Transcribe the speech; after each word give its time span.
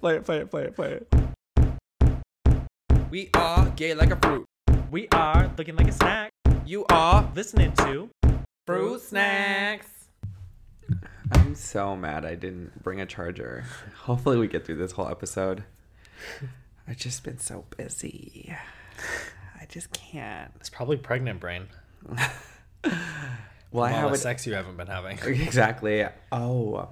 play 0.00 0.16
it, 0.16 0.24
play 0.24 0.38
it, 0.38 0.50
play 0.50 0.64
it, 0.64 0.74
play 0.74 1.00
it. 1.00 1.12
We 3.10 3.30
are 3.34 3.68
gay 3.70 3.94
like 3.94 4.10
a 4.10 4.16
fruit. 4.16 4.46
We 4.90 5.08
are 5.12 5.50
looking 5.56 5.76
like 5.76 5.88
a 5.88 5.92
snack. 5.92 6.30
You 6.64 6.84
are 6.90 7.30
Listening 7.34 7.72
to 7.72 8.08
fruit 8.66 9.00
snacks. 9.00 9.88
I'm 11.32 11.54
so 11.54 11.96
mad 11.96 12.24
I 12.24 12.34
didn't 12.34 12.82
bring 12.82 13.00
a 13.00 13.06
charger. 13.06 13.64
Hopefully, 14.00 14.36
we 14.36 14.48
get 14.48 14.64
through 14.66 14.76
this 14.76 14.92
whole 14.92 15.08
episode. 15.08 15.64
I've 16.86 16.96
just 16.98 17.24
been 17.24 17.38
so 17.38 17.64
busy. 17.76 18.54
I 19.60 19.64
just 19.66 19.92
can't. 19.92 20.52
it's 20.56 20.68
probably 20.70 20.96
pregnant 20.96 21.40
brain. 21.40 21.66
Well, 23.72 23.84
I 23.84 23.88
From 23.90 23.96
all 23.96 24.00
have 24.02 24.10
the 24.10 24.16
a, 24.16 24.18
sex 24.18 24.46
you 24.46 24.52
haven't 24.54 24.76
been 24.76 24.86
having. 24.88 25.18
exactly. 25.24 26.04
Oh, 26.30 26.88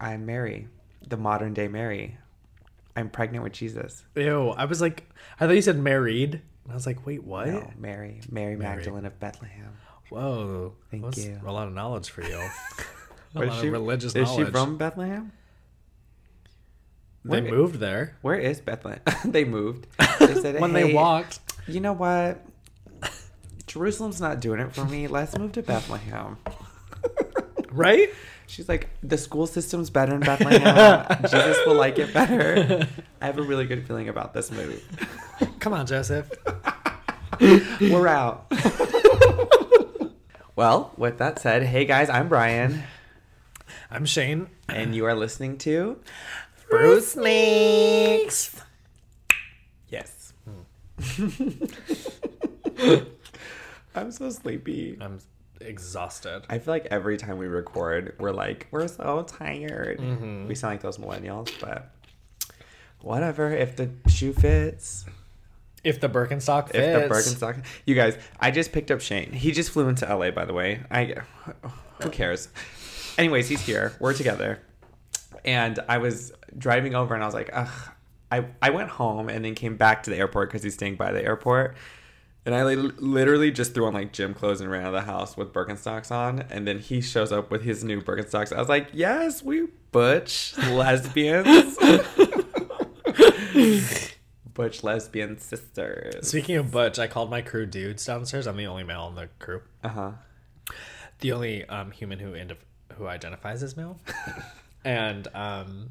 I'm 0.00 0.24
Mary, 0.24 0.68
the 1.06 1.16
modern 1.16 1.54
day 1.54 1.68
Mary. 1.68 2.18
I'm 2.94 3.10
pregnant 3.10 3.44
with 3.44 3.52
Jesus. 3.52 4.04
Ew. 4.14 4.50
I 4.50 4.64
was 4.64 4.80
like, 4.80 5.04
I 5.38 5.46
thought 5.46 5.54
you 5.54 5.62
said 5.62 5.78
married. 5.78 6.40
And 6.64 6.72
I 6.72 6.74
was 6.74 6.86
like, 6.86 7.06
wait, 7.06 7.22
what? 7.24 7.46
No, 7.48 7.70
Mary, 7.78 8.20
Mary, 8.30 8.56
Magdalene 8.56 9.04
of 9.04 9.20
Bethlehem. 9.20 9.76
Whoa. 10.08 10.74
Thank 10.90 11.04
That's 11.04 11.18
you. 11.24 11.38
A 11.44 11.52
lot 11.52 11.68
of 11.68 11.74
knowledge 11.74 12.08
for 12.10 12.22
you. 12.22 12.38
a 13.34 13.44
lot 13.44 13.60
she- 13.60 13.66
of 13.66 13.72
religious 13.72 14.14
Is 14.16 14.26
knowledge. 14.28 14.46
she 14.46 14.52
from 14.52 14.76
Bethlehem? 14.78 15.32
They 17.24 17.42
Where- 17.42 17.50
moved 17.52 17.76
there. 17.80 18.16
Where 18.22 18.36
is 18.36 18.60
Bethlehem? 18.60 19.00
they 19.24 19.44
moved. 19.44 19.86
They 20.20 20.34
said 20.40 20.60
when 20.60 20.72
they 20.72 20.94
walked. 20.94 21.40
You 21.68 21.80
know 21.80 21.92
what? 21.92 22.40
Jerusalem's 23.66 24.20
not 24.20 24.40
doing 24.40 24.60
it 24.60 24.72
for 24.72 24.84
me. 24.84 25.06
Let's 25.08 25.36
move 25.36 25.52
to 25.52 25.62
Bethlehem. 25.62 26.38
Right? 27.72 28.10
She's 28.46 28.68
like, 28.68 28.88
the 29.02 29.18
school 29.18 29.46
system's 29.46 29.90
better 29.90 30.14
in 30.14 30.20
Bethlehem. 30.20 31.06
Jesus 31.22 31.58
will 31.66 31.74
like 31.74 31.98
it 31.98 32.14
better. 32.14 32.86
I 33.20 33.26
have 33.26 33.38
a 33.38 33.42
really 33.42 33.66
good 33.66 33.86
feeling 33.86 34.08
about 34.08 34.32
this 34.34 34.50
movie. 34.50 34.82
Come 35.58 35.72
on, 35.72 35.86
Joseph. 35.86 36.30
We're 37.80 38.06
out. 38.06 38.50
well, 40.54 40.92
with 40.96 41.18
that 41.18 41.38
said, 41.40 41.64
hey 41.64 41.84
guys, 41.84 42.08
I'm 42.08 42.28
Brian, 42.28 42.84
I'm 43.90 44.06
Shane. 44.06 44.48
and 44.68 44.94
you 44.94 45.04
are 45.06 45.14
listening 45.14 45.58
to 45.58 45.98
Fruit 46.68 47.02
Snacks. 47.02 48.60
Yes. 49.88 50.32
Hmm. 51.14 52.96
I'm 53.94 54.12
so 54.12 54.30
sleepy. 54.30 54.96
I'm 55.00 55.18
exhausted. 55.60 56.42
I 56.48 56.58
feel 56.58 56.74
like 56.74 56.86
every 56.90 57.16
time 57.16 57.38
we 57.38 57.46
record, 57.46 58.14
we're 58.18 58.32
like, 58.32 58.66
we're 58.70 58.88
so 58.88 59.22
tired. 59.26 59.98
Mm-hmm. 59.98 60.48
We 60.48 60.54
sound 60.54 60.74
like 60.74 60.82
those 60.82 60.98
millennials, 60.98 61.50
but 61.60 61.90
whatever. 63.00 63.52
If 63.52 63.76
the 63.76 63.90
shoe 64.08 64.32
fits, 64.32 65.04
If 65.84 66.00
the 66.00 66.08
Birkenstock 66.08 66.70
fits. 66.70 66.78
if 66.78 67.08
the 67.08 67.14
Birkenstock. 67.14 67.64
You 67.84 67.94
guys, 67.94 68.18
I 68.40 68.50
just 68.50 68.72
picked 68.72 68.90
up 68.90 69.00
Shane. 69.00 69.32
He 69.32 69.52
just 69.52 69.70
flew 69.70 69.88
into 69.88 70.06
LA, 70.06 70.30
by 70.30 70.44
the 70.44 70.52
way. 70.54 70.80
I 70.90 71.14
who 72.02 72.10
cares? 72.10 72.48
Anyways, 73.18 73.48
he's 73.48 73.62
here. 73.62 73.94
We're 74.00 74.12
together, 74.14 74.60
and 75.44 75.78
I 75.88 75.98
was 75.98 76.32
driving 76.58 76.94
over, 76.94 77.14
and 77.14 77.22
I 77.22 77.26
was 77.26 77.34
like, 77.34 77.50
ugh. 77.52 77.90
I 78.28 78.44
I 78.60 78.70
went 78.70 78.88
home 78.88 79.28
and 79.28 79.44
then 79.44 79.54
came 79.54 79.76
back 79.76 80.02
to 80.02 80.10
the 80.10 80.16
airport 80.16 80.48
because 80.48 80.64
he's 80.64 80.74
staying 80.74 80.96
by 80.96 81.12
the 81.12 81.24
airport. 81.24 81.76
And 82.46 82.54
I 82.54 82.62
literally 82.62 83.50
just 83.50 83.74
threw 83.74 83.86
on 83.86 83.94
like 83.94 84.12
gym 84.12 84.32
clothes 84.32 84.60
and 84.60 84.70
ran 84.70 84.82
out 84.82 84.94
of 84.94 84.94
the 84.94 85.00
house 85.00 85.36
with 85.36 85.52
Birkenstocks 85.52 86.12
on. 86.12 86.44
And 86.48 86.64
then 86.64 86.78
he 86.78 87.00
shows 87.00 87.32
up 87.32 87.50
with 87.50 87.62
his 87.62 87.82
new 87.82 88.00
Birkenstocks. 88.00 88.54
I 88.54 88.60
was 88.60 88.68
like, 88.68 88.86
yes, 88.92 89.42
we 89.42 89.66
butch 89.90 90.56
lesbians. 90.56 91.76
butch 94.54 94.84
lesbian 94.84 95.40
sisters. 95.40 96.28
Speaking 96.28 96.56
of 96.56 96.70
Butch, 96.70 97.00
I 97.00 97.08
called 97.08 97.30
my 97.30 97.42
crew 97.42 97.66
dudes 97.66 98.04
downstairs. 98.04 98.46
I'm 98.46 98.56
the 98.56 98.68
only 98.68 98.84
male 98.84 99.08
in 99.08 99.16
the 99.16 99.28
crew. 99.40 99.62
Uh 99.82 99.88
huh. 99.88 100.12
The 101.18 101.32
only 101.32 101.64
um, 101.64 101.90
human 101.90 102.20
who 102.20 102.32
ident- 102.32 102.58
who 102.96 103.08
identifies 103.08 103.64
as 103.64 103.76
male. 103.76 103.98
and 104.84 105.26
um, 105.34 105.90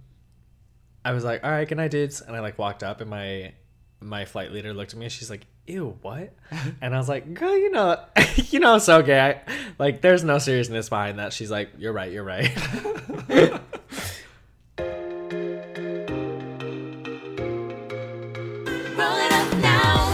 I 1.03 1.11
was 1.11 1.23
like, 1.23 1.43
"All 1.43 1.51
right, 1.51 1.67
good 1.67 1.77
night, 1.77 1.91
dudes." 1.91 2.21
And 2.21 2.35
I 2.35 2.39
like 2.39 2.57
walked 2.57 2.83
up, 2.83 3.01
and 3.01 3.09
my 3.09 3.53
my 3.99 4.25
flight 4.25 4.51
leader 4.51 4.73
looked 4.73 4.93
at 4.93 4.99
me, 4.99 5.05
and 5.05 5.11
she's 5.11 5.29
like, 5.29 5.45
"Ew, 5.67 5.97
what?" 6.01 6.33
and 6.81 6.93
I 6.93 6.97
was 6.97 7.09
like, 7.09 7.33
"Girl, 7.33 7.57
you 7.57 7.71
know, 7.71 7.99
you 8.35 8.59
know, 8.59 8.75
it's 8.75 8.89
okay. 8.89 9.19
I, 9.19 9.41
like, 9.79 10.01
there's 10.01 10.23
no 10.23 10.37
seriousness 10.37 10.89
behind 10.89 11.19
that." 11.19 11.33
She's 11.33 11.51
like, 11.51 11.69
"You're 11.77 11.93
right. 11.93 12.11
You're 12.11 12.23
right." 12.23 12.51
Roll 18.97 19.17
it 19.17 19.31
up 19.31 19.57
now. 19.57 20.11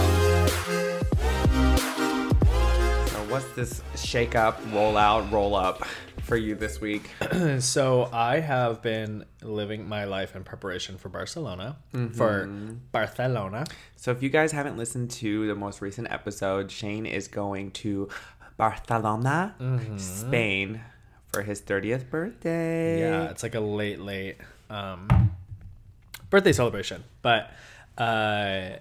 So 3.06 3.24
what's 3.28 3.52
this 3.54 3.82
shake 3.96 4.34
up, 4.34 4.60
roll 4.72 4.96
out, 4.96 5.30
roll 5.30 5.54
up 5.54 5.86
for 6.32 6.38
you 6.38 6.54
this 6.54 6.80
week? 6.80 7.10
so 7.58 8.08
I 8.10 8.40
have 8.40 8.80
been 8.80 9.26
living 9.42 9.86
my 9.86 10.04
life 10.04 10.34
in 10.34 10.44
preparation 10.44 10.96
for 10.96 11.10
Barcelona. 11.10 11.76
For 12.14 12.46
Barcelona. 12.90 13.66
So 13.96 14.12
if 14.12 14.22
you 14.22 14.30
guys 14.30 14.50
haven't 14.50 14.78
listened 14.78 15.10
to 15.10 15.46
the 15.46 15.54
most 15.54 15.82
recent 15.82 16.10
episode, 16.10 16.70
Shane 16.70 17.04
is 17.04 17.28
going 17.28 17.72
to 17.72 18.08
Barcelona, 18.56 19.54
Spain 19.98 20.80
for 21.34 21.42
his 21.42 21.60
30th 21.60 22.08
birthday. 22.08 23.00
Yeah, 23.00 23.28
it's 23.28 23.42
like 23.42 23.54
a 23.54 23.60
late, 23.60 24.00
late 24.00 24.38
um, 24.70 25.32
birthday 26.30 26.54
celebration. 26.54 27.04
But 27.20 27.50
uh, 27.98 28.76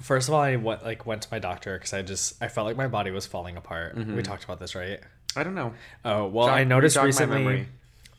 first 0.00 0.28
of 0.28 0.32
all, 0.32 0.40
I 0.40 0.56
went 0.56 0.82
like 0.84 1.04
went 1.04 1.20
to 1.20 1.28
my 1.30 1.38
doctor 1.38 1.76
because 1.76 1.92
I 1.92 2.00
just 2.00 2.42
I 2.42 2.48
felt 2.48 2.66
like 2.66 2.78
my 2.78 2.88
body 2.88 3.10
was 3.10 3.26
falling 3.26 3.58
apart. 3.58 3.94
We 3.94 4.22
talked 4.22 4.44
about 4.44 4.58
this, 4.58 4.74
right? 4.74 5.00
I 5.36 5.44
don't 5.44 5.54
know. 5.54 5.74
Oh 6.04 6.26
well, 6.26 6.46
Jog- 6.48 6.58
I 6.58 6.64
noticed 6.64 6.96
recently. 6.96 7.66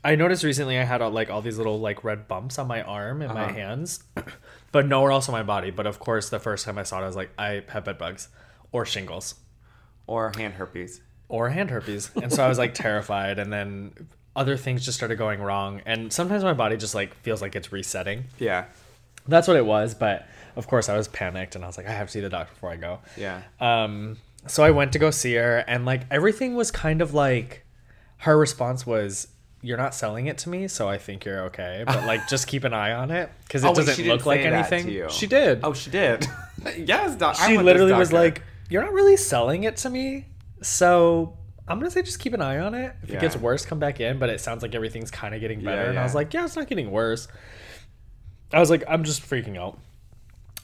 I 0.03 0.15
noticed 0.15 0.43
recently 0.45 0.77
I 0.79 0.83
had 0.83 1.01
uh, 1.01 1.09
like 1.09 1.29
all 1.29 1.41
these 1.41 1.57
little 1.57 1.79
like 1.79 2.03
red 2.05 2.27
bumps 2.27 2.57
on 2.57 2.67
my 2.67 2.81
arm 2.81 3.21
and 3.21 3.33
my 3.33 3.45
Uh-huh. 3.45 3.53
hands, 3.53 4.03
but 4.71 4.87
nowhere 4.87 5.11
else 5.11 5.27
on 5.27 5.33
my 5.33 5.43
body. 5.43 5.71
But 5.71 5.85
of 5.87 5.99
course, 5.99 6.29
the 6.29 6.39
first 6.39 6.63
time 6.65 6.77
I 6.77 6.83
saw 6.83 6.99
it, 6.99 7.03
I 7.03 7.07
was 7.07 7.15
like, 7.17 7.31
I 7.37 7.63
have 7.69 7.83
bed 7.85 7.97
bugs 7.97 8.29
or 8.71 8.85
shingles. 8.85 9.35
Or 10.07 10.31
hand 10.37 10.53
herpes. 10.55 11.01
or 11.27 11.49
hand 11.49 11.69
herpes. 11.69 12.09
And 12.15 12.31
so 12.33 12.43
I 12.43 12.47
was 12.49 12.57
like 12.57 12.73
terrified 12.85 13.37
and 13.39 13.51
then 13.53 13.91
other 14.35 14.55
things 14.57 14.85
just 14.85 14.97
started 14.97 15.17
going 15.17 15.41
wrong 15.41 15.81
and 15.85 16.11
sometimes 16.13 16.43
my 16.43 16.53
body 16.53 16.77
just 16.77 16.95
like 16.95 17.13
feels 17.21 17.41
like 17.41 17.55
it's 17.55 17.71
resetting. 17.71 18.23
Yeah. 18.39 18.65
That's 19.27 19.47
what 19.47 19.57
it 19.57 19.65
was, 19.65 19.93
but 19.93 20.25
of 20.55 20.65
course 20.67 20.87
I 20.89 20.95
was 20.97 21.07
panicked 21.07 21.55
and 21.55 21.63
I 21.63 21.67
was 21.67 21.77
like 21.77 21.87
I 21.87 21.91
have 21.91 22.07
to 22.07 22.11
see 22.13 22.19
the 22.21 22.29
doctor 22.29 22.53
before 22.53 22.71
I 22.71 22.77
go. 22.77 22.99
Yeah. 23.17 23.41
Um 23.59 24.17
so 24.47 24.63
I 24.63 24.71
went 24.71 24.93
to 24.93 24.99
go 24.99 25.11
see 25.11 25.35
her 25.35 25.57
and 25.67 25.85
like 25.85 26.01
everything 26.11 26.55
was 26.55 26.71
kind 26.71 27.01
of 27.01 27.13
like 27.13 27.65
her 28.17 28.37
response 28.37 28.85
was 28.85 29.27
you're 29.61 29.77
not 29.77 29.93
selling 29.93 30.27
it 30.27 30.37
to 30.39 30.49
me, 30.49 30.67
so 30.69 30.87
I 30.87 30.97
think 30.97 31.25
you're 31.25 31.41
okay. 31.47 31.83
But 31.85 32.05
like, 32.05 32.27
just 32.29 32.47
keep 32.47 32.63
an 32.63 32.73
eye 32.73 32.93
on 32.93 33.11
it 33.11 33.29
because 33.43 33.63
it 33.63 33.67
Oh, 33.67 33.71
wait, 33.71 33.85
doesn't 33.87 34.07
look 34.07 34.25
like 34.25 34.41
say 34.41 34.49
that 34.49 34.69
to 34.69 34.75
anything. 34.75 35.09
She 35.09 35.27
did. 35.27 35.59
Oh, 35.63 35.73
she 35.73 35.89
did. 35.89 36.25
yes, 36.77 37.15
doc- 37.17 37.35
she 37.35 37.57
literally 37.57 37.91
was 37.93 38.13
like, 38.13 38.41
"You're 38.69 38.81
not 38.83 38.93
really 38.93 39.17
selling 39.17 39.63
it 39.63 39.75
to 39.77 39.89
me, 39.89 40.27
so 40.61 41.37
I'm 41.67 41.77
gonna 41.77 41.91
say 41.91 42.01
just 42.03 42.19
keep 42.19 42.33
an 42.33 42.41
eye 42.41 42.59
on 42.59 42.73
it. 42.73 42.95
If 43.03 43.09
Yeah. 43.09 43.17
it 43.17 43.21
gets 43.21 43.35
worse, 43.35 43.65
come 43.65 43.79
back 43.79 43.99
in." 43.99 44.17
But 44.17 44.29
it 44.29 44.39
sounds 44.39 44.61
like 44.63 44.73
everything's 44.75 45.11
kind 45.11 45.35
of 45.35 45.41
getting 45.41 45.61
better, 45.61 45.83
Yeah, 45.83 45.89
and 45.89 45.99
I 45.99 46.03
was 46.03 46.15
like, 46.15 46.33
"Yeah, 46.33 46.45
it's 46.45 46.55
not 46.55 46.67
getting 46.67 46.89
worse." 46.89 47.27
I 48.53 48.59
was 48.61 48.69
like, 48.69 48.83
"I'm 48.87 49.03
just 49.03 49.21
freaking 49.29 49.57
out." 49.57 49.77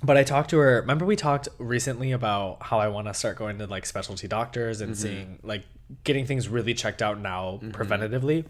But 0.03 0.17
I 0.17 0.23
talked 0.23 0.49
to 0.51 0.57
her. 0.57 0.81
Remember, 0.81 1.05
we 1.05 1.15
talked 1.15 1.47
recently 1.57 2.11
about 2.11 2.57
how 2.61 2.79
I 2.79 2.89
want 2.89 3.07
to 3.07 3.13
start 3.13 3.37
going 3.37 3.57
to 3.59 3.67
like 3.67 3.85
specialty 3.85 4.27
doctors 4.27 4.77
Mm-hmm. 4.77 4.87
and 4.89 4.97
seeing 4.97 5.39
like 5.43 5.63
getting 6.03 6.25
things 6.25 6.47
really 6.49 6.73
checked 6.73 7.01
out 7.01 7.19
now 7.19 7.59
preventatively. 7.63 8.45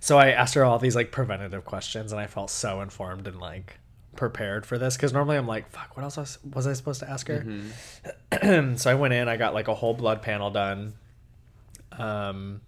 So 0.00 0.18
I 0.18 0.30
asked 0.30 0.54
her 0.54 0.64
all 0.64 0.78
these 0.78 0.96
like 0.96 1.12
preventative 1.12 1.64
questions, 1.64 2.12
and 2.12 2.20
I 2.20 2.26
felt 2.26 2.50
so 2.50 2.80
informed 2.80 3.26
and 3.26 3.40
like 3.40 3.78
prepared 4.16 4.64
for 4.66 4.76
this 4.78 4.96
because 4.96 5.12
normally 5.12 5.36
I'm 5.36 5.46
like, 5.46 5.70
"Fuck, 5.70 5.96
what 5.96 6.02
else 6.02 6.16
was, 6.16 6.38
was 6.44 6.66
I 6.66 6.72
supposed 6.74 7.00
to 7.00 7.10
ask 7.10 7.26
her?" 7.28 7.40
Mm-hmm. 7.46 8.74
so 8.76 8.90
I 8.90 8.94
went 8.94 9.14
in, 9.14 9.28
I 9.28 9.36
got 9.36 9.54
like 9.54 9.68
a 9.68 9.74
whole 9.74 9.94
blood 9.94 10.20
panel 10.22 10.50
done. 10.50 10.94
Um, 11.92 12.60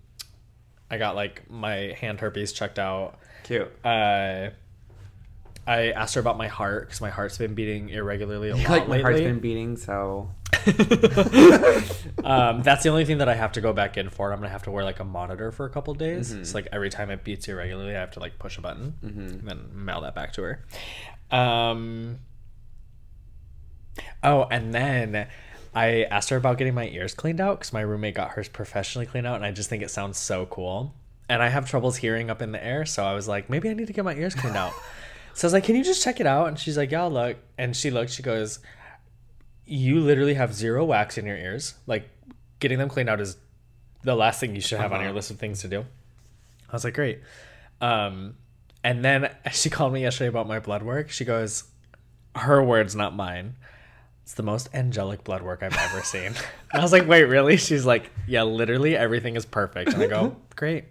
I 0.90 0.98
got 0.98 1.14
like 1.16 1.50
my 1.50 1.96
hand 2.00 2.20
herpes 2.20 2.52
checked 2.52 2.78
out. 2.78 3.18
cute. 3.44 3.70
Uh, 3.84 4.50
I 5.66 5.90
asked 5.90 6.14
her 6.14 6.20
about 6.20 6.38
my 6.38 6.46
heart 6.48 6.86
because 6.86 7.00
my 7.00 7.10
heart's 7.10 7.38
been 7.38 7.54
beating 7.54 7.88
irregularly 7.88 8.50
a 8.50 8.56
lot 8.56 8.68
like 8.68 8.88
my 8.88 8.96
lately. 8.96 9.02
heart's 9.02 9.20
been 9.20 9.40
beating, 9.40 9.76
so 9.76 10.30
um, 12.24 12.62
that's 12.62 12.82
the 12.84 12.88
only 12.88 13.04
thing 13.04 13.18
that 13.18 13.28
I 13.28 13.34
have 13.34 13.52
to 13.52 13.60
go 13.60 13.72
back 13.72 13.96
in 13.96 14.08
for. 14.10 14.32
I'm 14.32 14.38
gonna 14.38 14.48
have 14.50 14.62
to 14.64 14.70
wear 14.70 14.84
like 14.84 15.00
a 15.00 15.04
monitor 15.04 15.50
for 15.50 15.66
a 15.66 15.70
couple 15.70 15.94
days. 15.94 16.30
Mm-hmm. 16.30 16.40
It's 16.42 16.54
like 16.54 16.68
every 16.72 16.90
time 16.90 17.10
it 17.10 17.24
beats 17.24 17.48
irregularly, 17.48 17.96
I 17.96 18.00
have 18.00 18.12
to 18.12 18.20
like 18.20 18.38
push 18.38 18.58
a 18.58 18.60
button 18.60 18.94
and 19.02 19.40
then 19.42 19.70
mail 19.72 20.02
that 20.02 20.14
back 20.14 20.32
to 20.34 20.42
her. 20.42 20.64
Um. 21.30 22.20
Oh, 24.22 24.44
and 24.50 24.74
then 24.74 25.26
I 25.74 26.04
asked 26.04 26.30
her 26.30 26.36
about 26.36 26.58
getting 26.58 26.74
my 26.74 26.88
ears 26.88 27.14
cleaned 27.14 27.40
out 27.40 27.58
because 27.58 27.72
my 27.72 27.80
roommate 27.80 28.14
got 28.14 28.30
hers 28.30 28.48
professionally 28.48 29.06
cleaned 29.06 29.26
out, 29.26 29.36
and 29.36 29.44
I 29.44 29.50
just 29.52 29.68
think 29.68 29.82
it 29.82 29.90
sounds 29.90 30.18
so 30.18 30.46
cool. 30.46 30.94
And 31.28 31.42
I 31.42 31.48
have 31.48 31.68
troubles 31.68 31.96
hearing 31.96 32.30
up 32.30 32.40
in 32.40 32.52
the 32.52 32.64
air, 32.64 32.86
so 32.86 33.04
I 33.04 33.14
was 33.14 33.26
like, 33.26 33.50
maybe 33.50 33.68
I 33.68 33.74
need 33.74 33.88
to 33.88 33.92
get 33.92 34.04
my 34.04 34.14
ears 34.14 34.34
cleaned 34.34 34.56
out. 34.56 34.72
So 35.36 35.44
I 35.44 35.48
was 35.48 35.52
like, 35.52 35.64
"Can 35.64 35.76
you 35.76 35.84
just 35.84 36.02
check 36.02 36.18
it 36.18 36.26
out?" 36.26 36.48
And 36.48 36.58
she's 36.58 36.78
like, 36.78 36.90
"Yeah, 36.90 37.02
I'll 37.02 37.10
look." 37.10 37.36
And 37.58 37.76
she 37.76 37.90
looked. 37.90 38.10
She 38.10 38.22
goes, 38.22 38.58
"You 39.66 40.00
literally 40.00 40.32
have 40.32 40.54
zero 40.54 40.82
wax 40.82 41.18
in 41.18 41.26
your 41.26 41.36
ears. 41.36 41.74
Like, 41.86 42.08
getting 42.58 42.78
them 42.78 42.88
cleaned 42.88 43.10
out 43.10 43.20
is 43.20 43.36
the 44.02 44.14
last 44.14 44.40
thing 44.40 44.54
you 44.54 44.62
should 44.62 44.78
have 44.78 44.92
on 44.92 45.02
your 45.02 45.12
list 45.12 45.30
of 45.30 45.38
things 45.38 45.60
to 45.60 45.68
do." 45.68 45.84
I 46.70 46.72
was 46.72 46.84
like, 46.84 46.94
"Great." 46.94 47.20
Um, 47.82 48.36
and 48.82 49.04
then 49.04 49.30
she 49.52 49.68
called 49.68 49.92
me 49.92 50.00
yesterday 50.00 50.28
about 50.28 50.48
my 50.48 50.58
blood 50.58 50.82
work. 50.82 51.10
She 51.10 51.26
goes, 51.26 51.64
"Her 52.34 52.64
words, 52.64 52.96
not 52.96 53.14
mine." 53.14 53.56
It's 54.22 54.34
the 54.34 54.42
most 54.42 54.70
angelic 54.74 55.22
blood 55.22 55.42
work 55.42 55.62
I've 55.62 55.76
ever 55.76 56.00
seen. 56.00 56.32
I 56.72 56.80
was 56.80 56.92
like, 56.92 57.06
"Wait, 57.06 57.24
really?" 57.24 57.58
She's 57.58 57.84
like, 57.84 58.10
"Yeah, 58.26 58.44
literally 58.44 58.96
everything 58.96 59.36
is 59.36 59.44
perfect." 59.44 59.92
And 59.92 60.02
I 60.02 60.06
go, 60.06 60.34
"Great, 60.56 60.84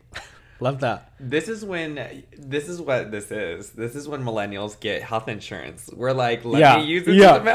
love 0.66 0.80
that." 0.82 1.00
This 1.20 1.48
is 1.48 1.64
when 1.64 1.90
this 2.38 2.68
is 2.68 2.82
what 2.82 3.12
this 3.12 3.32
is. 3.32 3.70
This 3.72 3.96
is 3.96 4.08
when 4.08 4.22
millennials 4.30 4.74
get 4.80 5.02
health 5.12 5.28
insurance. 5.30 5.90
We're 6.02 6.12
like, 6.26 6.44
let 6.44 6.60
Yeah. 6.60 6.78
me 6.78 6.84
use 6.96 7.08
it 7.08 7.16
Yeah. 7.16 7.34
to 7.34 7.40
the 7.40 7.46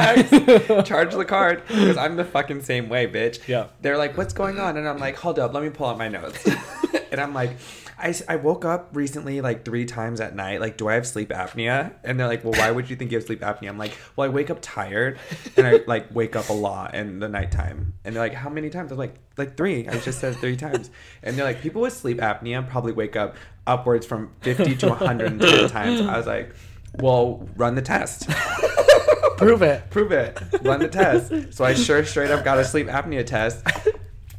max. 0.70 0.88
Charge 0.88 1.12
the 1.14 1.24
card 1.24 1.62
because 1.68 1.96
I'm 1.96 2.16
the 2.16 2.24
fucking 2.24 2.62
same 2.62 2.88
way, 2.88 3.06
bitch. 3.06 3.36
Yeah. 3.46 3.66
They're 3.82 3.98
like, 3.98 4.16
what's 4.16 4.32
going 4.32 4.58
on? 4.58 4.76
And 4.78 4.88
I'm 4.88 4.98
like, 4.98 5.16
hold 5.16 5.38
up, 5.38 5.52
let 5.52 5.62
me 5.62 5.70
pull 5.70 5.88
out 5.88 5.98
my 5.98 6.08
notes. 6.08 6.40
and 7.12 7.20
I'm 7.20 7.34
like, 7.34 7.52
I, 8.00 8.14
I 8.28 8.36
woke 8.36 8.64
up 8.64 8.90
recently 8.92 9.40
like 9.40 9.64
three 9.64 9.84
times 9.84 10.20
at 10.20 10.34
night. 10.34 10.60
Like, 10.60 10.76
do 10.76 10.88
I 10.88 10.94
have 10.94 11.06
sleep 11.06 11.28
apnea? 11.28 11.92
And 12.02 12.18
they're 12.18 12.26
like, 12.26 12.42
well, 12.42 12.54
why 12.54 12.70
would 12.70 12.88
you 12.88 12.96
think 12.96 13.10
you 13.12 13.18
have 13.18 13.26
sleep 13.26 13.40
apnea? 13.40 13.68
I'm 13.68 13.78
like, 13.78 13.96
well, 14.16 14.28
I 14.28 14.32
wake 14.32 14.50
up 14.50 14.58
tired 14.60 15.18
and 15.56 15.66
I 15.66 15.80
like 15.86 16.14
wake 16.14 16.34
up 16.34 16.48
a 16.48 16.52
lot 16.52 16.94
in 16.94 17.18
the 17.18 17.28
nighttime. 17.28 17.94
And 18.04 18.14
they're 18.14 18.22
like, 18.22 18.34
how 18.34 18.48
many 18.48 18.70
times? 18.70 18.90
I'm 18.90 18.98
like, 18.98 19.14
like 19.36 19.56
three. 19.56 19.86
I 19.86 19.98
just 19.98 20.18
said 20.18 20.36
three 20.36 20.56
times. 20.56 20.90
And 21.22 21.36
they're 21.36 21.44
like, 21.44 21.60
people 21.60 21.82
with 21.82 21.92
sleep 21.92 22.18
apnea 22.18 22.66
probably 22.68 22.92
wake 22.92 23.16
up 23.16 23.36
upwards 23.66 24.06
from 24.06 24.32
50 24.40 24.76
to 24.76 24.88
110 24.88 25.68
times. 25.68 26.00
I 26.00 26.16
was 26.16 26.26
like, 26.26 26.54
well, 26.94 27.46
run 27.56 27.74
the 27.74 27.82
test. 27.82 28.28
Prove 29.36 29.62
it. 29.62 29.88
Prove 29.90 30.12
it. 30.12 30.38
Run 30.62 30.80
the 30.80 30.88
test. 30.88 31.54
So 31.54 31.64
I 31.64 31.74
sure 31.74 32.04
straight 32.04 32.30
up 32.30 32.44
got 32.44 32.58
a 32.58 32.64
sleep 32.64 32.88
apnea 32.88 33.24
test. 33.24 33.64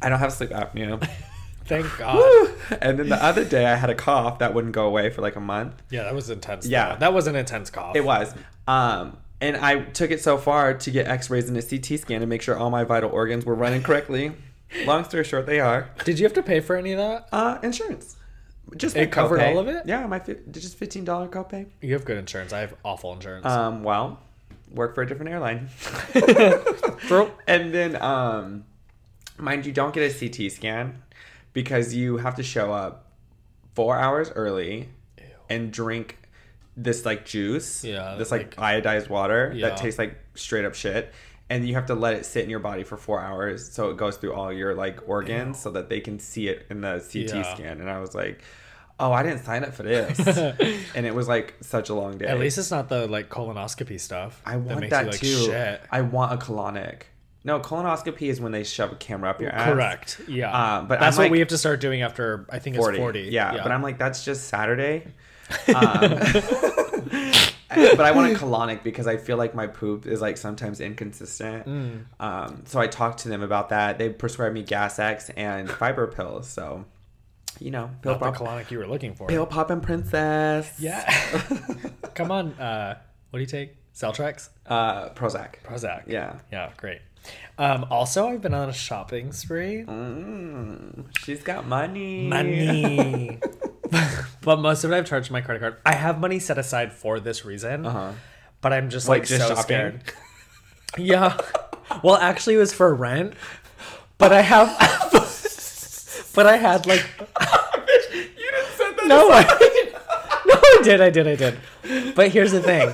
I 0.00 0.08
don't 0.08 0.18
have 0.18 0.32
sleep 0.32 0.50
apnea. 0.50 1.08
Thank 1.72 1.96
God. 1.98 2.16
Woo! 2.16 2.54
And 2.82 2.98
then 2.98 3.08
the 3.08 3.22
other 3.24 3.44
day 3.46 3.64
I 3.64 3.76
had 3.76 3.88
a 3.88 3.94
cough 3.94 4.40
that 4.40 4.52
wouldn't 4.52 4.74
go 4.74 4.86
away 4.86 5.08
for 5.08 5.22
like 5.22 5.36
a 5.36 5.40
month. 5.40 5.82
Yeah, 5.90 6.02
that 6.02 6.14
was 6.14 6.28
intense. 6.28 6.66
Yeah. 6.66 6.90
Yeah, 6.90 6.96
that 6.96 7.14
was 7.14 7.26
an 7.26 7.34
intense 7.34 7.70
cough. 7.70 7.96
It 7.96 8.04
was. 8.04 8.34
Um, 8.66 9.16
and 9.40 9.56
I 9.56 9.80
took 9.80 10.10
it 10.10 10.20
so 10.20 10.36
far 10.36 10.74
to 10.74 10.90
get 10.90 11.08
x-rays 11.08 11.48
and 11.48 11.56
a 11.56 11.62
CT 11.62 11.98
scan 12.00 12.20
to 12.20 12.26
make 12.26 12.42
sure 12.42 12.58
all 12.58 12.68
my 12.70 12.84
vital 12.84 13.10
organs 13.10 13.46
were 13.46 13.54
running 13.54 13.82
correctly. 13.82 14.32
Long 14.84 15.04
story 15.04 15.24
short, 15.24 15.46
they 15.46 15.60
are. 15.60 15.88
Did 16.04 16.18
you 16.18 16.24
have 16.26 16.34
to 16.34 16.42
pay 16.42 16.60
for 16.60 16.76
any 16.76 16.92
of 16.92 16.98
that? 16.98 17.28
Uh, 17.32 17.58
insurance. 17.62 18.16
Just 18.76 18.94
It 18.94 19.10
covered 19.10 19.40
copay. 19.40 19.48
all 19.48 19.58
of 19.58 19.68
it? 19.68 19.84
Yeah, 19.86 20.06
my 20.06 20.18
fi- 20.18 20.36
just 20.50 20.76
fifteen 20.78 21.04
dollar 21.04 21.28
copay. 21.28 21.66
You 21.80 21.94
have 21.94 22.04
good 22.04 22.16
insurance. 22.18 22.52
I 22.52 22.60
have 22.60 22.74
awful 22.84 23.12
insurance. 23.12 23.44
Um, 23.46 23.82
well, 23.82 24.20
work 24.72 24.94
for 24.94 25.02
a 25.02 25.06
different 25.06 25.30
airline. 25.32 25.68
And 27.46 27.74
then, 27.74 28.00
um, 28.00 28.64
mind 29.38 29.66
you, 29.66 29.72
don't 29.72 29.92
get 29.92 30.10
a 30.10 30.28
CT 30.28 30.52
scan 30.52 31.02
because 31.52 31.94
you 31.94 32.16
have 32.18 32.36
to 32.36 32.42
show 32.42 32.72
up 32.72 33.10
four 33.74 33.96
hours 33.98 34.30
early 34.30 34.88
and 35.48 35.72
drink 35.72 36.18
this 36.76 37.04
like 37.04 37.24
juice. 37.26 37.84
Yeah, 37.84 38.14
This 38.18 38.30
like, 38.30 38.56
iodized 38.56 39.08
water 39.08 39.52
Yeah. 39.54 39.68
that 39.70 39.78
tastes 39.78 39.98
like 39.98 40.16
straight 40.34 40.64
up 40.64 40.74
shit. 40.74 41.12
And 41.50 41.68
you 41.68 41.74
have 41.74 41.86
to 41.86 41.94
let 41.94 42.14
it 42.14 42.24
sit 42.24 42.44
in 42.44 42.50
your 42.50 42.60
body 42.60 42.82
for 42.82 42.96
four 42.96 43.20
hours 43.20 43.70
so 43.70 43.90
it 43.90 43.98
goes 43.98 44.16
through 44.16 44.32
all 44.32 44.50
your 44.52 44.74
like 44.74 45.06
organs 45.06 45.60
so 45.60 45.70
that 45.72 45.90
they 45.90 46.00
can 46.00 46.18
see 46.18 46.48
it 46.48 46.64
in 46.70 46.80
the 46.80 46.98
CT 47.00 47.34
Yeah. 47.36 47.54
scan. 47.54 47.80
And 47.80 47.90
I 47.90 48.00
was 48.00 48.14
like, 48.14 48.40
oh, 48.98 49.12
I 49.12 49.22
didn't 49.22 49.44
sign 49.44 49.62
up 49.64 49.74
for 49.74 49.82
this. 49.82 50.18
and 50.94 51.04
it 51.04 51.14
was 51.14 51.28
like 51.28 51.54
such 51.60 51.90
a 51.90 51.94
long 51.94 52.16
day. 52.16 52.26
At 52.26 52.38
least 52.38 52.56
it's 52.56 52.70
not 52.70 52.88
the 52.88 53.06
like 53.06 53.28
colonoscopy 53.28 54.00
stuff. 54.00 54.40
I 54.46 54.56
want 54.56 54.80
makes 54.80 54.90
that, 54.92 55.04
you, 55.04 55.10
like, 55.10 55.20
too. 55.20 55.44
Shit. 55.46 55.82
I 55.90 56.00
want 56.00 56.32
a 56.32 56.36
colonic. 56.42 57.02
No, 57.44 57.58
colonoscopy 57.60 58.22
is 58.28 58.40
when 58.40 58.52
they 58.52 58.62
shove 58.64 58.92
a 58.92 58.94
camera 58.96 59.30
up 59.30 59.40
your 59.40 59.50
ass. 59.50 59.72
Correct. 59.72 60.20
Yeah. 60.28 60.56
Uh, 60.56 60.82
but 60.82 61.00
that's 61.00 61.16
I'm 61.16 61.22
what 61.22 61.24
like- 61.26 61.32
we 61.32 61.38
have 61.40 61.48
to 61.48 61.58
start 61.58 61.80
doing 61.80 62.02
after 62.02 62.46
I 62.50 62.58
think 62.60 62.76
40. 62.76 62.96
it's 62.96 63.02
forty. 63.02 63.20
Yeah, 63.30 63.52
but 63.62 63.72
I'm 63.72 63.82
like, 63.82 63.98
that's 63.98 64.24
just 64.24 64.48
Saturday. 64.48 65.06
Um, 65.74 66.18
but 67.68 68.00
I 68.00 68.12
want 68.12 68.32
a 68.32 68.38
colonic 68.38 68.82
because 68.82 69.06
I 69.06 69.16
feel 69.16 69.36
like 69.36 69.54
my 69.54 69.66
poop 69.66 70.06
is 70.06 70.20
like 70.20 70.36
sometimes 70.36 70.80
inconsistent. 70.80 71.66
Mm. 71.66 72.04
Um, 72.20 72.62
so 72.66 72.80
I 72.80 72.86
talked 72.86 73.20
to 73.20 73.28
them 73.28 73.42
about 73.42 73.68
that. 73.70 73.98
They 73.98 74.08
prescribed 74.10 74.54
me 74.54 74.62
Gas 74.62 74.98
X 74.98 75.30
and 75.30 75.68
fiber 75.70 76.06
pills. 76.06 76.48
So, 76.48 76.84
you 77.58 77.70
know, 77.70 77.90
pill 78.02 78.12
not 78.12 78.20
the 78.20 78.32
pop, 78.32 78.36
colonic 78.36 78.70
you 78.70 78.78
were 78.78 78.86
looking 78.86 79.14
for. 79.14 79.26
pill 79.28 79.44
popping 79.46 79.80
princess. 79.80 80.72
Yeah. 80.78 81.04
Come 82.14 82.30
on. 82.30 82.52
Uh, 82.54 82.98
what 83.30 83.38
do 83.38 83.40
you 83.40 83.46
take? 83.46 83.74
Celtrex. 83.94 84.48
uh, 84.66 85.10
Prozac. 85.10 85.56
Prozac. 85.64 86.04
Yeah. 86.06 86.38
Yeah. 86.50 86.70
Great. 86.76 87.00
Um, 87.58 87.86
also, 87.90 88.28
I've 88.28 88.40
been 88.40 88.54
on 88.54 88.68
a 88.68 88.72
shopping 88.72 89.32
spree. 89.32 89.84
Mm, 89.86 91.06
she's 91.24 91.42
got 91.42 91.66
money. 91.66 92.26
Money. 92.26 93.38
but 94.42 94.58
most 94.60 94.84
of 94.84 94.90
it 94.92 94.96
I've 94.96 95.06
charged 95.06 95.30
my 95.30 95.40
credit 95.40 95.60
card. 95.60 95.76
I 95.84 95.94
have 95.94 96.18
money 96.18 96.38
set 96.38 96.58
aside 96.58 96.92
for 96.92 97.20
this 97.20 97.44
reason. 97.44 97.84
Uh-huh. 97.86 98.12
But 98.60 98.72
I'm 98.72 98.88
just 98.90 99.08
Like, 99.08 99.20
like 99.22 99.28
just 99.28 99.42
so 99.42 99.48
shopping? 99.54 99.62
scared. 99.64 100.02
Yeah. 100.98 101.38
Well, 102.02 102.16
actually, 102.16 102.54
it 102.56 102.58
was 102.58 102.74
for 102.74 102.94
rent. 102.94 103.32
But 104.18 104.30
I 104.32 104.42
have. 104.42 104.68
but 106.34 106.46
I 106.46 106.56
had 106.58 106.84
like. 106.86 107.02
You 108.12 108.24
didn't 108.36 108.96
that. 108.96 109.06
No, 109.06 109.30
I, 109.30 109.42
no, 110.46 110.54
I 110.54 110.80
did, 110.84 111.00
I 111.00 111.08
did, 111.10 111.26
I 111.28 111.34
did. 111.36 112.14
But 112.14 112.28
here's 112.30 112.52
the 112.52 112.60
thing. 112.60 112.92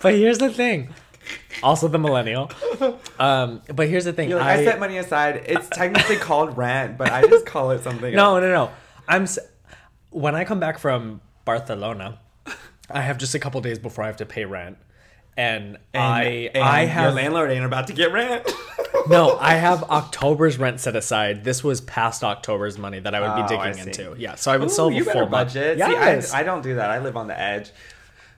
but 0.00 0.14
here's 0.14 0.38
the 0.38 0.50
thing. 0.50 0.94
Also, 1.62 1.88
the 1.88 1.98
millennial. 1.98 2.50
Um, 3.18 3.62
but 3.72 3.88
here's 3.88 4.04
the 4.04 4.12
thing. 4.12 4.30
Like, 4.30 4.42
I, 4.42 4.64
set 4.64 4.80
money 4.80 4.98
aside. 4.98 5.44
It's 5.46 5.68
technically 5.68 6.16
called 6.16 6.56
rent, 6.56 6.98
but 6.98 7.10
I 7.12 7.26
just 7.26 7.46
call 7.46 7.70
it 7.70 7.82
something. 7.82 8.14
No, 8.14 8.36
else. 8.36 8.42
no, 8.42 8.48
no. 8.50 8.70
I'm 9.08 9.26
when 10.10 10.34
I 10.34 10.44
come 10.44 10.60
back 10.60 10.78
from 10.78 11.20
Barcelona, 11.44 12.18
I 12.90 13.00
have 13.00 13.18
just 13.18 13.34
a 13.34 13.38
couple 13.38 13.60
days 13.60 13.78
before 13.78 14.04
I 14.04 14.06
have 14.08 14.16
to 14.18 14.26
pay 14.26 14.44
rent, 14.44 14.78
and, 15.36 15.78
And, 15.92 16.02
I 16.02 16.22
and 16.54 16.62
I 16.62 16.82
your 16.82 16.90
have 16.90 17.14
landlord 17.14 17.50
ain't 17.50 17.64
about 17.64 17.86
to 17.88 17.92
get 17.92 18.12
rent. 18.12 18.48
no, 19.08 19.36
I 19.38 19.54
have 19.54 19.82
October's 19.84 20.58
rent 20.58 20.80
set 20.80 20.96
aside. 20.96 21.44
This 21.44 21.64
was 21.64 21.80
past 21.80 22.22
October's 22.22 22.78
money 22.78 23.00
that 23.00 23.14
I 23.14 23.20
would 23.20 23.30
Oh, 23.30 23.36
be 23.48 23.54
I 23.54 23.72
digging 23.72 23.86
into. 23.86 24.14
Yeah, 24.18 24.34
so 24.36 24.52
I 24.52 24.56
would 24.56 24.68
Ooh, 24.68 24.72
still 24.72 24.88
have 24.90 24.96
you 24.98 25.04
full 25.04 25.26
budget. 25.26 25.78
Yes. 25.78 26.30
See, 26.30 26.36
I, 26.36 26.40
I 26.40 26.42
don't 26.42 26.62
do 26.62 26.76
that. 26.76 26.90
I 26.90 26.98
live 27.00 27.16
on 27.16 27.26
the 27.26 27.38
edge. 27.38 27.70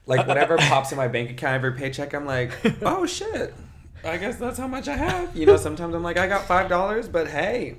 Like 0.07 0.25
whatever 0.27 0.57
pops 0.57 0.91
in 0.91 0.97
my 0.97 1.07
bank 1.07 1.29
account 1.29 1.53
every 1.55 1.73
paycheck, 1.73 2.13
I'm 2.13 2.25
like, 2.25 2.51
oh 2.81 3.05
shit. 3.05 3.53
I 4.03 4.17
guess 4.17 4.37
that's 4.37 4.57
how 4.57 4.67
much 4.67 4.87
I 4.87 4.95
have. 4.95 5.35
You 5.35 5.45
know, 5.45 5.57
sometimes 5.57 5.93
I'm 5.93 6.03
like, 6.03 6.17
I 6.17 6.27
got 6.27 6.45
five 6.45 6.69
dollars, 6.69 7.07
but 7.07 7.27
hey, 7.27 7.75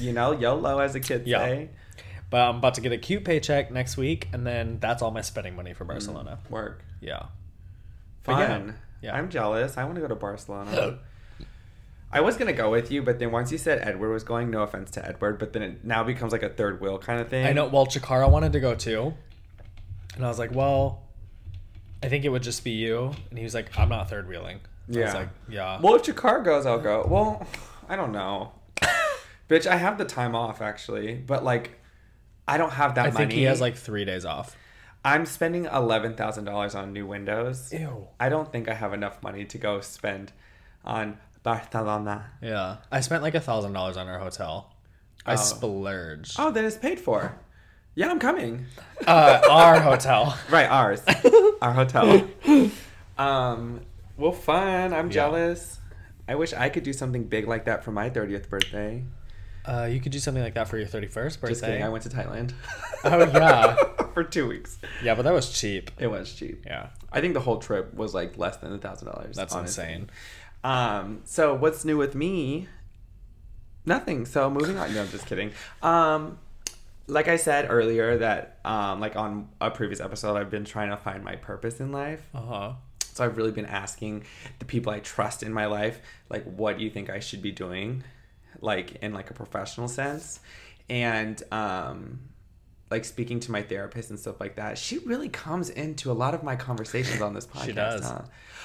you 0.00 0.12
know, 0.12 0.32
YOLO 0.32 0.78
as 0.78 0.94
a 0.94 1.00
kid 1.00 1.26
Yeah. 1.26 1.38
say. 1.38 1.70
But 2.28 2.40
I'm 2.48 2.56
about 2.56 2.74
to 2.74 2.80
get 2.80 2.90
a 2.92 2.98
cute 2.98 3.24
paycheck 3.24 3.70
next 3.70 3.96
week, 3.96 4.28
and 4.32 4.44
then 4.46 4.78
that's 4.80 5.00
all 5.00 5.12
my 5.12 5.20
spending 5.20 5.54
money 5.54 5.72
for 5.74 5.84
mm, 5.84 5.88
Barcelona. 5.88 6.38
Work. 6.50 6.82
Yeah. 7.00 7.26
But 8.24 8.32
yeah, 8.38 8.48
Fun. 8.48 8.74
yeah. 9.00 9.14
I'm 9.16 9.28
jealous. 9.28 9.76
I 9.78 9.84
want 9.84 9.94
to 9.94 10.00
go 10.00 10.08
to 10.08 10.16
Barcelona. 10.16 10.98
I 12.12 12.20
was 12.20 12.36
gonna 12.36 12.52
go 12.52 12.70
with 12.70 12.90
you, 12.90 13.02
but 13.02 13.18
then 13.18 13.30
once 13.30 13.52
you 13.52 13.58
said 13.58 13.80
Edward 13.82 14.10
was 14.10 14.24
going, 14.24 14.50
no 14.50 14.62
offense 14.62 14.90
to 14.92 15.06
Edward, 15.06 15.38
but 15.38 15.52
then 15.52 15.62
it 15.62 15.84
now 15.84 16.02
becomes 16.02 16.32
like 16.32 16.42
a 16.42 16.48
third 16.48 16.80
wheel 16.80 16.98
kind 16.98 17.20
of 17.20 17.28
thing. 17.28 17.46
I 17.46 17.52
know. 17.52 17.66
Well, 17.66 17.86
Chikara 17.86 18.30
wanted 18.30 18.52
to 18.54 18.60
go 18.60 18.74
too, 18.74 19.12
and 20.14 20.24
I 20.24 20.28
was 20.28 20.38
like, 20.38 20.52
"Well, 20.54 21.02
I 22.02 22.08
think 22.08 22.24
it 22.24 22.28
would 22.28 22.42
just 22.42 22.64
be 22.64 22.72
you." 22.72 23.12
And 23.30 23.38
he 23.38 23.44
was 23.44 23.54
like, 23.54 23.76
"I'm 23.78 23.88
not 23.88 24.08
third 24.10 24.28
wheeling." 24.28 24.56
I 24.58 24.88
was 24.88 24.96
Yeah. 24.96 25.12
like, 25.14 25.28
"Yeah." 25.48 25.80
Well, 25.80 25.94
if 25.96 26.06
your 26.06 26.14
car 26.16 26.42
goes, 26.42 26.66
I'll 26.66 26.78
go. 26.80 27.06
Well, 27.08 27.46
I 27.88 27.96
don't 27.96 28.12
know. 28.12 28.52
Bitch, 29.48 29.66
I 29.66 29.76
have 29.76 29.96
the 29.98 30.04
time 30.04 30.34
off 30.34 30.60
actually, 30.60 31.14
but 31.14 31.44
like, 31.44 31.80
I 32.48 32.56
don't 32.58 32.72
have 32.72 32.94
that 32.96 33.06
I 33.06 33.10
money. 33.10 33.16
think 33.26 33.32
he 33.32 33.42
has 33.44 33.60
like 33.60 33.76
three 33.76 34.04
days 34.04 34.24
off. 34.24 34.56
I'm 35.04 35.24
spending 35.26 35.66
eleven 35.66 36.14
thousand 36.16 36.44
dollars 36.44 36.74
on 36.74 36.92
new 36.92 37.06
windows. 37.06 37.72
Ew. 37.72 38.08
I 38.18 38.28
don't 38.28 38.50
think 38.50 38.68
I 38.68 38.74
have 38.74 38.92
enough 38.92 39.22
money 39.22 39.44
to 39.44 39.58
go 39.58 39.80
spend 39.80 40.32
on 40.84 41.18
Barcelona. 41.44 42.26
Yeah. 42.42 42.78
I 42.90 43.00
spent 43.00 43.22
like 43.22 43.34
a 43.36 43.40
thousand 43.40 43.72
dollars 43.72 43.96
on 43.96 44.08
our 44.08 44.18
hotel. 44.18 44.72
I 45.24 45.34
Oh. 45.34 45.36
splurged. 45.36 46.36
Oh, 46.38 46.50
then 46.50 46.64
it's 46.64 46.76
paid 46.76 46.98
for. 47.00 47.36
Yeah, 47.96 48.10
I'm 48.10 48.18
coming. 48.18 48.66
Uh, 49.06 49.40
our 49.50 49.80
hotel. 49.80 50.38
Right, 50.50 50.68
ours, 50.70 51.02
our 51.62 51.72
hotel. 51.72 52.28
Um, 53.18 53.80
well, 54.18 54.32
fun. 54.32 54.92
I'm 54.92 55.06
Yeah. 55.06 55.12
jealous. 55.12 55.80
I 56.28 56.34
wish 56.34 56.52
I 56.52 56.68
could 56.68 56.82
do 56.82 56.92
something 56.92 57.24
big 57.24 57.48
like 57.48 57.64
that 57.64 57.82
for 57.84 57.92
my 57.92 58.10
30th 58.10 58.48
birthday. 58.50 59.02
Uh, 59.64 59.88
you 59.90 59.98
could 60.00 60.12
do 60.12 60.18
something 60.18 60.42
like 60.42 60.54
that 60.54 60.68
for 60.68 60.76
your 60.78 60.86
31st 60.86 61.40
birthday. 61.40 61.48
Just 61.48 61.62
kidding. 61.62 61.82
I 61.82 61.88
went 61.88 62.04
to 62.04 62.08
Thailand. 62.10 62.52
Oh, 63.04 63.18
yeah. 63.32 63.74
for 64.14 64.22
two 64.22 64.46
weeks. 64.46 64.78
Yeah, 65.02 65.14
but 65.14 65.22
that 65.22 65.32
was 65.32 65.50
cheap. 65.58 65.90
It 65.98 66.08
was 66.08 66.32
cheap. 66.32 66.64
Yeah. 66.66 66.88
I 67.10 67.20
think 67.20 67.34
the 67.34 67.40
whole 67.40 67.58
trip 67.58 67.94
was 67.94 68.12
like 68.14 68.36
less 68.38 68.58
than 68.58 68.72
a 68.74 68.78
thousand 68.78 69.08
dollars. 69.08 69.34
That's 69.36 69.54
insane. 69.54 70.10
Um, 70.62 71.22
so 71.24 71.54
what's 71.54 71.84
new 71.84 71.96
with 71.96 72.14
me? 72.14 72.68
Nothing. 73.86 74.26
So 74.26 74.50
moving 74.50 74.76
on. 74.76 74.92
No, 74.94 75.02
I'm 75.02 75.08
just 75.08 75.26
kidding. 75.26 75.52
Um, 75.82 76.38
like 77.06 77.28
I 77.28 77.36
said 77.36 77.66
earlier, 77.70 78.18
that 78.18 78.58
um, 78.64 79.00
like 79.00 79.16
on 79.16 79.48
a 79.60 79.70
previous 79.70 80.00
episode, 80.00 80.36
I've 80.36 80.50
been 80.50 80.64
trying 80.64 80.90
to 80.90 80.96
find 80.96 81.24
my 81.24 81.36
purpose 81.36 81.80
in 81.80 81.92
life. 81.92 82.22
Uh 82.34 82.40
huh. 82.40 82.72
So 83.12 83.24
I've 83.24 83.36
really 83.36 83.52
been 83.52 83.66
asking 83.66 84.24
the 84.58 84.64
people 84.66 84.92
I 84.92 85.00
trust 85.00 85.42
in 85.42 85.52
my 85.52 85.66
life, 85.66 86.00
like, 86.28 86.44
what 86.44 86.76
do 86.76 86.84
you 86.84 86.90
think 86.90 87.08
I 87.08 87.18
should 87.18 87.40
be 87.40 87.50
doing, 87.50 88.04
like 88.60 88.96
in 88.96 89.14
like 89.14 89.30
a 89.30 89.34
professional 89.34 89.88
sense, 89.88 90.40
and 90.90 91.42
um, 91.50 92.20
like 92.90 93.04
speaking 93.04 93.40
to 93.40 93.50
my 93.50 93.62
therapist 93.62 94.10
and 94.10 94.18
stuff 94.18 94.40
like 94.40 94.56
that. 94.56 94.78
She 94.78 94.98
really 94.98 95.28
comes 95.28 95.70
into 95.70 96.10
a 96.10 96.14
lot 96.14 96.34
of 96.34 96.42
my 96.42 96.54
conversations 96.54 97.20
on 97.20 97.34
this 97.34 97.46
podcast. 97.54 97.64
She 97.64 97.72
does. 97.72 98.08
Huh? 98.08 98.22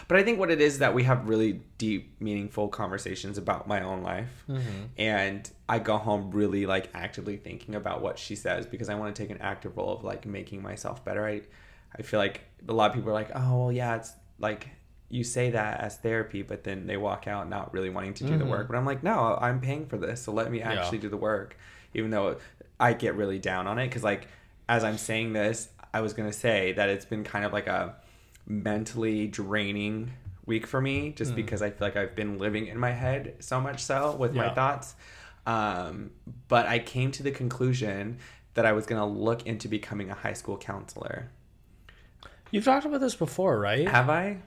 But 0.08 0.18
I 0.18 0.24
think 0.24 0.40
what 0.40 0.52
it 0.52 0.62
is 0.62 0.80
that 0.80 0.94
we 0.94 1.04
have 1.04 1.28
really 1.28 1.62
deep, 1.78 2.16
meaningful 2.20 2.68
conversations 2.68 3.38
about 3.38 3.68
my 3.68 3.82
own 3.84 4.04
life, 4.04 4.44
mm-hmm. 4.48 4.86
and 4.98 5.50
I 5.70 5.80
go 5.80 5.98
home 5.98 6.32
really 6.32 6.66
like 6.66 6.90
actively 6.94 7.38
thinking 7.38 7.76
about 7.76 8.02
what 8.02 8.20
she 8.20 8.36
says 8.36 8.66
because 8.66 8.90
I 8.90 8.96
want 8.96 9.16
to 9.16 9.22
take 9.22 9.32
an 9.32 9.42
active 9.42 9.78
role 9.78 9.94
of 9.94 10.04
like 10.04 10.26
making 10.26 10.62
myself 10.62 11.04
better. 11.04 11.26
I, 11.26 11.42
I 11.98 12.02
feel 12.02 12.20
like 12.20 12.42
a 12.68 12.74
lot 12.74 12.90
of 12.92 12.96
people 12.96 13.10
are 13.10 13.14
like, 13.14 13.32
oh 13.36 13.58
well, 13.58 13.72
yeah, 13.72 13.96
it's 13.96 14.14
like 14.40 14.68
you 15.10 15.24
say 15.24 15.52
that 15.52 15.82
as 15.82 15.98
therapy, 15.98 16.42
but 16.42 16.64
then 16.64 16.88
they 16.88 16.98
walk 16.98 17.28
out 17.28 17.50
not 17.50 17.74
really 17.74 17.90
wanting 17.90 18.14
to 18.16 18.24
do 18.24 18.32
the 18.32 18.38
mm-hmm. 18.38 18.50
work. 18.50 18.68
But 18.68 18.78
I'm 18.78 18.86
like, 18.86 19.04
no, 19.04 19.38
I'm 19.40 19.60
paying 19.60 19.86
for 19.86 19.98
this, 19.98 20.22
so 20.22 20.32
let 20.32 20.52
me 20.52 20.62
actually 20.62 21.00
do 21.00 21.10
the 21.10 21.18
work, 21.18 21.58
even 21.94 22.12
though 22.12 22.38
I 22.82 22.94
get 22.94 23.16
really 23.16 23.40
down 23.40 23.68
on 23.68 23.80
it 23.80 23.88
because 23.88 24.04
like 24.04 24.28
as 24.68 24.84
I'm 24.84 24.98
saying 24.98 25.34
this, 25.34 25.70
I 25.94 26.02
was 26.02 26.14
gonna 26.14 26.34
say 26.34 26.74
that 26.74 26.90
it's 26.90 27.06
been 27.06 27.24
kind 27.24 27.46
of 27.46 27.54
like 27.54 27.68
a 27.68 27.96
mentally 28.48 29.28
draining 29.28 30.12
week 30.46 30.66
for 30.68 30.82
me 30.82 31.12
just 31.12 31.36
because 31.36 31.62
I 31.62 31.70
feel 31.70 31.88
like 31.88 31.96
I've 31.96 32.16
been 32.16 32.38
living 32.40 32.68
in 32.68 32.78
my 32.80 32.92
head 32.92 33.36
so 33.40 33.62
much 33.62 33.84
so 33.84 34.16
with 34.16 34.34
my 34.34 34.50
thoughts. 34.54 34.96
Um, 35.46 36.12
but 36.48 36.66
I 36.68 36.80
came 36.80 37.12
to 37.14 37.24
the 37.24 37.32
conclusion 37.32 38.18
that 38.54 38.66
I 38.66 38.74
was 38.74 38.86
gonna 38.86 39.08
look 39.08 39.46
into 39.46 39.68
becoming 39.68 40.10
a 40.10 40.14
high 40.16 40.34
school 40.34 40.58
counselor. 40.58 41.30
You've 42.52 42.66
talked 42.66 42.86
about 42.86 43.00
this 43.00 43.16
before, 43.16 43.60
right? 43.60 43.88
Have 43.88 44.10
I? 44.10 44.38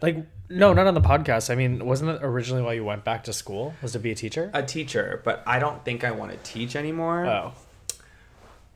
Like, 0.00 0.16
no, 0.48 0.72
not 0.72 0.86
on 0.86 0.94
the 0.94 1.00
podcast. 1.00 1.50
I 1.50 1.54
mean, 1.56 1.84
wasn't 1.84 2.10
it 2.10 2.20
originally 2.22 2.62
why 2.62 2.72
you 2.72 2.84
went 2.84 3.04
back 3.04 3.24
to 3.24 3.32
school? 3.34 3.74
Was 3.82 3.92
to 3.92 3.98
be 3.98 4.10
a 4.10 4.14
teacher? 4.14 4.50
A 4.54 4.62
teacher, 4.62 5.20
but 5.24 5.42
I 5.46 5.58
don't 5.58 5.84
think 5.84 6.04
I 6.04 6.10
want 6.10 6.32
to 6.32 6.38
teach 6.38 6.74
anymore. 6.74 7.26
oh, 7.26 7.52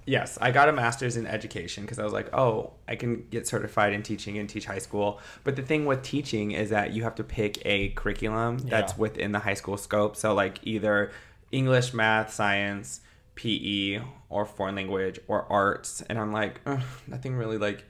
Yes, 0.06 0.37
I 0.40 0.50
got 0.50 0.68
a 0.68 0.73
master's 0.73 1.16
in 1.16 1.26
education 1.26 1.84
because 1.84 1.99
I 1.99 2.04
was 2.04 2.12
like, 2.12 2.32
oh, 2.34 2.73
I 2.87 2.96
can 2.96 3.26
get 3.30 3.46
certified 3.46 3.92
in 3.94 4.02
teaching 4.02 4.37
and 4.38 4.49
teach 4.49 4.66
high 4.66 4.78
school. 4.78 5.18
But 5.44 5.56
the 5.56 5.62
thing 5.62 5.87
with 5.87 6.02
teaching 6.02 6.50
is 6.52 6.70
that 6.70 6.92
you 6.92 7.02
have 7.04 7.14
to 7.14 7.25
pick 7.25 7.64
a 7.64 7.88
curriculum 7.90 8.58
that's 8.58 8.92
Yeah. 8.92 8.99
within 8.99 9.32
the 9.32 9.38
high 9.38 9.54
school 9.54 9.76
scope. 9.78 10.16
So, 10.16 10.34
like, 10.34 10.58
either 10.62 11.11
English, 11.52 11.94
math, 11.94 12.32
science, 12.32 13.00
PE, 13.34 14.00
or 14.28 14.44
foreign 14.44 14.75
language, 14.75 15.18
or 15.26 15.50
arts. 15.50 16.02
And 16.02 16.18
I'm 16.18 16.32
like, 16.32 16.61
nothing 17.06 17.34
really, 17.34 17.58
like, 17.58 17.84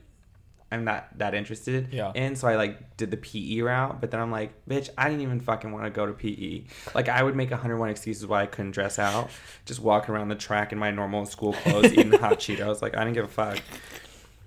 I'm 0.75 0.85
not 0.85 1.09
that 1.19 1.35
interested 1.35 1.89
Yeah. 1.93 2.13
in. 2.15 2.37
So 2.37 2.47
I 2.49 2.57
like 2.57 2.97
did 2.97 3.11
the 3.11 3.17
PE 3.17 3.61
route, 3.61 4.01
but 4.01 4.11
then 4.11 4.21
I'm 4.21 4.31
like, 4.31 4.53
bitch, 4.69 4.91
I 4.99 5.09
didn't 5.09 5.23
even 5.23 5.41
fucking 5.41 5.73
want 5.73 5.85
to 5.85 5.91
go 5.91 6.05
to 6.07 6.13
PE. 6.13 6.65
Like 6.95 7.09
I 7.09 7.23
would 7.23 7.35
make 7.37 7.51
101 7.51 7.89
excuses 7.89 8.27
why 8.27 8.43
I 8.43 8.47
couldn't 8.47 8.73
dress 8.73 8.99
out, 8.99 9.31
just 9.65 9.81
walk 9.81 10.09
around 10.11 10.29
the 10.29 10.35
track 10.35 10.73
in 10.73 10.79
my 10.79 10.91
normal 10.91 11.25
school 11.27 11.53
clothes, 11.55 11.93
eating 11.93 12.13
hot 12.21 12.39
Cheetos. 12.39 12.83
Like 12.83 12.95
I 12.97 13.05
didn't 13.05 13.15
give 13.15 13.25
a 13.25 13.29
fuck. 13.29 13.59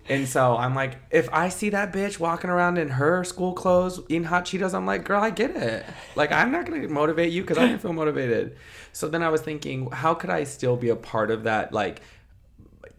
And 0.10 0.26
so 0.26 0.56
I'm 0.56 0.74
like, 0.74 0.96
if 1.12 1.28
I 1.34 1.50
see 1.50 1.70
that 1.72 1.92
bitch 1.92 2.18
walking 2.18 2.50
around 2.50 2.78
in 2.78 2.88
her 2.88 3.26
school 3.26 3.52
clothes 3.52 4.00
eating 4.08 4.24
hot 4.24 4.46
Cheetos, 4.46 4.74
I'm 4.74 4.86
like, 4.86 5.04
girl, 5.04 5.22
I 5.22 5.32
get 5.32 5.52
it. 5.52 5.86
Like 6.16 6.32
I'm 6.32 6.50
not 6.52 6.66
gonna 6.66 6.88
motivate 6.88 7.34
you 7.34 7.42
because 7.42 7.58
I 7.58 7.68
didn't 7.68 7.82
feel 7.82 7.92
motivated. 7.92 8.56
So 8.94 9.10
then 9.10 9.22
I 9.22 9.28
was 9.30 9.42
thinking, 9.42 9.92
how 9.92 10.14
could 10.14 10.30
I 10.30 10.46
still 10.46 10.78
be 10.78 10.90
a 10.90 10.96
part 10.96 11.30
of 11.30 11.44
that, 11.44 11.72
like, 11.74 12.02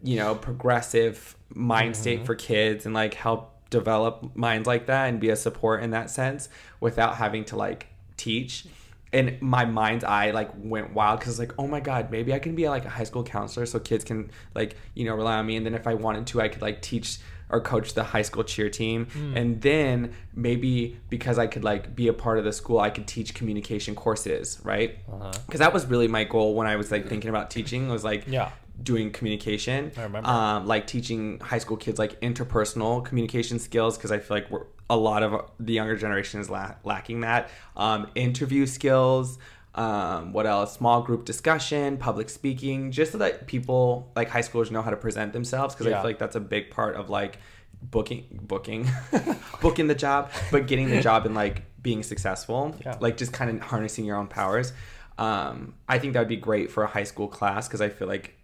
you 0.03 0.15
know, 0.17 0.35
progressive 0.35 1.35
mind 1.53 1.95
state 1.95 2.17
mm-hmm. 2.17 2.25
for 2.25 2.35
kids 2.35 2.85
and 2.85 2.93
like 2.93 3.13
help 3.13 3.55
develop 3.69 4.35
minds 4.35 4.67
like 4.67 4.87
that 4.87 5.09
and 5.09 5.19
be 5.19 5.29
a 5.29 5.35
support 5.35 5.83
in 5.83 5.91
that 5.91 6.09
sense 6.09 6.49
without 6.79 7.15
having 7.15 7.45
to 7.45 7.55
like 7.55 7.87
teach. 8.17 8.65
And 9.11 9.41
my 9.41 9.65
mind's 9.65 10.03
eye 10.03 10.31
like 10.31 10.51
went 10.55 10.93
wild 10.93 11.19
because 11.19 11.39
like, 11.39 11.53
oh 11.57 11.67
my 11.67 11.79
god, 11.79 12.11
maybe 12.11 12.33
I 12.33 12.39
can 12.39 12.55
be 12.55 12.69
like 12.69 12.85
a 12.85 12.89
high 12.89 13.03
school 13.03 13.23
counselor 13.23 13.65
so 13.65 13.79
kids 13.79 14.03
can 14.03 14.29
like 14.53 14.75
you 14.93 15.05
know 15.05 15.15
rely 15.15 15.37
on 15.37 15.45
me. 15.45 15.55
And 15.55 15.65
then 15.65 15.73
if 15.73 15.87
I 15.87 15.95
wanted 15.95 16.27
to, 16.27 16.41
I 16.41 16.47
could 16.47 16.61
like 16.61 16.81
teach 16.81 17.19
or 17.49 17.59
coach 17.59 17.93
the 17.95 18.03
high 18.03 18.21
school 18.21 18.43
cheer 18.43 18.69
team. 18.69 19.07
Mm. 19.07 19.35
And 19.35 19.61
then 19.61 20.13
maybe 20.35 20.97
because 21.09 21.39
I 21.39 21.47
could 21.47 21.63
like 21.63 21.95
be 21.95 22.07
a 22.07 22.13
part 22.13 22.37
of 22.37 22.45
the 22.45 22.53
school, 22.53 22.79
I 22.79 22.91
could 22.91 23.07
teach 23.07 23.33
communication 23.33 23.95
courses, 23.95 24.59
right? 24.63 24.99
Uh-huh. 25.11 25.31
Because 25.45 25.59
that 25.59 25.73
was 25.73 25.85
really 25.87 26.07
my 26.07 26.23
goal 26.23 26.53
when 26.55 26.67
I 26.67 26.75
was 26.75 26.91
like 26.91 27.07
thinking 27.07 27.29
about 27.29 27.49
teaching 27.49 27.89
was 27.89 28.03
like 28.03 28.25
Yeah. 28.27 28.51
Doing 28.83 29.11
communication. 29.11 29.91
I 29.97 30.03
remember. 30.03 30.29
Um, 30.29 30.65
like 30.67 30.87
teaching 30.87 31.39
high 31.39 31.57
school 31.59 31.77
kids 31.77 31.99
like 31.99 32.19
interpersonal 32.21 33.03
communication 33.03 33.59
skills 33.59 33.97
because 33.97 34.11
I 34.11 34.19
feel 34.19 34.37
like 34.37 34.49
we're, 34.49 34.65
a 34.89 34.97
lot 34.97 35.21
of 35.23 35.49
the 35.59 35.73
younger 35.73 35.95
generation 35.95 36.39
is 36.39 36.49
la- 36.49 36.75
lacking 36.83 37.21
that. 37.21 37.49
Um, 37.77 38.07
interview 38.15 38.65
skills. 38.65 39.37
Um, 39.75 40.33
what 40.33 40.47
else? 40.47 40.73
Small 40.73 41.03
group 41.03 41.25
discussion, 41.25 41.97
public 41.97 42.29
speaking, 42.29 42.91
just 42.91 43.11
so 43.11 43.19
that 43.19 43.45
people 43.47 44.11
like 44.15 44.27
high 44.29 44.41
schoolers 44.41 44.71
know 44.71 44.81
how 44.81 44.89
to 44.89 44.97
present 44.97 45.31
themselves 45.31 45.75
because 45.75 45.87
I 45.87 45.91
feel 45.95 46.03
like 46.03 46.19
that's 46.19 46.35
a 46.35 46.39
big 46.39 46.71
part 46.71 46.95
of 46.95 47.09
like 47.09 47.37
booking 47.81 48.25
booking 48.41 48.85
booking 49.61 49.87
the 49.87 49.95
job 49.95 50.29
but 50.51 50.67
getting 50.67 50.89
the 50.89 50.99
job 51.01 51.25
and 51.25 51.33
like 51.33 51.61
being 51.81 52.03
successful 52.03 52.75
Yeah. 52.83 52.97
like 52.99 53.15
just 53.15 53.31
kind 53.31 53.49
of 53.49 53.61
harnessing 53.65 54.03
your 54.03 54.17
own 54.17 54.27
powers 54.27 54.73
um, 55.17 55.75
i 55.87 55.97
think 55.97 56.11
that 56.11 56.19
would 56.19 56.27
be 56.27 56.35
great 56.35 56.71
for 56.71 56.83
a 56.83 56.87
high 56.87 57.05
school 57.05 57.29
class 57.29 57.69
because 57.69 57.79
i 57.79 57.87
feel 57.87 58.09
like 58.09 58.35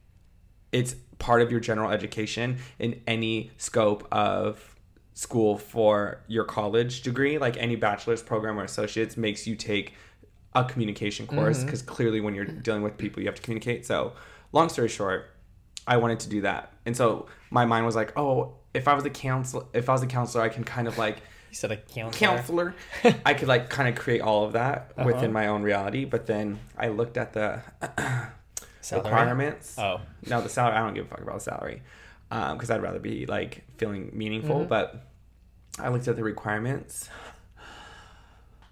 it's 0.79 0.93
part 1.19 1.41
of 1.41 1.47
your 1.53 1.61
general 1.69 1.89
education 1.91 2.57
in 2.79 2.91
any 3.07 3.51
scope 3.57 4.01
of 4.11 4.75
school 5.13 5.57
for 5.57 6.21
your 6.27 6.43
college 6.43 7.01
degree. 7.01 7.37
Like 7.37 7.55
any 7.57 7.75
bachelor's 7.77 8.21
program 8.21 8.59
or 8.59 8.63
associates 8.63 9.15
makes 9.15 9.47
you 9.47 9.55
take 9.55 9.93
a 10.53 10.63
communication 10.71 11.25
course 11.27 11.63
because 11.63 11.81
clearly 11.81 12.19
when 12.21 12.33
you're 12.35 12.45
dealing 12.67 12.81
with 12.81 12.97
people 12.97 13.21
you 13.21 13.27
have 13.27 13.35
to 13.35 13.41
communicate. 13.41 13.85
So 13.85 14.13
long 14.51 14.69
story 14.69 14.89
short 14.89 15.21
i 15.87 15.95
wanted 15.97 16.19
to 16.25 16.29
do 16.29 16.41
that. 16.41 16.63
And 16.85 16.95
so 17.01 17.27
my 17.51 17.65
mind 17.65 17.85
was 17.85 17.95
like 18.01 18.11
oh 18.17 18.55
if 18.73 18.87
i 18.87 18.93
was 18.93 19.05
a 19.05 19.09
counselor, 19.27 19.65
if 19.73 19.87
i 19.89 19.93
was 19.93 20.01
a 20.03 20.07
counselor 20.07 20.43
i 20.43 20.49
can 20.49 20.63
kind 20.63 20.87
of 20.87 20.97
like 20.97 21.17
you 21.51 21.55
said 21.61 21.71
a 21.71 21.77
counselor. 21.77 22.27
counselor. 22.35 22.75
I 23.25 23.33
could 23.33 23.47
like 23.47 23.69
kind 23.69 23.87
of 23.89 23.95
create 24.03 24.21
all 24.21 24.41
of 24.47 24.51
that 24.53 24.77
Uh-huh. 24.97 25.07
within 25.07 25.31
my 25.31 25.45
own 25.47 25.61
reality. 25.63 26.03
But 26.05 26.25
then 26.25 26.59
i 26.77 26.87
looked 26.99 27.17
at 27.23 27.29
the 27.33 27.61
Salary? 28.85 29.05
requirements 29.05 29.75
Oh, 29.79 30.01
no, 30.27 30.41
the 30.41 30.49
salary. 30.49 30.75
I 30.75 30.81
don't 30.81 30.93
give 30.93 31.05
a 31.05 31.09
fuck 31.09 31.21
about 31.21 31.35
the 31.35 31.41
salary, 31.41 31.81
because 32.29 32.69
I'd 32.69 32.81
rather 32.81 32.99
be 32.99 33.25
like 33.25 33.63
feeling 33.77 34.11
meaningful. 34.13 34.59
Mm-hmm. 34.59 34.69
But 34.69 35.07
I 35.79 35.89
looked 35.89 36.07
at 36.07 36.15
the 36.15 36.23
requirements. 36.23 37.09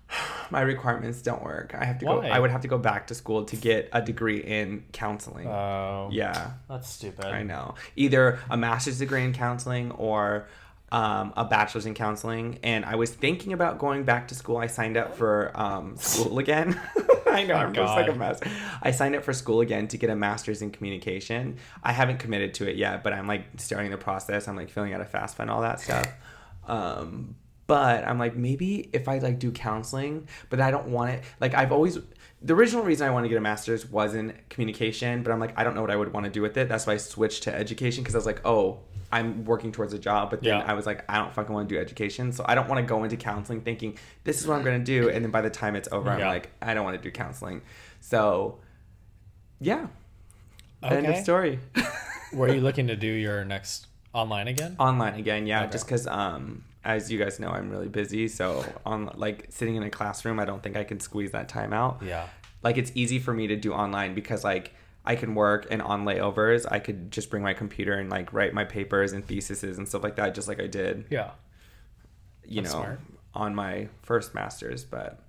My 0.51 0.61
requirements 0.61 1.21
don't 1.23 1.43
work. 1.43 1.73
I 1.73 1.85
have 1.85 1.97
to 1.99 2.05
Why? 2.05 2.13
go. 2.13 2.21
I 2.21 2.39
would 2.39 2.51
have 2.51 2.61
to 2.61 2.67
go 2.67 2.77
back 2.77 3.07
to 3.07 3.15
school 3.15 3.45
to 3.45 3.55
get 3.55 3.89
a 3.91 4.01
degree 4.01 4.37
in 4.37 4.83
counseling. 4.91 5.47
oh, 5.47 6.09
yeah, 6.11 6.51
That's 6.69 6.89
stupid. 6.89 7.25
I 7.25 7.41
know. 7.41 7.73
Either 7.95 8.39
a 8.49 8.57
master's 8.57 8.99
degree 8.99 9.23
in 9.23 9.33
counseling 9.33 9.91
or 9.91 10.47
um, 10.93 11.33
a 11.35 11.43
bachelor's 11.43 11.87
in 11.87 11.95
counseling. 11.95 12.59
And 12.61 12.85
I 12.85 12.95
was 12.95 13.09
thinking 13.09 13.51
about 13.51 13.79
going 13.79 14.03
back 14.03 14.27
to 14.27 14.35
school. 14.35 14.57
I 14.57 14.67
signed 14.67 14.95
up 14.95 15.17
for 15.17 15.51
um, 15.55 15.97
school 15.97 16.37
again. 16.37 16.79
I 17.27 17.43
know, 17.43 17.55
I'm 17.55 17.73
just 17.73 17.95
like 17.95 18.07
a 18.07 18.13
mess. 18.13 18.39
I 18.81 18.91
signed 18.91 19.15
up 19.15 19.23
for 19.23 19.33
school 19.33 19.61
again 19.61 19.87
to 19.87 19.97
get 19.97 20.11
a 20.11 20.15
master's 20.15 20.61
in 20.61 20.69
communication. 20.69 21.57
I 21.83 21.91
haven't 21.91 22.19
committed 22.19 22.53
to 22.55 22.69
it 22.69 22.75
yet, 22.75 23.03
but 23.03 23.11
I'm 23.11 23.25
like 23.25 23.45
starting 23.57 23.89
the 23.89 23.97
process. 23.97 24.47
I'm 24.47 24.55
like 24.55 24.69
filling 24.69 24.93
out 24.93 25.01
a 25.01 25.05
FAFSA 25.05 25.39
and 25.39 25.49
all 25.49 25.61
that 25.61 25.79
stuff. 25.79 26.05
Um, 26.67 27.37
but 27.65 28.07
I'm 28.07 28.19
like, 28.19 28.35
maybe 28.35 28.89
if 28.93 29.07
I 29.07 29.17
like 29.17 29.39
do 29.39 29.51
counseling, 29.51 30.27
but 30.51 30.61
I 30.61 30.69
don't 30.69 30.89
want 30.89 31.09
it. 31.09 31.23
Like 31.41 31.55
I've 31.55 31.71
always, 31.71 31.97
the 32.43 32.53
original 32.53 32.83
reason 32.83 33.07
I 33.07 33.09
wanted 33.09 33.23
to 33.23 33.29
get 33.29 33.39
a 33.39 33.41
master's 33.41 33.89
was 33.89 34.13
in 34.13 34.37
communication, 34.49 35.23
but 35.23 35.31
I'm 35.31 35.39
like, 35.39 35.57
I 35.57 35.63
don't 35.63 35.73
know 35.73 35.81
what 35.81 35.89
I 35.89 35.95
would 35.95 36.13
want 36.13 36.25
to 36.25 36.31
do 36.31 36.43
with 36.43 36.55
it. 36.55 36.69
That's 36.69 36.85
why 36.85 36.93
I 36.93 36.97
switched 36.97 37.43
to 37.43 37.55
education 37.55 38.03
because 38.03 38.13
I 38.13 38.19
was 38.19 38.27
like, 38.27 38.45
oh, 38.45 38.81
I'm 39.17 39.45
working 39.45 39.71
towards 39.71 39.93
a 39.93 39.99
job. 39.99 40.29
But 40.31 40.41
then 40.41 40.59
Yeah. 40.59 40.65
I 40.71 40.73
was 40.73 40.85
like, 40.85 41.05
I 41.07 41.17
don't 41.19 41.33
fucking 41.33 41.53
want 41.53 41.69
to 41.69 41.75
do 41.75 41.79
education. 41.79 42.31
So 42.31 42.43
I 42.47 42.55
don't 42.55 42.67
want 42.67 42.79
to 42.79 42.85
go 42.93 43.03
into 43.05 43.15
counseling 43.15 43.61
thinking 43.61 43.97
this 44.23 44.41
is 44.41 44.47
what 44.47 44.55
I'm 44.57 44.63
going 44.63 44.79
to 44.79 44.83
do. 44.83 45.09
And 45.09 45.23
then 45.23 45.31
by 45.31 45.41
the 45.41 45.49
time 45.49 45.75
it's 45.75 45.89
over, 45.91 46.09
I'm 46.09 46.19
Yeah. 46.19 46.29
like, 46.29 46.49
I 46.61 46.73
don't 46.73 46.83
want 46.83 46.97
to 46.97 47.01
do 47.01 47.11
counseling. 47.11 47.61
So 48.01 48.59
yeah. 49.59 49.87
End 50.81 51.05
of 51.05 51.13
Okay. 51.13 51.21
story. 51.23 51.59
Were 52.33 52.51
you 52.53 52.61
looking 52.61 52.87
to 52.87 52.95
do 52.95 53.07
your 53.07 53.45
next 53.45 53.87
online 54.13 54.47
again? 54.47 54.75
online 54.79 55.15
again 55.15 55.47
yeah 55.47 55.63
Okay. 55.63 55.71
just 55.71 55.85
because 55.85 56.05
um 56.07 56.63
as 56.85 57.11
you 57.11 57.17
guys 57.17 57.39
know 57.39 57.49
i'm 57.49 57.69
really 57.71 57.87
busy 57.87 58.27
so 58.27 58.63
on 58.85 59.09
like 59.15 59.47
sitting 59.49 59.75
in 59.75 59.81
a 59.83 59.89
classroom 59.89 60.39
i 60.39 60.45
don't 60.45 60.61
think 60.61 60.75
i 60.77 60.83
can 60.83 60.99
squeeze 60.99 61.31
that 61.31 61.47
time 61.49 61.73
out 61.73 61.99
Yeah. 62.05 62.27
like 62.61 62.77
it's 62.77 62.91
easy 62.93 63.17
for 63.17 63.33
me 63.33 63.47
to 63.47 63.55
do 63.55 63.73
online 63.73 64.13
because 64.13 64.43
like 64.43 64.71
i 65.05 65.15
can 65.15 65.35
work 65.35 65.67
and 65.71 65.81
on 65.81 66.05
layovers 66.05 66.65
i 66.71 66.79
could 66.79 67.11
just 67.11 67.29
bring 67.29 67.43
my 67.43 67.53
computer 67.53 67.93
and 67.93 68.09
like 68.09 68.31
write 68.33 68.53
my 68.53 68.63
papers 68.63 69.11
and 69.13 69.25
theses 69.25 69.63
and 69.77 69.87
stuff 69.87 70.03
like 70.03 70.15
that 70.15 70.33
just 70.35 70.47
like 70.47 70.61
i 70.61 70.67
did 70.67 71.05
Yeah. 71.09 71.31
you 72.45 72.61
That's 72.61 72.73
know 72.73 72.81
smart. 72.81 72.99
on 73.33 73.55
my 73.55 73.89
first 74.01 74.33
masters 74.33 74.83
but 74.83 75.19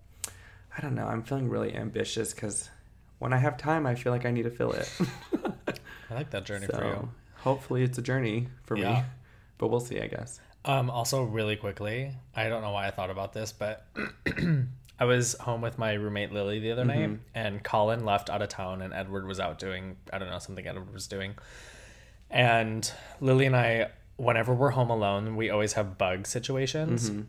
i 0.76 0.80
don't 0.80 0.94
know 0.94 1.06
i'm 1.06 1.22
feeling 1.22 1.48
really 1.48 1.74
ambitious 1.74 2.32
because 2.34 2.70
when 3.18 3.32
i 3.32 3.38
have 3.38 3.56
time 3.56 3.86
i 3.86 3.94
feel 3.94 4.12
like 4.12 4.24
i 4.26 4.30
need 4.30 4.44
to 4.44 4.50
fill 4.50 4.72
it 4.72 4.90
I 6.10 6.14
like 6.14 6.30
that 6.30 6.44
journey 6.44 6.66
for 6.66 6.84
you. 6.84 7.08
hopefully 7.38 7.82
it's 7.82 7.98
a 7.98 8.02
journey 8.02 8.48
for 8.64 8.76
me. 8.76 9.02
But 9.58 9.68
we'll 9.68 9.80
see, 9.80 10.00
I 10.00 10.06
guess. 10.06 10.38
Um, 10.64 10.90
also, 10.90 11.22
really 11.24 11.56
quickly, 11.56 12.12
I 12.36 12.48
don't 12.48 12.60
know 12.62 12.70
why 12.72 12.86
I 12.86 12.90
thought 12.90 13.08
about 13.10 13.32
this, 13.32 13.52
but 13.52 13.86
I 14.98 15.06
was 15.06 15.34
home 15.40 15.60
with 15.60 15.78
my 15.78 15.94
roommate 15.94 16.32
Lily 16.32 16.60
the 16.60 16.70
other 16.70 16.84
night, 16.84 17.08
mm-hmm. 17.08 17.22
and 17.34 17.62
Colin 17.64 18.04
left 18.04 18.30
out 18.30 18.42
of 18.42 18.48
town, 18.48 18.80
and 18.80 18.94
Edward 18.94 19.26
was 19.26 19.40
out 19.40 19.58
doing 19.58 19.96
I 20.12 20.18
don't 20.18 20.30
know 20.30 20.38
something 20.38 20.66
Edward 20.66 20.92
was 20.92 21.06
doing, 21.06 21.34
and 22.30 22.90
Lily 23.20 23.46
and 23.46 23.56
I, 23.56 23.90
whenever 24.16 24.54
we're 24.54 24.70
home 24.70 24.90
alone, 24.90 25.36
we 25.36 25.50
always 25.50 25.72
have 25.72 25.98
bug 25.98 26.26
situations. 26.26 27.10
Mm-hmm. 27.10 27.22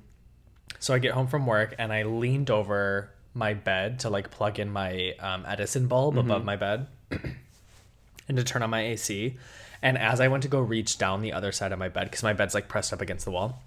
So 0.79 0.93
I 0.93 0.99
get 0.99 1.13
home 1.13 1.27
from 1.27 1.47
work, 1.47 1.73
and 1.79 1.91
I 1.91 2.03
leaned 2.03 2.51
over 2.51 3.09
my 3.33 3.53
bed 3.53 3.99
to 3.99 4.09
like 4.09 4.29
plug 4.31 4.59
in 4.59 4.69
my 4.69 5.13
um, 5.19 5.43
Edison 5.47 5.87
bulb 5.87 6.15
mm-hmm. 6.15 6.29
above 6.29 6.45
my 6.45 6.55
bed 6.55 6.87
and 8.27 8.37
to 8.37 8.43
turn 8.43 8.61
on 8.61 8.69
my 8.69 8.81
AC. 8.81 9.37
And 9.81 9.97
as 9.97 10.19
I 10.19 10.27
went 10.29 10.43
to 10.43 10.49
go 10.49 10.59
reach 10.59 10.97
down 10.97 11.21
the 11.21 11.33
other 11.33 11.51
side 11.51 11.71
of 11.71 11.79
my 11.79 11.89
bed, 11.89 12.05
because 12.05 12.23
my 12.23 12.33
bed's 12.33 12.53
like 12.53 12.67
pressed 12.67 12.93
up 12.93 13.01
against 13.01 13.25
the 13.25 13.31
wall, 13.31 13.61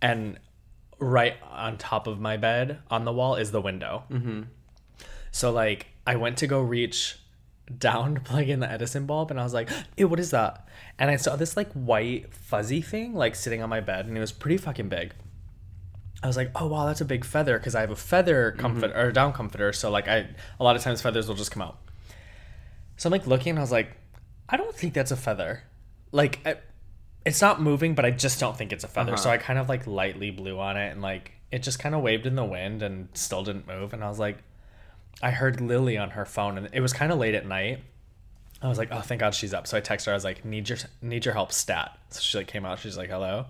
and 0.00 0.38
right 0.98 1.36
on 1.50 1.76
top 1.76 2.06
of 2.06 2.18
my 2.20 2.36
bed 2.36 2.78
on 2.90 3.04
the 3.04 3.12
wall 3.12 3.36
is 3.36 3.50
the 3.52 3.60
window. 3.60 4.04
Mm-hmm. 4.10 4.42
So 5.30 5.50
like 5.50 5.88
I 6.06 6.16
went 6.16 6.38
to 6.38 6.46
go 6.46 6.60
reach 6.60 7.18
down 7.78 8.14
to 8.16 8.20
plug 8.20 8.48
in 8.48 8.60
the 8.60 8.70
Edison 8.70 9.06
bulb, 9.06 9.30
and 9.30 9.40
I 9.40 9.44
was 9.44 9.54
like, 9.54 9.68
"Ew, 9.96 10.08
what 10.08 10.20
is 10.20 10.30
that?" 10.30 10.66
And 10.98 11.10
I 11.10 11.16
saw 11.16 11.36
this 11.36 11.56
like 11.56 11.70
white 11.72 12.32
fuzzy 12.32 12.80
thing 12.80 13.14
like 13.14 13.34
sitting 13.34 13.62
on 13.62 13.68
my 13.68 13.80
bed, 13.80 14.06
and 14.06 14.16
it 14.16 14.20
was 14.20 14.32
pretty 14.32 14.56
fucking 14.56 14.88
big. 14.88 15.12
I 16.22 16.26
was 16.26 16.36
like, 16.36 16.50
"Oh 16.54 16.66
wow, 16.66 16.86
that's 16.86 17.00
a 17.00 17.04
big 17.04 17.24
feather," 17.24 17.58
because 17.58 17.74
I 17.74 17.80
have 17.80 17.90
a 17.90 17.96
feather 17.96 18.52
comfort 18.52 18.92
or 18.96 19.12
down 19.12 19.32
comforter, 19.32 19.72
so 19.72 19.90
like 19.90 20.08
I 20.08 20.28
a 20.58 20.64
lot 20.64 20.76
of 20.76 20.82
times 20.82 21.02
feathers 21.02 21.28
will 21.28 21.34
just 21.34 21.50
come 21.50 21.62
out. 21.62 21.78
So 22.96 23.08
I'm 23.08 23.12
like 23.12 23.26
looking, 23.26 23.50
and 23.50 23.58
I 23.58 23.62
was 23.62 23.72
like, 23.72 23.96
I 24.48 24.56
don't 24.56 24.74
think 24.74 24.94
that's 24.94 25.10
a 25.10 25.16
feather. 25.16 25.64
Like, 26.12 26.40
I, 26.46 26.56
it's 27.26 27.42
not 27.42 27.60
moving, 27.60 27.94
but 27.94 28.06
I 28.06 28.10
just 28.12 28.40
don't 28.40 28.56
think 28.56 28.72
it's 28.72 28.84
a 28.84 28.88
feather. 28.88 29.16
So 29.18 29.28
I 29.28 29.36
kind 29.36 29.58
of 29.58 29.68
like 29.68 29.86
lightly 29.86 30.30
blew 30.30 30.58
on 30.58 30.76
it, 30.78 30.92
and 30.92 31.02
like 31.02 31.32
it 31.50 31.62
just 31.62 31.78
kind 31.78 31.94
of 31.94 32.00
waved 32.00 32.26
in 32.26 32.36
the 32.36 32.44
wind 32.44 32.82
and 32.82 33.08
still 33.12 33.42
didn't 33.44 33.66
move. 33.66 33.92
And 33.92 34.02
I 34.02 34.08
was 34.08 34.18
like, 34.18 34.38
I 35.22 35.30
heard 35.30 35.60
Lily 35.60 35.98
on 35.98 36.10
her 36.10 36.24
phone, 36.24 36.56
and 36.56 36.68
it 36.72 36.80
was 36.80 36.92
kind 36.92 37.12
of 37.12 37.18
late 37.18 37.34
at 37.34 37.44
night. 37.46 37.80
I 38.62 38.68
was 38.68 38.78
like, 38.78 38.88
oh, 38.90 39.00
thank 39.02 39.20
God 39.20 39.34
she's 39.34 39.52
up. 39.52 39.66
So 39.66 39.76
I 39.76 39.82
texted 39.82 40.06
her. 40.06 40.12
I 40.12 40.14
was 40.14 40.24
like, 40.24 40.44
need 40.44 40.68
your 40.68 40.78
need 41.02 41.24
your 41.26 41.34
help, 41.34 41.52
stat. 41.52 41.98
So 42.10 42.20
she 42.20 42.38
like 42.38 42.46
came 42.46 42.64
out. 42.64 42.78
She's 42.78 42.96
like, 42.96 43.10
hello. 43.10 43.46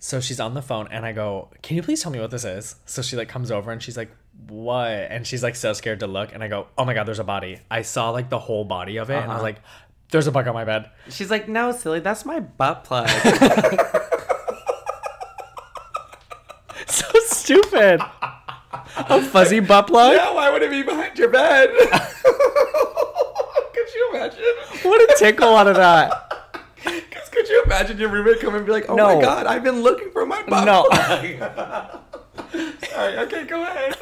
So 0.00 0.20
she's 0.20 0.40
on 0.40 0.54
the 0.54 0.62
phone, 0.62 0.88
and 0.90 1.06
I 1.06 1.12
go, 1.12 1.48
can 1.62 1.76
you 1.76 1.82
please 1.82 2.02
tell 2.02 2.10
me 2.10 2.18
what 2.18 2.32
this 2.32 2.44
is? 2.44 2.74
So 2.86 3.02
she 3.02 3.16
like 3.16 3.28
comes 3.28 3.50
over, 3.52 3.70
and 3.70 3.80
she's 3.80 3.96
like, 3.96 4.10
what? 4.48 4.88
And 4.90 5.24
she's 5.26 5.42
like 5.44 5.54
so 5.54 5.72
scared 5.74 6.00
to 6.00 6.08
look, 6.08 6.34
and 6.34 6.42
I 6.42 6.48
go, 6.48 6.66
oh 6.76 6.84
my 6.84 6.94
God, 6.94 7.06
there's 7.06 7.20
a 7.20 7.24
body. 7.24 7.60
I 7.70 7.82
saw 7.82 8.10
like 8.10 8.28
the 8.28 8.38
whole 8.40 8.64
body 8.64 8.96
of 8.96 9.10
it, 9.10 9.14
and 9.16 9.24
I 9.30 9.34
was 9.34 9.34
Uh-huh. 9.36 9.42
like, 9.42 9.58
there's 10.12 10.26
a 10.28 10.32
bug 10.32 10.46
on 10.46 10.54
my 10.54 10.64
bed. 10.64 10.90
She's 11.08 11.30
like, 11.30 11.48
no, 11.48 11.72
silly, 11.72 11.98
that's 12.00 12.24
my 12.24 12.38
butt 12.40 12.84
plug. 12.84 13.08
So 16.86 17.06
stupid. 17.26 18.00
a 18.96 19.22
fuzzy 19.22 19.60
butt 19.60 19.86
plug. 19.86 20.14
yeah, 20.14 20.32
why 20.34 20.50
would 20.50 20.62
it 20.62 20.70
be 20.70 20.82
behind 20.82 21.18
your 21.18 21.28
bed? 21.28 21.70
could 23.72 23.88
you 23.94 24.10
imagine? 24.14 24.42
What 24.82 25.00
a 25.00 25.14
tickle 25.18 25.56
out 25.56 25.66
of 25.68 25.76
that. 25.76 26.28
'Cause 26.82 27.28
could 27.30 27.48
you 27.48 27.62
imagine 27.64 27.98
your 27.98 28.08
roommate 28.08 28.40
come 28.40 28.54
and 28.56 28.66
be 28.66 28.72
like, 28.72 28.86
oh 28.88 28.94
No. 28.96 29.14
my 29.14 29.20
god, 29.22 29.46
I've 29.46 29.62
been 29.62 29.82
looking 29.82 30.10
for 30.10 30.26
my 30.26 30.42
butt 30.42 30.64
No. 30.66 30.84
plug. 30.90 31.26
Sorry, 32.90 33.18
okay, 33.18 33.44
go 33.44 33.62
ahead. 33.62 33.96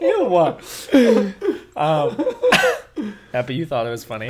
Ew. 0.00 0.36
um, 1.76 2.16
happy 3.32 3.54
you 3.54 3.66
thought 3.66 3.86
it 3.86 3.90
was 3.90 4.04
funny. 4.04 4.28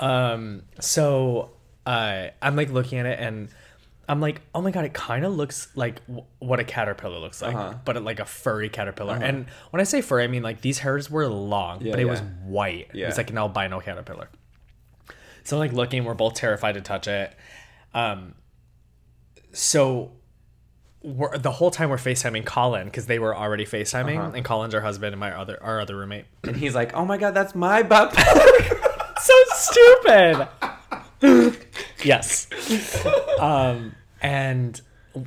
Um, 0.00 0.62
so 0.80 1.50
uh, 1.86 2.28
I'm 2.42 2.56
like 2.56 2.70
looking 2.70 2.98
at 2.98 3.06
it 3.06 3.18
and 3.20 3.48
I'm 4.08 4.20
like, 4.20 4.40
oh 4.54 4.60
my 4.60 4.70
god, 4.72 4.84
it 4.84 4.92
kind 4.94 5.24
of 5.24 5.36
looks 5.36 5.68
like 5.76 6.04
w- 6.06 6.24
what 6.40 6.58
a 6.58 6.64
caterpillar 6.64 7.18
looks 7.20 7.40
like, 7.40 7.54
Uh-huh. 7.54 7.74
but 7.84 8.02
like 8.02 8.18
a 8.18 8.24
furry 8.24 8.68
caterpillar. 8.68 9.14
And 9.22 9.46
when 9.70 9.80
I 9.80 9.84
say 9.84 10.00
furry, 10.02 10.24
I 10.24 10.26
mean 10.26 10.42
like 10.42 10.62
these 10.62 10.78
hairs 10.80 11.08
were 11.10 11.28
long, 11.28 11.82
Yeah, 11.82 11.92
but 11.92 12.00
it 12.00 12.06
was 12.06 12.20
white. 12.44 12.88
Yeah. 12.92 13.06
It's 13.08 13.18
like 13.18 13.30
an 13.30 13.38
albino 13.38 13.78
caterpillar. 13.80 14.28
So 15.44 15.56
I'm 15.56 15.60
like 15.60 15.72
looking, 15.72 16.04
we're 16.04 16.14
both 16.14 16.34
terrified 16.34 16.72
to 16.72 16.80
touch 16.80 17.06
it. 17.06 17.32
Um, 17.94 18.34
so 19.52 20.12
we're, 21.02 21.36
the 21.38 21.50
whole 21.50 21.70
time 21.70 21.88
we're 21.90 21.96
FaceTiming 21.96 22.44
Colin 22.44 22.84
because 22.86 23.06
they 23.06 23.18
were 23.18 23.34
already 23.36 23.64
FaceTiming, 23.64 24.18
Uh-huh. 24.18 24.32
and 24.34 24.44
Colin's 24.44 24.74
our 24.74 24.80
husband 24.80 25.12
and 25.12 25.20
my 25.20 25.36
other 25.36 25.58
our 25.62 25.80
other 25.80 25.96
roommate. 25.96 26.26
and 26.44 26.56
he's 26.56 26.74
like, 26.74 26.94
oh 26.94 27.04
my 27.04 27.16
god, 27.16 27.32
that's 27.34 27.54
my 27.54 27.82
butt. 27.82 28.14
so 29.20 29.34
stupid. 29.48 30.48
yes. 32.02 32.46
Um, 33.38 33.94
and 34.20 34.80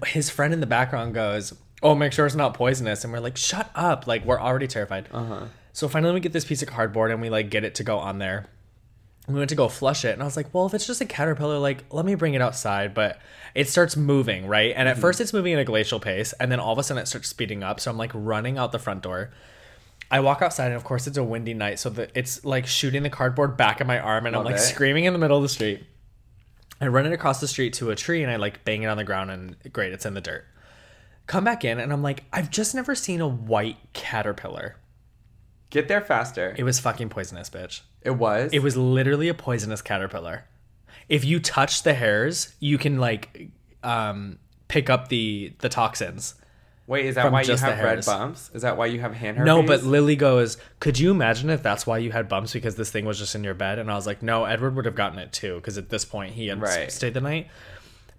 his 0.06 0.30
friend 0.30 0.54
in 0.54 0.60
the 0.60 0.68
background 0.68 1.14
goes, 1.14 1.54
"Oh, 1.82 1.96
make 1.96 2.14
sure 2.14 2.26
it's 2.26 2.36
not 2.36 2.54
poisonous." 2.54 3.04
And 3.04 3.14
we're 3.14 3.20
like, 3.20 3.38
"Shut 3.38 3.70
up!" 3.76 4.08
Like 4.08 4.26
we're 4.26 4.40
already 4.40 4.68
terrified. 4.68 5.10
Uh-huh. 5.12 5.46
So 5.72 5.88
finally, 5.88 6.14
we 6.14 6.20
get 6.20 6.34
this 6.34 6.46
piece 6.46 6.62
of 6.62 6.68
cardboard 6.68 7.12
and 7.12 7.22
we 7.22 7.30
like 7.30 7.50
get 7.50 7.64
it 7.64 7.76
to 7.76 7.84
go 7.84 7.98
on 7.98 8.20
there. 8.20 8.48
We 9.28 9.36
went 9.36 9.50
to 9.50 9.56
go 9.56 9.70
flush 9.70 10.04
it, 10.04 10.14
and 10.14 10.22
I 10.22 10.26
was 10.26 10.36
like, 10.36 10.54
"Well, 10.54 10.66
if 10.66 10.74
it's 10.74 10.86
just 10.86 11.00
a 11.02 11.06
caterpillar, 11.06 11.58
like 11.58 11.86
let 11.92 12.06
me 12.06 12.16
bring 12.16 12.34
it 12.34 12.42
outside." 12.42 12.94
But 12.94 13.20
it 13.56 13.70
starts 13.70 13.96
moving, 13.96 14.48
right? 14.48 14.74
And 14.76 14.90
at 14.90 14.98
first, 14.98 15.22
it's 15.22 15.32
moving 15.34 15.54
at 15.54 15.60
a 15.60 15.64
glacial 15.64 16.00
pace, 16.00 16.34
and 16.40 16.52
then 16.52 16.60
all 16.60 16.74
of 16.74 16.80
a 16.80 16.84
sudden, 16.84 17.02
it 17.02 17.08
starts 17.08 17.30
speeding 17.30 17.64
up. 17.64 17.80
So 17.80 17.90
I'm 17.90 17.98
like 17.98 18.12
running 18.14 18.58
out 18.58 18.72
the 18.72 18.80
front 18.80 19.02
door. 19.02 19.32
I 20.14 20.20
walk 20.20 20.44
outside, 20.44 20.68
and 20.68 20.76
of 20.76 20.84
course, 20.84 21.08
it's 21.08 21.18
a 21.18 21.24
windy 21.24 21.56
night, 21.56 21.80
so 21.80 21.90
that 21.90 22.12
it's 22.14 22.46
like 22.46 22.68
shooting 22.68 23.02
the 23.02 23.10
cardboard 23.10 23.58
back 23.58 23.82
at 23.82 23.88
my 23.88 23.98
arm, 23.98 24.28
and 24.28 24.36
I'm 24.36 24.44
like 24.44 24.58
it. 24.58 24.60
screaming 24.60 25.06
in 25.06 25.14
the 25.14 25.18
middle 25.18 25.38
of 25.38 25.42
the 25.42 25.50
street. 25.50 25.84
I 26.80 26.86
run 26.86 27.08
it 27.08 27.14
across 27.14 27.42
the 27.42 27.48
street 27.48 27.74
to 27.74 27.90
a 27.90 27.96
tree, 27.96 28.22
and 28.22 28.32
I 28.32 28.36
like 28.36 28.64
bang 28.64 28.84
it 28.84 28.86
on 28.86 28.98
the 28.98 29.04
ground, 29.04 29.32
and 29.32 29.56
great, 29.74 29.92
it's 29.92 30.06
in 30.06 30.14
the 30.14 30.22
dirt. 30.22 30.46
Come 31.26 31.44
back 31.44 31.66
in, 31.66 31.80
and 31.80 31.92
I'm 31.92 32.04
like, 32.04 32.26
I've 32.32 32.52
just 32.52 32.76
never 32.76 32.94
seen 32.94 33.22
a 33.22 33.28
white 33.28 33.78
caterpillar. 33.94 34.76
Get 35.72 35.88
there 35.88 36.00
faster. 36.00 36.54
It 36.60 36.64
was 36.64 36.80
fucking 36.80 37.10
poisonous, 37.10 37.50
bitch. 37.50 37.82
It 38.04 38.12
was. 38.12 38.52
It 38.54 38.62
was 38.62 38.78
literally 38.78 39.30
a 39.30 39.34
poisonous 39.34 39.82
caterpillar. 39.82 40.46
If 41.10 41.26
you 41.26 41.40
touch 41.40 41.82
the 41.82 41.96
hairs, 41.96 42.54
you 42.60 42.78
can 42.78 43.00
like 43.00 43.50
um, 43.82 44.38
pick 44.68 44.92
up 44.92 45.08
the 45.08 45.54
the 45.58 45.70
toxins. 45.70 46.36
Wait, 46.86 47.06
is 47.06 47.16
that 47.16 47.32
why 47.32 47.42
you 47.42 47.56
have 47.56 47.80
red 47.80 48.06
bumps? 48.06 48.52
Is 48.54 48.64
that 48.64 48.76
why 48.78 48.88
you 48.88 49.00
have 49.00 49.14
hand 49.14 49.38
herpes? 49.38 49.48
No, 49.48 49.64
but 49.64 49.84
Lily 49.84 50.18
goes, 50.18 50.58
"Could 50.82 51.00
you 51.00 51.12
imagine 51.12 51.50
if 51.50 51.64
that's 51.64 51.88
why 51.88 51.98
you 52.00 52.12
had 52.12 52.28
bumps 52.28 52.52
because 52.52 52.76
this 52.76 52.92
thing 52.92 53.06
was 53.06 53.18
just 53.18 53.36
in 53.36 53.44
your 53.44 53.54
bed?" 53.54 53.80
And 53.80 53.90
I 53.90 53.96
was 53.96 54.06
like, 54.06 54.22
"No, 54.22 54.44
Edward 54.44 54.76
would 54.76 54.86
have 54.86 54.96
gotten 54.96 55.18
it 55.18 55.32
too 55.32 55.56
because 55.56 55.78
at 55.78 55.90
this 55.90 56.04
point 56.04 56.34
he 56.34 56.48
had 56.48 56.62
Right. 56.62 56.92
stayed 56.92 57.14
the 57.14 57.22
night." 57.22 57.48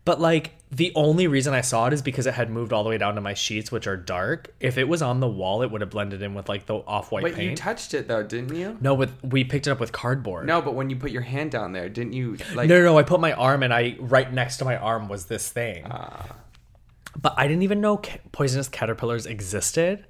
But 0.06 0.20
like 0.20 0.52
the 0.70 0.92
only 0.94 1.26
reason 1.26 1.54
I 1.54 1.60
saw 1.60 1.86
it 1.86 1.92
is 1.92 2.02
because 2.02 2.26
it 2.26 2.34
had 2.34 2.50
moved 2.50 2.72
all 2.72 2.82
the 2.84 2.90
way 2.90 2.98
down 2.98 3.14
to 3.14 3.20
my 3.20 3.32
sheets, 3.34 3.70
which 3.72 3.86
are 3.86 3.96
dark. 3.96 4.52
If 4.60 4.76
it 4.76 4.88
was 4.88 5.00
on 5.02 5.20
the 5.20 5.28
wall, 5.28 5.62
it 5.62 5.70
would 5.70 5.80
have 5.82 5.88
blended 5.90 6.20
in 6.22 6.34
with 6.34 6.48
like 6.48 6.66
the 6.66 6.74
off-white 6.76 7.22
But 7.22 7.38
you 7.38 7.54
touched 7.54 7.94
it 7.94 8.08
though, 8.08 8.22
didn't 8.22 8.54
you? 8.54 8.76
no, 8.80 8.92
with 8.94 9.12
we 9.22 9.44
picked 9.44 9.66
it 9.66 9.70
up 9.70 9.80
with 9.80 9.92
cardboard. 9.92 10.46
No, 10.46 10.60
but 10.62 10.74
when 10.74 10.88
you 10.90 10.96
put 10.96 11.10
your 11.10 11.22
hand 11.22 11.50
down 11.52 11.72
there, 11.72 11.88
didn't 11.88 12.12
you 12.14 12.36
like? 12.54 12.68
no, 12.68 12.78
no, 12.78 12.84
no. 12.84 12.98
I 12.98 13.02
put 13.02 13.20
my 13.20 13.32
arm, 13.34 13.62
and 13.62 13.72
I 13.72 13.96
right 14.00 14.30
next 14.32 14.56
to 14.58 14.64
my 14.64 14.76
arm 14.76 15.08
was 15.08 15.26
this 15.26 15.48
thing. 15.50 15.86
Ah. 15.90 16.26
But 17.20 17.34
I 17.36 17.46
didn't 17.46 17.62
even 17.62 17.80
know 17.80 17.98
ca- 17.98 18.18
poisonous 18.32 18.68
caterpillars 18.68 19.26
existed, 19.26 20.06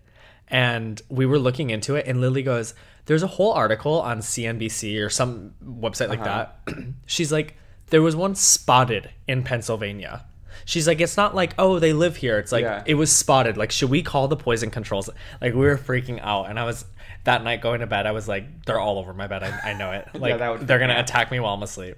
and 0.48 1.00
we 1.08 1.26
were 1.26 1.38
looking 1.38 1.70
into 1.70 1.94
it. 1.96 2.06
And 2.06 2.20
Lily 2.20 2.42
goes, 2.42 2.74
"There's 3.06 3.22
a 3.22 3.26
whole 3.26 3.52
article 3.52 4.00
on 4.00 4.18
CNBC 4.20 4.98
or 5.04 5.10
some 5.10 5.54
website 5.64 6.08
like 6.08 6.20
Uh-huh. 6.20 6.46
that." 6.66 6.76
She's 7.06 7.30
like, 7.32 7.56
"There 7.90 8.02
was 8.02 8.16
one 8.16 8.34
spotted 8.34 9.10
in 9.28 9.42
Pennsylvania." 9.42 10.24
She's 10.64 10.86
like, 10.88 11.00
"It's 11.00 11.16
not 11.18 11.34
like 11.34 11.52
oh 11.58 11.78
they 11.78 11.92
live 11.92 12.16
here. 12.16 12.38
It's 12.38 12.52
like 12.52 12.62
Yeah. 12.62 12.82
it 12.86 12.94
was 12.94 13.12
spotted. 13.12 13.56
Like 13.58 13.70
should 13.70 13.90
we 13.90 14.02
call 14.02 14.28
the 14.28 14.36
poison 14.36 14.70
controls?" 14.70 15.10
Like 15.42 15.52
we 15.52 15.60
were 15.60 15.76
freaking 15.76 16.20
out, 16.22 16.48
and 16.48 16.58
I 16.58 16.64
was 16.64 16.86
that 17.24 17.44
night 17.44 17.60
going 17.60 17.80
to 17.80 17.86
bed. 17.86 18.06
I 18.06 18.12
was 18.12 18.26
like, 18.28 18.64
"They're 18.64 18.80
all 18.80 18.98
over 18.98 19.12
my 19.12 19.26
bed. 19.26 19.42
I, 19.42 19.70
I 19.70 19.72
know 19.74 19.92
it. 19.92 20.08
Like 20.14 20.40
would 20.40 20.66
they're 20.66 20.78
gonna 20.78 20.98
attack 20.98 21.30
me 21.30 21.38
while 21.40 21.52
I'm 21.54 21.62
asleep." 21.62 21.96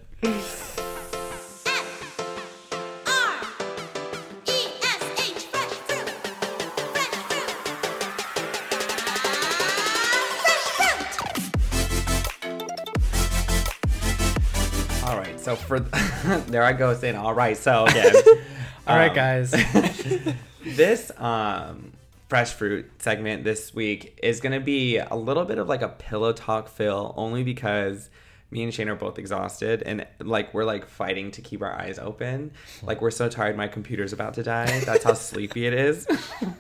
all 15.04 15.20
right, 15.20 15.40
so 15.40 15.56
for 15.56 15.80
there 16.48 16.64
I 16.64 16.74
go 16.74 16.96
saying 16.96 17.16
all 17.16 17.36
right. 17.36 17.56
So 17.56 17.86
again, 17.86 18.16
All 18.88 18.96
right, 18.98 19.10
um, 19.10 19.16
guys. 19.16 19.52
this 20.66 21.12
um 21.18 21.94
fresh 22.30 22.52
fruit 22.54 22.90
segment 22.98 23.44
this 23.44 23.76
week 23.76 24.18
is 24.24 24.42
gonna 24.42 24.60
be 24.60 24.98
a 24.98 25.16
little 25.16 25.46
bit 25.46 25.60
of 25.60 25.70
like 25.70 25.84
a 25.84 25.90
pillow 25.90 26.34
talk 26.34 26.68
fill, 26.68 27.14
only 27.16 27.44
because 27.44 28.10
me 28.54 28.64
and 28.64 28.74
Shane 28.74 28.88
are 28.88 28.96
both 28.96 29.18
exhausted 29.18 29.82
and 29.84 30.06
like 30.20 30.54
we're 30.54 30.64
like 30.64 30.88
fighting 30.88 31.32
to 31.32 31.42
keep 31.42 31.64
our 31.64 31.74
eyes 31.74 31.98
open. 31.98 32.52
Like 32.84 33.02
we're 33.02 33.12
so 33.12 33.28
tired 33.28 33.58
my 33.58 33.68
computer's 33.68 34.14
about 34.14 34.36
to 34.36 34.44
die. 34.44 34.80
That's 34.82 35.04
how 35.04 35.14
sleepy 35.16 35.66
it 35.66 35.74
is. 35.74 36.08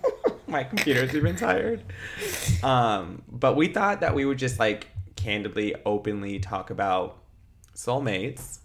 my 0.47 0.63
computer's 0.63 1.15
even 1.15 1.36
tired. 1.36 1.84
Um, 2.63 3.21
but 3.32 3.56
we 3.56 3.67
thought 3.67 4.01
that 4.01 4.15
we 4.15 4.25
would 4.25 4.39
just 4.39 4.60
like 4.60 4.88
candidly, 5.15 5.75
openly 5.86 6.39
talk 6.39 6.71
about 6.71 7.19
soulmates. 7.75 8.60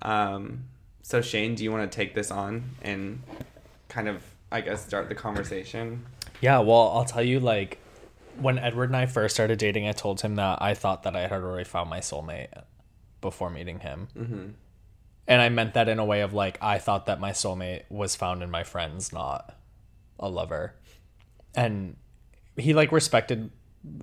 Um, 0.00 0.64
so 1.02 1.20
Shane, 1.20 1.56
do 1.56 1.64
you 1.64 1.72
want 1.72 1.90
to 1.90 1.96
take 1.96 2.14
this 2.14 2.30
on 2.30 2.76
and 2.80 3.22
kind 3.88 4.08
of, 4.08 4.22
I 4.52 4.60
guess, 4.60 4.86
start 4.86 5.08
the 5.08 5.16
conversation? 5.16 6.06
Yeah, 6.40 6.60
well, 6.60 6.92
I'll 6.94 7.04
tell 7.04 7.22
you, 7.22 7.40
like, 7.40 7.78
when 8.40 8.58
Edward 8.58 8.90
and 8.90 8.96
I 8.96 9.06
first 9.06 9.34
started 9.34 9.58
dating, 9.58 9.88
I 9.88 9.92
told 9.92 10.20
him 10.20 10.36
that 10.36 10.62
I 10.62 10.74
thought 10.74 11.02
that 11.04 11.16
I 11.16 11.22
had 11.22 11.32
already 11.32 11.64
found 11.64 11.90
my 11.90 12.00
soulmate 12.00 12.48
before 13.20 13.50
meeting 13.50 13.80
him. 13.80 14.08
Mm-hmm. 14.16 14.46
And 15.26 15.42
I 15.42 15.48
meant 15.50 15.74
that 15.74 15.88
in 15.88 15.98
a 15.98 16.04
way 16.04 16.22
of, 16.22 16.32
like, 16.32 16.56
I 16.62 16.78
thought 16.78 17.06
that 17.06 17.20
my 17.20 17.32
soulmate 17.32 17.82
was 17.90 18.16
found 18.16 18.42
in 18.42 18.50
my 18.50 18.64
friends, 18.64 19.12
not 19.12 19.54
a 20.18 20.28
lover. 20.28 20.74
And 21.54 21.96
he, 22.56 22.72
like, 22.72 22.92
respected, 22.92 23.50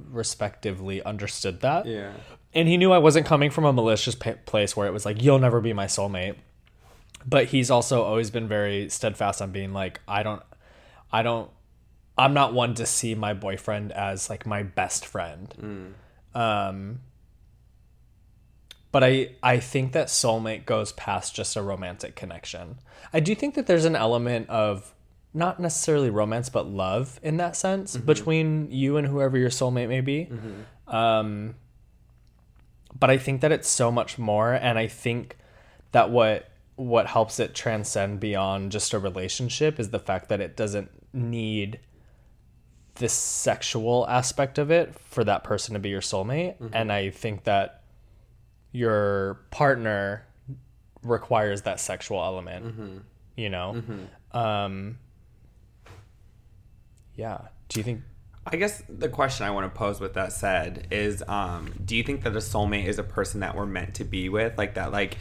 respectively 0.10 1.02
understood 1.04 1.62
that. 1.62 1.88
Yeah. 1.88 2.12
And 2.54 2.68
he 2.68 2.78
knew 2.78 2.92
I 2.92 3.00
wasn't 3.00 3.26
coming 3.26 3.50
from 3.50 3.66
a 3.66 3.74
malicious 3.74 4.14
pa- 4.16 4.36
place 4.46 4.78
where 4.78 4.88
it 4.88 4.94
was 4.94 5.06
like, 5.06 5.22
you'll 5.22 5.40
never 5.40 5.62
be 5.62 5.74
my 5.74 5.88
soulmate. 5.88 6.36
But 7.26 7.48
he's 7.48 7.72
also 7.72 8.04
always 8.04 8.30
been 8.30 8.48
very 8.48 8.90
steadfast 8.90 9.42
on 9.42 9.52
being 9.52 9.74
like, 9.74 10.00
I 10.08 10.22
don't, 10.22 10.44
I 11.12 11.24
don't, 11.24 11.50
I'm 12.18 12.34
not 12.34 12.54
one 12.54 12.74
to 12.76 12.86
see 12.86 13.14
my 13.16 13.34
boyfriend 13.34 13.92
as 13.92 14.30
like 14.30 14.46
my 14.46 14.64
best 14.64 15.06
friend. 15.06 15.94
Um, 16.34 17.00
but 18.92 19.04
I, 19.04 19.32
I 19.44 19.60
think 19.60 19.92
that 19.92 20.08
soulmate 20.08 20.66
goes 20.66 20.94
past 20.94 21.36
just 21.36 21.58
a 21.58 21.62
romantic 21.62 22.16
connection. 22.16 22.78
I 23.12 23.20
do 23.20 23.36
think 23.36 23.56
that 23.56 23.68
there's 23.68 23.84
an 23.86 23.96
element 23.96 24.50
of 24.50 24.94
not 25.34 25.60
necessarily 25.60 26.10
romance, 26.10 26.48
but 26.48 26.66
love 26.66 27.20
in 27.22 27.36
that 27.38 27.58
sense 27.58 27.98
between 27.98 28.72
you 28.72 28.96
and 28.96 29.06
whoever 29.06 29.38
your 29.38 29.50
soulmate 29.50 29.90
may 29.90 30.00
be. 30.00 30.30
Um, 30.88 31.56
but 32.98 33.10
I 33.10 33.18
think 33.18 33.42
that 33.42 33.52
it's 33.52 33.68
so 33.68 33.92
much 33.92 34.18
more, 34.18 34.54
and 34.54 34.80
I 34.80 34.88
think 34.88 35.38
that 35.92 36.10
what 36.10 36.50
what 36.78 37.08
helps 37.08 37.40
it 37.40 37.54
transcend 37.54 38.20
beyond 38.22 38.72
just 38.72 38.94
a 38.94 39.00
relationship 39.00 39.80
is 39.80 39.90
the 39.90 40.00
fact 40.00 40.30
that 40.30 40.40
it 40.40 40.56
doesn't 40.56 40.90
need 41.14 41.80
the 42.96 43.10
sexual 43.10 44.08
aspect 44.08 44.58
of 44.58 44.72
it 44.72 44.96
for 45.00 45.24
that 45.24 45.44
person 45.44 45.74
to 45.74 45.80
be 45.80 45.90
your 45.90 46.02
soulmate, 46.02 46.56
and 46.74 46.92
I 46.92 47.10
think 47.10 47.44
that 47.44 47.82
your 48.72 49.42
partner 49.52 50.26
requires 51.04 51.62
that 51.64 51.80
sexual 51.80 52.24
element. 52.24 52.66
You 53.36 53.50
know, 53.50 53.82
um, 54.32 54.98
yeah. 57.16 57.40
Do 57.70 57.80
you 57.80 57.84
think? 57.84 58.02
I 58.48 58.58
guess 58.58 58.84
the 58.88 59.10
question 59.10 59.46
I 59.46 59.52
want 59.52 59.72
to 59.74 59.78
pose 59.78 60.00
with 60.00 60.14
that 60.14 60.32
said 60.32 60.88
is 60.92 61.24
um, 61.28 61.74
do 61.84 61.96
you 61.96 62.04
think 62.04 62.24
that 62.24 62.34
a 62.36 62.40
soulmate 62.40 62.86
is 62.86 63.00
a 63.00 63.04
person 63.04 63.40
that 63.40 63.56
we're 63.56 63.66
meant 63.66 63.96
to 63.96 64.04
be 64.04 64.30
with? 64.30 64.58
Like 64.58 64.76
that 64.76 64.92
like 64.92 65.18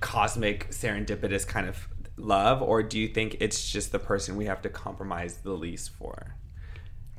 cosmic 0.00 0.70
serendipitous 0.70 1.46
kind 1.46 1.68
of 1.68 1.88
love 2.16 2.62
or 2.62 2.82
do 2.84 2.98
you 2.98 3.08
think 3.08 3.36
it's 3.40 3.68
just 3.70 3.90
the 3.90 3.98
person 3.98 4.36
we 4.36 4.44
have 4.44 4.62
to 4.62 4.68
compromise 4.68 5.38
the 5.38 5.52
least 5.52 5.90
for? 5.90 6.36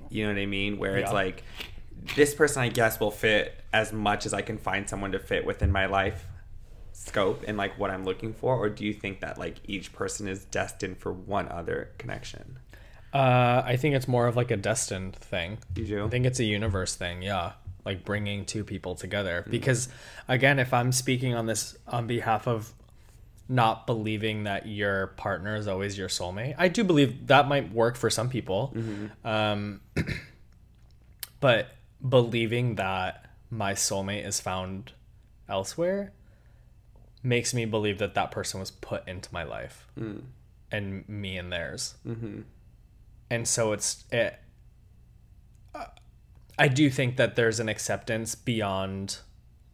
You 0.10 0.26
know 0.28 0.34
what 0.34 0.40
I 0.42 0.46
mean? 0.46 0.78
Where 0.78 0.98
it's 0.98 1.10
Yeah. 1.10 1.14
like 1.14 1.44
this 2.16 2.34
person 2.34 2.62
I 2.64 2.70
guess 2.70 3.00
will 3.00 3.12
fit 3.12 3.54
as 3.74 3.92
much 3.94 4.26
as 4.26 4.34
I 4.34 4.42
can 4.42 4.58
find 4.58 4.90
someone 4.90 5.12
to 5.12 5.20
fit 5.20 5.46
within 5.46 5.72
my 5.72 5.86
life 5.86 6.26
scope 6.94 7.44
and 7.48 7.58
like 7.58 7.78
what 7.80 7.90
I'm 7.92 8.04
looking 8.04 8.34
for 8.34 8.56
or 8.58 8.68
do 8.70 8.84
you 8.86 8.94
think 8.94 9.22
that 9.22 9.38
like 9.38 9.58
each 9.66 9.94
person 9.94 10.28
is 10.28 10.44
destined 10.46 10.98
for 10.98 11.12
one 11.14 11.48
other 11.50 11.92
connection? 11.98 12.60
Uh, 13.14 13.64
I 13.66 13.76
think 13.78 13.96
it's 13.96 14.08
more 14.08 14.28
of 14.28 14.36
like 14.36 14.52
a 14.52 14.58
destined 14.58 15.16
thing. 15.16 15.58
You 15.76 15.86
do? 15.86 16.06
I 16.06 16.10
think 16.10 16.26
it's 16.26 16.40
a 16.40 16.44
universe 16.44 16.96
thing, 16.96 17.22
yeah. 17.22 17.54
Like 17.86 18.06
bringing 18.06 18.46
two 18.46 18.64
people 18.64 18.96
together. 18.96 19.46
Because 19.50 19.90
again, 20.28 20.60
if 20.60 20.74
I'm 20.74 20.92
speaking 20.92 21.34
on 21.34 21.46
this 21.48 21.76
on 21.88 22.06
behalf 22.06 22.48
of 22.48 22.72
not 23.50 23.88
believing 23.88 24.44
that 24.44 24.68
your 24.68 25.08
partner 25.08 25.56
is 25.56 25.68
always 25.68 25.98
your 25.98 26.08
soulmate, 26.08 26.54
I 26.58 26.68
do 26.68 26.84
believe 26.84 27.28
that 27.28 27.48
might 27.48 27.74
work 27.74 27.98
for 27.98 28.10
some 28.10 28.30
people. 28.30 28.72
Um, 29.26 29.82
but 31.40 31.72
believing 32.08 32.76
that 32.76 33.26
my 33.50 33.74
soulmate 33.74 34.26
is 34.26 34.40
found 34.40 34.94
elsewhere 35.50 36.14
makes 37.24 37.54
me 37.54 37.66
believe 37.66 37.98
that 37.98 38.14
that 38.14 38.30
person 38.32 38.60
was 38.60 38.72
put 38.72 39.06
into 39.08 39.34
my 39.34 39.44
life 39.44 39.88
and 40.72 41.10
me 41.10 41.38
in 41.38 41.50
theirs. 41.50 41.96
And 43.32 43.48
so 43.48 43.72
it's 43.74 44.06
it, 44.12 44.40
uh, 45.76 45.86
i 46.58 46.68
do 46.68 46.90
think 46.90 47.18
that 47.18 47.36
there's 47.36 47.60
an 47.60 47.70
acceptance 47.70 48.36
beyond 48.36 49.18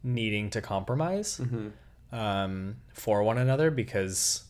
needing 0.02 0.50
to 0.50 0.60
compromise 0.60 1.40
um, 2.12 2.76
for 2.92 3.22
one 3.22 3.38
another 3.38 3.70
because 3.70 4.44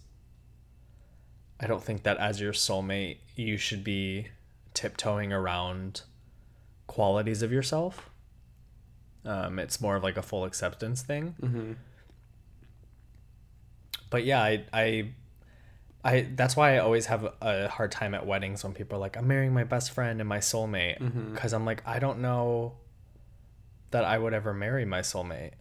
i 1.59 1.66
don't 1.66 1.83
think 1.83 2.03
that 2.03 2.16
as 2.19 2.40
your 2.40 2.53
soulmate 2.53 3.16
you 3.35 3.57
should 3.57 3.83
be 3.83 4.29
tiptoeing 4.75 5.33
around 5.33 6.03
qualities 6.87 7.42
of 7.42 7.51
yourself. 7.51 8.11
Um, 9.25 9.59
it's 9.59 9.81
more 9.81 9.97
of 9.97 10.03
like 10.05 10.16
a 10.16 10.23
full 10.23 10.45
acceptance 10.45 11.03
thing. 11.03 11.35
But 14.11 14.25
yeah 14.25 14.42
i 14.42 14.64
i 14.73 15.12
I 16.05 16.29
that's 16.37 16.55
why 16.57 16.77
I 16.77 16.79
always 16.79 17.07
have 17.07 17.25
a 17.40 17.66
hard 17.69 17.90
time 17.90 18.14
at 18.14 18.25
weddings 18.27 18.62
when 18.62 18.73
people 18.75 18.97
are 18.97 19.01
like, 19.01 19.16
"I'm 19.16 19.27
marrying 19.27 19.53
my 19.53 19.64
best 19.64 19.90
friend 19.90 20.21
and 20.21 20.29
my 20.29 20.38
soulmate," 20.38 20.99
because 21.33 21.53
I'm 21.53 21.64
like, 21.64 21.83
I 21.85 21.99
don't 21.99 22.21
know 22.21 22.75
that 23.90 24.05
I 24.05 24.16
would 24.16 24.33
ever 24.33 24.55
marry 24.55 24.85
my 24.85 25.01
soulmate. 25.01 25.55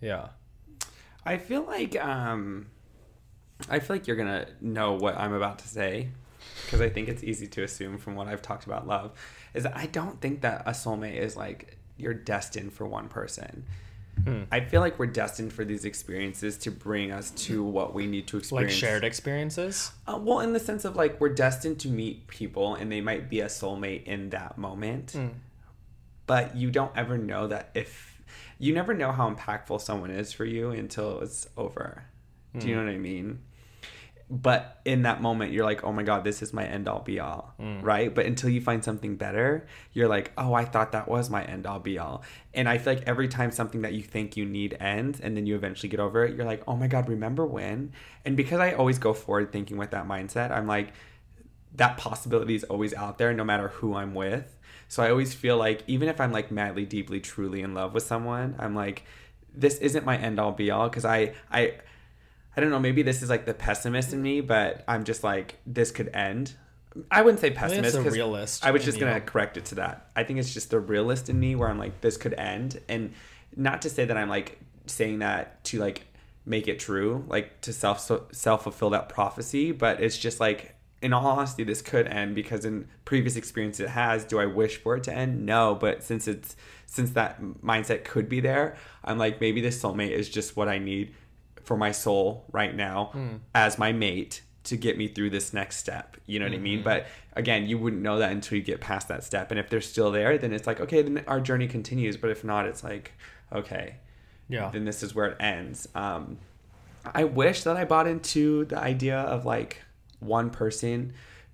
Yeah, 0.00 0.28
I 1.24 1.36
feel 1.38 1.62
like 1.62 2.02
um, 2.02 2.66
I 3.68 3.78
feel 3.80 3.96
like 3.96 4.06
you're 4.06 4.16
gonna 4.16 4.46
know 4.60 4.94
what 4.94 5.16
I'm 5.16 5.32
about 5.32 5.58
to 5.60 5.68
say 5.68 6.08
because 6.64 6.80
I 6.80 6.88
think 6.88 7.08
it's 7.08 7.24
easy 7.24 7.46
to 7.48 7.62
assume 7.62 7.98
from 7.98 8.14
what 8.14 8.28
I've 8.28 8.42
talked 8.42 8.66
about 8.66 8.86
love 8.86 9.12
is 9.54 9.64
that 9.64 9.76
I 9.76 9.86
don't 9.86 10.20
think 10.20 10.42
that 10.42 10.62
a 10.66 10.70
soulmate 10.70 11.16
is 11.16 11.36
like 11.36 11.76
you're 11.96 12.14
destined 12.14 12.72
for 12.72 12.86
one 12.86 13.08
person. 13.08 13.64
I 14.50 14.60
feel 14.60 14.80
like 14.80 14.98
we're 14.98 15.06
destined 15.06 15.52
for 15.52 15.64
these 15.64 15.84
experiences 15.84 16.58
to 16.58 16.72
bring 16.72 17.12
us 17.12 17.30
to 17.46 17.62
what 17.62 17.94
we 17.94 18.06
need 18.06 18.26
to 18.26 18.36
experience. 18.36 18.72
like 18.72 18.78
shared 18.78 19.04
experiences. 19.04 19.92
Uh, 20.08 20.18
well, 20.20 20.40
in 20.40 20.52
the 20.52 20.58
sense 20.60 20.84
of 20.84 20.96
like 20.96 21.20
we're 21.20 21.28
destined 21.28 21.78
to 21.80 21.88
meet 21.88 22.26
people 22.26 22.74
and 22.74 22.90
they 22.90 23.00
might 23.00 23.30
be 23.30 23.40
a 23.40 23.46
soulmate 23.46 24.04
in 24.04 24.30
that 24.30 24.58
moment, 24.58 25.16
but 26.26 26.56
you 26.56 26.70
don't 26.70 26.90
ever 26.96 27.16
know 27.16 27.46
that 27.46 27.70
if 27.74 28.07
you 28.58 28.74
never 28.74 28.94
know 28.94 29.12
how 29.12 29.32
impactful 29.32 29.80
someone 29.80 30.10
is 30.10 30.32
for 30.32 30.44
you 30.44 30.70
until 30.70 31.20
it's 31.20 31.48
over. 31.56 32.04
Do 32.56 32.66
you 32.66 32.74
hmm. 32.74 32.80
know 32.80 32.86
what 32.86 32.94
I 32.94 32.98
mean? 32.98 33.40
But 34.30 34.80
in 34.84 35.02
that 35.02 35.22
moment, 35.22 35.52
you're 35.52 35.64
like, 35.64 35.84
oh 35.84 35.92
my 35.92 36.02
God, 36.02 36.22
this 36.22 36.42
is 36.42 36.52
my 36.52 36.66
end 36.66 36.86
all 36.86 37.00
be 37.00 37.18
all, 37.18 37.54
hmm. 37.58 37.80
right? 37.80 38.14
But 38.14 38.26
until 38.26 38.50
you 38.50 38.60
find 38.60 38.84
something 38.84 39.16
better, 39.16 39.66
you're 39.94 40.08
like, 40.08 40.32
oh, 40.36 40.52
I 40.52 40.66
thought 40.66 40.92
that 40.92 41.08
was 41.08 41.30
my 41.30 41.44
end 41.44 41.66
all 41.66 41.78
be 41.78 41.98
all. 41.98 42.22
And 42.52 42.68
I 42.68 42.76
feel 42.76 42.94
like 42.94 43.04
every 43.06 43.28
time 43.28 43.50
something 43.50 43.82
that 43.82 43.94
you 43.94 44.02
think 44.02 44.36
you 44.36 44.44
need 44.44 44.76
ends 44.80 45.20
and 45.20 45.36
then 45.36 45.46
you 45.46 45.54
eventually 45.54 45.88
get 45.88 46.00
over 46.00 46.24
it, 46.24 46.36
you're 46.36 46.44
like, 46.44 46.62
oh 46.66 46.76
my 46.76 46.88
God, 46.88 47.08
remember 47.08 47.46
when? 47.46 47.92
And 48.24 48.36
because 48.36 48.60
I 48.60 48.72
always 48.72 48.98
go 48.98 49.14
forward 49.14 49.50
thinking 49.50 49.78
with 49.78 49.92
that 49.92 50.06
mindset, 50.06 50.50
I'm 50.50 50.66
like, 50.66 50.92
that 51.76 51.96
possibility 51.96 52.54
is 52.54 52.64
always 52.64 52.92
out 52.92 53.18
there 53.18 53.32
no 53.32 53.44
matter 53.44 53.68
who 53.68 53.94
I'm 53.94 54.14
with. 54.14 54.57
So 54.88 55.02
I 55.02 55.10
always 55.10 55.34
feel 55.34 55.56
like 55.56 55.82
even 55.86 56.08
if 56.08 56.20
I'm 56.20 56.32
like 56.32 56.50
madly, 56.50 56.86
deeply, 56.86 57.20
truly 57.20 57.60
in 57.62 57.74
love 57.74 57.94
with 57.94 58.02
someone, 58.04 58.56
I'm 58.58 58.74
like, 58.74 59.04
this 59.54 59.78
isn't 59.78 60.04
my 60.04 60.16
end 60.16 60.38
all 60.38 60.52
be 60.52 60.70
all 60.70 60.88
because 60.88 61.04
I 61.04 61.34
I 61.50 61.74
I 62.56 62.60
don't 62.60 62.70
know, 62.70 62.78
maybe 62.80 63.02
this 63.02 63.22
is 63.22 63.30
like 63.30 63.44
the 63.46 63.54
pessimist 63.54 64.12
in 64.12 64.20
me, 64.22 64.40
but 64.40 64.82
I'm 64.88 65.04
just 65.04 65.22
like 65.22 65.58
this 65.66 65.90
could 65.90 66.08
end. 66.14 66.54
I 67.10 67.22
wouldn't 67.22 67.40
say 67.40 67.50
pessimist. 67.50 67.94
'cause 68.04 68.14
realist 68.14 68.64
I 68.66 68.70
was 68.72 68.84
just 68.84 68.98
gonna 68.98 69.20
correct 69.20 69.56
it 69.56 69.66
to 69.66 69.74
that. 69.76 70.10
I 70.16 70.24
think 70.24 70.38
it's 70.38 70.52
just 70.52 70.70
the 70.70 70.80
realist 70.80 71.28
in 71.28 71.38
me 71.38 71.54
where 71.54 71.68
I'm 71.68 71.78
like 71.78 72.00
this 72.00 72.16
could 72.16 72.34
end, 72.34 72.80
and 72.88 73.12
not 73.56 73.82
to 73.82 73.90
say 73.90 74.04
that 74.06 74.16
I'm 74.16 74.28
like 74.28 74.58
saying 74.86 75.18
that 75.20 75.62
to 75.64 75.78
like 75.78 76.06
make 76.46 76.66
it 76.66 76.78
true, 76.78 77.24
like 77.28 77.60
to 77.60 77.72
self 77.74 78.10
self 78.32 78.62
fulfill 78.62 78.90
that 78.90 79.08
prophecy, 79.10 79.70
but 79.70 80.00
it's 80.02 80.16
just 80.16 80.40
like 80.40 80.74
in 81.00 81.12
all 81.12 81.26
honesty, 81.26 81.62
this 81.64 81.80
could 81.82 82.06
end 82.08 82.34
because 82.34 82.64
in 82.64 82.88
previous 83.04 83.36
experience 83.36 83.78
it 83.80 83.88
has. 83.90 84.24
Do 84.24 84.38
I 84.40 84.46
wish 84.46 84.76
for 84.78 84.96
it 84.96 85.04
to 85.04 85.12
end? 85.14 85.46
No, 85.46 85.74
but 85.74 86.02
since 86.02 86.26
it's 86.26 86.56
since 86.86 87.10
that 87.10 87.40
mindset 87.62 88.04
could 88.04 88.28
be 88.28 88.40
there, 88.40 88.76
I'm 89.04 89.18
like 89.18 89.40
maybe 89.40 89.60
this 89.60 89.80
soulmate 89.80 90.10
is 90.10 90.28
just 90.28 90.56
what 90.56 90.68
I 90.68 90.78
need 90.78 91.14
for 91.62 91.76
my 91.76 91.92
soul 91.92 92.44
right 92.50 92.74
now 92.74 93.12
as 93.54 93.78
my 93.78 93.92
mate 93.92 94.42
to 94.64 94.76
get 94.76 94.98
me 94.98 95.06
through 95.08 95.30
this 95.30 95.52
next 95.52 95.76
step. 95.76 96.16
You 96.26 96.38
know 96.38 96.46
what 96.46 96.54
I 96.54 96.58
mean? 96.58 96.82
But 96.82 97.06
again, 97.34 97.66
you 97.68 97.78
wouldn't 97.78 98.02
know 98.02 98.18
that 98.18 98.32
until 98.32 98.58
you 98.58 98.64
get 98.64 98.80
past 98.80 99.08
that 99.08 99.22
step. 99.24 99.50
And 99.50 99.58
if 99.60 99.70
they're 99.70 99.80
still 99.80 100.10
there, 100.10 100.36
then 100.36 100.52
it's 100.52 100.66
like, 100.66 100.80
okay, 100.80 101.00
then 101.02 101.24
our 101.26 101.40
journey 101.40 101.66
continues. 101.68 102.16
But 102.16 102.30
if 102.30 102.42
not, 102.44 102.66
it's 102.66 102.82
like, 102.84 103.12
okay, 103.52 103.96
Yeah. 104.48 104.70
then 104.70 104.84
this 104.84 105.02
is 105.02 105.14
where 105.14 105.26
it 105.26 105.36
ends. 105.40 105.88
Um, 105.94 106.38
I 107.14 107.24
wish 107.24 107.62
that 107.62 107.76
I 107.78 107.84
bought 107.86 108.06
into 108.06 108.64
the 108.66 108.78
idea 108.78 109.18
of 109.18 109.46
like 109.46 109.82
one 110.20 110.50
person 110.50 111.12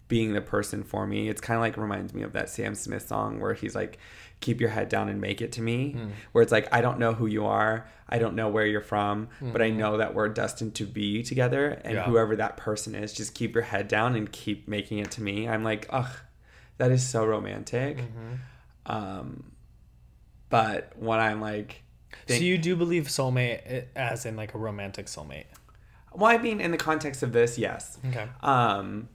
being 0.09 0.33
the 0.35 0.41
person 0.41 0.83
for 0.83 1.07
me. 1.07 1.29
It's 1.29 1.41
kind 1.41 1.57
of 1.57 1.63
like 1.63 1.77
reminds 1.77 2.15
me 2.15 2.23
of 2.23 2.33
that 2.33 2.49
Sam 2.49 2.75
Smith 2.75 3.09
song 3.09 3.41
where 3.41 3.55
he's 3.55 3.75
like, 3.75 3.99
"Keep 4.41 4.61
your 4.61 4.71
head 4.71 4.89
down 4.89 5.09
and 5.09 5.21
make 5.21 5.41
it 5.41 5.53
to 5.53 5.63
me." 5.63 5.93
Hmm. 5.93 6.09
Where 6.33 6.43
it's 6.43 6.53
like, 6.53 6.69
I 6.73 6.81
don't 6.81 6.99
know 6.99 7.15
who 7.15 7.27
you 7.27 7.47
are, 7.47 7.89
I 8.09 8.19
don't 8.19 8.35
know 8.35 8.49
where 8.49 8.67
you're 8.67 8.81
from, 8.81 9.29
but 9.41 9.63
I 9.63 9.71
hmm. 9.71 9.79
know 9.79 9.97
that 9.97 10.15
we're 10.15 10.29
destined 10.29 10.75
to 10.77 10.85
be 10.87 11.23
together, 11.23 11.81
and 11.85 11.95
Yeah. 11.95 12.05
whoever 12.05 12.37
that 12.37 12.57
person 12.57 12.95
is, 12.95 13.13
just 13.13 13.35
keep 13.35 13.55
your 13.55 13.65
head 13.65 13.89
down 13.89 14.15
and 14.15 14.31
keep 14.31 14.69
making 14.69 14.99
it 14.99 15.11
to 15.13 15.23
me. 15.23 15.49
I'm 15.49 15.65
like, 15.65 15.87
ugh, 15.91 16.11
that 16.79 16.91
is 16.91 17.07
so 17.07 17.25
romantic. 17.25 17.99
Mm-hmm. 17.99 18.35
Um, 18.87 19.53
but 20.51 20.93
when 20.97 21.19
I'm 21.19 21.41
like, 21.41 21.83
so 22.29 22.35
you 22.35 22.59
do 22.59 22.77
believe 22.77 23.05
soulmate 23.05 23.61
eh, 23.65 23.83
as 23.97 24.25
in 24.27 24.37
like 24.37 24.55
a 24.55 24.59
romantic 24.59 25.07
soulmate? 25.07 25.47
Well, 26.15 26.31
I 26.31 26.39
mean, 26.39 26.61
in 26.61 26.71
the 26.71 26.77
context 26.77 27.23
of 27.23 27.33
this, 27.33 27.59
yes. 27.59 27.99
Okay. 28.09 28.29
Um, 28.43 29.09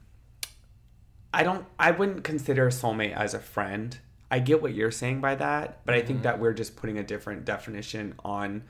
I 1.32 1.42
don't. 1.42 1.64
I 1.78 1.90
wouldn't 1.92 2.24
consider 2.24 2.66
a 2.66 2.70
soulmate 2.70 3.14
as 3.14 3.34
a 3.34 3.38
friend. 3.38 3.98
I 4.30 4.38
get 4.38 4.62
what 4.62 4.74
you're 4.74 4.90
saying 4.92 5.20
by 5.20 5.34
that, 5.36 5.84
but 5.84 5.94
I 5.94 6.02
think 6.02 6.22
that 6.22 6.38
we're 6.38 6.52
just 6.52 6.76
putting 6.76 6.98
a 6.98 7.02
different 7.02 7.44
definition 7.44 8.14
on 8.24 8.62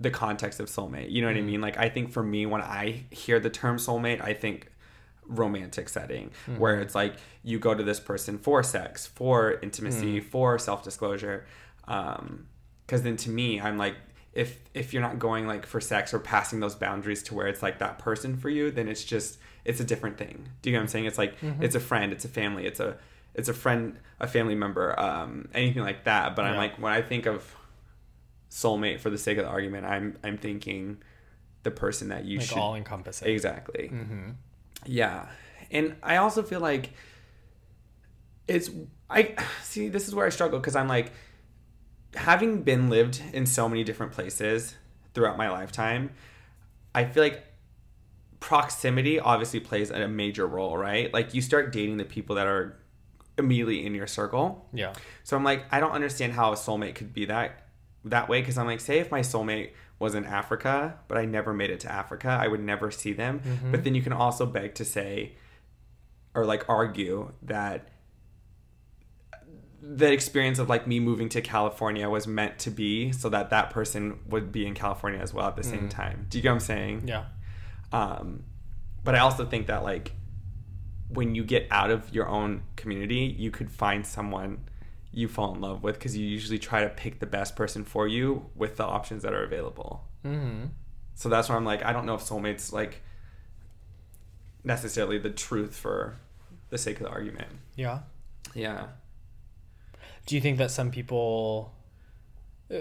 the 0.00 0.10
context 0.10 0.58
of 0.58 0.68
soulmate. 0.68 1.10
You 1.10 1.20
know 1.20 1.28
what 1.28 1.36
I 1.36 1.42
mean? 1.42 1.60
Like, 1.60 1.76
I 1.78 1.88
think 1.90 2.10
for 2.12 2.22
me, 2.22 2.46
when 2.46 2.62
I 2.62 3.04
hear 3.10 3.40
the 3.40 3.50
term 3.50 3.76
soulmate, 3.76 4.22
I 4.22 4.32
think 4.32 4.70
romantic 5.26 5.88
setting 5.88 6.30
where 6.58 6.80
it's 6.80 6.94
like 6.94 7.14
you 7.42 7.58
go 7.58 7.74
to 7.74 7.82
this 7.82 8.00
person 8.00 8.38
for 8.38 8.62
sex, 8.62 9.06
for 9.06 9.58
intimacy, 9.62 10.20
for 10.20 10.58
self 10.58 10.82
disclosure. 10.82 11.46
Um, 11.86 12.46
because 12.86 13.02
then 13.02 13.16
to 13.18 13.30
me, 13.30 13.60
I'm 13.60 13.78
like, 13.78 13.96
if 14.34 14.58
if 14.74 14.92
you're 14.92 15.02
not 15.02 15.18
going 15.18 15.46
like 15.46 15.64
for 15.64 15.80
sex 15.80 16.12
or 16.12 16.18
passing 16.18 16.60
those 16.60 16.74
boundaries 16.74 17.22
to 17.24 17.34
where 17.34 17.46
it's 17.46 17.62
like 17.62 17.78
that 17.78 17.98
person 17.98 18.36
for 18.36 18.48
you, 18.48 18.70
then 18.70 18.88
it's 18.88 19.04
just 19.04 19.38
it's 19.64 19.80
a 19.80 19.84
different 19.84 20.18
thing. 20.18 20.48
Do 20.60 20.70
you 20.70 20.74
know 20.74 20.80
what 20.80 20.84
I'm 20.84 20.88
saying? 20.88 21.04
It's 21.06 21.18
like 21.18 21.36
it's 21.60 21.74
a 21.74 21.80
friend, 21.80 22.12
it's 22.12 22.24
a 22.24 22.28
family, 22.28 22.66
it's 22.66 22.80
a 22.80 22.98
it's 23.34 23.48
a 23.48 23.54
friend, 23.54 23.98
a 24.20 24.26
family 24.26 24.54
member, 24.54 24.98
um, 24.98 25.48
anything 25.54 25.82
like 25.82 26.04
that. 26.04 26.36
But 26.36 26.44
I'm 26.46 26.56
like 26.56 26.78
when 26.78 26.92
I 26.92 27.00
think 27.02 27.26
of 27.26 27.54
soulmate 28.50 29.00
for 29.00 29.10
the 29.10 29.18
sake 29.18 29.38
of 29.38 29.44
the 29.44 29.50
argument, 29.50 29.86
I'm 29.86 30.18
I'm 30.24 30.36
thinking 30.36 30.98
the 31.62 31.70
person 31.70 32.08
that 32.08 32.24
you 32.24 32.38
Like 32.38 32.48
should 32.48 32.58
all 32.58 32.74
encompassing. 32.74 33.28
Exactly. 33.28 33.90
Mm-hmm. 33.92 34.30
Yeah. 34.86 35.26
And 35.70 35.96
I 36.02 36.16
also 36.16 36.42
feel 36.42 36.60
like 36.60 36.90
it's 38.48 38.68
I 39.08 39.34
see 39.62 39.88
this 39.88 40.08
is 40.08 40.14
where 40.14 40.26
I 40.26 40.30
struggle 40.30 40.60
cuz 40.60 40.74
I'm 40.74 40.88
like 40.88 41.12
having 42.16 42.62
been 42.62 42.88
lived 42.88 43.22
in 43.32 43.46
so 43.46 43.68
many 43.68 43.84
different 43.84 44.12
places 44.12 44.76
throughout 45.14 45.36
my 45.36 45.50
lifetime, 45.50 46.10
I 46.94 47.04
feel 47.04 47.22
like 47.22 47.44
proximity 48.40 49.18
obviously 49.18 49.60
plays 49.60 49.90
a 49.90 50.06
major 50.06 50.46
role, 50.46 50.76
right? 50.76 51.12
Like 51.12 51.34
you 51.34 51.40
start 51.40 51.72
dating 51.72 51.96
the 51.96 52.04
people 52.04 52.36
that 52.36 52.46
are 52.46 52.78
immediately 53.38 53.84
in 53.84 53.94
your 53.94 54.06
circle. 54.06 54.68
Yeah. 54.72 54.92
So 55.22 55.36
I'm 55.36 55.44
like, 55.44 55.64
I 55.70 55.80
don't 55.80 55.92
understand 55.92 56.34
how 56.34 56.52
a 56.52 56.56
soulmate 56.56 56.94
could 56.94 57.12
be 57.12 57.24
that 57.26 57.64
that 58.04 58.28
way 58.28 58.40
because 58.40 58.58
I'm 58.58 58.66
like, 58.66 58.80
say 58.80 58.98
if 58.98 59.10
my 59.10 59.20
soulmate 59.20 59.70
was 59.98 60.14
in 60.14 60.24
Africa, 60.24 60.98
but 61.08 61.16
I 61.16 61.24
never 61.24 61.54
made 61.54 61.70
it 61.70 61.80
to 61.80 61.92
Africa, 61.92 62.28
I 62.28 62.48
would 62.48 62.60
never 62.60 62.90
see 62.90 63.12
them. 63.12 63.40
Mm-hmm. 63.40 63.70
But 63.70 63.84
then 63.84 63.94
you 63.94 64.02
can 64.02 64.12
also 64.12 64.44
beg 64.44 64.74
to 64.74 64.84
say, 64.84 65.32
or 66.34 66.44
like 66.44 66.68
argue 66.68 67.32
that 67.42 67.88
the 69.86 70.10
experience 70.10 70.58
of 70.58 70.70
like 70.70 70.86
me 70.86 70.98
moving 70.98 71.28
to 71.28 71.42
California 71.42 72.08
was 72.08 72.26
meant 72.26 72.58
to 72.60 72.70
be 72.70 73.12
so 73.12 73.28
that 73.28 73.50
that 73.50 73.70
person 73.70 74.18
would 74.28 74.50
be 74.50 74.66
in 74.66 74.74
California 74.74 75.20
as 75.20 75.34
well 75.34 75.46
at 75.46 75.56
the 75.56 75.62
same 75.62 75.88
time. 75.90 76.26
Do 76.30 76.38
you 76.38 76.42
get 76.42 76.48
what 76.48 76.54
I'm 76.54 76.60
saying? 76.60 77.02
Yeah. 77.06 77.24
Um, 77.92 78.44
but 79.04 79.14
I 79.14 79.18
also 79.18 79.44
think 79.44 79.66
that 79.66 79.82
like 79.82 80.12
when 81.10 81.34
you 81.34 81.44
get 81.44 81.66
out 81.70 81.90
of 81.90 82.12
your 82.14 82.26
own 82.26 82.62
community, 82.76 83.36
you 83.38 83.50
could 83.50 83.70
find 83.70 84.06
someone 84.06 84.64
you 85.12 85.28
fall 85.28 85.54
in 85.54 85.60
love 85.60 85.82
with 85.82 85.96
because 85.96 86.16
you 86.16 86.26
usually 86.26 86.58
try 86.58 86.82
to 86.82 86.88
pick 86.88 87.20
the 87.20 87.26
best 87.26 87.54
person 87.54 87.84
for 87.84 88.08
you 88.08 88.46
with 88.56 88.76
the 88.76 88.84
options 88.84 89.22
that 89.22 89.34
are 89.34 89.44
available. 89.44 90.08
Mm-hmm. 90.24 90.66
So 91.14 91.28
that's 91.28 91.48
why 91.48 91.56
I'm 91.56 91.64
like, 91.64 91.84
I 91.84 91.92
don't 91.92 92.06
know 92.06 92.14
if 92.14 92.22
soulmates 92.22 92.72
like 92.72 93.02
necessarily 94.64 95.18
the 95.18 95.30
truth 95.30 95.76
for 95.76 96.16
the 96.70 96.78
sake 96.78 96.96
of 96.96 97.04
the 97.04 97.10
argument. 97.10 97.48
Yeah. 97.76 98.00
Yeah. 98.54 98.86
Do 100.26 100.34
you 100.34 100.40
think 100.40 100.58
that 100.58 100.70
some 100.70 100.90
people, 100.90 101.72
uh, 102.72 102.78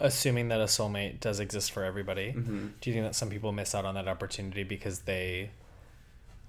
assuming 0.00 0.48
that 0.48 0.60
a 0.60 0.64
soulmate 0.64 1.20
does 1.20 1.40
exist 1.40 1.72
for 1.72 1.84
everybody, 1.84 2.32
Mm-hmm. 2.32 2.66
do 2.80 2.90
you 2.90 2.94
think 2.94 3.06
that 3.06 3.14
some 3.14 3.28
people 3.30 3.52
miss 3.52 3.74
out 3.74 3.84
on 3.84 3.94
that 3.96 4.08
opportunity 4.08 4.62
because 4.62 5.00
they 5.00 5.50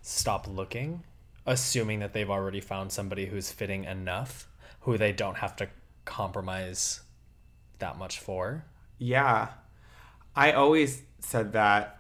stop 0.02 0.48
looking, 0.48 1.04
assuming 1.46 2.00
that 2.00 2.14
they've 2.14 2.30
already 2.30 2.62
found 2.62 2.92
somebody 2.92 3.26
who's 3.26 3.52
fitting 3.52 3.84
enough, 3.86 4.48
who 4.82 4.98
they 4.98 5.12
don't 5.12 5.38
have 5.38 5.56
to 5.58 5.68
compromise 6.06 7.02
that 7.80 7.98
much 7.98 8.20
for? 8.20 8.64
Yeah. 8.98 9.50
I 10.36 10.52
always 10.52 11.02
said 11.20 11.54
that. 11.54 12.00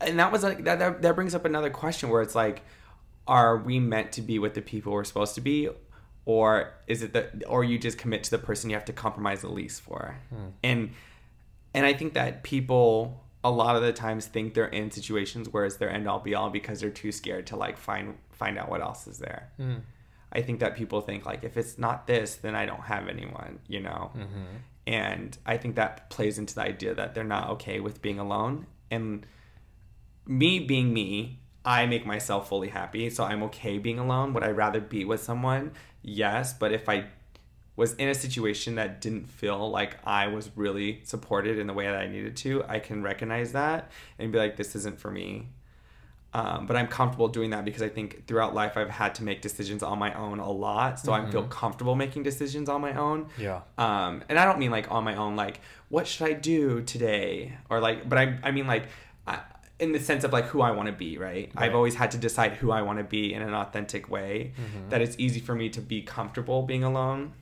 And 0.00 0.18
that 0.18 0.32
was 0.32 0.42
like 0.42 0.64
that, 0.64 0.80
that 0.80 1.02
that 1.02 1.14
brings 1.14 1.32
up 1.34 1.44
another 1.44 1.70
question 1.70 2.08
where 2.08 2.20
it's 2.20 2.34
like 2.34 2.62
are 3.28 3.56
we 3.56 3.78
meant 3.78 4.10
to 4.12 4.20
be 4.20 4.38
with 4.38 4.54
the 4.54 4.60
people 4.62 4.92
we're 4.92 5.04
supposed 5.04 5.34
to 5.36 5.40
be 5.40 5.68
or 6.26 6.74
is 6.86 7.02
it 7.02 7.14
that 7.14 7.44
or 7.46 7.64
you 7.64 7.78
just 7.78 7.96
commit 7.96 8.24
to 8.24 8.30
the 8.30 8.38
person 8.38 8.68
you 8.68 8.76
have 8.76 8.84
to 8.84 8.92
compromise 8.92 9.40
the 9.40 9.48
least 9.48 9.80
for? 9.80 10.18
Hmm. 10.28 10.48
And 10.62 10.90
and 11.72 11.86
I 11.86 11.94
think 11.94 12.12
that 12.14 12.42
people 12.42 13.24
a 13.42 13.50
lot 13.50 13.76
of 13.76 13.82
the 13.82 13.92
times 13.92 14.26
think 14.26 14.54
they're 14.54 14.66
in 14.66 14.90
situations 14.90 15.48
where 15.48 15.64
it's 15.64 15.76
their 15.76 15.88
end 15.88 16.08
all 16.08 16.18
be 16.18 16.34
all 16.34 16.50
because 16.50 16.80
they're 16.80 16.90
too 16.90 17.12
scared 17.12 17.46
to 17.46 17.56
like 17.56 17.78
find 17.78 18.18
find 18.32 18.58
out 18.58 18.68
what 18.68 18.82
else 18.82 19.06
is 19.06 19.18
there. 19.18 19.50
Hmm. 19.56 19.76
I 20.32 20.42
think 20.42 20.60
that 20.60 20.76
people 20.76 21.00
think 21.00 21.24
like 21.24 21.44
if 21.44 21.56
it's 21.56 21.78
not 21.78 22.06
this, 22.06 22.34
then 22.34 22.56
I 22.56 22.66
don't 22.66 22.82
have 22.82 23.08
anyone, 23.08 23.60
you 23.68 23.80
know. 23.80 24.10
Mm-hmm. 24.14 24.56
And 24.88 25.38
I 25.46 25.56
think 25.56 25.76
that 25.76 26.10
plays 26.10 26.38
into 26.38 26.54
the 26.54 26.62
idea 26.62 26.94
that 26.94 27.14
they're 27.14 27.24
not 27.24 27.50
okay 27.50 27.80
with 27.80 28.02
being 28.02 28.18
alone. 28.18 28.66
And 28.90 29.26
me 30.26 30.58
being 30.58 30.92
me, 30.92 31.40
I 31.66 31.86
make 31.86 32.06
myself 32.06 32.48
fully 32.48 32.68
happy, 32.68 33.10
so 33.10 33.24
I'm 33.24 33.42
okay 33.44 33.78
being 33.78 33.98
alone. 33.98 34.32
Would 34.34 34.44
I 34.44 34.50
rather 34.50 34.80
be 34.80 35.04
with 35.04 35.20
someone? 35.20 35.72
Yes, 36.00 36.54
but 36.54 36.72
if 36.72 36.88
I 36.88 37.06
was 37.74 37.94
in 37.94 38.08
a 38.08 38.14
situation 38.14 38.76
that 38.76 39.00
didn't 39.00 39.28
feel 39.28 39.68
like 39.70 39.98
I 40.06 40.28
was 40.28 40.50
really 40.54 41.00
supported 41.04 41.58
in 41.58 41.66
the 41.66 41.74
way 41.74 41.86
that 41.86 41.96
I 41.96 42.06
needed 42.06 42.36
to, 42.38 42.64
I 42.68 42.78
can 42.78 43.02
recognize 43.02 43.52
that 43.52 43.90
and 44.18 44.32
be 44.32 44.38
like, 44.38 44.56
this 44.56 44.76
isn't 44.76 44.98
for 44.98 45.10
me. 45.10 45.48
Um, 46.32 46.66
but 46.66 46.76
I'm 46.76 46.86
comfortable 46.86 47.28
doing 47.28 47.50
that 47.50 47.64
because 47.64 47.82
I 47.82 47.88
think 47.88 48.26
throughout 48.26 48.54
life 48.54 48.76
I've 48.76 48.90
had 48.90 49.14
to 49.16 49.24
make 49.24 49.40
decisions 49.40 49.82
on 49.82 49.98
my 49.98 50.12
own 50.14 50.38
a 50.38 50.50
lot. 50.50 51.00
So 51.00 51.12
I 51.12 51.30
feel 51.30 51.44
comfortable 51.44 51.94
making 51.94 52.24
decisions 52.24 52.68
on 52.68 52.80
my 52.80 52.94
own. 52.94 53.28
Yeah. 53.38 53.62
Um, 53.78 54.22
and 54.28 54.38
I 54.38 54.44
don't 54.44 54.58
mean 54.58 54.70
like 54.70 54.90
on 54.90 55.02
my 55.02 55.16
own, 55.16 55.34
like 55.36 55.60
what 55.88 56.06
should 56.06 56.26
I 56.28 56.34
do 56.34 56.82
today, 56.82 57.56
or 57.70 57.80
like, 57.80 58.08
but 58.08 58.18
I, 58.18 58.38
I 58.42 58.50
mean 58.50 58.66
like, 58.66 58.88
I, 59.26 59.40
in 59.78 59.92
the 59.92 60.00
sense 60.00 60.24
of 60.24 60.32
like 60.32 60.46
who 60.46 60.60
I 60.62 60.70
want 60.70 60.86
to 60.86 60.92
be, 60.92 61.18
right? 61.18 61.50
I've 61.56 61.74
always 61.74 61.94
had 61.96 62.10
to 62.12 62.18
decide 62.18 62.52
who 62.54 62.70
I 62.70 62.82
want 62.82 62.98
to 62.98 63.04
be 63.04 63.34
in 63.34 63.42
an 63.42 63.52
authentic 63.54 64.10
way. 64.10 64.52
That 64.88 65.02
it's 65.02 65.16
easy 65.18 65.40
for 65.40 65.54
me 65.54 65.68
to 65.70 65.80
be 65.80 66.02
comfortable 66.02 66.62
being 66.62 66.82
alone. 66.84 67.32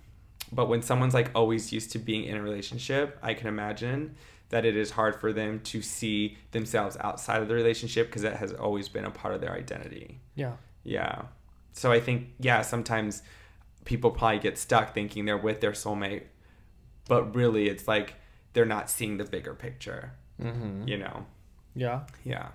But 0.52 0.68
when 0.68 0.82
someone's 0.82 1.14
like 1.14 1.30
always 1.34 1.72
used 1.72 1.92
to 1.92 1.98
being 1.98 2.24
in 2.24 2.36
a 2.36 2.42
relationship, 2.42 3.18
I 3.22 3.34
can 3.34 3.46
imagine 3.48 4.16
that 4.50 4.64
it 4.64 4.76
is 4.76 4.90
hard 4.92 5.16
for 5.20 5.32
them 5.32 5.60
to 5.60 5.80
see 5.82 6.36
themselves 6.52 6.96
outside 7.00 7.40
of 7.42 7.48
the 7.48 7.54
relationship 7.54 8.08
because 8.08 8.22
that 8.22 8.36
has 8.36 8.52
always 8.52 8.88
been 8.88 9.04
a 9.04 9.10
part 9.10 9.34
of 9.34 9.40
their 9.40 9.52
identity. 9.52 10.20
Yeah. 10.34 10.52
Yeah. 10.84 11.22
So 11.72 11.90
I 11.90 11.98
think, 11.98 12.28
yeah, 12.38 12.60
sometimes 12.62 13.22
people 13.84 14.10
probably 14.10 14.38
get 14.38 14.58
stuck 14.58 14.94
thinking 14.94 15.24
they're 15.24 15.36
with 15.38 15.60
their 15.60 15.72
soulmate, 15.72 16.22
but 17.08 17.34
really 17.34 17.68
it's 17.68 17.88
like 17.88 18.14
they're 18.52 18.64
not 18.64 18.90
seeing 18.90 19.16
the 19.18 19.24
bigger 19.24 19.54
picture, 19.54 20.12
Mm-hmm. 20.42 20.88
you 20.88 20.98
know? 20.98 21.26
Yeah. 21.74 22.00
Yeah. 22.24 22.48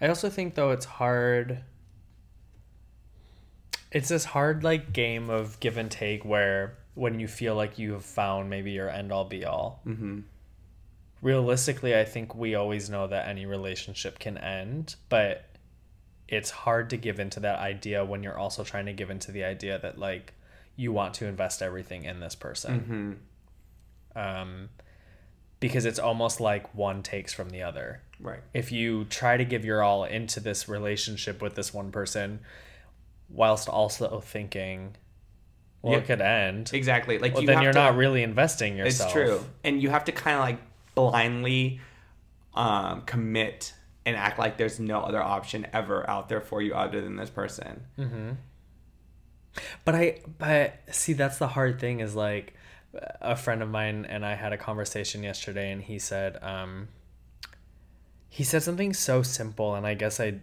I 0.00 0.08
also 0.08 0.30
think 0.30 0.54
though 0.54 0.70
it's 0.70 0.84
hard 0.84 1.62
it's 3.90 4.08
this 4.08 4.24
hard 4.24 4.62
like 4.62 4.92
game 4.92 5.30
of 5.30 5.58
give 5.60 5.76
and 5.76 5.90
take 5.90 6.24
where 6.24 6.76
when 6.94 7.20
you 7.20 7.28
feel 7.28 7.54
like 7.54 7.78
you 7.78 7.92
have 7.92 8.04
found 8.04 8.50
maybe 8.50 8.72
your 8.72 8.90
end 8.90 9.12
all 9.12 9.24
be 9.24 9.44
all. 9.44 9.80
Mm-hmm. 9.86 10.20
Realistically, 11.22 11.96
I 11.96 12.04
think 12.04 12.34
we 12.34 12.54
always 12.54 12.90
know 12.90 13.06
that 13.06 13.28
any 13.28 13.46
relationship 13.46 14.18
can 14.18 14.36
end, 14.36 14.96
but 15.08 15.44
it's 16.28 16.50
hard 16.50 16.90
to 16.90 16.96
give 16.96 17.18
into 17.18 17.40
that 17.40 17.58
idea 17.58 18.04
when 18.04 18.22
you're 18.22 18.36
also 18.36 18.62
trying 18.62 18.86
to 18.86 18.92
give 18.92 19.10
into 19.10 19.32
the 19.32 19.44
idea 19.44 19.78
that 19.78 19.98
like 19.98 20.34
you 20.76 20.92
want 20.92 21.14
to 21.14 21.26
invest 21.26 21.62
everything 21.62 22.04
in 22.04 22.20
this 22.20 22.34
person. 22.34 23.18
Mm-hmm. 24.14 24.18
Um 24.18 24.68
because 25.60 25.84
it's 25.84 25.98
almost 25.98 26.40
like 26.40 26.72
one 26.74 27.02
takes 27.02 27.32
from 27.32 27.50
the 27.50 27.62
other 27.62 28.00
Right. 28.20 28.40
if 28.52 28.72
you 28.72 29.04
try 29.04 29.36
to 29.36 29.44
give 29.44 29.64
your 29.64 29.82
all 29.82 30.04
into 30.04 30.40
this 30.40 30.68
relationship 30.68 31.40
with 31.40 31.54
this 31.54 31.72
one 31.72 31.92
person 31.92 32.40
whilst 33.28 33.68
also 33.68 34.20
thinking 34.20 34.96
Well, 35.82 35.92
Yeah. 35.92 35.98
it 36.00 36.06
could 36.06 36.20
end. 36.20 36.70
exactly 36.74 37.18
like 37.18 37.34
Well, 37.34 37.42
you 37.42 37.46
then 37.46 37.62
you're 37.62 37.72
to- 37.72 37.78
not 37.78 37.96
really 37.96 38.22
investing 38.24 38.76
yourself. 38.76 39.06
It's 39.08 39.12
true. 39.12 39.44
And 39.62 39.80
you 39.80 39.90
have 39.90 40.04
to 40.06 40.12
kind 40.12 40.34
of 40.34 40.40
like 40.40 40.58
blindly 40.96 41.80
um, 42.54 43.02
commit 43.02 43.72
and 44.04 44.16
act 44.16 44.38
like 44.38 44.56
there's 44.56 44.80
no 44.80 45.00
other 45.02 45.22
option 45.22 45.66
ever 45.72 46.08
out 46.10 46.28
there 46.28 46.40
for 46.40 46.60
you 46.60 46.74
other 46.74 47.00
than 47.00 47.14
this 47.14 47.30
person. 47.30 47.86
But 49.84 49.94
I, 49.94 50.20
but 50.38 50.78
see, 50.90 51.12
that's 51.12 51.38
the 51.38 51.48
hard 51.48 51.78
thing 51.80 52.00
is 52.00 52.14
like 52.16 52.54
a 53.20 53.36
friend 53.36 53.62
of 53.62 53.68
mine 53.68 54.06
and 54.08 54.24
I 54.24 54.34
had 54.34 54.52
a 54.52 54.56
conversation 54.56 55.22
yesterday, 55.22 55.70
and 55.70 55.82
he 55.82 55.98
said, 55.98 56.42
um, 56.42 56.88
he 58.28 58.44
said 58.44 58.62
something 58.62 58.92
so 58.92 59.22
simple, 59.22 59.74
and 59.74 59.86
I 59.86 59.94
guess 59.94 60.20
I, 60.20 60.40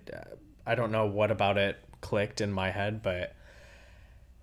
I 0.66 0.76
don't 0.76 0.92
know 0.92 1.06
what 1.06 1.32
about 1.32 1.58
it 1.58 1.78
clicked 2.02 2.42
in 2.42 2.52
my 2.52 2.72
head, 2.72 3.02
but 3.02 3.36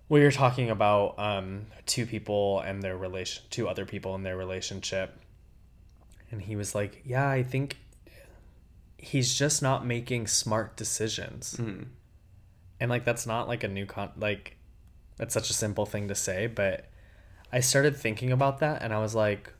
we 0.09 0.21
were 0.21 0.31
talking 0.31 0.69
about 0.69 1.17
um, 1.19 1.67
two 1.85 2.05
people 2.05 2.59
and 2.61 2.81
their 2.81 2.97
relation, 2.97 3.43
two 3.49 3.67
other 3.67 3.85
people 3.85 4.15
in 4.15 4.23
their 4.23 4.37
relationship, 4.37 5.19
and 6.31 6.41
he 6.41 6.55
was 6.55 6.73
like, 6.75 7.01
"Yeah, 7.05 7.29
I 7.29 7.43
think 7.43 7.77
he's 8.97 9.33
just 9.33 9.61
not 9.61 9.85
making 9.85 10.27
smart 10.27 10.75
decisions." 10.77 11.55
Mm. 11.59 11.87
and 12.79 12.89
like 12.89 13.05
that's 13.05 13.25
not 13.25 13.47
like 13.47 13.63
a 13.63 13.67
new 13.67 13.85
con 13.85 14.09
like 14.17 14.57
that's 15.17 15.33
such 15.33 15.49
a 15.49 15.53
simple 15.53 15.85
thing 15.85 16.07
to 16.07 16.15
say 16.15 16.47
but 16.47 16.85
i 17.51 17.59
started 17.59 17.95
thinking 17.95 18.31
about 18.31 18.59
that 18.59 18.81
and 18.81 18.93
i 18.93 18.99
was 18.99 19.13
like 19.13 19.53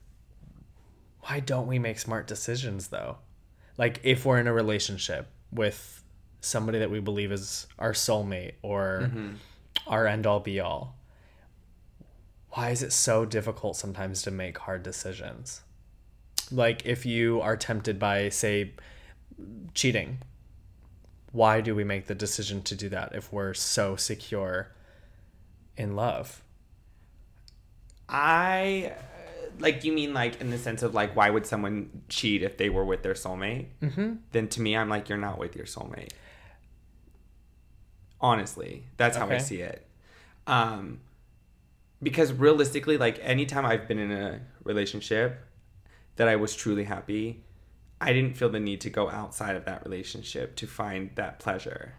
why 1.21 1.39
don't 1.39 1.67
we 1.67 1.77
make 1.79 1.99
smart 1.99 2.27
decisions 2.27 2.87
though 2.87 3.17
like 3.77 3.99
if 4.03 4.25
we're 4.25 4.39
in 4.39 4.47
a 4.47 4.53
relationship 4.53 5.27
with 5.51 6.03
somebody 6.41 6.79
that 6.79 6.91
we 6.91 6.99
believe 6.99 7.31
is 7.31 7.67
our 7.79 7.93
soulmate 7.93 8.53
or 8.61 9.03
mm-hmm. 9.03 9.31
our 9.87 10.07
end 10.07 10.27
all 10.27 10.39
be 10.39 10.59
all 10.59 10.95
why 12.49 12.69
is 12.69 12.83
it 12.83 12.91
so 12.91 13.25
difficult 13.25 13.75
sometimes 13.75 14.21
to 14.21 14.31
make 14.31 14.57
hard 14.57 14.83
decisions 14.83 15.61
like 16.51 16.85
if 16.85 17.05
you 17.05 17.39
are 17.41 17.55
tempted 17.55 17.97
by 17.97 18.29
say 18.29 18.73
cheating 19.73 20.19
why 21.33 21.61
do 21.61 21.73
we 21.73 21.83
make 21.83 22.05
the 22.05 22.15
decision 22.15 22.61
to 22.61 22.75
do 22.75 22.87
that 22.89 23.13
if 23.15 23.33
we're 23.33 23.55
so 23.55 23.95
secure 23.95 24.69
in 25.75 25.95
love? 25.95 26.43
I 28.07 28.93
like 29.59 29.83
you 29.83 29.91
mean 29.91 30.13
like 30.13 30.41
in 30.41 30.49
the 30.49 30.57
sense 30.57 30.83
of 30.83 30.93
like 30.93 31.15
why 31.15 31.29
would 31.29 31.45
someone 31.45 32.03
cheat 32.09 32.43
if 32.43 32.57
they 32.57 32.69
were 32.69 32.85
with 32.85 33.03
their 33.03 33.13
soulmate? 33.13 33.67
Mm-hmm. 33.81 34.13
Then 34.31 34.47
to 34.49 34.61
me, 34.61 34.75
I'm 34.75 34.89
like 34.89 35.09
you're 35.09 35.17
not 35.17 35.37
with 35.37 35.55
your 35.55 35.65
soulmate. 35.65 36.11
Honestly, 38.19 38.83
that's 38.97 39.17
how 39.17 39.29
I 39.29 39.37
see 39.37 39.61
it. 39.61 39.85
Um, 40.47 41.01
because 42.01 42.31
realistically, 42.33 42.97
like 42.97 43.19
anytime 43.21 43.65
I've 43.65 43.87
been 43.87 43.99
in 43.99 44.11
a 44.11 44.41
relationship 44.63 45.41
that 46.15 46.27
I 46.27 46.35
was 46.35 46.55
truly 46.55 46.85
happy, 46.85 47.43
I 47.99 48.13
didn't 48.13 48.37
feel 48.37 48.49
the 48.49 48.59
need 48.59 48.81
to 48.81 48.89
go 48.89 49.09
outside 49.09 49.55
of 49.55 49.65
that 49.65 49.83
relationship 49.83 50.55
to 50.57 50.67
find 50.67 51.11
that 51.15 51.39
pleasure. 51.39 51.93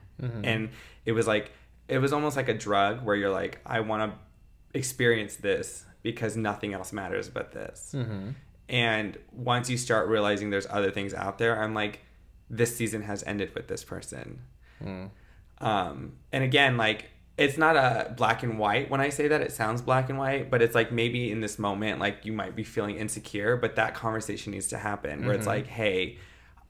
And 0.44 0.70
it 1.04 1.12
was 1.12 1.26
like, 1.26 1.50
it 1.88 1.98
was 1.98 2.12
almost 2.12 2.36
like 2.36 2.48
a 2.48 2.54
drug 2.54 3.04
where 3.04 3.16
you're 3.16 3.32
like, 3.32 3.60
I 3.66 3.80
want 3.80 4.12
to 4.12 4.78
experience 4.78 5.36
this 5.36 5.84
because 6.04 6.36
nothing 6.36 6.72
else 6.74 6.92
matters 6.92 7.28
but 7.28 7.50
this. 7.50 7.92
Mm-hmm. 7.96 8.30
And 8.68 9.18
once 9.32 9.68
you 9.68 9.76
start 9.76 10.06
realizing 10.06 10.50
there's 10.50 10.66
other 10.70 10.92
things 10.92 11.12
out 11.12 11.38
there, 11.38 11.60
I'm 11.60 11.74
like, 11.74 12.00
this 12.48 12.76
season 12.76 13.02
has 13.02 13.24
ended 13.24 13.52
with 13.54 13.66
this 13.66 13.82
person. 13.82 14.42
Mm. 14.82 15.10
Um, 15.58 16.12
and 16.30 16.44
again, 16.44 16.76
like 16.76 17.06
it's 17.36 17.58
not 17.58 17.74
a 17.74 18.14
black 18.16 18.42
and 18.42 18.58
white 18.58 18.90
when 18.90 19.00
I 19.00 19.08
say 19.08 19.28
that. 19.28 19.40
It 19.40 19.50
sounds 19.50 19.82
black 19.82 20.08
and 20.08 20.18
white, 20.18 20.50
but 20.50 20.62
it's 20.62 20.74
like 20.74 20.92
maybe 20.92 21.32
in 21.32 21.40
this 21.40 21.58
moment, 21.58 21.98
like 21.98 22.24
you 22.24 22.32
might 22.32 22.54
be 22.54 22.62
feeling 22.62 22.96
insecure, 22.96 23.56
but 23.56 23.76
that 23.76 23.94
conversation 23.94 24.52
needs 24.52 24.68
to 24.68 24.78
happen 24.78 25.24
where 25.24 25.34
it's 25.34 25.40
mm-hmm. 25.40 25.48
like, 25.48 25.66
hey, 25.66 26.18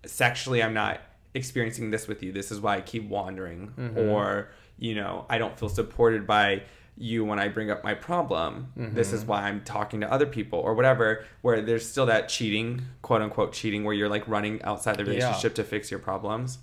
sexually, 0.06 0.62
I'm 0.62 0.74
not 0.74 1.00
experiencing 1.34 1.90
this 1.90 2.06
with 2.06 2.22
you. 2.22 2.32
This 2.32 2.52
is 2.52 2.60
why 2.60 2.76
I 2.76 2.80
keep 2.80 3.08
wandering, 3.08 3.72
mm-hmm. 3.76 3.98
or 3.98 4.50
you 4.78 4.94
know, 4.94 5.26
I 5.28 5.38
don't 5.38 5.58
feel 5.58 5.68
supported 5.68 6.26
by 6.26 6.62
you 6.96 7.24
when 7.24 7.38
I 7.38 7.48
bring 7.48 7.70
up 7.70 7.82
my 7.82 7.94
problem. 7.94 8.72
This 8.76 9.12
is 9.12 9.20
mm-hmm. 9.20 9.30
why 9.30 9.42
I'm 9.42 9.62
talking 9.62 10.00
to 10.00 10.12
other 10.12 10.26
people 10.26 10.60
or 10.60 10.74
whatever. 10.74 11.24
Where 11.42 11.60
there's 11.60 11.88
still 11.88 12.06
that 12.06 12.28
cheating, 12.28 12.82
quote 13.02 13.20
unquote 13.22 13.52
cheating, 13.52 13.84
where 13.84 13.94
you're 13.94 14.08
like 14.08 14.26
running 14.28 14.62
outside 14.62 14.96
the 14.96 15.04
Yeah. 15.04 15.10
relationship 15.10 15.54
to 15.56 15.64
fix 15.64 15.90
your 15.90 16.00
problems. 16.00 16.58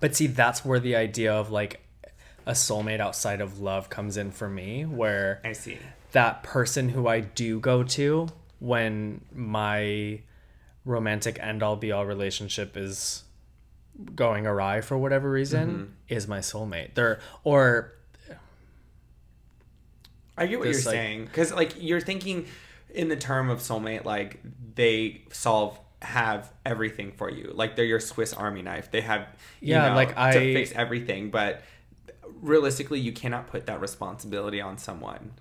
But 0.00 0.14
see, 0.16 0.26
that's 0.26 0.64
where 0.64 0.80
the 0.80 0.96
idea 0.96 1.32
of 1.32 1.50
like 1.50 1.80
a 2.46 2.52
soulmate 2.52 3.00
outside 3.00 3.40
of 3.40 3.60
love 3.60 3.90
comes 3.90 4.16
in 4.16 4.30
for 4.30 4.48
me, 4.48 4.84
where 4.84 5.40
I 5.44 5.52
see. 5.52 5.78
that 6.12 6.42
person 6.42 6.88
who 6.88 7.06
I 7.06 7.20
do 7.20 7.60
go 7.60 7.82
to 7.82 8.28
when 8.58 9.20
my 9.34 10.20
romantic 10.84 11.38
end 11.40 11.62
all 11.62 11.76
be 11.76 11.92
all 11.92 12.06
relationship 12.06 12.76
is 12.76 13.24
going 14.14 14.46
awry 14.46 14.80
for 14.80 14.96
whatever 14.96 15.30
reason 15.30 15.70
mm-hmm. 15.70 15.92
is 16.08 16.26
my 16.26 16.38
soulmate. 16.38 16.94
There 16.94 17.20
or 17.44 17.92
I 20.36 20.46
get 20.46 20.58
what 20.58 20.68
This, 20.68 20.84
you're 20.84 20.92
like- 20.92 21.00
saying 21.00 21.24
because 21.26 21.52
like 21.52 21.74
you're 21.78 22.00
thinking 22.00 22.46
in 22.94 23.08
the 23.08 23.16
term 23.16 23.50
of 23.50 23.58
soulmate, 23.60 24.04
like 24.04 24.40
they 24.74 25.22
solve 25.30 25.78
have 26.00 26.50
everything 26.66 27.12
for 27.12 27.30
you, 27.30 27.52
like 27.54 27.76
they're 27.76 27.84
your 27.84 28.00
Swiss 28.00 28.32
Army 28.32 28.62
knife. 28.62 28.90
They 28.90 29.02
have 29.02 29.22
you 29.60 29.74
Yeah, 29.74 29.88
know, 29.90 29.94
like, 29.94 30.10
to 30.14 30.20
I- 30.20 30.32
fix 30.32 30.72
everything, 30.72 31.30
but 31.30 31.62
realistically, 32.40 32.98
you 32.98 33.12
cannot 33.12 33.46
put 33.46 33.66
that 33.66 33.80
responsibility 33.80 34.60
on 34.60 34.78
someone. 34.78 35.32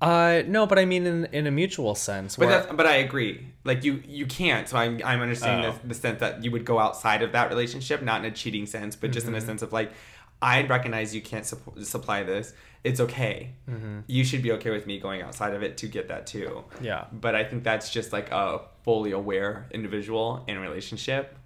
uh 0.00 0.42
no, 0.46 0.66
but 0.66 0.78
I 0.78 0.84
mean 0.84 1.06
in 1.06 1.24
in 1.26 1.46
a 1.46 1.50
mutual 1.50 1.94
sense. 1.94 2.36
But 2.36 2.48
that's, 2.48 2.72
but 2.72 2.84
I 2.86 2.96
agree. 2.96 3.46
Like 3.64 3.84
you 3.84 4.02
you 4.06 4.26
can't. 4.26 4.68
So 4.68 4.76
I'm 4.76 5.00
I'm 5.04 5.20
understanding 5.22 5.70
Oh. 5.70 5.78
the, 5.82 5.88
the 5.88 5.94
sense 5.94 6.20
that 6.20 6.42
you 6.44 6.50
would 6.50 6.64
go 6.64 6.78
outside 6.78 7.22
of 7.22 7.32
that 7.32 7.48
relationship, 7.48 8.02
not 8.02 8.24
in 8.24 8.30
a 8.30 8.34
cheating 8.34 8.66
sense, 8.66 8.96
but 8.96 9.12
just 9.12 9.26
in 9.26 9.34
a 9.34 9.38
Mm-hmm. 9.38 9.46
sense 9.46 9.62
of 9.62 9.72
like. 9.72 9.92
I 10.42 10.62
recognize 10.66 11.14
you 11.14 11.22
can't 11.22 11.44
supp- 11.44 11.84
supply 11.84 12.22
this. 12.22 12.52
It's 12.82 13.00
okay. 13.00 13.54
Mm-hmm. 13.68 14.00
You 14.06 14.24
should 14.24 14.42
be 14.42 14.52
okay 14.52 14.70
with 14.70 14.86
me 14.86 14.98
going 15.00 15.22
outside 15.22 15.54
of 15.54 15.62
it 15.62 15.78
to 15.78 15.86
get 15.88 16.08
that 16.08 16.26
too. 16.26 16.64
yeah. 16.82 17.06
But 17.12 17.34
I 17.34 17.44
think 17.44 17.64
that's 17.64 17.90
just 17.90 18.12
like 18.12 18.30
a 18.30 18.60
fully 18.82 19.12
aware 19.12 19.66
individual 19.70 20.44
in 20.46 20.56
a 20.58 20.60
relationship 20.60 21.36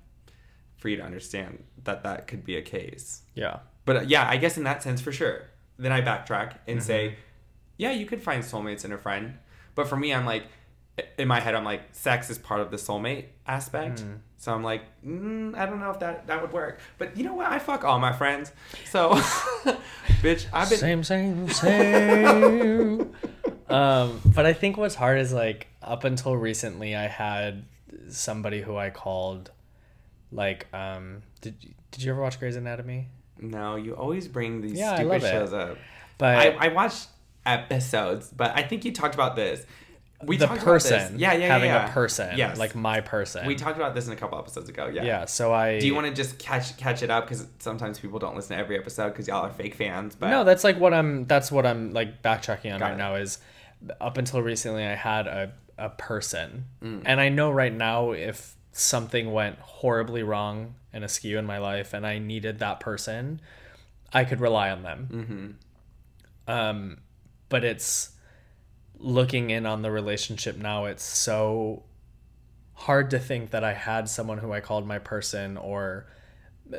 for 0.79 0.89
you 0.89 0.97
to 0.97 1.03
understand 1.03 1.63
that 1.85 2.03
that 2.03 2.27
could 2.27 2.45
be 2.45 2.57
a 2.57 2.63
case. 2.63 3.23
Yeah. 3.35 3.59
But 3.85 3.97
uh, 3.97 4.01
yeah, 4.07 4.29
I 4.29 4.37
guess 4.37 4.57
in 4.59 4.65
that 4.65 4.83
sense 4.83 5.01
for 5.01 5.13
sure. 5.13 5.43
Then 5.79 5.93
I 5.93 6.01
backtrack 6.01 6.55
and 6.67 6.83
say, 6.83 7.09
Mm-hmm. 7.11 7.15
yeah, 7.79 7.91
you 7.93 8.07
could 8.07 8.21
find 8.23 8.43
soulmates 8.43 8.85
in 8.85 8.91
a 8.93 8.99
friend. 8.99 9.39
But 9.77 9.87
for 9.89 9.97
me, 9.97 10.13
I'm 10.13 10.27
like, 10.27 10.45
in 11.17 11.29
my 11.29 11.39
head, 11.39 11.55
I'm 11.55 11.65
like, 11.65 11.83
sex 11.93 12.31
is 12.31 12.39
part 12.39 12.61
of 12.61 12.73
the 12.73 12.77
soulmate 12.79 13.27
aspect. 13.47 14.01
Mm-hmm. 14.01 14.15
So 14.41 14.55
I'm 14.55 14.63
like, 14.63 14.83
mm, 15.05 15.57
I 15.57 15.67
don't 15.67 15.81
know 15.81 15.91
if 15.91 15.99
that 15.99 16.29
that 16.29 16.41
would 16.41 16.53
work. 16.53 16.79
But 16.97 17.17
you 17.17 17.25
know 17.25 17.35
what? 17.35 17.51
I 17.51 17.59
fuck 17.59 17.85
all 17.85 17.99
my 17.99 18.13
friends. 18.13 18.53
So, 18.85 19.11
bitch, 20.23 20.47
I've 20.53 20.71
been. 20.71 20.79
Same, 20.79 21.03
same, 21.03 21.49
same. 21.49 23.13
um, 23.69 24.21
but 24.25 24.47
I 24.47 24.53
think 24.53 24.77
what's 24.77 24.95
hard 24.95 25.19
is 25.19 25.33
like 25.33 25.67
up 25.83 26.05
until 26.05 26.37
recently, 26.37 26.95
I 26.95 27.09
had 27.09 27.65
somebody 28.09 28.61
who 28.63 28.77
I 28.77 28.91
called, 28.91 29.51
like, 30.31 30.69
um, 30.73 31.23
did 31.41 31.59
did 31.91 32.05
you 32.05 32.13
ever 32.13 32.23
watch 32.23 32.39
Grey's 32.39 32.55
Anatomy? 32.55 33.09
No, 33.41 33.75
you 33.75 33.95
always 33.95 34.29
bring 34.29 34.61
these 34.61 34.79
Yeah, 34.79 34.95
stupid 34.95 35.23
shows 35.23 35.53
up. 35.53 35.79
But 36.17 36.37
I, 36.37 36.67
I 36.67 36.69
watched 36.69 37.09
episodes, 37.45 38.31
but 38.31 38.57
I 38.57 38.63
think 38.63 38.85
you 38.85 38.93
talked 38.93 39.15
about 39.15 39.35
this. 39.37 39.65
We 40.25 40.37
the 40.37 40.47
talked 40.47 40.63
about 40.63 40.73
this. 40.75 40.91
person, 40.91 41.19
yeah, 41.19 41.33
yeah, 41.33 41.39
yeah, 41.39 41.47
having 41.53 41.71
yeah. 41.71 41.89
a 41.89 41.93
person, 41.93 42.37
yes, 42.37 42.59
like 42.59 42.75
my 42.75 43.01
person. 43.01 43.47
we 43.47 43.55
talked 43.55 43.77
about 43.77 43.95
this 43.95 44.09
in 44.09 44.13
a 44.13 44.17
couple 44.17 44.37
episodes 44.37 44.69
ago. 44.69 44.91
Yeah, 44.93 45.05
yeah. 45.05 45.25
So 45.27 45.53
I 45.53 45.79
Do 45.79 45.87
you 45.87 45.95
want 45.95 46.09
to 46.09 46.13
just 46.13 46.39
catch 46.41 46.77
catch 46.77 47.03
it 47.05 47.11
up 47.11 47.25
because 47.29 47.47
sometimes 47.61 48.01
people 48.01 48.19
don't 48.19 48.35
listen 48.35 48.57
to 48.57 48.61
every 48.63 48.77
episode 48.77 49.11
because 49.11 49.29
y'all 49.29 49.45
are 49.47 49.51
fake 49.53 49.75
fans? 49.77 50.17
But 50.17 50.31
No, 50.31 50.43
that's 50.43 50.65
like 50.65 50.77
what 50.81 50.93
I'm. 50.93 51.27
That's 51.27 51.53
what 51.53 51.65
I'm 51.67 51.93
like 51.93 52.21
backtracking 52.23 52.73
on 52.75 52.81
Got 52.81 52.87
right 52.87 52.95
it. 52.95 52.99
now. 52.99 53.15
Is 53.15 53.39
up 54.01 54.19
until 54.19 54.43
recently, 54.43 54.85
I 54.85 54.97
had 54.97 55.29
a 55.29 55.53
a 55.79 55.91
person, 55.91 56.65
Mm. 56.83 57.03
and 57.07 57.21
I 57.21 57.29
know 57.29 57.53
right 57.53 57.73
now 57.73 58.11
if 58.11 58.57
something 58.73 59.33
went 59.33 59.61
horribly 59.61 60.25
wrong 60.25 60.75
and 60.93 61.05
askew 61.05 61.39
in 61.39 61.47
my 61.47 61.59
life, 61.59 61.95
and 61.95 62.05
I 62.05 62.19
needed 62.19 62.59
that 62.59 62.81
person, 62.81 63.41
I 64.13 64.25
could 64.25 64.41
rely 64.41 64.71
on 64.71 64.83
them. 64.83 65.57
Mm-hmm. 66.49 66.53
Um, 66.53 66.99
but 67.49 67.63
it's 67.65 68.11
looking 68.99 69.51
in 69.51 69.67
on 69.67 69.83
the 69.83 69.91
relationship 69.91 70.57
now. 70.57 70.87
It's 70.87 71.05
so 71.05 71.85
hard 72.75 73.11
to 73.11 73.19
think 73.19 73.51
that 73.51 73.65
I 73.65 73.75
had 73.75 74.09
someone 74.09 74.39
who 74.39 74.53
I 74.53 74.61
called 74.61 74.87
my 74.87 74.99
person 74.99 75.57
or 75.57 76.07
uh, 76.73 76.79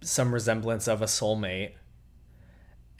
some 0.00 0.32
resemblance 0.32 0.88
of 0.88 1.02
a 1.02 1.06
soulmate. 1.06 1.72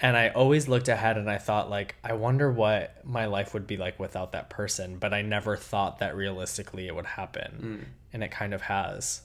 And 0.00 0.16
I 0.16 0.28
always 0.28 0.68
looked 0.68 0.88
ahead 0.88 1.18
and 1.18 1.28
I 1.28 1.38
thought, 1.38 1.70
like, 1.70 1.96
I 2.04 2.12
wonder 2.12 2.50
what 2.52 3.04
my 3.04 3.26
life 3.26 3.52
would 3.52 3.66
be 3.66 3.76
like 3.76 3.98
without 3.98 4.32
that 4.32 4.48
person. 4.48 4.98
But 4.98 5.12
I 5.12 5.22
never 5.22 5.56
thought 5.56 5.98
that 5.98 6.14
realistically 6.14 6.86
it 6.86 6.94
would 6.94 7.06
happen. 7.06 7.86
And 8.12 8.22
it 8.22 8.30
kind 8.30 8.54
of 8.54 8.62
has. 8.62 9.22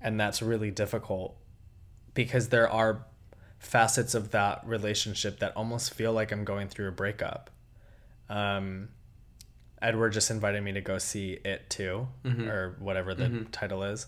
And 0.00 0.20
that's 0.20 0.40
really 0.40 0.70
difficult 0.70 1.36
because 2.14 2.48
there 2.50 2.68
are 2.68 3.06
facets 3.58 4.14
of 4.14 4.30
that 4.30 4.64
relationship 4.64 5.40
that 5.40 5.56
almost 5.56 5.92
feel 5.92 6.12
like 6.12 6.30
I'm 6.30 6.44
going 6.44 6.68
through 6.68 6.88
a 6.88 6.92
breakup. 6.92 7.50
Um, 8.28 8.88
Edward 9.80 10.10
just 10.12 10.30
invited 10.30 10.62
me 10.62 10.72
to 10.72 10.80
go 10.80 10.98
see 10.98 11.38
it 11.44 11.70
too, 11.70 12.08
or 12.24 12.76
whatever 12.80 13.14
the 13.14 13.46
title 13.52 13.82
is, 13.84 14.06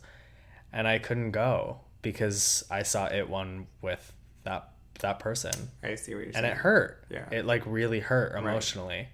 and 0.73 0.87
I 0.89 0.99
couldn't 0.99 1.31
go 1.31 1.81
because 2.03 2.65
I 2.71 2.83
saw 2.83 3.07
it 3.07 3.29
one 3.29 3.67
with 3.81 4.13
that 4.45 4.71
that 5.01 5.19
person, 5.21 5.53
I 5.83 5.95
see 5.95 6.15
what 6.15 6.19
you're 6.19 6.27
and 6.29 6.35
saying. 6.35 6.45
it 6.47 6.57
hurt. 6.57 7.05
Yeah. 7.09 7.25
it 7.31 7.47
like 7.47 7.63
really 7.67 8.01
hurt 8.01 8.37
emotionally, 8.37 9.09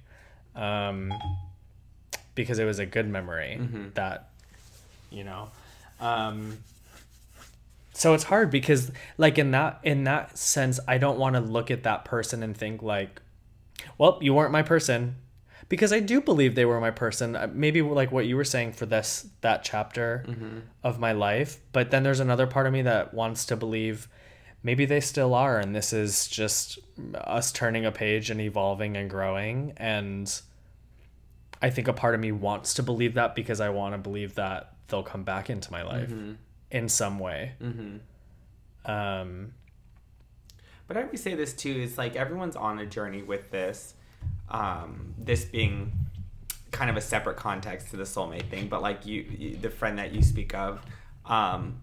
um, 0.57 1.13
because 2.35 2.59
it 2.59 2.65
was 2.65 2.79
a 2.79 2.87
good 2.87 3.09
memory 3.09 3.59
Mm-hmm. 3.61 3.89
that, 3.95 4.31
you 5.11 5.23
know, 5.25 5.51
um, 6.01 6.59
so 7.93 8.15
it's 8.15 8.25
hard 8.25 8.51
because 8.51 8.91
like 9.19 9.39
in 9.39 9.53
that 9.53 9.79
in 9.83 10.05
that 10.05 10.37
sense 10.37 10.79
i 10.87 10.99
don't 10.99 11.19
want 11.19 11.35
to 11.35 11.41
look 11.41 11.71
at 11.71 11.85
that 11.85 12.05
person 12.05 12.43
and 12.43 12.55
think 12.55 12.83
like 12.83 13.23
well 13.99 14.19
you 14.21 14.35
weren't 14.35 14.53
my 14.53 14.63
person. 14.63 15.17
Because 15.69 15.93
i 15.93 15.99
do 15.99 16.21
believe 16.21 16.55
they 16.55 16.65
were 16.65 16.81
my 16.81 16.93
person 16.93 17.35
Uh, 17.35 17.49
maybe 17.53 17.83
like 17.83 18.13
what 18.13 18.25
you 18.27 18.37
were 18.37 18.45
saying 18.45 18.73
for 18.73 18.87
this 18.87 19.27
that 19.41 19.65
chapter 19.65 20.25
of 20.85 21.01
my 21.01 21.11
life 21.11 21.59
but 21.73 21.91
then 21.91 22.05
there's 22.05 22.21
another 22.21 22.47
part 22.47 22.69
of 22.69 22.73
me 22.73 22.83
that 22.83 23.13
wants 23.13 23.45
to 23.47 23.57
believe 23.57 24.07
maybe 24.63 24.85
they 24.87 25.01
still 25.01 25.35
are 25.35 25.59
and 25.59 25.75
this 25.75 25.93
is 25.93 26.29
just 26.29 26.79
us 27.15 27.51
turning 27.51 27.85
a 27.85 27.91
page 27.91 28.31
and 28.31 28.41
evolving 28.41 28.97
and 28.97 29.11
growing 29.11 29.73
and 29.77 30.41
i 31.61 31.69
think 31.69 31.89
a 31.89 31.93
part 31.93 32.15
of 32.15 32.21
me 32.21 32.31
wants 32.31 32.75
to 32.75 32.83
believe 32.85 33.15
that 33.15 33.35
because 33.35 33.61
i 33.61 33.69
want 33.69 33.93
to 33.93 33.99
believe 33.99 34.37
that 34.37 34.73
they'll 34.87 35.03
come 35.03 35.25
back 35.25 35.51
into 35.51 35.73
my 35.73 35.83
life 35.83 36.13
in 36.71 36.89
some 36.89 37.19
way. 37.19 37.53
Um 38.85 39.53
But 40.89 40.97
I 40.97 41.05
would 41.05 41.19
say 41.19 41.35
this 41.35 41.53
too 41.53 41.71
is 41.71 41.99
like 41.99 42.17
everyone's 42.17 42.57
on 42.57 42.79
a 42.79 42.87
journey 42.87 43.23
with 43.23 43.51
this. 43.51 43.95
Um, 44.49 45.15
this 45.19 45.45
being 45.45 45.93
kind 46.71 46.91
of 46.91 46.97
a 46.97 47.01
separate 47.01 47.37
context 47.37 47.91
to 47.91 47.97
the 47.97 48.05
soulmate 48.05 48.49
thing, 48.49 48.69
but 48.69 48.83
like 48.83 49.07
you, 49.07 49.23
you 49.23 49.57
the 49.57 49.71
friend 49.71 49.99
that 49.99 50.13
you 50.13 50.23
speak 50.23 50.55
of, 50.55 50.81
um, 51.25 51.83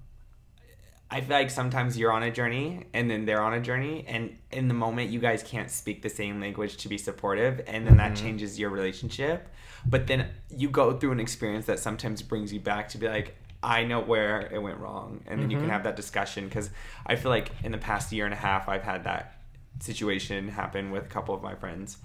I 1.11 1.21
feel 1.21 1.35
like 1.35 1.49
sometimes 1.49 1.97
you're 1.97 2.11
on 2.11 2.23
a 2.23 2.31
journey 2.31 2.85
and 2.93 3.09
then 3.09 3.25
they're 3.25 3.41
on 3.41 3.53
a 3.53 3.59
journey, 3.59 4.05
and 4.07 4.37
in 4.51 4.67
the 4.67 4.73
moment 4.73 5.09
you 5.09 5.19
guys 5.19 5.43
can't 5.43 5.69
speak 5.69 6.01
the 6.01 6.09
same 6.09 6.39
language 6.39 6.77
to 6.77 6.87
be 6.87 6.97
supportive, 6.97 7.61
and 7.67 7.85
then 7.85 7.97
that 7.97 8.15
changes 8.15 8.57
your 8.57 8.69
relationship. 8.69 9.49
But 9.85 10.07
then 10.07 10.29
you 10.49 10.69
go 10.69 10.97
through 10.97 11.11
an 11.11 11.19
experience 11.19 11.65
that 11.65 11.79
sometimes 11.79 12.21
brings 12.21 12.53
you 12.53 12.59
back 12.59 12.87
to 12.89 12.97
be 12.97 13.07
like, 13.07 13.35
I 13.63 13.85
know 13.85 14.01
where 14.01 14.41
it 14.53 14.61
went 14.61 14.77
wrong, 14.77 15.23
and 15.27 15.41
then 15.41 15.49
you 15.49 15.57
can 15.57 15.69
have 15.69 15.83
that 15.83 15.95
discussion. 15.95 16.45
Because 16.45 16.69
I 17.05 17.15
feel 17.15 17.31
like 17.31 17.49
in 17.63 17.71
the 17.71 17.77
past 17.77 18.11
year 18.11 18.25
and 18.25 18.33
a 18.33 18.37
half, 18.37 18.67
I've 18.67 18.83
had 18.83 19.05
that 19.05 19.37
situation 19.79 20.49
happen 20.49 20.91
with 20.91 21.05
a 21.05 21.09
couple 21.09 21.33
of 21.33 21.41
my 21.41 21.55
friends. 21.55 21.97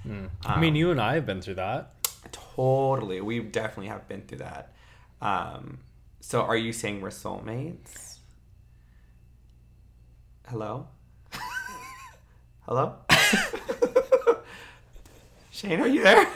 i 0.47 0.59
mean 0.59 0.75
you 0.75 0.91
and 0.91 0.99
i 0.99 1.15
have 1.15 1.27
been 1.27 1.43
through 1.43 1.55
that 1.55 1.93
Totally, 2.33 3.21
we 3.21 3.41
definitely 3.41 3.87
have 3.87 4.09
been 4.09 4.23
through 4.23 4.39
that. 4.39 4.73
Um, 5.21 5.79
so, 6.21 6.43
are 6.43 6.57
you 6.57 6.73
saying 6.73 7.01
we're 7.01 7.11
soulmates? 7.11 8.17
Hello. 10.49 10.89
Hello. 12.67 12.97
Shane, 15.51 15.81
are 15.81 15.89
you 15.89 16.03
there? 16.03 16.27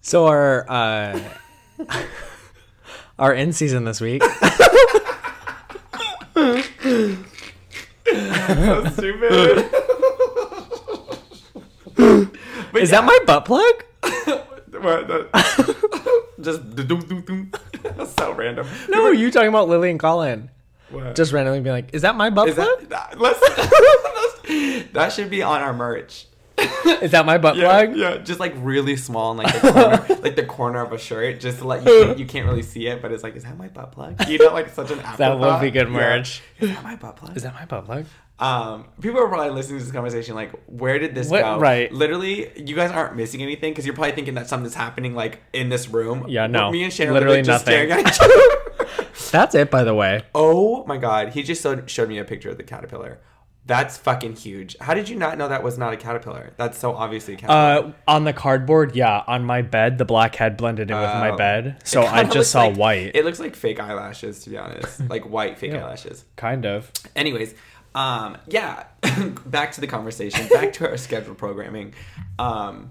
So 0.00 0.26
our 0.26 0.64
uh, 0.70 1.18
our 3.18 3.32
end 3.32 3.56
season 3.56 3.84
this 3.84 4.00
week. 4.00 4.22
so 6.34 7.16
stupid. 8.92 9.64
Is 12.74 12.90
that 12.90 13.04
my 13.04 13.18
butt 13.26 13.44
plug? 13.44 13.84
What, 14.76 15.08
that- 15.08 16.26
Just 16.38 16.76
doom 16.76 17.00
doom 17.00 17.22
doom. 17.22 17.50
That's 17.82 18.12
so 18.12 18.34
random. 18.34 18.66
No, 18.90 19.10
you 19.10 19.30
talking 19.30 19.48
about 19.48 19.70
Lily 19.70 19.88
and 19.90 19.98
Colin? 19.98 20.50
What? 20.90 21.14
Just 21.16 21.32
randomly 21.32 21.60
being 21.60 21.74
like, 21.74 21.94
"Is 21.94 22.02
that 22.02 22.14
my 22.14 22.28
butt 22.28 22.50
is 22.50 22.56
plug? 22.56 22.80
that, 22.90 22.90
that 22.90 23.18
let's, 23.18 24.90
that 24.92 25.12
should 25.14 25.30
be 25.30 25.42
on 25.42 25.62
our 25.62 25.72
merch. 25.72 26.26
Is 27.02 27.10
that 27.12 27.24
my 27.26 27.38
butt 27.38 27.56
Yeah, 27.56 27.68
plug?" 27.86 27.96
yeah, 27.96 28.16
just 28.18 28.40
like 28.40 28.54
really 28.58 28.96
small 28.96 29.32
in 29.32 29.38
like 29.38 29.52
the 29.60 29.72
corner, 29.72 30.20
like 30.22 30.36
the 30.36 30.44
corner 30.44 30.82
of 30.82 30.92
a 30.92 30.98
shirt, 30.98 31.40
just 31.40 31.58
to 31.58 31.66
let 31.66 31.84
you 31.84 32.14
you 32.16 32.26
can't 32.26 32.46
really 32.46 32.62
see 32.62 32.86
it, 32.86 33.00
but 33.02 33.12
it's 33.12 33.22
like, 33.22 33.36
is 33.36 33.44
that 33.44 33.56
my 33.58 33.68
butt 33.68 33.92
plug? 33.92 34.28
You 34.28 34.38
know, 34.38 34.52
like 34.52 34.70
such 34.70 34.90
an 34.90 35.00
apple. 35.00 35.16
That 35.18 35.38
would 35.38 35.60
be 35.60 35.70
good 35.70 35.88
Yeah. 35.88 35.92
merch. 35.94 36.42
Is 36.60 36.70
that 36.70 36.82
my 36.84 36.96
butt 36.96 37.16
plug? 37.16 37.36
Is 37.36 37.42
that 37.42 37.54
my 37.54 37.64
butt 37.64 37.84
plug? 37.84 38.06
Um, 38.38 38.88
people 39.00 39.18
are 39.20 39.28
probably 39.28 39.50
listening 39.50 39.78
to 39.78 39.84
this 39.84 39.92
conversation 39.92 40.34
like, 40.34 40.52
where 40.66 40.98
did 40.98 41.14
this 41.14 41.28
What- 41.30 41.40
go? 41.42 41.58
right. 41.58 41.90
Literally, 41.90 42.50
you 42.60 42.76
guys 42.76 42.90
aren't 42.90 43.16
missing 43.16 43.42
anything 43.42 43.72
because 43.72 43.86
you're 43.86 43.94
probably 43.94 44.12
thinking 44.12 44.34
that 44.34 44.46
something's 44.48 44.74
happening 44.74 45.14
like 45.14 45.40
in 45.54 45.70
this 45.70 45.88
room. 45.88 46.26
Yeah, 46.28 46.46
no. 46.46 46.70
Me 46.70 46.84
and 46.84 46.92
Shane 46.92 47.08
are 47.08 47.12
Literally 47.14 47.38
just 47.42 47.66
nothing. 47.66 47.88
staring 47.88 47.90
at 47.92 48.00
each 48.00 48.20
other. 48.20 48.96
That's 49.32 49.54
it, 49.54 49.70
by 49.70 49.84
the 49.84 49.94
way. 49.94 50.22
oh 50.34 50.84
my 50.86 50.98
god, 50.98 51.30
he 51.30 51.42
just 51.42 51.62
showed, 51.62 51.88
showed 51.90 52.08
me 52.08 52.18
a 52.18 52.24
picture 52.24 52.50
of 52.50 52.58
the 52.58 52.62
caterpillar. 52.62 53.18
That's 53.66 53.98
fucking 53.98 54.36
huge. 54.36 54.76
How 54.80 54.94
did 54.94 55.08
you 55.08 55.16
not 55.16 55.38
know 55.38 55.48
that 55.48 55.62
was 55.64 55.76
not 55.76 55.92
a 55.92 55.96
caterpillar? 55.96 56.52
That's 56.56 56.78
so 56.78 56.94
obviously 56.94 57.34
a 57.34 57.36
caterpillar. 57.36 57.92
Uh, 58.06 58.10
on 58.12 58.22
the 58.24 58.32
cardboard, 58.32 58.94
yeah, 58.94 59.24
on 59.26 59.44
my 59.44 59.62
bed, 59.62 59.98
the 59.98 60.04
black 60.04 60.36
head 60.36 60.56
blended 60.56 60.90
in 60.90 60.96
with 60.96 61.04
my 61.10 61.30
Oh. 61.30 61.36
bed, 61.36 61.78
so 61.84 62.02
I 62.02 62.22
just 62.24 62.52
saw 62.52 62.66
like- 62.66 62.76
white, 62.76 63.10
It 63.16 63.24
looks 63.24 63.40
like 63.40 63.56
fake 63.56 63.80
eyelashes, 63.80 64.44
to 64.44 64.50
be 64.50 64.56
honest, 64.58 65.00
like 65.10 65.28
white 65.28 65.58
fake 65.58 65.72
Yeah. 65.72 65.78
eyelashes. 65.84 66.24
kind 66.36 66.64
of. 66.64 66.92
Anyways, 67.16 67.54
um, 67.96 68.38
yeah, 68.46 68.84
back 69.46 69.72
to 69.72 69.80
the 69.80 69.86
conversation, 69.88 70.46
back 70.48 70.72
to 70.74 70.88
our 70.88 70.96
scheduled 71.06 71.38
programming. 71.38 71.92
Um, 72.38 72.90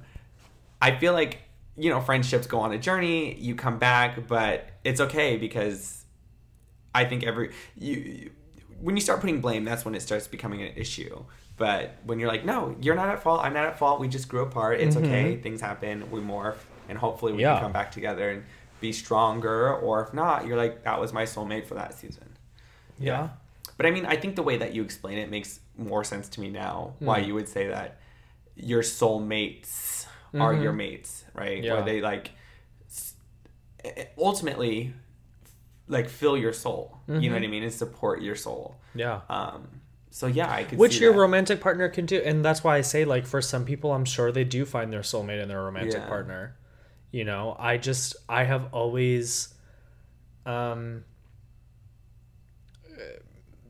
I 0.82 0.98
feel 0.98 1.14
like 1.14 1.40
you 1.78 1.90
know 1.90 2.02
friendships 2.02 2.48
go 2.48 2.60
on 2.60 2.74
a 2.74 2.78
journey. 2.78 3.36
You 3.36 3.56
come 3.56 3.80
back, 3.80 4.28
but 4.28 4.68
it's 4.84 5.00
okay 5.00 5.38
because 5.38 6.04
I 6.94 7.06
think 7.06 7.24
every 7.24 7.52
you, 7.76 7.94
you 7.96 8.32
when 8.86 8.96
you 8.96 9.02
start 9.02 9.20
putting 9.20 9.42
blame, 9.42 9.64
that's 9.66 9.84
when 9.84 9.96
it 9.96 10.02
starts 10.02 10.28
becoming 10.28 10.62
an 10.62 10.72
issue. 10.76 11.24
But 11.58 11.96
when 12.06 12.20
you're 12.20 12.28
like, 12.30 12.46
no, 12.46 12.76
you're 12.82 12.96
not 12.96 13.10
at 13.10 13.24
fault. 13.24 13.42
I'm 13.44 13.54
not 13.54 13.66
at 13.66 13.80
fault. 13.80 14.00
We 14.00 14.08
just 14.08 14.28
grew 14.28 14.44
apart. 14.44 14.80
It's 14.80 14.96
okay. 14.96 15.38
Things 15.38 15.60
happen. 15.60 16.12
We 16.12 16.20
morph, 16.20 16.58
and 16.88 16.98
hopefully 16.98 17.34
we 17.34 17.42
Yeah. 17.42 17.54
can 17.56 17.64
come 17.64 17.72
back 17.72 17.92
together 17.92 18.30
and 18.30 18.44
be 18.82 18.92
stronger. 18.92 19.74
Or 19.74 20.04
if 20.04 20.14
not, 20.14 20.46
you're 20.46 20.58
like, 20.58 20.84
that 20.84 21.00
was 21.02 21.14
my 21.14 21.24
soulmate 21.24 21.66
for 21.66 21.74
that 21.76 21.94
season. 21.96 22.28
Yeah. 23.00 23.30
But 23.78 23.86
I 23.88 23.92
mean, 23.92 24.06
I 24.06 24.18
think 24.18 24.36
the 24.36 24.44
way 24.44 24.58
that 24.58 24.74
you 24.76 24.84
explain 24.84 25.18
it 25.18 25.30
makes 25.32 25.60
more 25.78 26.04
sense 26.04 26.30
to 26.30 26.42
me 26.42 26.50
now. 26.50 26.94
Why 27.00 27.22
Hmm. 27.22 27.28
you 27.28 27.34
would 27.34 27.50
say 27.50 27.68
that 27.70 28.00
your 28.56 28.84
soulmates 28.84 30.06
are 30.34 30.54
your 30.54 30.74
mates, 30.74 31.24
right? 31.34 31.56
Mm-hmm. 31.58 31.64
Yeah. 31.64 31.74
Where 31.74 31.84
they 31.84 32.02
like 32.02 32.32
ultimately 34.18 34.94
like 35.88 36.10
fill 36.10 36.38
your 36.38 36.54
soul. 36.54 36.98
You 37.08 37.14
Mm-hmm. 37.16 37.26
know 37.28 37.34
what 37.34 37.44
I 37.44 37.48
mean? 37.48 37.64
And 37.64 37.74
support 37.74 38.22
your 38.22 38.36
soul. 38.36 38.78
Yeah. 38.96 39.22
Um. 39.30 39.82
So 40.12 40.28
yeah, 40.28 40.50
I 40.52 40.64
could. 40.64 40.78
Which 40.80 41.00
your 41.00 41.12
that. 41.14 41.20
romantic 41.20 41.60
partner 41.62 41.90
can 41.90 42.06
do, 42.06 42.22
and 42.24 42.44
that's 42.44 42.64
why 42.64 42.78
I 42.78 42.82
say, 42.82 43.04
like, 43.06 43.26
for 43.26 43.42
some 43.42 43.66
people, 43.66 43.92
I'm 43.92 44.06
sure 44.06 44.32
they 44.32 44.46
do 44.46 44.64
find 44.66 44.92
their 44.94 45.02
soulmate 45.02 45.42
in 45.42 45.48
their 45.50 45.62
romantic 45.64 45.94
Yeah. 46.02 46.08
partner. 46.08 46.56
You 47.12 47.26
know, 47.26 47.56
I 47.60 47.78
just, 47.78 48.16
I 48.30 48.46
have 48.46 48.74
always, 48.74 49.54
um, 50.46 51.04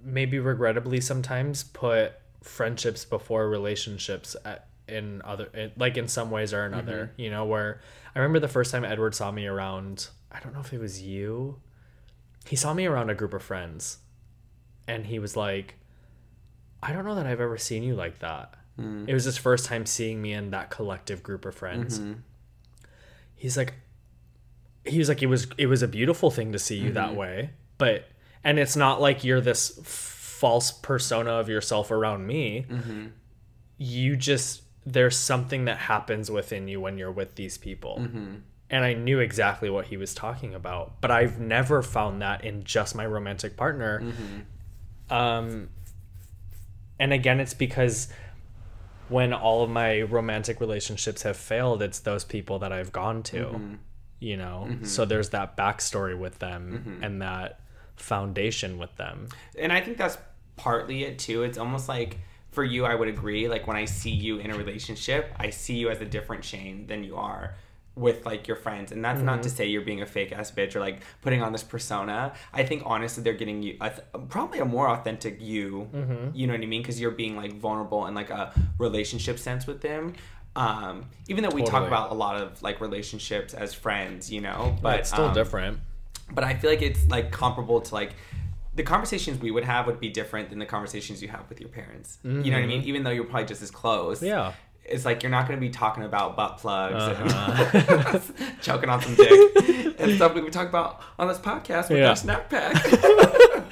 maybe 0.03 0.39
regrettably 0.39 1.01
sometimes 1.01 1.63
put 1.63 2.13
friendships 2.43 3.05
before 3.05 3.49
relationships 3.49 4.35
at, 4.45 4.67
in 4.87 5.21
other, 5.23 5.45
in, 5.53 5.71
like 5.77 5.97
in 5.97 6.07
some 6.07 6.29
ways 6.31 6.53
or 6.53 6.63
another. 6.65 7.11
You 7.17 7.29
know, 7.31 7.45
where 7.45 7.81
I 8.15 8.19
remember 8.19 8.39
the 8.39 8.47
first 8.47 8.71
time 8.71 8.85
Edward 8.85 9.15
saw 9.15 9.31
me 9.31 9.47
around. 9.47 10.07
I 10.31 10.39
don't 10.39 10.53
know 10.53 10.59
if 10.59 10.73
it 10.73 10.79
was 10.79 11.01
you. 11.01 11.59
He 12.47 12.55
saw 12.55 12.73
me 12.73 12.85
around 12.85 13.09
a 13.09 13.15
group 13.15 13.33
of 13.33 13.43
friends, 13.43 13.99
and 14.87 15.05
he 15.07 15.19
was 15.19 15.35
like. 15.35 15.75
I 16.83 16.93
don't 16.93 17.03
know 17.03 17.15
that 17.15 17.25
I've 17.25 17.41
ever 17.41 17.57
seen 17.57 17.81
you 17.81 17.95
like 17.95 18.19
that. 18.19 18.53
Mm. 18.79 19.09
It 19.09 19.13
was 19.13 19.23
his 19.23 19.37
first 19.37 19.65
time 19.65 19.87
seeing 19.87 20.21
me 20.21 20.33
in 20.33 20.51
that 20.51 20.69
collective 20.69 21.23
group 21.23 21.45
of 21.45 21.55
friends. 21.55 21.99
Mm-hmm. 21.99 22.19
He's 23.33 23.57
like, 23.57 23.73
he 24.85 24.99
was 24.99 25.09
like, 25.09 25.23
it 25.23 25.27
was 25.27 25.47
it 25.57 25.65
was 25.65 25.81
a 25.81 25.87
beautiful 25.87 26.29
thing 26.29 26.51
to 26.51 26.59
see 26.59 26.77
you 26.77 26.91
that 26.91 27.09
mm-hmm. 27.09 27.17
way, 27.17 27.49
but 27.79 28.07
and 28.43 28.59
it's 28.59 28.75
not 28.75 29.01
like 29.01 29.23
you're 29.23 29.41
this 29.41 29.79
false 29.83 30.71
persona 30.71 31.31
of 31.31 31.49
yourself 31.49 31.89
around 31.89 32.27
me. 32.27 32.67
Mm-hmm. 32.69 33.07
You 33.77 34.15
just 34.15 34.61
there's 34.85 35.17
something 35.17 35.65
that 35.65 35.77
happens 35.77 36.29
within 36.29 36.67
you 36.67 36.79
when 36.79 36.99
you're 36.99 37.11
with 37.11 37.33
these 37.33 37.57
people. 37.57 37.97
And 38.69 38.83
I 38.83 38.93
knew 38.93 39.19
exactly 39.19 39.69
what 39.69 39.85
he 39.87 39.97
was 39.97 40.13
talking 40.13 40.55
about, 40.55 40.99
but 40.99 41.11
I've 41.11 41.39
never 41.39 41.83
found 41.83 42.21
that 42.21 42.43
in 42.43 42.63
just 42.63 42.95
my 42.95 43.05
romantic 43.05 43.55
partner. 43.55 44.01
Mm-hmm. 44.01 45.13
Um, 45.13 45.69
and 46.99 47.13
again 47.13 47.39
it's 47.39 47.53
because 47.53 48.07
when 49.09 49.33
all 49.33 49.63
of 49.63 49.69
my 49.69 50.01
romantic 50.01 50.59
relationships 50.59 51.21
have 51.23 51.37
failed 51.37 51.83
it's 51.83 51.99
those 51.99 52.23
people 52.23 52.57
that 52.59 52.71
i've 52.71 52.91
gone 52.91 53.21
to 53.21 53.43
mm-hmm. 53.43 53.73
you 54.19 54.37
know 54.37 54.65
mm-hmm. 54.67 54.83
so 54.83 55.05
there's 55.05 55.29
that 55.29 55.55
backstory 55.57 56.17
with 56.17 56.39
them 56.39 56.99
and 57.03 57.21
that 57.21 57.59
foundation 57.95 58.77
with 58.77 58.95
them. 58.97 59.27
and 59.57 59.71
I 59.71 59.81
think 59.81 59.97
that's 59.97 60.17
partly 60.55 61.03
it 61.03 61.19
too. 61.19 61.43
It's 61.43 61.57
almost 61.57 61.89
like 61.89 62.19
for 62.51 62.63
you, 62.63 62.85
I 62.85 62.95
would 62.95 63.07
agree. 63.07 63.47
Like 63.47 63.67
when 63.67 63.75
I 63.75 63.85
see 63.85 64.11
you 64.11 64.37
in 64.37 64.51
a 64.51 64.57
relationship, 64.57 65.33
I 65.37 65.49
see 65.49 65.75
you 65.75 65.89
as 65.89 65.99
a 66.01 66.05
different 66.05 66.43
Shane 66.43 66.87
than 66.87 67.03
you 67.03 67.17
are 67.17 67.55
with 67.95 68.25
like 68.25 68.47
your 68.47 68.57
friends, 68.57 68.91
and 68.91 69.03
that's 69.03 69.21
not 69.21 69.41
to 69.43 69.49
say 69.49 69.65
you're 69.67 69.81
being 69.81 70.01
a 70.01 70.05
fake 70.05 70.31
ass 70.33 70.51
bitch 70.51 70.75
or 70.75 70.79
like 70.81 71.01
putting 71.21 71.41
on 71.41 71.51
this 71.53 71.63
persona. 71.63 72.33
I 72.53 72.63
think 72.63 72.83
honestly, 72.85 73.23
they're 73.23 73.33
getting 73.33 73.63
you 73.63 73.77
a 73.79 73.89
th- 73.89 74.01
probably 74.29 74.59
a 74.59 74.65
more 74.65 74.89
authentic 74.89 75.41
you. 75.41 75.87
You 76.33 76.47
know 76.47 76.53
what 76.53 76.61
I 76.61 76.65
mean? 76.65 76.81
Because 76.81 76.99
you're 76.99 77.11
being 77.11 77.35
like 77.37 77.53
vulnerable 77.53 78.05
in 78.07 78.13
like 78.13 78.29
a 78.29 78.51
relationship 78.79 79.39
sense 79.39 79.65
with 79.65 79.81
them. 79.81 80.13
Um, 80.57 81.05
even 81.27 81.43
though 81.43 81.49
we 81.49 81.61
talk 81.71 81.81
about 81.87 82.11
a 82.11 82.13
lot 82.13 82.41
of 82.41 82.61
like 82.63 82.79
relationships 82.81 83.53
as 83.53 83.73
friends, 83.73 84.31
you 84.31 84.41
know, 84.41 84.75
but 84.81 84.99
it's 85.01 85.09
still 85.09 85.25
um, 85.25 85.33
different. 85.33 85.79
but 86.31 86.43
I 86.43 86.53
feel 86.53 86.69
like 86.69 86.81
it's 86.81 87.07
like 87.07 87.31
comparable 87.31 87.81
to 87.81 87.93
like 87.93 88.13
the 88.73 88.83
conversations 88.83 89.39
we 89.41 89.51
would 89.51 89.63
have 89.63 89.85
would 89.87 89.99
be 90.01 90.09
different 90.09 90.49
than 90.49 90.59
the 90.59 90.65
conversations 90.65 91.21
you 91.21 91.29
have 91.29 91.47
with 91.49 91.59
your 91.61 91.69
parents. 91.69 92.17
You 92.23 92.29
know 92.51 92.57
what 92.57 92.63
I 92.63 92.67
mean? 92.67 92.83
Even 92.83 93.03
though 93.03 93.09
you're 93.09 93.23
probably 93.23 93.45
just 93.47 93.61
as 93.61 93.71
close. 93.71 94.17
Mm-hmm. 94.17 94.25
Yeah. 94.27 94.53
It's 94.87 95.03
like 95.05 95.23
you're 95.23 95.31
not 95.31 95.47
going 95.47 95.59
to 95.59 95.65
be 95.65 95.71
talking 95.71 96.03
about 96.03 96.35
butt 96.35 96.57
plugs 96.59 96.95
Uh-huh. 97.03 97.69
and 97.73 98.61
choking 98.61 98.89
on 98.89 99.01
some 99.01 99.15
dick 99.15 99.95
and 99.99 100.15
stuff 100.15 100.35
we 100.35 100.47
talk 100.49 100.69
about 100.69 101.01
on 101.17 101.27
this 101.27 101.39
podcast 101.39 101.89
with 101.89 101.99
Yeah. 101.99 102.09
our 102.09 102.15
snack 102.15 102.49
pack. 102.49 102.73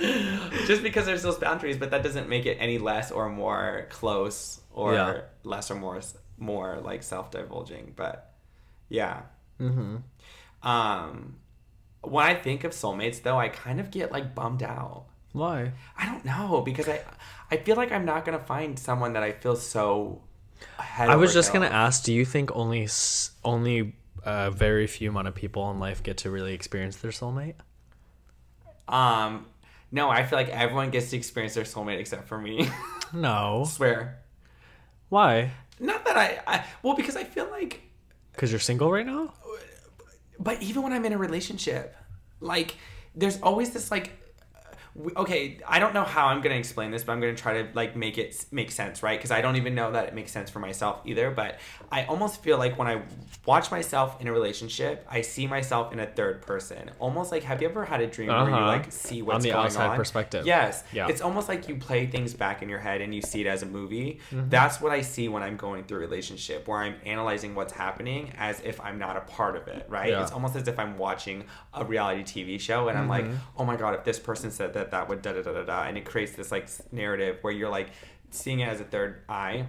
just 0.65 0.81
because 0.83 1.05
there's 1.05 1.21
those 1.21 1.37
boundaries, 1.37 1.77
but 1.77 1.91
that 1.91 2.03
doesn't 2.03 2.27
make 2.29 2.45
it 2.45 2.57
any 2.59 2.77
less 2.77 3.11
or 3.11 3.29
more 3.29 3.87
close 3.89 4.59
or 4.71 4.93
Yeah. 4.93 5.21
less 5.43 5.69
or 5.71 5.75
more 5.75 6.01
more 6.37 6.79
like 6.83 7.03
self 7.03 7.31
divulging. 7.31 7.93
But 7.95 8.33
yeah. 8.89 9.21
Mm-hmm. 9.59 9.97
Um, 10.67 11.35
when 12.01 12.25
I 12.25 12.33
think 12.35 12.63
of 12.63 12.71
soulmates, 12.71 13.21
though, 13.21 13.37
I 13.39 13.49
kind 13.49 13.79
of 13.79 13.91
get 13.91 14.11
like 14.11 14.33
bummed 14.35 14.63
out. 14.63 15.05
Why? 15.31 15.71
I 15.97 16.05
don't 16.05 16.25
know 16.25 16.61
because 16.61 16.87
I, 16.89 17.01
I 17.51 17.57
feel 17.57 17.75
like 17.75 17.91
I'm 17.91 18.05
not 18.05 18.25
gonna 18.25 18.39
find 18.39 18.77
someone 18.77 19.13
that 19.13 19.23
I 19.23 19.31
feel 19.31 19.55
so. 19.55 20.21
I 20.97 21.15
was 21.15 21.33
just 21.33 21.51
heels. 21.51 21.63
gonna 21.63 21.75
ask. 21.75 22.03
Do 22.03 22.13
you 22.13 22.25
think 22.25 22.51
only 22.55 22.87
only 23.43 23.95
a 24.23 24.51
very 24.51 24.87
few 24.87 25.09
amount 25.09 25.27
of 25.27 25.35
people 25.35 25.69
in 25.71 25.79
life 25.79 26.03
get 26.03 26.17
to 26.17 26.31
really 26.31 26.53
experience 26.53 26.97
their 26.97 27.11
soulmate? 27.11 27.55
Um, 28.87 29.45
no, 29.91 30.09
I 30.09 30.23
feel 30.23 30.37
like 30.37 30.49
everyone 30.49 30.89
gets 30.91 31.09
to 31.11 31.17
experience 31.17 31.53
their 31.53 31.63
soulmate 31.63 31.99
except 31.99 32.27
for 32.27 32.37
me. 32.37 32.69
No. 33.15 33.63
Swear. 33.67 34.17
Why? 35.09 35.51
Not 35.79 36.03
that 36.05 36.17
I, 36.17 36.39
I. 36.47 36.65
Well, 36.81 36.95
because 36.95 37.15
I 37.15 37.23
feel 37.23 37.47
like, 37.51 37.81
Because 38.31 38.49
you're 38.51 38.59
single 38.59 38.91
right 38.91 39.05
now. 39.05 39.35
but 40.39 40.59
even 40.63 40.81
when 40.81 40.91
I'm 40.93 41.05
in 41.05 41.13
a 41.13 41.17
relationship, 41.19 41.95
like, 42.39 42.75
there's 43.13 43.39
always 43.41 43.69
this 43.69 43.91
like. 43.91 44.13
W- 44.95 45.13
Okay, 45.17 45.59
I 45.67 45.79
don't 45.79 45.93
know 45.93 46.03
how 46.03 46.27
I'm 46.27 46.41
gonna 46.41 46.55
explain 46.55 46.91
this, 46.91 47.03
but 47.03 47.13
I'm 47.13 47.19
gonna 47.19 47.35
try 47.35 47.61
to 47.61 47.69
like 47.73 47.95
make 47.95 48.17
it 48.17 48.45
make 48.51 48.71
sense, 48.71 49.01
right? 49.03 49.17
Because 49.17 49.31
I 49.31 49.41
don't 49.41 49.55
even 49.55 49.75
know 49.75 49.91
that 49.91 50.07
it 50.07 50.13
makes 50.13 50.31
sense 50.31 50.49
for 50.49 50.59
myself 50.59 51.01
either. 51.05 51.31
But 51.31 51.59
I 51.91 52.05
almost 52.05 52.41
feel 52.43 52.57
like 52.57 52.77
when 52.77 52.87
I 52.87 53.01
watch 53.45 53.71
myself 53.71 54.19
in 54.21 54.27
a 54.27 54.31
relationship, 54.33 55.05
I 55.09 55.21
see 55.21 55.47
myself 55.47 55.93
in 55.93 55.99
a 55.99 56.05
third 56.05 56.41
person. 56.41 56.91
Almost 56.99 57.31
like, 57.31 57.43
have 57.43 57.61
you 57.61 57.69
ever 57.69 57.85
had 57.85 58.01
a 58.01 58.07
dream 58.07 58.29
where 58.29 58.49
you 58.49 58.55
Uh-huh. 58.55 58.65
like 58.67 58.91
see 58.91 59.21
what's 59.21 59.35
On 59.35 59.41
the 59.41 59.49
going 59.51 59.65
outside 59.65 59.89
on? 59.91 59.95
perspective. 59.97 60.45
Yes. 60.45 60.83
Yeah. 60.91 61.07
It's 61.07 61.21
almost 61.21 61.47
like 61.49 61.67
you 61.67 61.75
play 61.75 62.05
things 62.07 62.33
back 62.33 62.61
in 62.61 62.69
your 62.69 62.79
head 62.79 63.01
and 63.01 63.13
you 63.13 63.21
see 63.21 63.41
it 63.41 63.47
as 63.47 63.63
a 63.63 63.65
movie. 63.65 64.19
Mm-hmm. 64.31 64.49
That's 64.49 64.81
what 64.81 64.91
I 64.91 65.01
see 65.01 65.27
when 65.27 65.43
I'm 65.43 65.57
going 65.57 65.83
through 65.85 65.97
a 65.97 66.01
relationship, 66.01 66.67
where 66.67 66.79
I'm 66.79 66.95
analyzing 67.05 67.55
what's 67.55 67.73
happening 67.73 68.31
as 68.37 68.59
if 68.61 68.79
I'm 68.81 68.99
not 68.99 69.17
a 69.17 69.21
part 69.21 69.55
of 69.55 69.67
it, 69.67 69.85
right? 69.89 70.09
Yeah. 70.09 70.21
It's 70.21 70.31
almost 70.31 70.55
as 70.55 70.67
if 70.67 70.77
I'm 70.79 70.97
watching 70.97 71.45
a 71.73 71.83
reality 71.85 72.23
TV 72.23 72.59
show 72.59 72.87
and 72.89 72.97
I'm 72.97 73.07
like, 73.07 73.23
Mm-hmm. 73.25 73.35
oh 73.57 73.65
my 73.65 73.75
God, 73.75 73.93
if 73.95 74.03
this 74.03 74.19
person 74.19 74.51
said 74.51 74.73
that, 74.83 74.91
that 74.91 75.09
would 75.09 75.21
da 75.21 75.33
da 75.33 75.41
da 75.41 75.53
da 75.53 75.63
da. 75.63 75.83
And 75.83 75.97
it 75.97 76.05
creates 76.05 76.33
this 76.33 76.51
like 76.51 76.67
narrative 76.91 77.37
where 77.41 77.53
you're 77.53 77.69
like 77.69 77.89
seeing 78.31 78.59
it 78.59 78.67
as 78.67 78.81
a 78.81 78.83
third 78.83 79.21
eye. 79.29 79.65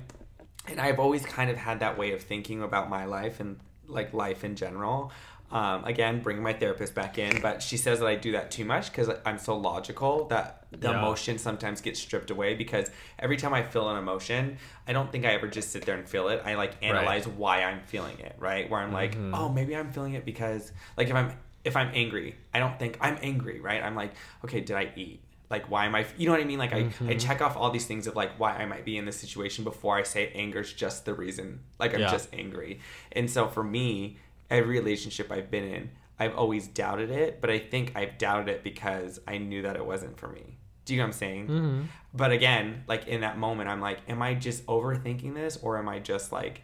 And 0.66 0.80
I've 0.80 0.98
always 0.98 1.24
kind 1.26 1.50
of 1.50 1.56
had 1.56 1.80
that 1.80 1.98
way 1.98 2.12
of 2.12 2.22
thinking 2.22 2.62
about 2.62 2.88
my 2.88 3.04
life 3.04 3.40
and 3.40 3.58
like 3.86 4.12
life 4.14 4.44
in 4.44 4.56
general. 4.56 5.12
Um, 5.52 5.84
again, 5.84 6.20
bringing 6.20 6.42
my 6.42 6.54
therapist 6.54 6.94
back 6.96 7.16
in, 7.18 7.40
but 7.40 7.62
she 7.62 7.76
says 7.76 8.00
that 8.00 8.06
I 8.08 8.16
do 8.16 8.32
that 8.32 8.50
too 8.50 8.64
much 8.64 8.90
because 8.90 9.08
I'm 9.24 9.38
so 9.38 9.56
logical 9.56 10.24
that 10.28 10.64
the 10.72 10.88
Yeah. 10.90 10.98
emotion 10.98 11.38
sometimes 11.38 11.80
gets 11.80 12.00
stripped 12.00 12.30
away. 12.30 12.54
Because 12.54 12.90
every 13.20 13.36
time 13.36 13.54
I 13.54 13.62
feel 13.62 13.88
an 13.88 13.96
emotion, 13.98 14.56
I 14.88 14.92
don't 14.92 15.12
think 15.12 15.24
I 15.26 15.32
ever 15.34 15.46
just 15.46 15.70
sit 15.70 15.84
there 15.84 15.94
and 15.96 16.08
feel 16.08 16.28
it. 16.28 16.42
I 16.44 16.54
like 16.54 16.72
analyze 16.82 17.28
why 17.28 17.62
I'm 17.62 17.82
feeling 17.82 18.18
it, 18.18 18.34
right? 18.38 18.68
Where 18.68 18.80
I'm 18.80 18.92
like, 18.92 19.12
Mm-hmm. 19.14 19.34
oh, 19.34 19.48
maybe 19.50 19.76
I'm 19.76 19.92
feeling 19.92 20.14
it 20.14 20.24
because, 20.24 20.72
like, 20.96 21.08
if 21.08 21.14
I'm 21.14 21.30
if 21.64 21.76
I'm 21.76 21.90
angry, 21.94 22.36
I 22.52 22.58
don't 22.58 22.78
think 22.78 22.98
I'm 23.00 23.18
angry, 23.22 23.60
right? 23.60 23.82
I'm 23.82 23.94
like, 23.96 24.12
okay, 24.44 24.60
did 24.60 24.76
I 24.76 24.92
eat? 24.96 25.20
Like, 25.50 25.70
why 25.70 25.86
am 25.86 25.94
I? 25.94 26.06
You 26.16 26.26
know 26.26 26.32
what 26.32 26.40
I 26.40 26.44
mean? 26.44 26.58
Like, 26.58 26.72
I, 26.72 26.82
Mm-hmm. 26.84 27.08
I 27.10 27.14
check 27.16 27.40
off 27.40 27.56
all 27.56 27.70
these 27.70 27.86
things 27.86 28.06
of 28.06 28.16
like 28.16 28.38
why 28.40 28.52
I 28.56 28.66
might 28.66 28.84
be 28.84 28.96
in 28.96 29.04
this 29.04 29.16
situation 29.16 29.62
before 29.64 29.96
I 29.96 30.02
say 30.02 30.28
anger's 30.34 30.72
just 30.72 31.04
the 31.04 31.14
reason. 31.14 31.60
Like, 31.78 31.94
I'm 31.94 32.00
Yeah. 32.00 32.10
just 32.10 32.28
angry. 32.32 32.80
And 33.12 33.30
so 33.30 33.48
for 33.48 33.62
me, 33.62 34.18
every 34.50 34.78
relationship 34.78 35.30
I've 35.30 35.50
been 35.50 35.64
in, 35.64 35.90
I've 36.18 36.34
always 36.36 36.66
doubted 36.68 37.10
it, 37.10 37.40
but 37.40 37.50
I 37.50 37.58
think 37.58 37.92
I've 37.94 38.18
doubted 38.18 38.48
it 38.48 38.62
because 38.64 39.20
I 39.26 39.38
knew 39.38 39.62
that 39.62 39.76
it 39.76 39.84
wasn't 39.84 40.18
for 40.18 40.28
me. 40.28 40.58
Do 40.84 40.94
you 40.94 40.98
know 40.98 41.04
what 41.04 41.08
I'm 41.08 41.12
saying? 41.18 41.46
Mm-hmm. 41.48 41.82
But 42.14 42.30
again, 42.32 42.84
like 42.86 43.06
in 43.06 43.22
that 43.22 43.38
moment, 43.38 43.68
I'm 43.70 43.80
like, 43.80 43.98
am 44.08 44.22
I 44.22 44.34
just 44.34 44.64
overthinking 44.66 45.34
this 45.34 45.56
or 45.62 45.78
am 45.78 45.88
I 45.88 45.98
just 45.98 46.30
like 46.32 46.62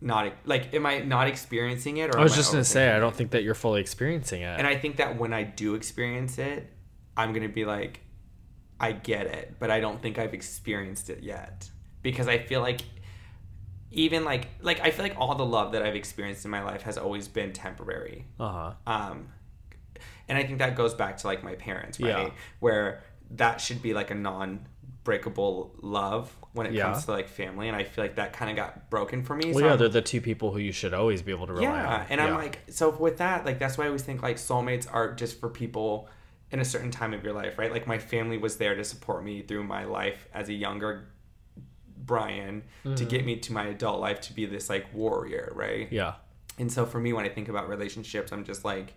not 0.00 0.32
like 0.44 0.74
am 0.74 0.84
I 0.84 0.98
not 0.98 1.26
experiencing 1.26 1.96
it 1.96 2.14
or 2.14 2.18
I 2.18 2.22
was 2.22 2.36
just 2.36 2.52
gonna 2.52 2.64
say 2.64 2.90
I 2.90 2.98
don't 2.98 3.14
think 3.14 3.30
that 3.30 3.42
you're 3.42 3.54
fully 3.54 3.80
experiencing 3.80 4.42
it. 4.42 4.58
And 4.58 4.66
I 4.66 4.76
think 4.76 4.96
that 4.96 5.18
when 5.18 5.32
I 5.32 5.42
do 5.42 5.74
experience 5.74 6.38
it, 6.38 6.70
I'm 7.16 7.32
gonna 7.32 7.48
be 7.48 7.64
like, 7.64 8.00
I 8.78 8.92
get 8.92 9.26
it, 9.26 9.54
but 9.58 9.70
I 9.70 9.80
don't 9.80 10.00
think 10.00 10.18
I've 10.18 10.34
experienced 10.34 11.08
it 11.08 11.22
yet 11.22 11.70
because 12.02 12.28
I 12.28 12.38
feel 12.38 12.60
like 12.60 12.82
even 13.90 14.24
like 14.24 14.48
like 14.60 14.80
I 14.80 14.90
feel 14.90 15.04
like 15.04 15.16
all 15.18 15.34
the 15.34 15.46
love 15.46 15.72
that 15.72 15.82
I've 15.82 15.96
experienced 15.96 16.44
in 16.44 16.50
my 16.50 16.62
life 16.62 16.82
has 16.82 16.98
always 16.98 17.28
been 17.28 17.52
temporary. 17.52 18.26
uh 18.38 18.52
huh. 18.52 18.72
Um, 18.86 19.28
and 20.28 20.36
I 20.36 20.44
think 20.44 20.58
that 20.58 20.76
goes 20.76 20.92
back 20.92 21.16
to 21.18 21.26
like 21.26 21.42
my 21.42 21.54
parents, 21.54 21.98
right? 22.00 22.08
Yeah. 22.26 22.30
Where 22.60 23.02
that 23.30 23.60
should 23.60 23.80
be 23.80 23.94
like 23.94 24.10
a 24.10 24.14
non-breakable 24.14 25.76
love 25.80 26.34
when 26.56 26.66
it 26.66 26.72
Yeah. 26.72 26.84
comes 26.90 27.04
to 27.04 27.12
like 27.12 27.28
family, 27.28 27.68
and 27.68 27.76
I 27.76 27.84
feel 27.84 28.02
like 28.02 28.16
that 28.16 28.32
kind 28.32 28.50
of 28.50 28.56
got 28.56 28.90
broken 28.90 29.22
for 29.22 29.36
me. 29.36 29.46
Well, 29.46 29.54
so 29.54 29.60
yeah, 29.60 29.66
I'm- 29.68 29.78
they're 29.78 29.88
the 29.88 30.02
two 30.02 30.20
people 30.20 30.52
who 30.52 30.58
you 30.58 30.72
should 30.72 30.94
always 30.94 31.22
be 31.22 31.30
able 31.30 31.46
to 31.46 31.52
rely 31.52 31.62
yeah, 31.64 31.96
on. 31.98 32.06
and 32.10 32.20
I'm 32.20 32.34
like, 32.34 32.60
so 32.68 32.90
with 32.90 33.18
that, 33.18 33.44
like 33.44 33.58
that's 33.58 33.76
why 33.78 33.84
I 33.84 33.88
always 33.88 34.02
think 34.02 34.22
like 34.22 34.36
soulmates 34.36 34.92
are 34.92 35.12
just 35.14 35.38
for 35.38 35.48
people 35.48 36.08
in 36.50 36.60
a 36.60 36.64
certain 36.64 36.90
time 36.90 37.12
of 37.12 37.22
your 37.24 37.32
life, 37.32 37.58
right? 37.58 37.70
Like 37.72 37.86
my 37.86 37.98
family 37.98 38.38
was 38.38 38.56
there 38.56 38.74
to 38.74 38.84
support 38.84 39.24
me 39.24 39.42
through 39.42 39.64
my 39.64 39.84
life 39.84 40.28
as 40.32 40.48
a 40.48 40.54
younger 40.54 41.08
Brian 41.96 42.62
to 42.84 43.04
get 43.04 43.18
mm-hmm. 43.20 43.26
me 43.26 43.36
to 43.36 43.52
my 43.52 43.66
adult 43.66 44.00
life 44.00 44.20
to 44.22 44.32
be 44.32 44.46
this 44.46 44.68
like 44.68 44.86
warrior, 44.94 45.52
right? 45.56 45.88
yeah, 45.90 46.14
And 46.58 46.70
so 46.70 46.86
for 46.86 47.00
me, 47.00 47.12
when 47.12 47.24
I 47.24 47.28
think 47.28 47.48
about 47.48 47.68
relationships, 47.68 48.30
I'm 48.32 48.44
just 48.44 48.64
like, 48.64 48.94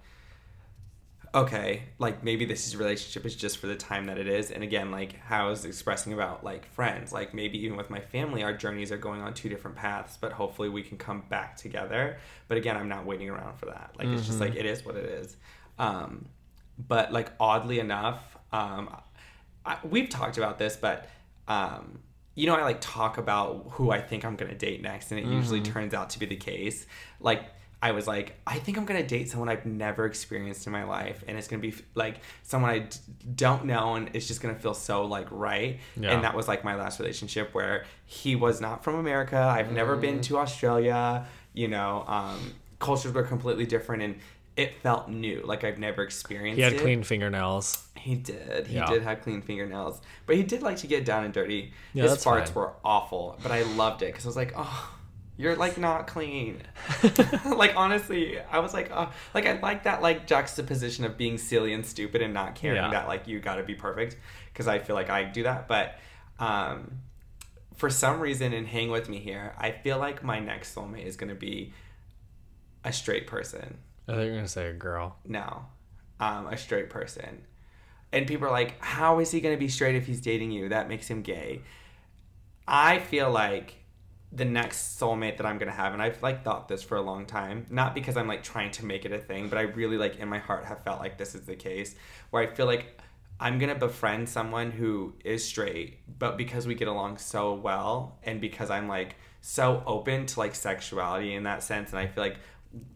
okay, 1.33 1.83
like 1.99 2.23
maybe 2.23 2.45
this 2.45 2.67
is 2.67 2.75
relationship 2.75 3.25
is 3.25 3.35
just 3.35 3.57
for 3.59 3.67
the 3.67 3.75
time 3.75 4.07
that 4.07 4.17
it 4.17 4.27
is. 4.27 4.51
And 4.51 4.63
again, 4.63 4.91
like 4.91 5.19
how 5.19 5.47
I 5.47 5.49
was 5.49 5.65
expressing 5.65 6.13
about 6.13 6.43
like 6.43 6.65
friends, 6.65 7.11
like 7.11 7.33
maybe 7.33 7.59
even 7.63 7.77
with 7.77 7.89
my 7.89 7.99
family, 7.99 8.43
our 8.43 8.53
journeys 8.53 8.91
are 8.91 8.97
going 8.97 9.21
on 9.21 9.33
two 9.33 9.49
different 9.49 9.77
paths, 9.77 10.17
but 10.17 10.31
hopefully 10.31 10.69
we 10.69 10.81
can 10.81 10.97
come 10.97 11.23
back 11.29 11.55
together. 11.55 12.17
But 12.47 12.57
again, 12.57 12.77
I'm 12.77 12.89
not 12.89 13.05
waiting 13.05 13.29
around 13.29 13.57
for 13.57 13.67
that. 13.67 13.95
Like 13.97 14.07
it's 14.07 14.25
just 14.25 14.39
like 14.39 14.55
it 14.55 14.65
is 14.65 14.83
what 14.83 14.95
it 14.95 15.05
is. 15.05 15.37
Um, 15.77 16.25
but 16.87 17.11
like 17.13 17.31
oddly 17.39 17.79
enough, 17.79 18.37
um, 18.51 18.95
I, 19.65 19.77
we've 19.83 20.09
talked 20.09 20.37
about 20.37 20.57
this, 20.57 20.77
but 20.77 21.09
um, 21.47 21.99
you 22.33 22.47
know, 22.47 22.55
I 22.55 22.63
like 22.63 22.81
talk 22.81 23.17
about 23.17 23.67
who 23.71 23.91
I 23.91 24.01
think 24.01 24.25
I'm 24.25 24.35
gonna 24.35 24.55
date 24.55 24.81
next, 24.81 25.11
and 25.11 25.19
it 25.19 25.25
usually 25.25 25.61
turns 25.61 25.93
out 25.93 26.09
to 26.11 26.19
be 26.19 26.25
the 26.25 26.37
case. 26.37 26.87
Like 27.19 27.43
I 27.81 27.91
was 27.91 28.07
like, 28.07 28.35
I 28.45 28.59
think 28.59 28.77
I'm 28.77 28.83
gonna 28.85 29.07
date 29.07 29.29
someone 29.29 29.47
I've 29.47 29.65
never 29.65 30.05
experienced 30.05 30.65
in 30.67 30.73
my 30.73 30.83
life, 30.83 31.23
and 31.27 31.37
it's 31.37 31.47
gonna 31.47 31.61
be 31.61 31.73
like 31.95 32.17
someone 32.43 32.71
I 32.71 32.79
d- 32.79 32.97
don't 33.35 33.65
know, 33.65 33.95
and 33.95 34.09
it's 34.13 34.27
just 34.27 34.41
gonna 34.41 34.55
feel 34.55 34.73
so 34.73 35.05
like 35.05 35.27
right. 35.31 35.79
Yeah. 35.95 36.11
And 36.11 36.23
that 36.25 36.35
was 36.35 36.47
like 36.47 36.63
my 36.65 36.75
last 36.75 36.99
relationship 36.99 37.53
where 37.53 37.85
he 38.05 38.35
was 38.35 38.59
not 38.59 38.83
from 38.83 38.95
America. 38.95 39.37
I've 39.37 39.71
never 39.71 39.95
been 39.95 40.19
to 40.21 40.37
Australia. 40.39 41.25
You 41.53 41.69
know, 41.69 42.03
um, 42.07 42.53
cultures 42.79 43.13
were 43.13 43.23
completely 43.23 43.65
different, 43.65 44.03
and 44.03 44.15
it 44.57 44.73
felt 44.83 45.07
new. 45.07 45.41
Like 45.45 45.63
I've 45.63 45.79
never 45.79 46.03
experienced. 46.03 46.57
he 46.57 46.61
had 46.63 46.73
it. 46.73 46.81
clean 46.81 47.01
fingernails. 47.03 47.85
He 47.95 48.15
did. 48.15 48.67
He 48.67 48.75
Yeah. 48.75 48.87
did 48.87 49.03
have 49.03 49.21
clean 49.21 49.41
fingernails, 49.41 50.01
but 50.25 50.35
he 50.35 50.43
did 50.43 50.61
like 50.61 50.75
to 50.77 50.87
get 50.87 51.05
down 51.05 51.23
and 51.23 51.33
dirty. 51.33 51.71
Yeah, 51.93 52.03
His 52.03 52.23
farts 52.23 52.47
fine. 52.47 52.53
were 52.55 52.73
awful, 52.83 53.37
but 53.41 53.51
I 53.53 53.61
loved 53.63 54.01
it 54.01 54.07
because 54.07 54.25
I 54.25 54.27
was 54.29 54.35
like, 54.35 54.53
oh, 54.57 54.95
you're 55.41 55.55
like 55.55 55.77
not 55.89 56.05
clean. 56.07 56.61
like 57.45 57.73
honestly, 57.77 58.37
I 58.51 58.59
was 58.59 58.73
like, 58.73 58.91
oh, 58.93 59.11
like 59.33 59.45
I 59.45 59.57
like 59.59 59.83
that 59.83 60.01
like 60.01 60.27
juxtaposition 60.27 61.05
of 61.05 61.17
being 61.17 61.37
silly 61.37 61.71
and 61.73 61.85
stupid 61.85 62.21
and 62.21 62.33
not 62.33 62.55
caring 62.55 62.75
Yeah. 62.83 62.91
that 62.91 63.07
like 63.07 63.27
you 63.27 63.39
got 63.39 63.55
to 63.55 63.63
be 63.63 63.73
perfect 63.73 64.17
because 64.51 64.67
I 64.67 64.79
feel 64.79 64.95
like 64.95 65.09
I 65.09 65.23
do 65.23 65.43
that, 65.43 65.67
but 65.69 65.97
um, 66.39 66.99
for 67.75 67.89
some 67.89 68.19
reason, 68.19 68.51
and 68.53 68.67
hang 68.67 68.89
with 68.91 69.07
me 69.07 69.19
here, 69.19 69.55
I 69.57 69.71
feel 69.71 69.97
like 69.97 70.23
my 70.23 70.39
next 70.39 70.75
soulmate 70.75 71.05
is 71.05 71.15
gonna 71.15 71.35
be 71.35 71.71
a 72.83 72.91
straight 72.91 73.25
person. 73.27 73.77
I 74.07 74.11
thought 74.13 74.21
you 74.21 74.29
were 74.31 74.35
gonna 74.35 74.47
say 74.47 74.67
a 74.67 74.73
girl. 74.73 75.15
No, 75.25 75.65
um, 76.19 76.47
a 76.47 76.57
straight 76.57 76.89
person. 76.89 77.45
and 78.11 78.25
people 78.27 78.47
are 78.47 78.51
like, 78.51 78.77
how 78.83 79.19
is 79.19 79.31
he 79.31 79.39
going 79.39 79.53
to 79.55 79.59
be 79.59 79.67
straight 79.69 79.95
if 79.95 80.07
he's 80.07 80.19
dating 80.19 80.51
you? 80.51 80.67
That 80.69 80.89
makes 80.89 81.07
him 81.07 81.21
gay. 81.21 81.61
I 82.67 82.99
feel 82.99 83.29
like 83.29 83.75
the 84.31 84.45
next 84.45 84.99
soulmate 84.99 85.37
that 85.37 85.45
I'm 85.45 85.57
gonna 85.57 85.71
have, 85.71 85.93
and 85.93 86.01
I've 86.01 86.21
like 86.21 86.43
thought 86.43 86.67
this 86.67 86.83
for 86.83 86.97
a 86.97 87.01
long 87.01 87.25
time, 87.25 87.65
not 87.69 87.95
because 87.95 88.15
I'm 88.15 88.27
like 88.27 88.43
trying 88.43 88.71
to 88.71 88.85
make 88.85 89.05
it 89.05 89.11
a 89.11 89.17
thing, 89.17 89.49
but 89.49 89.57
I 89.57 89.61
really 89.61 89.97
like 89.97 90.19
in 90.19 90.29
my 90.29 90.37
heart 90.37 90.65
have 90.65 90.83
felt 90.83 90.99
like 90.99 91.17
this 91.17 91.33
is 91.33 91.41
the 91.41 91.55
case, 91.55 91.95
where 92.29 92.43
I 92.43 92.53
feel 92.53 92.67
like 92.67 92.99
I'm 93.39 93.57
gonna 93.57 93.75
befriend 93.75 94.29
someone 94.29 94.71
who 94.71 95.13
is 95.25 95.43
straight, 95.43 95.99
but 96.19 96.37
because 96.37 96.67
we 96.67 96.75
get 96.75 96.87
along 96.87 97.17
so 97.17 97.53
well, 97.53 98.19
and 98.23 98.39
because 98.39 98.69
I'm 98.69 98.87
like 98.87 99.15
so 99.41 99.81
open 99.87 100.25
to 100.27 100.39
like 100.39 100.53
sexuality 100.53 101.33
in 101.33 101.43
that 101.43 101.63
sense, 101.63 101.89
and 101.89 101.99
I 101.99 102.05
feel 102.05 102.23
like 102.23 102.37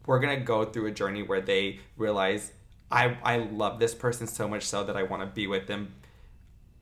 we're 0.05 0.19
gonna 0.19 0.39
go 0.39 0.65
through 0.65 0.87
a 0.87 0.91
journey 0.91 1.23
where 1.23 1.41
they 1.41 1.79
realize 1.97 2.51
I 2.91 3.17
I 3.23 3.37
love 3.37 3.79
this 3.79 3.95
person 3.95 4.27
so 4.27 4.47
much 4.47 4.63
so 4.67 4.83
that 4.83 4.95
I 4.95 5.03
want 5.03 5.23
to 5.23 5.27
be 5.27 5.47
with 5.47 5.65
them 5.65 5.95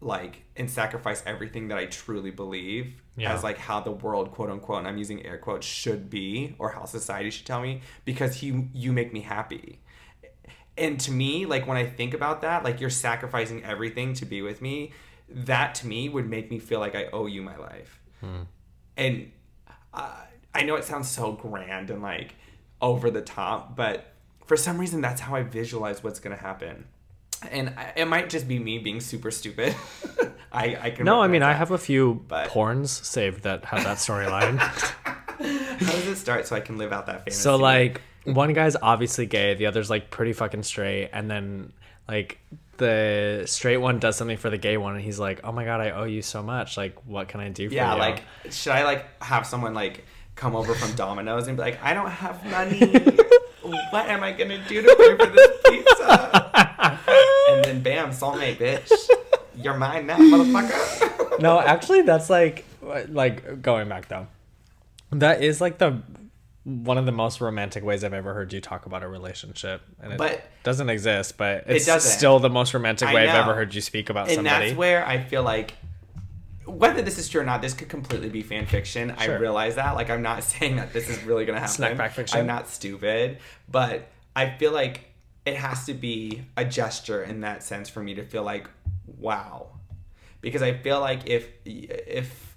like 0.04 0.44
and 0.56 0.70
sacrifice 0.70 1.22
everything 1.28 1.68
that 1.68 1.78
I 1.78 1.86
truly 1.86 2.32
believe 2.32 3.00
Yeah. 3.16 3.34
as 3.34 3.44
like 3.44 3.58
how 3.60 3.80
the 3.82 3.92
world 3.92 4.32
quote 4.32 4.50
unquote 4.50 4.80
and 4.80 4.88
I'm 4.88 4.98
using 4.98 5.24
air 5.26 5.38
quotes 5.38 5.66
should 5.68 6.10
be 6.10 6.56
or 6.58 6.72
how 6.72 6.86
society 6.86 7.30
should 7.30 7.46
tell 7.46 7.62
me 7.62 7.82
because 8.04 8.42
you 8.42 8.68
you 8.74 8.92
make 8.92 9.14
me 9.14 9.22
happy. 9.22 9.80
And 10.78 11.00
to 11.02 11.12
me, 11.12 11.46
like 11.46 11.68
when 11.68 11.78
I 11.78 11.86
think 11.86 12.14
about 12.16 12.42
that, 12.42 12.64
like 12.64 12.82
you're 12.82 12.90
sacrificing 12.90 13.64
everything 13.64 14.14
to 14.16 14.26
be 14.26 14.42
with 14.42 14.62
me, 14.62 14.94
that 15.30 15.76
to 15.76 15.88
me 15.88 16.10
would 16.10 16.28
make 16.30 16.50
me 16.50 16.58
feel 16.60 16.80
like 16.80 16.96
I 16.96 17.06
owe 17.14 17.28
you 17.28 17.42
my 17.42 17.58
life. 17.58 18.00
And 18.98 19.32
uh, 19.94 20.16
I 20.56 20.64
know 20.64 20.76
it 20.76 20.84
sounds 20.86 21.10
so 21.10 21.34
grand 21.34 21.90
and 21.92 22.02
like 22.02 22.36
over 22.82 23.12
the 23.12 23.22
top, 23.22 23.76
but 23.76 24.14
for 24.46 24.58
some 24.58 24.78
reason 24.80 25.02
that's 25.02 25.22
how 25.22 25.36
I 25.36 25.44
visualize 25.44 26.04
what's 26.04 26.20
going 26.20 26.36
to 26.36 26.42
happen. 26.42 26.86
And 27.52 27.70
I, 27.78 27.94
it 27.96 28.06
might 28.06 28.30
just 28.30 28.48
be 28.48 28.60
me 28.60 28.78
being 28.80 29.00
super 29.02 29.32
stupid. 29.32 29.76
I, 30.52 30.78
I 30.82 30.90
can 30.92 31.06
No, 31.06 31.22
I 31.22 31.28
mean 31.28 31.42
recognize 31.42 31.56
I 31.56 31.58
have 31.58 31.72
a 31.72 31.78
few 31.78 32.26
But- 32.28 32.50
porns 32.50 32.90
saved 32.90 33.44
that 33.44 33.66
have 33.66 33.84
that 33.84 33.98
storyline. 33.98 34.58
How 35.42 35.92
does 35.92 36.08
it 36.08 36.18
start 36.18 36.46
so 36.46 36.56
I 36.56 36.60
can 36.60 36.78
live 36.78 36.92
out 36.92 37.08
that 37.08 37.20
fantasy? 37.20 37.40
so 37.42 37.56
like 37.56 38.02
one 38.26 38.54
guy's 38.54 38.76
obviously 38.76 39.26
gay, 39.26 39.56
the 39.56 39.66
other's 39.66 39.90
like 39.90 40.12
pretty 40.12 40.34
fucking 40.34 40.64
straight, 40.64 41.10
and 41.14 41.32
then 41.32 41.74
like 42.08 42.40
the 42.78 43.44
straight 43.48 43.78
one 43.78 43.98
does 44.00 44.16
something 44.16 44.38
for 44.38 44.50
the 44.52 44.58
gay 44.60 44.78
one, 44.78 44.94
and 44.96 45.04
he's 45.04 45.20
like, 45.20 45.40
"Oh 45.44 45.52
my 45.52 45.66
god, 45.66 45.82
I 45.82 45.92
owe 45.92 46.04
you 46.04 46.22
so 46.22 46.44
much. 46.44 46.78
Like, 46.78 46.96
what 47.06 47.28
can 47.28 47.40
I 47.40 47.50
do 47.50 47.70
for 47.70 47.74
yeah, 47.74 47.96
you?" 47.96 48.00
Yeah, 48.00 48.08
like 48.08 48.24
should 48.52 48.74
I 48.74 48.84
like 48.84 49.24
have 49.24 49.48
someone 49.48 49.74
like 49.74 50.06
come 50.36 50.56
over 50.56 50.74
from 50.74 50.94
Domino's 50.96 51.48
and 51.48 51.58
be 51.58 51.64
like, 51.64 51.84
I 51.84 51.94
don't 51.94 52.10
have 52.10 52.44
money. 52.46 52.80
what 53.92 54.08
am 54.08 54.24
I 54.24 54.32
gonna 54.32 54.64
do 54.68 54.82
to 54.82 54.96
pay 54.96 55.26
for 55.26 55.32
this 55.32 55.58
pizza? 55.68 56.41
And 57.72 57.84
bam, 57.84 58.10
soulmate, 58.12 58.58
bitch. 58.58 58.92
You're 59.56 59.78
mine 59.78 60.06
now, 60.08 60.18
motherfucker. 60.18 61.40
no, 61.40 61.60
actually, 61.60 62.02
that's 62.04 62.30
like 62.30 62.66
like 63.10 63.62
going 63.62 63.90
back 63.90 64.08
though. 64.08 64.28
That 65.12 65.44
is 65.44 65.60
like 65.62 65.78
the 65.78 66.02
one 66.64 66.98
of 66.98 67.06
the 67.06 67.12
most 67.12 67.42
romantic 67.42 67.84
ways 67.84 68.04
I've 68.04 68.14
ever 68.14 68.34
heard 68.34 68.54
you 68.54 68.62
talk 68.62 68.86
about 68.86 69.04
a 69.04 69.08
relationship, 69.08 69.82
and 70.02 70.14
it 70.14 70.18
But- 70.18 70.44
doesn't 70.64 70.90
exist. 70.90 71.38
But 71.38 71.66
it's 71.68 71.86
doesn't. 71.86 72.12
still 72.12 72.40
the 72.40 72.50
most 72.50 72.74
romantic 72.74 73.12
way 73.14 73.28
I've 73.28 73.36
ever 73.36 73.56
heard 73.56 73.74
you 73.74 73.82
speak 73.82 74.10
about 74.10 74.28
and 74.28 74.36
somebody. 74.36 74.56
And 74.56 74.64
that's 74.72 74.78
where 74.78 75.06
I 75.06 75.20
feel 75.20 75.44
like 75.44 75.74
whether 76.66 77.02
this 77.02 77.18
is 77.18 77.28
true 77.28 77.42
or 77.42 77.44
not, 77.44 77.62
this 77.62 77.74
could 77.74 77.90
completely 77.90 78.30
be 78.30 78.42
fan 78.44 78.66
fiction. 78.68 79.12
I 79.18 79.26
realize 79.26 79.76
that. 79.76 79.96
Like, 79.96 80.10
I'm 80.10 80.22
not 80.22 80.44
saying 80.52 80.78
that 80.78 80.94
this 80.94 81.10
is 81.10 81.22
really 81.24 81.46
gonna 81.46 81.60
happen. 81.60 81.74
Snack 81.76 82.12
fiction. 82.14 82.40
I'm 82.40 82.48
not 82.48 82.70
stupid, 82.70 83.40
but 83.70 84.08
I 84.36 84.50
feel 84.52 84.72
like 84.72 85.11
it 85.46 85.56
has 85.56 85.86
to 85.86 85.94
be 85.94 86.44
a 86.56 86.66
gesture 86.66 87.24
in 87.24 87.42
that 87.42 87.64
sense 87.64 87.90
for 87.90 88.02
me 88.02 88.14
to 88.16 88.24
feel 88.24 88.44
like, 88.44 88.70
wow, 89.18 89.68
because 90.40 90.62
I 90.62 90.74
feel 90.74 91.00
like 91.00 91.28
if 91.28 91.48
if 91.66 92.56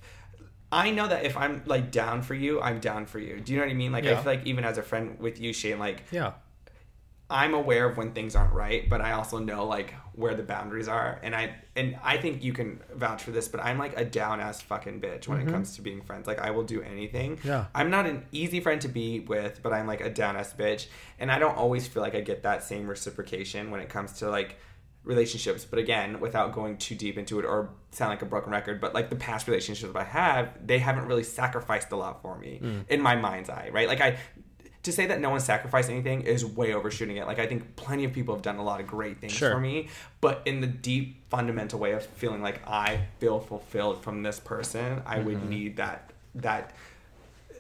I 0.71 0.91
know 0.91 1.07
that 1.09 1.25
if 1.25 1.37
I'm 1.37 1.63
like 1.67 1.91
down 1.91 2.23
for 2.23 2.35
you, 2.35 2.61
I'm 2.61 2.81
down 2.81 3.07
for 3.07 3.19
you. 3.19 3.41
Do 3.41 3.53
you 3.53 3.59
know 3.59 3.65
what 3.65 3.71
I 3.71 3.75
mean? 3.75 3.93
Like 3.93 4.05
I 4.07 4.15
feel 4.17 4.33
like 4.33 4.47
even 4.47 4.65
as 4.65 4.79
a 4.79 4.83
friend 4.83 5.19
with 5.19 5.41
you, 5.41 5.53
Shane, 5.53 5.79
like 5.79 6.03
yeah, 6.11 6.33
I'm 7.31 7.55
aware 7.55 7.89
of 7.89 7.97
when 7.97 8.13
things 8.13 8.37
aren't 8.37 8.53
right, 8.53 8.89
but 8.89 9.01
I 9.01 9.13
also 9.13 9.39
know 9.39 9.67
like 9.67 9.95
where 10.17 10.35
the 10.35 10.43
boundaries 10.43 10.89
are, 10.89 11.19
and 11.23 11.35
I 11.35 11.57
and 11.77 11.99
I 12.03 12.17
think 12.19 12.43
you 12.43 12.53
can 12.53 12.81
vouch 12.95 13.23
for 13.23 13.31
this. 13.31 13.49
But 13.49 13.61
I'm 13.61 13.79
like 13.79 13.99
a 13.99 14.05
down 14.05 14.41
ass 14.41 14.61
fucking 14.63 15.01
bitch 15.01 15.27
when 15.27 15.39
it 15.39 15.45
mm-hmm. 15.45 15.53
comes 15.53 15.77
to 15.77 15.83
being 15.83 16.03
friends. 16.03 16.27
Like 16.27 16.39
I 16.39 16.51
will 16.51 16.63
do 16.63 16.83
anything. 16.83 17.39
Yeah. 17.43 17.67
I'm 17.75 17.91
not 17.91 18.07
an 18.07 18.25
easy 18.33 18.61
friend 18.61 18.81
to 18.83 18.89
be 18.89 19.21
with, 19.21 19.61
but 19.63 19.73
I'm 19.73 19.87
like 19.87 20.01
a 20.01 20.11
down 20.11 20.37
ass 20.37 20.55
bitch, 20.55 20.87
and 21.19 21.31
I 21.31 21.39
don't 21.39 21.57
always 21.57 21.87
feel 21.87 22.03
like 22.03 22.15
I 22.15 22.21
get 22.21 22.43
that 22.43 22.63
same 22.63 22.89
reciprocation 22.89 23.71
when 23.71 23.81
it 23.81 23.89
comes 23.89 24.13
to 24.15 24.31
like 24.31 24.57
relationships. 25.05 25.65
But 25.65 25.79
again, 25.79 26.21
without 26.21 26.53
going 26.53 26.79
too 26.79 26.95
deep 26.95 27.19
into 27.19 27.39
it 27.39 27.45
or 27.45 27.71
sound 27.91 28.11
like 28.11 28.23
a 28.23 28.27
broken 28.27 28.53
record, 28.53 28.81
but 28.81 28.95
like 28.95 29.11
the 29.11 29.17
past 29.17 29.47
relationships 29.47 29.95
I 29.95 30.05
have, 30.05 30.67
they 30.67 30.79
haven't 30.79 31.07
really 31.07 31.23
sacrificed 31.23 31.93
a 31.93 31.97
lot 31.97 32.23
for 32.23 32.39
me 32.39 32.61
mm. 32.63 32.89
in 32.89 33.01
my 33.01 33.15
mind's 33.15 33.51
eye, 33.51 33.71
right? 33.73 33.87
Like 33.87 34.01
I 34.01 34.17
to 34.85 34.93
say 34.93 35.07
that 35.07 35.21
no 35.21 35.31
one 35.31 35.41
sacrificed 35.41 35.91
anything 35.91 36.23
is 36.23 36.45
way 36.47 36.73
overshooting 36.73 37.17
it. 37.17 37.27
Like 37.27 37.39
I 37.39 37.47
think 37.47 37.75
plenty 37.77 38.05
of 38.05 38.13
people 38.13 38.35
have 38.35 38.43
done 38.43 38.57
a 38.57 38.63
lot 38.63 38.81
of 38.81 38.87
great 38.87 39.19
things 39.21 39.33
Sure. 39.33 39.51
for 39.53 39.61
me, 39.61 39.89
but 40.21 40.43
in 40.47 40.61
the 40.61 40.67
deep 40.67 41.17
fundamental 41.31 41.79
way 41.79 41.93
of 41.93 42.05
feeling 42.07 42.41
like 42.43 42.61
I 42.67 43.07
feel 43.19 43.41
fulfilled 43.41 44.03
from 44.03 44.23
this 44.23 44.39
person, 44.41 45.03
I 45.05 45.17
Mm-hmm. 45.17 45.27
would 45.27 45.49
need 45.51 45.77
that 45.77 46.11
that 46.37 46.73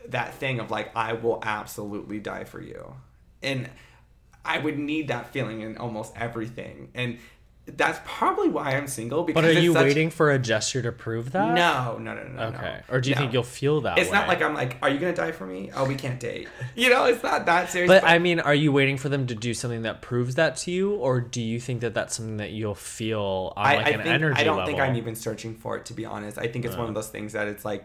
that 0.08 0.34
thing 0.34 0.60
of 0.60 0.70
like 0.70 0.94
I 0.96 1.14
will 1.14 1.40
absolutely 1.42 2.20
die 2.20 2.44
for 2.44 2.60
you. 2.60 2.94
And 3.42 3.68
I 4.44 4.58
would 4.58 4.78
need 4.78 5.08
that 5.08 5.32
feeling 5.32 5.62
in 5.62 5.78
almost 5.78 6.12
everything. 6.16 6.90
And 6.94 7.18
that's 7.66 7.98
probably 8.04 8.48
why 8.48 8.76
I'm 8.76 8.86
single 8.86 9.22
because 9.24 9.42
but 9.42 9.48
are 9.48 9.58
you 9.58 9.72
such- 9.72 9.82
waiting 9.84 10.10
for 10.10 10.30
a 10.30 10.38
gesture 10.38 10.82
to 10.82 10.92
prove 10.92 11.32
that? 11.32 11.54
No, 11.54 11.96
no, 11.98 12.12
no, 12.14 12.22
no. 12.24 12.42
Okay. 12.48 12.80
no. 12.88 12.94
Or 12.94 13.00
do 13.00 13.08
you 13.08 13.14
No. 13.14 13.20
think 13.22 13.32
you'll 13.32 13.42
feel 13.42 13.80
that? 13.82 13.98
It's 13.98 14.12
not 14.12 14.28
like 14.28 14.42
I'm 14.42 14.52
like, 14.54 14.76
are 14.82 14.90
you 14.90 14.98
gonna 14.98 15.14
die 15.14 15.32
for 15.32 15.46
me? 15.46 15.70
Oh, 15.74 15.86
we 15.86 15.94
can't 15.94 16.20
date. 16.20 16.48
You 16.76 16.90
know, 16.90 17.04
it's 17.06 17.22
not 17.22 17.46
that 17.46 17.70
serious. 17.70 17.88
But 17.88 18.04
I 18.04 18.18
mean, 18.18 18.38
are 18.40 18.54
you 18.54 18.70
waiting 18.72 18.98
for 18.98 19.08
them 19.08 19.26
to 19.28 19.34
do 19.34 19.54
something 19.54 19.82
that 19.82 20.02
proves 20.02 20.34
that 20.34 20.56
to 20.58 20.70
you, 20.70 20.92
or 20.96 21.20
do 21.20 21.40
you 21.40 21.58
think 21.58 21.80
that 21.80 21.94
that's 21.94 22.16
something 22.16 22.36
that 22.36 22.50
you'll 22.50 22.74
feel 22.74 23.52
on 23.56 23.64
I, 23.66 23.76
like 23.76 23.86
I 23.86 23.90
an 23.90 23.96
think 24.02 24.08
energy 24.08 24.40
I 24.40 24.44
don't 24.44 24.56
level? 24.58 24.66
think 24.72 24.80
I'm 24.80 24.96
even 24.96 25.14
searching 25.14 25.54
for 25.54 25.76
it 25.78 25.86
to 25.86 25.94
be 25.94 26.04
honest. 26.04 26.36
I 26.38 26.48
think 26.48 26.64
it's 26.66 26.76
one 26.76 26.88
of 26.88 26.94
those 26.94 27.08
things 27.08 27.32
that 27.32 27.48
it's 27.48 27.64
like 27.64 27.84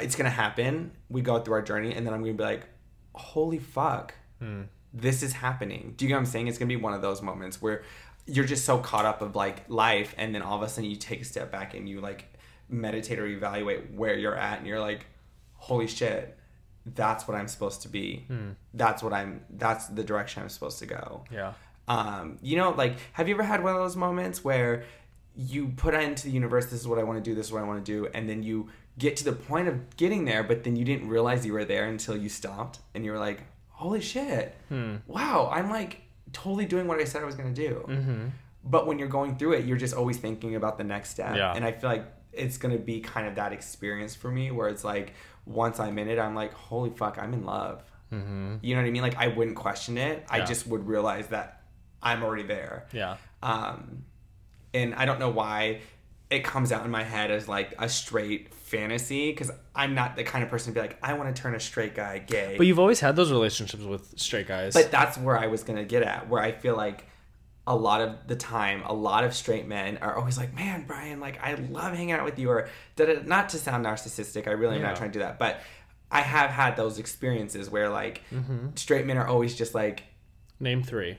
it's 0.00 0.16
gonna 0.16 0.30
happen. 0.30 0.92
We 1.08 1.20
go 1.22 1.38
through 1.40 1.54
our 1.54 1.62
journey, 1.62 1.94
and 1.94 2.06
then 2.06 2.12
I'm 2.14 2.22
gonna 2.22 2.34
be 2.34 2.42
like, 2.42 2.66
holy 3.14 3.58
fuck, 3.58 4.14
Hmm. 4.40 4.62
this 4.92 5.22
is 5.22 5.32
happening. 5.34 5.94
Do 5.96 6.04
you 6.04 6.08
get 6.08 6.14
what 6.14 6.20
I'm 6.20 6.26
saying? 6.26 6.48
It's 6.48 6.58
gonna 6.58 6.68
be 6.68 6.76
one 6.76 6.94
of 6.94 7.02
those 7.02 7.22
moments 7.22 7.60
where 7.62 7.82
you're 8.34 8.44
just 8.46 8.64
so 8.64 8.78
caught 8.78 9.04
up 9.04 9.20
of 9.22 9.34
like 9.36 9.64
life, 9.68 10.14
and 10.16 10.34
then 10.34 10.42
all 10.42 10.56
of 10.56 10.62
a 10.62 10.68
sudden 10.68 10.88
you 10.90 10.96
take 10.96 11.20
a 11.22 11.24
step 11.24 11.50
back 11.50 11.74
and 11.74 11.88
you 11.88 12.00
like 12.00 12.24
meditate 12.68 13.18
or 13.18 13.26
evaluate 13.26 13.90
where 13.92 14.16
you're 14.16 14.36
at, 14.36 14.58
and 14.58 14.66
you're 14.66 14.80
like, 14.80 15.06
holy 15.54 15.86
shit. 15.86 16.36
That's 16.86 17.28
what 17.28 17.36
I'm 17.36 17.46
supposed 17.46 17.82
to 17.82 17.88
be. 17.88 18.24
Hmm. 18.28 18.50
That's 18.72 19.02
what 19.02 19.12
I'm. 19.12 19.42
That's 19.50 19.86
the 19.88 20.02
direction 20.02 20.42
I'm 20.42 20.48
supposed 20.48 20.78
to 20.78 20.86
go 20.86 21.24
Yeah. 21.30 21.52
um, 21.88 22.38
you 22.40 22.56
know, 22.56 22.70
like, 22.70 22.96
have 23.12 23.28
you 23.28 23.34
ever 23.34 23.42
had 23.42 23.62
one 23.62 23.74
of 23.74 23.80
those 23.80 23.96
moments 23.96 24.42
where 24.42 24.84
you 25.36 25.68
put 25.76 25.92
into 25.94 26.24
the 26.24 26.30
universe, 26.30 26.66
this 26.66 26.80
is 26.80 26.88
what 26.88 26.98
I 26.98 27.02
want 27.02 27.22
to 27.22 27.30
do, 27.30 27.34
this 27.34 27.46
is 27.46 27.52
what 27.52 27.62
I 27.62 27.66
want 27.66 27.84
to 27.84 27.92
do, 27.92 28.08
and 28.14 28.28
then 28.28 28.42
you 28.42 28.68
get 28.98 29.16
to 29.18 29.24
the 29.24 29.32
point 29.32 29.68
of 29.68 29.96
getting 29.96 30.24
there, 30.24 30.42
but 30.42 30.64
then 30.64 30.74
you 30.74 30.84
didn't 30.84 31.08
realize 31.08 31.44
you 31.46 31.52
were 31.52 31.64
there 31.66 31.84
until 31.84 32.16
you 32.16 32.28
stopped, 32.28 32.78
and 32.94 33.04
you 33.04 33.12
were 33.12 33.18
like, 33.18 33.42
holy 33.68 34.00
shit, 34.00 34.56
wow, 35.06 35.50
I'm 35.52 35.68
like 35.70 36.00
totally 36.32 36.66
doing 36.66 36.86
what 36.86 37.00
I 37.00 37.04
said 37.04 37.22
I 37.22 37.26
was 37.26 37.34
going 37.34 37.52
to 37.52 37.68
do. 37.68 37.84
Mm-hmm. 37.88 38.26
But 38.64 38.86
when 38.86 38.98
you're 38.98 39.08
going 39.08 39.36
through 39.36 39.52
it, 39.54 39.64
you're 39.64 39.78
just 39.78 39.94
always 39.94 40.18
thinking 40.18 40.54
about 40.54 40.78
the 40.78 40.84
next 40.84 41.10
step. 41.10 41.36
Yeah. 41.36 41.52
And 41.54 41.64
I 41.64 41.72
feel 41.72 41.90
like 41.90 42.06
it's 42.32 42.58
going 42.58 42.76
to 42.76 42.82
be 42.82 43.00
kind 43.00 43.26
of 43.26 43.36
that 43.36 43.52
experience 43.52 44.14
for 44.14 44.30
me 44.30 44.50
where 44.50 44.68
it's 44.68 44.84
like, 44.84 45.14
once 45.46 45.80
I'm 45.80 45.98
in 45.98 46.08
it, 46.08 46.18
I'm 46.18 46.34
like, 46.34 46.52
holy 46.52 46.90
fuck, 46.90 47.18
I'm 47.18 47.32
in 47.32 47.44
love. 47.44 47.82
Mm-hmm. 48.12 48.56
You 48.60 48.74
know 48.74 48.82
what 48.82 48.88
I 48.88 48.90
mean? 48.90 49.02
Like, 49.02 49.16
I 49.16 49.28
wouldn't 49.28 49.56
question 49.56 49.96
it. 49.96 50.24
I 50.28 50.42
just 50.42 50.66
would 50.66 50.86
realize 50.86 51.28
that 51.28 51.62
I'm 52.02 52.22
already 52.22 52.42
there. 52.42 52.86
Yeah. 52.92 53.16
Um, 53.42 54.04
and 54.74 54.94
I 54.94 55.06
don't 55.06 55.18
know 55.18 55.30
why 55.30 55.80
it 56.30 56.44
comes 56.44 56.70
out 56.72 56.84
in 56.84 56.90
my 56.90 57.02
head 57.02 57.30
as 57.30 57.48
like 57.48 57.74
a 57.78 57.88
straight 57.88 58.54
fantasy 58.54 59.32
because 59.32 59.50
I'm 59.74 59.94
not 59.94 60.14
the 60.16 60.22
kind 60.22 60.44
of 60.44 60.50
person 60.50 60.72
to 60.72 60.80
be 60.80 60.86
like, 60.86 60.96
I 61.02 61.14
want 61.14 61.34
to 61.34 61.42
turn 61.42 61.54
a 61.56 61.60
straight 61.60 61.94
guy 61.96 62.18
gay. 62.18 62.54
But 62.56 62.66
you've 62.68 62.78
always 62.78 63.00
had 63.00 63.16
those 63.16 63.32
relationships 63.32 63.82
with 63.82 64.18
straight 64.18 64.46
guys. 64.46 64.72
But 64.74 64.90
that's 64.92 65.18
where 65.18 65.36
I 65.36 65.48
was 65.48 65.64
gonna 65.64 65.84
get 65.84 66.02
at, 66.04 66.28
where 66.28 66.40
I 66.42 66.52
feel 66.52 66.76
like 66.76 67.06
a 67.66 67.74
lot 67.76 68.00
of 68.00 68.26
the 68.26 68.36
time, 68.36 68.82
a 68.86 68.92
lot 68.94 69.24
of 69.24 69.34
straight 69.34 69.66
men 69.66 69.98
are 69.98 70.16
always 70.16 70.38
like, 70.38 70.54
"Man, 70.54 70.84
Brian, 70.86 71.20
like 71.20 71.40
I 71.42 71.54
love 71.54 71.92
hanging 71.94 72.12
out 72.12 72.24
with 72.24 72.38
you," 72.38 72.48
or 72.50 72.68
not 73.24 73.48
to 73.50 73.58
sound 73.58 73.84
narcissistic. 73.84 74.46
I 74.46 74.52
really 74.52 74.76
am 74.76 74.82
Yeah. 74.82 74.88
not 74.88 74.96
trying 74.96 75.10
to 75.10 75.18
do 75.18 75.24
that, 75.24 75.38
but 75.38 75.60
I 76.12 76.20
have 76.22 76.50
had 76.50 76.76
those 76.76 76.98
experiences 76.98 77.68
where 77.70 77.88
like 77.88 78.22
Mm-hmm. 78.32 78.68
straight 78.76 79.04
men 79.06 79.16
are 79.18 79.26
always 79.26 79.54
just 79.54 79.74
like 79.74 80.04
Name 80.60 80.82
three. 80.82 81.18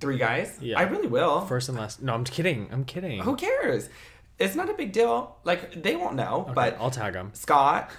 Three 0.00 0.18
guys. 0.18 0.58
Yeah. 0.60 0.78
I 0.78 0.82
really 0.82 1.08
will. 1.08 1.42
First 1.42 1.68
and 1.68 1.78
last. 1.78 2.02
No, 2.02 2.14
I'm 2.14 2.24
kidding. 2.24 2.68
I'm 2.72 2.84
kidding. 2.84 3.20
Who 3.22 3.36
cares? 3.36 3.88
It's 4.38 4.54
not 4.54 4.68
a 4.68 4.74
big 4.74 4.92
deal. 4.92 5.36
Like 5.44 5.82
they 5.82 5.94
won't 5.96 6.16
know, 6.16 6.42
Okay, 6.42 6.52
but 6.54 6.76
I'll 6.80 6.90
tag 6.90 7.12
them. 7.14 7.30
Scott 7.34 7.90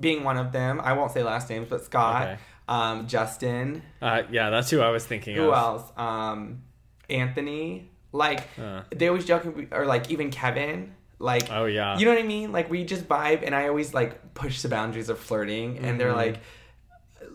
being 0.00 0.24
one 0.24 0.36
of 0.36 0.52
them. 0.52 0.80
I 0.82 0.92
won't 0.94 1.12
say 1.12 1.22
last 1.22 1.50
names, 1.50 1.68
but 1.68 1.84
Scott, 1.84 2.22
Okay. 2.22 2.38
um, 2.68 3.06
Justin. 3.06 3.82
Uh, 4.00 4.22
yeah, 4.30 4.50
that's 4.50 4.70
who 4.70 4.80
I 4.80 4.90
was 4.90 5.04
thinking 5.04 5.36
Who 5.36 5.50
of. 5.50 5.54
else? 5.54 5.92
Um, 5.96 6.62
Anthony. 7.10 7.90
Like 8.12 8.40
Uh. 8.58 8.82
they 8.94 9.08
always 9.08 9.24
joking, 9.24 9.68
or 9.72 9.84
like 9.86 10.10
even 10.10 10.30
Kevin. 10.30 10.94
Like 11.18 11.50
Oh, 11.50 11.64
yeah. 11.66 11.98
you 11.98 12.04
know 12.04 12.12
what 12.12 12.20
I 12.22 12.26
mean? 12.26 12.52
Like 12.52 12.70
we 12.70 12.84
just 12.84 13.08
vibe, 13.08 13.42
and 13.44 13.54
I 13.54 13.68
always 13.68 13.92
like 13.94 14.34
push 14.34 14.62
the 14.62 14.68
boundaries 14.68 15.08
of 15.08 15.18
flirting, 15.18 15.78
and 15.78 15.98
they're 16.00 16.08
Mm-hmm. 16.08 16.16
like. 16.16 16.40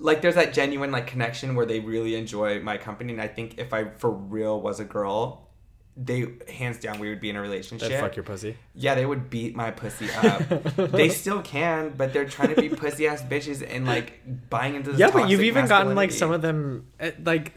Like 0.02 0.22
there's 0.22 0.36
that 0.36 0.54
genuine 0.54 0.92
like 0.92 1.08
connection 1.08 1.56
where 1.56 1.66
they 1.66 1.80
really 1.80 2.16
enjoy 2.16 2.60
my 2.60 2.78
company, 2.78 3.14
and 3.14 3.22
I 3.22 3.28
think 3.28 3.60
if 3.60 3.72
I 3.74 3.86
for 3.98 4.10
real 4.12 4.60
was 4.60 4.80
a 4.80 4.84
girl, 4.84 5.48
they 5.96 6.26
hands 6.50 6.80
down 6.80 7.00
we 7.00 7.10
would 7.10 7.20
be 7.22 7.30
in 7.30 7.36
a 7.36 7.42
relationship. 7.42 7.90
That 7.90 8.02
fuck 8.02 8.16
your 8.16 8.24
pussy. 8.24 8.58
Yeah, 8.74 8.96
they 8.96 9.06
would 9.06 9.30
beat 9.30 9.56
my 9.56 9.72
pussy 9.72 10.10
up. 10.12 10.42
they 10.76 11.10
still 11.10 11.42
can, 11.42 11.90
but 11.96 12.14
they're 12.14 12.26
trying 12.28 12.56
to 12.56 12.62
be 12.62 12.70
pussy 12.84 13.08
ass 13.08 13.22
bitches 13.22 13.66
and 13.68 13.86
like 13.86 14.50
buying 14.50 14.76
into 14.76 14.92
this. 14.92 15.00
Yeah, 15.00 15.12
but 15.12 15.30
you've 15.30 15.44
even 15.44 15.68
gotten 15.68 15.96
like 15.96 16.12
some 16.12 16.32
of 16.32 16.42
them. 16.42 16.88
eh, 17.00 17.12
Like, 17.24 17.54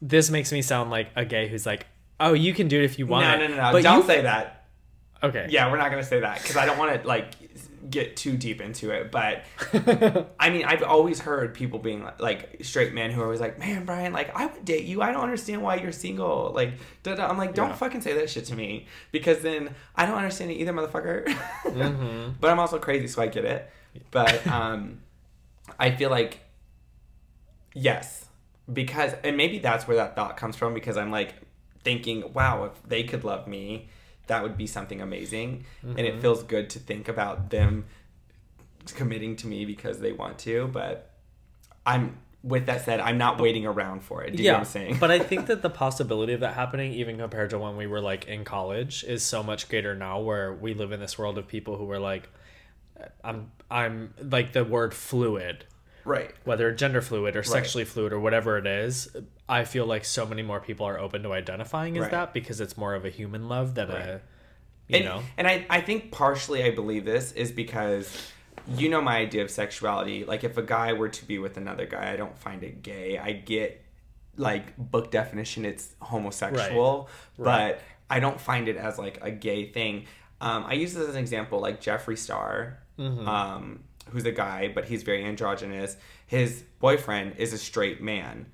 this 0.00 0.30
makes 0.30 0.50
me 0.50 0.62
sound 0.62 0.90
like 0.90 1.10
a 1.14 1.24
gay 1.24 1.46
who's 1.48 1.64
like, 1.66 1.86
"Oh, 2.18 2.32
you 2.32 2.54
can 2.54 2.68
do 2.68 2.80
it 2.80 2.84
if 2.84 2.98
you 2.98 3.06
want." 3.06 3.26
No, 3.26 3.34
it." 3.34 3.48
no, 3.50 3.56
no, 3.56 3.62
no. 3.62 3.72
But 3.72 3.82
Don't 3.82 4.06
say 4.06 4.22
that. 4.22 4.61
Okay. 5.22 5.46
Yeah, 5.50 5.70
we're 5.70 5.78
not 5.78 5.90
gonna 5.90 6.02
say 6.02 6.20
that 6.20 6.40
because 6.42 6.56
I 6.56 6.66
don't 6.66 6.78
want 6.78 7.00
to 7.00 7.06
like 7.08 7.26
get 7.90 8.16
too 8.16 8.36
deep 8.36 8.60
into 8.60 8.90
it. 8.90 9.10
But 9.12 9.44
I 10.40 10.50
mean, 10.50 10.64
I've 10.64 10.82
always 10.82 11.20
heard 11.20 11.54
people 11.54 11.78
being 11.78 12.02
like, 12.02 12.20
like 12.20 12.56
straight 12.62 12.92
men 12.92 13.10
who 13.10 13.20
are 13.20 13.24
always 13.24 13.40
like, 13.40 13.58
"Man, 13.58 13.84
Brian, 13.84 14.12
like 14.12 14.34
I 14.36 14.46
would 14.46 14.64
date 14.64 14.84
you. 14.84 15.00
I 15.02 15.12
don't 15.12 15.22
understand 15.22 15.62
why 15.62 15.76
you're 15.76 15.92
single." 15.92 16.52
Like, 16.54 16.74
da, 17.02 17.14
da. 17.14 17.28
I'm 17.28 17.38
like, 17.38 17.54
don't 17.54 17.68
Yeah. 17.68 17.74
fucking 17.76 18.00
say 18.00 18.14
that 18.14 18.30
shit 18.30 18.46
to 18.46 18.56
me 18.56 18.86
because 19.12 19.40
then 19.40 19.74
I 19.94 20.06
don't 20.06 20.16
understand 20.16 20.50
it 20.50 20.54
either, 20.54 20.72
motherfucker. 20.72 21.26
Mm-hmm. 21.64 22.30
But 22.40 22.50
I'm 22.50 22.58
also 22.58 22.78
crazy, 22.78 23.06
so 23.06 23.22
I 23.22 23.26
get 23.28 23.44
it. 23.44 23.70
But 24.10 24.44
um, 24.58 25.00
I 25.78 25.90
feel 25.92 26.10
like 26.10 26.40
yes, 27.74 28.26
because 28.72 29.12
and 29.24 29.36
maybe 29.36 29.58
that's 29.58 29.86
where 29.86 29.96
that 29.98 30.16
thought 30.16 30.36
comes 30.36 30.56
from 30.56 30.74
because 30.74 30.96
I'm 30.96 31.10
like 31.10 31.34
thinking, 31.84 32.32
wow, 32.32 32.64
if 32.64 32.82
they 32.88 33.02
could 33.04 33.24
love 33.24 33.46
me, 33.46 33.88
that 34.26 34.42
would 34.42 34.56
be 34.56 34.66
something 34.66 35.00
amazing, 35.00 35.64
and 35.82 35.96
Mm-hmm. 35.96 36.06
it 36.06 36.20
feels 36.20 36.42
good 36.42 36.70
to 36.70 36.78
think 36.78 37.08
about 37.08 37.50
them 37.50 37.84
committing 38.94 39.36
to 39.36 39.46
me 39.46 39.64
because 39.64 40.00
they 40.00 40.12
want 40.12 40.38
to. 40.40 40.68
But 40.68 41.10
I'm 41.86 42.18
with 42.42 42.66
that 42.66 42.84
said, 42.84 42.98
I'm 42.98 43.18
not 43.18 43.40
waiting 43.40 43.66
around 43.66 44.02
for 44.02 44.24
it. 44.24 44.34
Do 44.36 44.42
you 44.42 44.48
know 44.48 44.54
what 44.54 44.58
I'm 44.60 44.64
saying? 44.64 44.96
but 44.98 45.10
I 45.12 45.18
think 45.30 45.46
that 45.46 45.62
the 45.62 45.70
possibility 45.70 46.32
of 46.32 46.40
that 46.40 46.54
happening, 46.54 46.92
even 46.94 47.16
compared 47.18 47.50
to 47.50 47.58
when 47.58 47.76
we 47.76 47.86
were 47.86 48.00
like 48.00 48.26
in 48.26 48.44
college, 48.44 49.04
is 49.04 49.22
so 49.22 49.42
much 49.42 49.68
greater 49.68 49.94
now. 49.94 50.20
Where 50.20 50.52
we 50.52 50.74
live 50.74 50.90
in 50.92 51.00
this 51.00 51.16
world 51.18 51.38
of 51.38 51.46
people 51.46 51.76
who 51.76 51.88
are 51.90 52.00
like, 52.00 52.28
I'm, 53.22 53.50
I'm 53.70 54.14
like 54.20 54.52
the 54.52 54.64
word 54.64 54.92
fluid, 54.94 55.64
right. 56.04 56.32
whether 56.44 56.72
gender 56.72 57.00
fluid 57.00 57.36
or 57.36 57.42
sexually 57.44 57.84
fluid 57.84 58.12
or 58.12 58.18
whatever 58.20 58.58
it 58.58 58.66
is. 58.66 59.08
I 59.60 59.64
feel 59.64 59.86
like 59.86 60.04
so 60.04 60.24
many 60.26 60.42
more 60.42 60.60
people 60.60 60.86
are 60.86 60.98
open 60.98 61.22
to 61.24 61.32
identifying 61.32 61.96
as 61.96 62.02
Right. 62.02 62.10
that 62.12 62.32
because 62.32 62.60
it's 62.60 62.76
more 62.76 62.94
of 62.94 63.04
a 63.04 63.10
human 63.10 63.48
love 63.48 63.74
than 63.74 63.88
Right. 63.88 63.98
a, 64.08 64.20
you 64.88 64.96
and, 64.96 65.04
know. 65.04 65.22
and 65.36 65.46
I, 65.46 65.66
I 65.70 65.80
think 65.80 66.10
partially 66.10 66.64
I 66.64 66.70
believe 66.70 67.04
this 67.04 67.32
is 67.32 67.52
because 67.52 68.06
you 68.68 68.88
know 68.88 69.00
my 69.00 69.16
idea 69.18 69.42
of 69.42 69.50
sexuality. 69.50 70.24
Like 70.24 70.44
if 70.44 70.56
a 70.56 70.62
guy 70.62 70.92
were 70.92 71.08
to 71.08 71.24
be 71.26 71.38
with 71.38 71.56
another 71.56 71.86
guy, 71.86 72.12
I 72.12 72.16
don't 72.16 72.36
find 72.38 72.62
it 72.62 72.82
gay. 72.82 73.18
I 73.18 73.32
get 73.32 73.82
like 74.36 74.76
book 74.78 75.10
definition, 75.10 75.64
it's 75.64 75.94
homosexual, 76.00 77.08
Right. 77.36 77.74
but 77.76 77.80
I 78.08 78.20
don't 78.20 78.40
find 78.40 78.68
it 78.68 78.76
as 78.76 78.98
like 78.98 79.18
a 79.22 79.30
gay 79.30 79.66
thing. 79.70 80.06
Um, 80.40 80.64
I 80.66 80.72
use 80.74 80.94
this 80.94 81.06
as 81.08 81.14
an 81.14 81.20
example, 81.20 81.60
like 81.60 81.80
Jeffree 81.80 82.18
Star, 82.18 82.78
Mm-hmm. 82.98 83.26
um, 83.28 83.84
who's 84.10 84.24
a 84.26 84.32
guy, 84.32 84.68
but 84.74 84.84
he's 84.84 85.02
very 85.02 85.24
androgynous. 85.24 85.96
His 86.26 86.62
boyfriend 86.78 87.34
is 87.38 87.52
a 87.52 87.58
straight 87.58 88.02
man. 88.02 88.46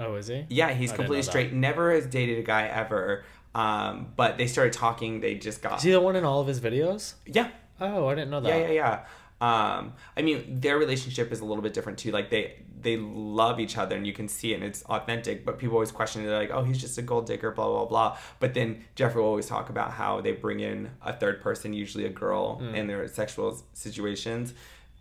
Oh, 0.00 0.14
is 0.16 0.26
he? 0.28 0.46
Yeah, 0.48 0.72
he's 0.72 0.92
I 0.92 0.96
completely 0.96 1.18
that. 1.22 1.30
straight. 1.30 1.52
Never 1.52 1.92
has 1.92 2.06
dated 2.06 2.38
a 2.38 2.42
guy 2.42 2.66
ever. 2.66 3.24
Um, 3.54 4.12
but 4.16 4.38
they 4.38 4.46
started 4.46 4.72
talking. 4.72 5.20
They 5.20 5.34
just 5.34 5.60
got 5.62 5.78
Is 5.78 5.82
he 5.82 5.90
the 5.92 6.00
one 6.00 6.16
in 6.16 6.24
all 6.24 6.40
of 6.40 6.46
his 6.46 6.60
videos? 6.60 7.14
yeah, 7.26 7.50
Oh, 7.80 8.08
I 8.08 8.14
didn't 8.14 8.30
know 8.30 8.40
that. 8.40 8.48
yeah, 8.48 8.66
yeah, 8.68 8.72
yeah. 8.72 9.04
Um, 9.42 9.94
I 10.16 10.22
mean, 10.22 10.60
their 10.60 10.76
relationship 10.78 11.32
is 11.32 11.40
a 11.40 11.44
little 11.46 11.62
bit 11.62 11.72
different 11.72 11.98
too. 11.98 12.10
Like 12.12 12.28
they 12.30 12.56
they 12.82 12.96
love 12.98 13.58
each 13.58 13.76
other, 13.78 13.96
and 13.96 14.06
you 14.06 14.12
can 14.12 14.28
see 14.28 14.52
it, 14.52 14.56
and 14.56 14.64
it's 14.64 14.82
authentic. 14.84 15.44
But 15.46 15.58
people 15.58 15.76
always 15.76 15.90
question 15.90 16.22
it. 16.22 16.26
They're 16.26 16.38
like, 16.38 16.50
"Oh, 16.50 16.62
he's 16.62 16.78
just 16.78 16.96
a 16.98 17.02
gold 17.02 17.26
digger," 17.26 17.50
blah 17.50 17.66
blah 17.66 17.86
blah. 17.86 18.18
But 18.38 18.52
then 18.54 18.84
Jeffree 18.96 19.16
will 19.16 19.24
always 19.24 19.46
talk 19.46 19.70
about 19.70 19.92
how 19.92 20.20
they 20.20 20.32
bring 20.32 20.60
in 20.60 20.90
a 21.02 21.12
third 21.14 21.40
person, 21.40 21.72
usually 21.72 22.04
a 22.04 22.10
girl, 22.10 22.60
in 22.74 22.86
their 22.86 23.08
sexual 23.08 23.62
situations, 23.72 24.52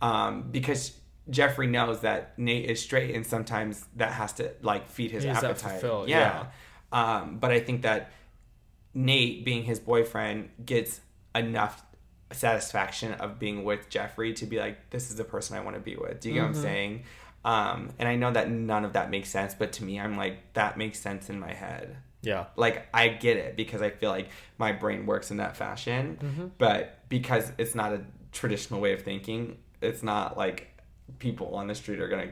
um, 0.01 0.43
because 0.51 0.91
Jeffree 1.29 1.69
knows 1.69 2.01
that 2.01 2.37
Nate 2.37 2.69
is 2.69 2.81
straight, 2.81 3.15
and 3.15 3.25
sometimes 3.25 3.85
that 3.95 4.11
has 4.13 4.33
to 4.33 4.51
like 4.61 4.89
feed 4.89 5.11
his 5.11 5.23
He 5.23 5.29
needs 5.29 5.41
that 5.41 5.51
appetite. 5.51 5.71
fulfilled, 5.81 6.09
yeah. 6.09 6.47
Um, 6.91 7.37
but 7.39 7.51
I 7.51 7.59
think 7.59 7.83
that 7.83 8.11
Nate, 8.93 9.45
being 9.45 9.63
his 9.63 9.79
boyfriend, 9.79 10.49
gets 10.65 11.01
enough 11.35 11.83
satisfaction 12.31 13.13
of 13.13 13.39
being 13.39 13.63
with 13.63 13.89
Jeffree 13.89 14.35
to 14.37 14.45
be 14.45 14.59
like, 14.59 14.89
this 14.89 15.09
is 15.09 15.15
the 15.17 15.23
person 15.23 15.55
I 15.57 15.61
want 15.61 15.75
to 15.75 15.81
be 15.81 15.95
with. 15.95 16.19
Do 16.21 16.29
you 16.29 16.35
get 16.35 16.41
Mm-hmm. 16.43 16.51
what 16.51 16.57
I'm 16.57 16.63
saying? 16.63 17.03
Um, 17.45 17.89
and 17.99 18.09
I 18.09 18.15
know 18.15 18.31
that 18.31 18.49
none 18.51 18.83
of 18.85 18.93
that 18.93 19.09
makes 19.09 19.29
sense, 19.29 19.53
but 19.53 19.71
to 19.73 19.83
me, 19.83 19.99
I'm 19.99 20.17
like, 20.17 20.53
that 20.53 20.77
makes 20.77 20.99
sense 20.99 21.29
in 21.29 21.39
my 21.39 21.53
head. 21.53 21.95
Yeah. 22.21 22.45
Like, 22.57 22.87
I 22.93 23.07
get 23.07 23.37
it 23.37 23.55
because 23.55 23.81
I 23.81 23.89
feel 23.91 24.09
like 24.09 24.29
my 24.57 24.71
brain 24.73 25.05
works 25.05 25.31
in 25.31 25.37
that 25.37 25.55
fashion, 25.55 26.17
Mm-hmm. 26.21 26.47
but 26.57 27.07
because 27.07 27.51
it's 27.57 27.75
not 27.75 27.93
a 27.93 28.01
traditional 28.31 28.81
way 28.81 28.93
of 28.93 29.03
thinking, 29.03 29.57
it's 29.81 30.03
not 30.03 30.37
like 30.37 30.67
people 31.19 31.55
on 31.55 31.67
the 31.67 31.75
street 31.75 31.99
are 31.99 32.07
gonna, 32.07 32.29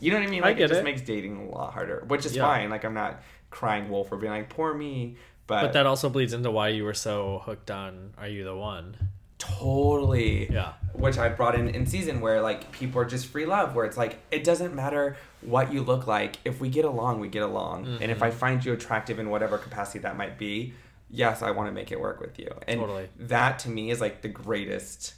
you 0.00 0.12
know 0.12 0.18
what 0.18 0.26
I 0.28 0.30
mean? 0.30 0.42
I 0.42 0.46
Like, 0.48 0.56
get 0.58 0.64
it 0.66 0.68
just 0.68 0.80
it. 0.82 0.84
makes 0.84 1.00
dating 1.02 1.48
a 1.48 1.50
lot 1.50 1.72
harder, 1.72 2.04
which 2.08 2.24
is 2.26 2.36
Yeah. 2.36 2.42
fine. 2.42 2.70
Like, 2.70 2.84
I'm 2.84 2.94
not 2.94 3.22
crying 3.50 3.88
wolf 3.90 4.12
or 4.12 4.16
being 4.16 4.32
like, 4.32 4.48
poor 4.48 4.74
me, 4.74 5.16
but, 5.46 5.62
But 5.62 5.72
that 5.74 5.86
also 5.86 6.08
bleeds 6.08 6.32
into 6.32 6.50
why 6.50 6.68
you 6.68 6.84
were 6.84 6.94
so 6.94 7.40
hooked 7.44 7.70
on 7.70 8.12
Are 8.18 8.28
You 8.28 8.44
the 8.44 8.56
One? 8.56 8.96
totally 9.38 10.50
Yeah. 10.50 10.72
which 10.94 11.18
I 11.18 11.28
brought 11.28 11.54
in 11.54 11.68
in 11.68 11.84
season 11.86 12.20
where 12.22 12.40
like 12.40 12.72
people 12.72 13.00
are 13.02 13.04
just 13.04 13.26
free 13.26 13.44
love 13.44 13.74
where 13.74 13.84
it's 13.84 13.98
like 13.98 14.18
it 14.30 14.44
doesn't 14.44 14.74
matter 14.74 15.16
what 15.42 15.72
you 15.72 15.82
look 15.82 16.06
like 16.06 16.36
if 16.46 16.58
we 16.58 16.68
get 16.70 16.86
along 16.86 17.20
we 17.20 17.28
get 17.28 17.42
along 17.42 17.86
and 18.00 18.10
if 18.10 18.22
I 18.22 18.30
Mm-hmm. 18.30 18.38
find 18.38 18.64
you 18.64 18.72
attractive 18.72 19.18
in 19.18 19.28
whatever 19.28 19.58
capacity 19.58 19.98
that 20.00 20.16
might 20.16 20.38
be 20.38 20.72
yes 21.10 21.42
I 21.42 21.50
want 21.50 21.68
to 21.68 21.72
make 21.72 21.92
it 21.92 22.00
work 22.00 22.18
with 22.18 22.38
you 22.38 22.48
and 22.66 22.80
Totally. 22.80 23.08
that 23.18 23.58
to 23.60 23.68
me 23.68 23.90
is 23.90 24.00
like 24.00 24.22
the 24.22 24.28
greatest 24.28 25.14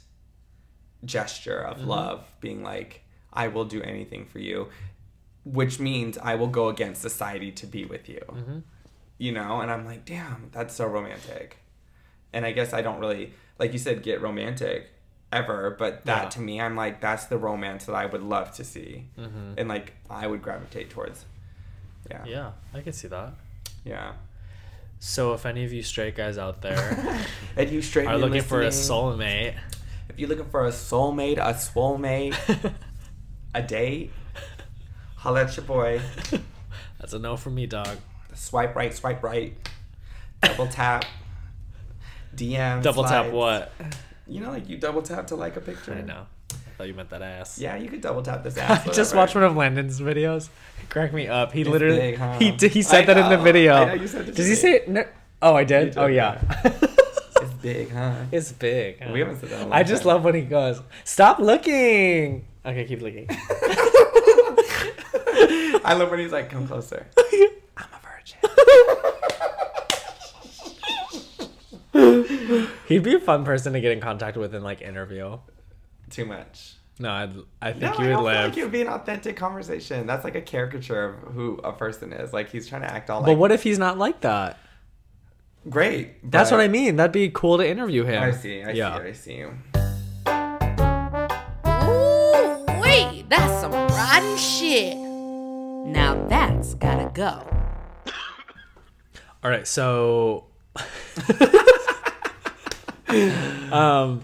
gesture 1.05 1.63
Mm-hmm. 1.67 1.81
of 1.81 1.87
love 1.87 2.23
being 2.41 2.61
like 2.63 3.01
I 3.31 3.47
will 3.47 3.65
do 3.65 3.81
anything 3.81 4.25
for 4.25 4.39
you 4.39 4.67
which 5.45 5.79
means 5.79 6.17
I 6.17 6.35
will 6.35 6.47
go 6.47 6.67
against 6.69 7.01
society 7.01 7.51
to 7.53 7.65
be 7.65 7.85
with 7.85 8.09
you 8.09 8.21
Mm-hmm. 8.29 8.59
you 9.17 9.31
know 9.31 9.61
and 9.61 9.71
I'm 9.71 9.85
like 9.85 10.05
damn 10.05 10.49
that's 10.51 10.73
so 10.75 10.85
romantic 10.87 11.57
and 12.33 12.45
I 12.45 12.51
guess 12.51 12.73
I 12.73 12.83
don't 12.83 12.99
really, 12.99 13.33
like 13.57 13.73
you 13.73 13.79
said, 13.79 14.03
get 14.03 14.21
romantic 14.21 14.91
ever, 15.31 15.75
but 15.79 16.05
that 16.05 16.23
Yeah. 16.25 16.29
to 16.29 16.41
me, 16.41 16.61
I'm 16.61 16.75
like, 16.75 17.01
that's 17.01 17.25
the 17.25 17.39
romance 17.39 17.85
that 17.85 17.95
I 17.95 18.05
would 18.05 18.21
love 18.21 18.51
to 18.57 18.63
see, 18.63 19.07
Mhm. 19.17 19.55
and 19.57 19.67
like 19.67 19.93
I 20.11 20.27
would 20.27 20.43
gravitate 20.43 20.91
towards. 20.91 21.25
Yeah, 22.07 22.23
yeah. 22.25 22.51
I 22.71 22.81
can 22.81 22.93
see 22.93 23.07
that. 23.07 23.33
Yeah. 23.83 24.11
So 24.99 25.33
if 25.33 25.45
any 25.47 25.63
of 25.65 25.73
you 25.73 25.81
straight 25.81 26.15
guys 26.15 26.37
out 26.37 26.61
there 26.61 27.19
and 27.57 27.69
you 27.71 27.81
straight 27.81 28.07
are 28.07 28.15
looking 28.17 28.43
for 28.43 28.61
a 28.61 28.67
soulmate, 28.67 29.55
if 30.09 30.19
you're 30.19 30.29
looking 30.29 30.49
for 30.49 30.65
a 30.65 30.69
soulmate, 30.71 31.37
a 31.37 31.53
swolmate, 31.53 32.35
a 33.55 33.61
date, 33.61 34.11
holla 35.17 35.43
at 35.43 35.55
your 35.57 35.65
boy. 35.65 36.01
that's 36.99 37.13
a 37.13 37.19
no 37.19 37.37
for 37.37 37.49
me, 37.49 37.65
dog. 37.65 37.97
Swipe 38.33 38.75
right, 38.75 38.93
swipe 38.93 39.21
right, 39.23 39.55
double 40.41 40.67
tap, 40.67 41.05
DM, 42.35 42.81
Double 42.81 43.03
tap 43.03 43.31
what? 43.31 43.71
You 44.27 44.41
know, 44.41 44.51
like 44.51 44.69
you 44.69 44.77
double 44.77 45.01
tap 45.01 45.27
to 45.27 45.35
like 45.35 45.55
a 45.57 45.61
picture. 45.61 45.93
I 45.93 46.01
know. 46.01 46.25
I 46.51 46.55
thought 46.77 46.87
you 46.87 46.93
meant 46.93 47.09
that 47.09 47.21
ass. 47.21 47.59
Yeah, 47.59 47.75
you 47.75 47.89
could 47.89 48.01
double 48.01 48.21
tap 48.21 48.43
this 48.43 48.57
I 48.57 48.61
ass. 48.61 48.85
just 48.85 48.97
whatever. 48.97 49.17
watched 49.17 49.35
one 49.35 49.43
of 49.43 49.55
Landon's 49.57 49.99
videos. 49.99 50.49
It 50.81 50.89
cracked 50.89 51.13
me 51.13 51.27
up. 51.27 51.51
He 51.51 51.61
It's 51.61 51.69
literally 51.69 51.97
big, 51.97 52.17
huh? 52.17 52.39
he 52.39 52.51
he 52.51 52.81
said 52.81 53.09
I 53.09 53.13
that 53.13 53.17
in 53.25 53.29
the 53.29 53.43
video. 53.43 53.73
I 53.73 53.85
know, 53.85 53.93
you 53.95 54.07
said 54.07 54.29
it 54.29 54.35
Does 54.35 54.47
he 54.47 54.55
say 54.55 54.75
it? 54.75 54.87
No. 54.87 55.03
Oh, 55.41 55.55
I 55.55 55.63
did. 55.63 55.85
did, 55.91 55.97
oh 55.97 56.07
yeah. 56.07 56.41
Big, 57.61 57.91
huh? 57.91 58.13
it's 58.31 58.51
big. 58.51 59.03
We 59.11 59.19
haven't 59.19 59.39
said 59.41 59.49
that 59.49 59.67
I 59.71 59.83
just 59.83 60.03
time. 60.03 60.13
love 60.13 60.23
when 60.23 60.35
he 60.35 60.41
goes, 60.41 60.81
"Stop 61.03 61.39
looking." 61.39 62.45
Okay, 62.65 62.85
keep 62.85 63.01
looking. 63.01 63.27
I 65.83 65.95
love 65.97 66.09
when 66.11 66.19
he's 66.19 66.31
like, 66.31 66.49
"Come 66.49 66.67
closer." 66.67 67.05
I'm 67.77 67.87
a 67.93 67.99
virgin. 71.93 72.67
He'd 72.87 73.03
be 73.03 73.15
a 73.15 73.19
fun 73.19 73.43
person 73.45 73.73
to 73.73 73.81
get 73.81 73.91
in 73.91 73.99
contact 74.01 74.37
with 74.37 74.55
and 74.55 74.63
like 74.63 74.81
interview. 74.81 75.37
Too 76.09 76.25
much. 76.25 76.75
No, 76.97 77.09
I'd, 77.11 77.33
I 77.61 77.71
think 77.71 77.99
I 77.99 78.03
you 78.03 78.15
would 78.17 78.23
live. 78.23 78.49
like 78.49 78.57
it 78.57 78.63
would 78.63 78.71
be 78.71 78.81
an 78.81 78.87
authentic 78.89 79.37
conversation. 79.37 80.05
That's 80.05 80.23
like 80.23 80.35
a 80.35 80.41
caricature 80.41 81.05
of 81.05 81.33
who 81.33 81.57
a 81.63 81.71
person 81.71 82.11
is. 82.11 82.33
Like 82.33 82.49
he's 82.51 82.67
trying 82.67 82.81
to 82.81 82.91
act 82.91 83.09
all 83.09 83.21
like 83.21 83.27
but 83.27 83.37
what 83.37 83.51
if 83.51 83.63
he's 83.63 83.79
not 83.79 83.97
like 83.97 84.21
that? 84.21 84.57
Great. 85.69 86.31
That's 86.31 86.51
what 86.51 86.59
I 86.59 86.67
mean. 86.67 86.95
That'd 86.95 87.11
be 87.11 87.29
cool 87.29 87.57
to 87.57 87.67
interview 87.67 88.03
him. 88.03 88.23
I 88.23 88.31
see. 88.31 88.63
I 88.63 88.71
yeah. 88.71 88.97
see. 88.97 89.07
I 89.07 89.13
see. 89.13 89.43
Ooh, 91.89 92.81
wait, 92.81 93.25
that's 93.29 93.61
some 93.61 93.71
rotten 93.71 94.37
shit. 94.37 94.97
Now 94.97 96.25
that's 96.27 96.73
gotta 96.75 97.11
go. 97.13 97.45
All 99.43 99.49
right, 99.49 99.67
so 99.67 100.45
um 103.71 104.23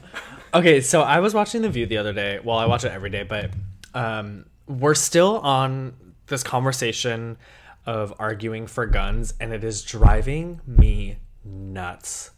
okay, 0.54 0.82
so 0.82 1.02
I 1.02 1.20
was 1.20 1.34
watching 1.34 1.62
The 1.62 1.70
View 1.70 1.86
the 1.86 1.98
other 1.98 2.14
day. 2.14 2.40
Well, 2.44 2.58
I 2.58 2.66
watch 2.66 2.84
it 2.84 2.92
every 2.92 3.10
day, 3.10 3.24
but 3.24 3.52
um 3.94 4.46
we're 4.68 4.96
still 4.96 5.40
on 5.40 5.94
this 6.28 6.44
conversation 6.44 7.38
of 7.86 8.14
arguing 8.18 8.66
for 8.66 8.86
guns 8.86 9.34
and 9.40 9.54
it 9.54 9.64
is 9.64 9.84
driving 9.84 10.60
me 10.66 11.18
nuts. 11.46 12.32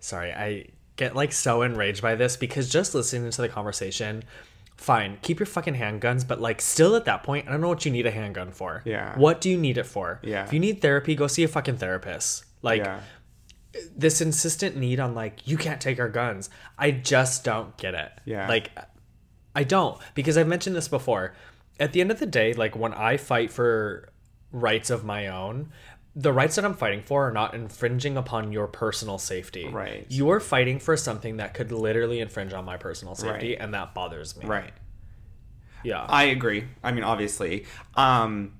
Sorry, 0.00 0.32
I 0.32 0.66
get 0.96 1.14
like 1.16 1.32
so 1.32 1.62
enraged 1.62 2.02
by 2.02 2.14
this 2.14 2.36
because 2.36 2.68
just 2.68 2.94
listening 2.94 3.30
to 3.30 3.42
the 3.42 3.48
conversation 3.48 4.24
Fine, 4.76 5.18
keep 5.22 5.38
your 5.38 5.46
fucking 5.46 5.74
handguns, 5.74 6.26
but 6.26 6.40
like 6.40 6.60
still 6.60 6.96
at 6.96 7.04
that 7.04 7.22
point, 7.22 7.46
I 7.46 7.52
don't 7.52 7.60
know 7.60 7.68
what 7.68 7.84
you 7.84 7.92
need 7.92 8.04
a 8.04 8.10
handgun 8.10 8.50
for. 8.50 8.82
Yeah. 8.84 9.16
What 9.16 9.40
do 9.40 9.48
you 9.48 9.56
need 9.56 9.78
it 9.78 9.86
for? 9.86 10.18
Yeah. 10.24 10.42
If 10.44 10.52
you 10.52 10.58
need 10.58 10.80
therapy, 10.80 11.14
go 11.14 11.28
see 11.28 11.44
a 11.44 11.48
fucking 11.48 11.76
therapist. 11.76 12.46
Like 12.62 12.82
yeah. 12.84 13.00
this 13.96 14.20
insistent 14.20 14.76
need 14.76 14.98
on 14.98 15.14
like 15.14 15.46
you 15.46 15.56
can't 15.56 15.80
take 15.80 15.98
our 15.98 16.08
guns 16.08 16.50
i 16.78 16.90
just 16.90 17.42
don't 17.44 17.76
get 17.78 17.94
it 17.94 18.12
Yeah. 18.24 18.46
like 18.46 18.70
i 19.54 19.64
don't 19.64 19.98
because 20.14 20.36
i've 20.36 20.46
mentioned 20.46 20.76
this 20.76 20.88
before 20.88 21.34
at 21.80 21.92
the 21.92 22.00
end 22.00 22.10
of 22.10 22.18
the 22.18 22.26
day 22.26 22.52
like 22.52 22.76
when 22.76 22.92
i 22.92 23.16
fight 23.16 23.50
for 23.50 24.10
rights 24.50 24.90
of 24.90 25.04
my 25.04 25.28
own 25.28 25.70
the 26.14 26.32
rights 26.32 26.56
that 26.56 26.64
i'm 26.64 26.74
fighting 26.74 27.02
for 27.02 27.28
are 27.28 27.32
not 27.32 27.54
infringing 27.54 28.16
upon 28.16 28.52
your 28.52 28.66
personal 28.66 29.18
safety 29.18 29.66
Right. 29.68 30.06
you're 30.08 30.40
fighting 30.40 30.78
for 30.78 30.96
something 30.96 31.38
that 31.38 31.54
could 31.54 31.72
literally 31.72 32.20
infringe 32.20 32.52
on 32.52 32.64
my 32.64 32.76
personal 32.76 33.14
safety 33.14 33.50
Right. 33.50 33.58
and 33.60 33.72
that 33.74 33.94
bothers 33.94 34.36
me 34.36 34.44
Right. 34.46 34.72
yeah 35.82 36.04
I 36.08 36.24
agree. 36.24 36.64
I 36.84 36.92
mean, 36.92 37.04
obviously. 37.04 37.64
Um, 37.94 38.54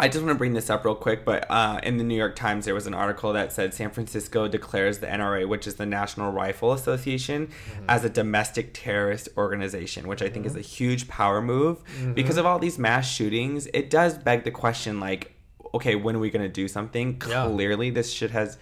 I 0.00 0.06
just 0.08 0.24
want 0.24 0.34
to 0.34 0.38
bring 0.38 0.52
this 0.54 0.70
up 0.70 0.84
real 0.84 0.94
quick, 0.94 1.24
but 1.24 1.44
uh, 1.50 1.80
in 1.82 1.96
the 1.98 2.04
New 2.04 2.14
York 2.16 2.36
Times, 2.36 2.64
there 2.66 2.74
was 2.74 2.86
an 2.86 2.94
article 2.94 3.32
that 3.32 3.52
said 3.52 3.74
San 3.74 3.90
Francisco 3.90 4.46
declares 4.46 4.98
the 5.00 5.08
NRA, 5.08 5.46
which 5.48 5.66
is 5.66 5.74
the 5.74 5.86
National 5.86 6.30
Rifle 6.30 6.72
Association, 6.72 7.48
as 7.88 8.04
a 8.04 8.08
domestic 8.08 8.70
terrorist 8.74 9.28
organization, 9.36 10.06
which 10.06 10.22
I 10.22 10.28
think 10.28 10.46
is 10.46 10.54
a 10.54 10.60
huge 10.60 11.08
power 11.08 11.42
move. 11.42 11.82
Because 12.14 12.36
of 12.36 12.46
all 12.46 12.60
these 12.60 12.78
mass 12.78 13.08
shootings, 13.10 13.66
it 13.74 13.90
does 13.90 14.16
beg 14.18 14.44
the 14.44 14.52
question 14.52 15.00
like, 15.00 15.34
okay, 15.78 15.94
when 15.96 16.14
are 16.16 16.20
we 16.26 16.30
going 16.30 16.42
to 16.52 16.56
do 16.62 16.66
something? 16.68 17.20
Yeah. 17.28 17.46
Clearly, 17.48 17.90
this 17.90 18.12
shit 18.12 18.30
has 18.32 18.58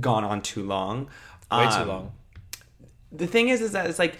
gone 0.00 0.24
on 0.24 0.40
too 0.42 0.62
long. 0.64 0.96
way 1.52 1.66
too 1.76 1.82
Um, 1.82 1.88
long 1.88 2.12
the 3.12 3.26
thing 3.26 3.48
is 3.48 3.60
is 3.62 3.70
that 3.72 3.88
it's 3.88 4.00
like 4.00 4.14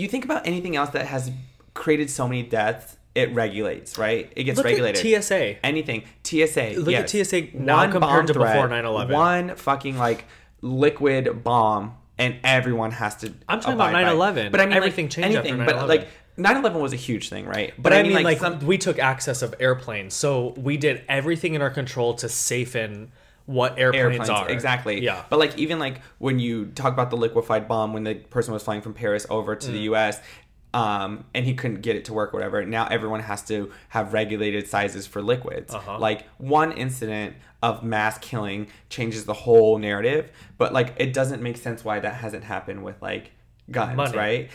you 0.00 0.08
think 0.08 0.24
about 0.24 0.46
anything 0.46 0.74
else 0.74 0.90
that 0.90 1.06
has 1.06 1.30
created 1.74 2.08
so 2.10 2.26
many 2.26 2.42
deaths 2.42 2.96
it 3.14 3.28
regulates 3.34 3.98
right 3.98 4.32
it 4.34 4.44
gets 4.44 4.56
Look 4.56 4.64
regulated 4.64 5.04
at 5.14 5.22
tsa 5.24 5.56
anything 5.64 6.04
tsa 6.24 6.74
Look 6.78 6.94
at. 6.94 7.10
TSA 7.10 7.40
now 7.54 7.82
compared 7.90 8.00
bomb 8.00 8.26
to 8.28 8.32
before 8.32 8.68
threat, 8.68 8.84
9/11. 8.84 9.10
one 9.12 9.54
fucking 9.56 9.98
like 9.98 10.24
liquid 10.62 11.44
bomb 11.44 11.94
and 12.18 12.36
everyone 12.42 12.92
has 12.92 13.14
to 13.16 13.32
I'm 13.48 13.60
talking 13.60 13.74
about 13.74 13.90
abide 13.90 14.04
by 14.04 14.12
9/11. 14.32 14.50
but 14.52 14.60
i 14.60 14.66
mean 14.66 14.76
Everything 14.76 15.06
like, 15.06 15.12
changed 15.12 15.36
anything 15.38 15.58
but 15.64 15.76
9/11. 15.76 15.88
like 15.88 16.08
9-11 16.40 16.80
was 16.80 16.92
a 16.92 16.96
huge 16.96 17.28
thing 17.28 17.46
right 17.46 17.72
But, 17.78 17.92
I, 17.92 18.02
mean, 18.02 18.22
like, 18.22 18.38
some- 18.38 18.60
we 18.66 18.78
took 18.78 18.98
access 18.98 19.42
of 19.42 19.54
airplanes, 19.60 20.14
so 20.14 20.54
we 20.56 20.76
did 20.76 21.02
everything 21.08 21.54
in 21.54 21.62
our 21.62 21.70
control 21.70 22.14
to 22.14 22.28
safe 22.28 22.74
in 22.76 23.10
what 23.46 23.78
airplanes, 23.78 23.96
airplanes 24.28 24.30
are. 24.30 24.48
exactly 24.48 25.00
Yeah. 25.02 25.24
but 25.28 25.38
like 25.40 25.58
even 25.58 25.78
like 25.80 26.00
when 26.18 26.38
you 26.38 26.66
talk 26.66 26.92
about 26.92 27.10
the 27.10 27.16
liquefied 27.16 27.66
bomb 27.66 27.92
when 27.92 28.04
the 28.04 28.14
person 28.14 28.54
was 28.54 28.62
flying 28.62 28.80
from 28.80 28.94
paris 28.94 29.26
over 29.28 29.56
to 29.56 29.68
Mm. 29.68 29.72
the 29.72 29.80
us 29.88 30.20
um, 30.72 31.24
and 31.34 31.44
he 31.44 31.54
couldn't 31.54 31.80
get 31.80 31.96
it 31.96 32.04
to 32.04 32.12
work 32.12 32.32
or 32.32 32.36
whatever 32.36 32.64
now 32.64 32.86
everyone 32.86 33.18
has 33.20 33.42
to 33.48 33.72
have 33.88 34.12
regulated 34.12 34.68
sizes 34.68 35.04
for 35.06 35.20
liquids 35.20 35.74
Uh-huh. 35.74 35.98
like 35.98 36.26
one 36.38 36.70
incident 36.70 37.34
of 37.60 37.82
mass 37.82 38.18
killing 38.18 38.68
changes 38.88 39.24
the 39.24 39.34
whole 39.34 39.78
narrative 39.78 40.30
but 40.56 40.72
like 40.72 40.94
it 40.98 41.12
doesn't 41.12 41.42
make 41.42 41.56
sense 41.56 41.84
why 41.84 41.98
that 41.98 42.14
hasn't 42.14 42.44
happened 42.44 42.84
with 42.84 43.02
like 43.02 43.32
guns 43.68 43.96
Money. 43.96 44.16
right 44.16 44.50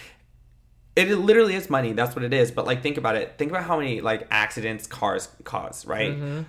it 0.95 1.09
literally 1.17 1.55
is 1.55 1.69
money 1.69 1.91
that's 1.93 2.15
what 2.15 2.23
it 2.23 2.33
is 2.33 2.51
but 2.51 2.65
like 2.65 2.81
think 2.81 2.97
about 2.97 3.15
it 3.15 3.33
think 3.37 3.51
about 3.51 3.63
how 3.63 3.77
many 3.77 4.01
like 4.01 4.27
accidents 4.31 4.87
cars 4.87 5.27
cause 5.43 5.85
right 5.85 6.13
Mm-hmm. 6.13 6.41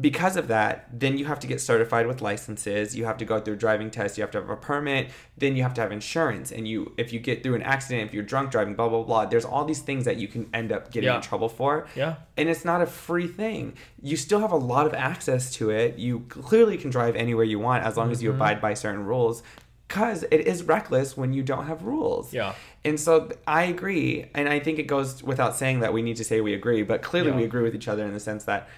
because 0.00 0.36
of 0.36 0.48
that 0.48 0.88
then 0.92 1.16
you 1.16 1.24
have 1.26 1.38
to 1.38 1.46
get 1.46 1.60
certified 1.60 2.08
with 2.08 2.20
licenses 2.20 2.96
you 2.96 3.04
have 3.04 3.16
to 3.18 3.24
go 3.24 3.38
through 3.38 3.54
driving 3.54 3.92
tests 3.92 4.18
you 4.18 4.22
have 4.22 4.30
to 4.32 4.40
have 4.40 4.50
a 4.50 4.56
permit 4.56 5.08
then 5.38 5.54
you 5.54 5.62
have 5.62 5.72
to 5.74 5.80
have 5.80 5.92
insurance 5.92 6.50
and 6.50 6.66
you 6.66 6.92
if 6.98 7.12
you 7.12 7.20
get 7.20 7.44
through 7.44 7.54
an 7.54 7.62
accident 7.62 8.08
if 8.08 8.12
you're 8.12 8.24
drunk 8.24 8.50
driving 8.50 8.74
blah 8.74 8.88
blah 8.88 9.04
blah 9.04 9.24
there's 9.24 9.44
all 9.44 9.64
these 9.64 9.78
things 9.82 10.04
that 10.04 10.16
you 10.16 10.26
can 10.26 10.48
end 10.52 10.72
up 10.72 10.90
getting 10.90 11.06
Yeah. 11.08 11.16
in 11.16 11.22
trouble 11.22 11.48
for 11.48 11.86
Yeah. 11.94 12.16
and 12.36 12.48
it's 12.48 12.64
not 12.64 12.82
a 12.82 12.86
free 12.86 13.28
thing 13.28 13.74
you 14.02 14.16
still 14.16 14.40
have 14.40 14.50
a 14.50 14.56
lot 14.56 14.84
of 14.88 14.94
access 14.94 15.52
to 15.52 15.70
it 15.70 15.96
you 15.96 16.20
clearly 16.28 16.76
can 16.76 16.90
drive 16.90 17.14
anywhere 17.14 17.44
you 17.44 17.60
want 17.60 17.84
as 17.84 17.96
long 17.96 18.10
as 18.10 18.20
you 18.20 18.30
Mm-hmm. 18.30 18.40
abide 18.42 18.60
by 18.60 18.74
certain 18.74 19.04
rules 19.04 19.44
because 19.88 20.22
it 20.30 20.46
is 20.46 20.62
reckless 20.64 21.16
when 21.16 21.32
you 21.32 21.42
don't 21.42 21.66
have 21.66 21.82
rules 21.84 22.32
Yeah. 22.32 22.54
and 22.84 22.98
so 22.98 23.30
I 23.46 23.64
agree, 23.64 24.26
and 24.34 24.48
I 24.48 24.58
think 24.60 24.78
it 24.78 24.84
goes 24.86 25.22
without 25.22 25.54
saying 25.56 25.80
that 25.80 25.92
we 25.92 26.02
need 26.02 26.16
to 26.16 26.24
say 26.24 26.40
we 26.40 26.54
agree, 26.54 26.82
but 26.82 27.02
clearly 27.02 27.30
Yeah. 27.30 27.36
we 27.36 27.44
agree 27.44 27.62
with 27.62 27.74
each 27.74 27.88
other 27.88 28.04
in 28.04 28.12
the 28.12 28.20
sense 28.20 28.44
that 28.44 28.68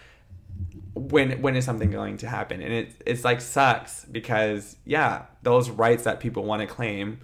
when 0.94 1.42
when 1.42 1.56
is 1.56 1.64
something 1.64 1.90
going 1.90 2.16
to 2.18 2.26
happen, 2.28 2.62
and 2.62 2.72
it 2.72 2.92
it's 3.04 3.22
like 3.24 3.40
sucks 3.40 4.04
because 4.06 4.76
yeah, 4.84 5.22
those 5.42 5.68
rights 5.70 6.04
that 6.04 6.20
people 6.20 6.42
want 6.44 6.60
to 6.62 6.66
claim 6.66 7.20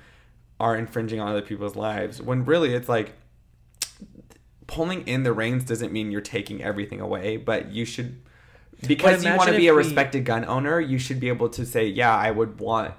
are 0.60 0.76
infringing 0.76 1.18
on 1.20 1.28
other 1.28 1.42
people's 1.42 1.74
lives 1.74 2.20
when 2.22 2.44
really 2.44 2.74
it's 2.74 2.88
like 2.88 3.14
pulling 4.66 5.06
in 5.08 5.22
the 5.22 5.32
reins 5.32 5.64
doesn't 5.64 5.92
mean 5.92 6.10
you're 6.10 6.20
taking 6.20 6.62
everything 6.62 7.00
away, 7.00 7.36
but 7.36 7.72
you 7.72 7.84
should 7.84 8.20
because 8.86 9.24
you 9.24 9.34
want 9.34 9.50
to 9.50 9.56
be 9.56 9.68
a 9.68 9.72
we- 9.72 9.78
respected 9.78 10.24
gun 10.24 10.44
owner, 10.44 10.80
you 10.80 10.98
should 10.98 11.20
be 11.20 11.28
able 11.28 11.48
to 11.50 11.64
say, 11.66 11.86
yeah, 11.86 12.14
I 12.16 12.30
would 12.30 12.58
want 12.60 12.94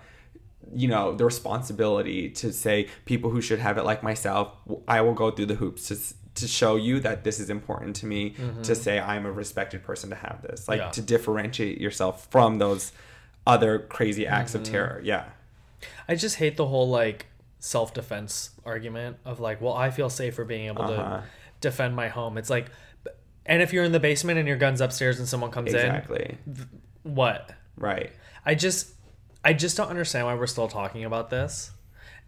you 0.74 0.88
know 0.88 1.14
the 1.16 1.26
responsibility 1.26 2.30
to 2.30 2.52
say 2.54 2.88
people 3.06 3.30
who 3.30 3.42
should 3.42 3.60
have 3.60 3.78
it 3.78 3.84
like 3.84 4.02
myself 4.04 4.52
i 4.88 5.02
will 5.02 5.14
go 5.14 5.30
through 5.32 5.46
the 5.46 5.56
hoops 5.56 5.88
to 5.90 5.96
to 6.36 6.48
show 6.48 6.76
you 6.76 7.00
that 7.00 7.24
this 7.24 7.40
is 7.40 7.50
important 7.50 7.96
to 7.96 8.06
me 8.06 8.34
to 8.64 8.74
say 8.74 9.00
i'm 9.00 9.26
a 9.26 9.32
respected 9.32 9.84
person 9.84 10.10
to 10.10 10.16
have 10.16 10.42
this 10.42 10.68
like 10.68 10.80
Yeah. 10.80 10.90
to 10.92 11.02
differentiate 11.02 11.80
yourself 11.80 12.28
from 12.32 12.58
those 12.58 12.92
other 13.46 13.78
crazy 13.80 14.26
acts 14.26 14.56
of 14.56 14.64
terror 14.64 15.00
yeah 15.04 15.26
I 16.08 16.16
just 16.16 16.38
hate 16.38 16.56
the 16.56 16.66
whole 16.66 16.88
like 16.90 17.26
self 17.60 17.94
defense 17.94 18.52
argument 18.66 19.18
of 19.26 19.42
like, 19.42 19.60
well, 19.60 19.74
I 19.74 19.90
feel 19.92 20.10
safer 20.10 20.46
being 20.46 20.68
able 20.68 20.84
Uh-huh. 20.84 21.18
to 21.18 21.24
defend 21.60 21.94
my 21.94 22.08
home. 22.08 22.38
It's 22.38 22.50
like, 22.50 22.68
and 23.46 23.62
if 23.62 23.74
you're 23.74 23.84
in 23.84 23.92
the 23.92 24.00
basement 24.00 24.40
and 24.40 24.48
your 24.48 24.56
gun's 24.56 24.80
upstairs 24.80 25.20
and 25.20 25.28
someone 25.28 25.52
comes 25.52 25.72
in. 25.74 25.76
exactly 25.80 26.38
in, 26.48 26.70
what? 27.04 27.52
right 27.78 28.12
I 28.46 28.56
just 28.56 28.93
I 29.44 29.54
just 29.54 29.78
don't 29.78 29.90
understand 29.90 30.26
why 30.28 30.36
we're 30.36 30.48
still 30.48 30.68
talking 30.68 31.04
about 31.04 31.30
this. 31.30 31.72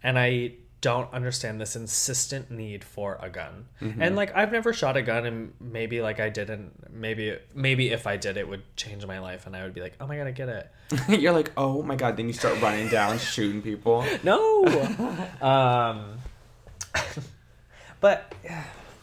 And 0.02 0.18
I 0.18 0.52
don't 0.82 1.12
understand 1.12 1.60
this 1.60 1.74
insistent 1.74 2.50
need 2.50 2.84
for 2.84 3.18
a 3.20 3.30
gun. 3.30 3.66
Mm-hmm. 3.80 4.02
And 4.02 4.14
like 4.14 4.36
I've 4.36 4.52
never 4.52 4.72
shot 4.72 4.96
a 4.96 5.02
gun 5.02 5.26
and 5.26 5.52
maybe 5.58 6.00
like 6.00 6.20
I 6.20 6.28
didn't 6.28 6.92
maybe 6.92 7.36
maybe 7.54 7.90
if 7.90 8.06
I 8.06 8.16
did 8.16 8.36
it 8.36 8.48
would 8.48 8.62
change 8.76 9.04
my 9.06 9.18
life 9.18 9.46
and 9.46 9.56
I 9.56 9.64
would 9.64 9.74
be 9.74 9.80
like, 9.80 9.94
"Oh 10.00 10.06
my 10.06 10.16
god, 10.16 10.26
I 10.26 10.30
get 10.32 10.48
it." 10.48 10.70
you're 11.08 11.32
like 11.32 11.50
oh 11.56 11.82
my 11.82 11.96
god 11.96 12.16
then 12.16 12.28
you 12.28 12.32
start 12.32 12.60
running 12.60 12.88
down 12.88 13.18
shooting 13.18 13.60
people 13.60 14.04
No. 14.22 14.64
um 15.40 16.18
but 18.00 18.32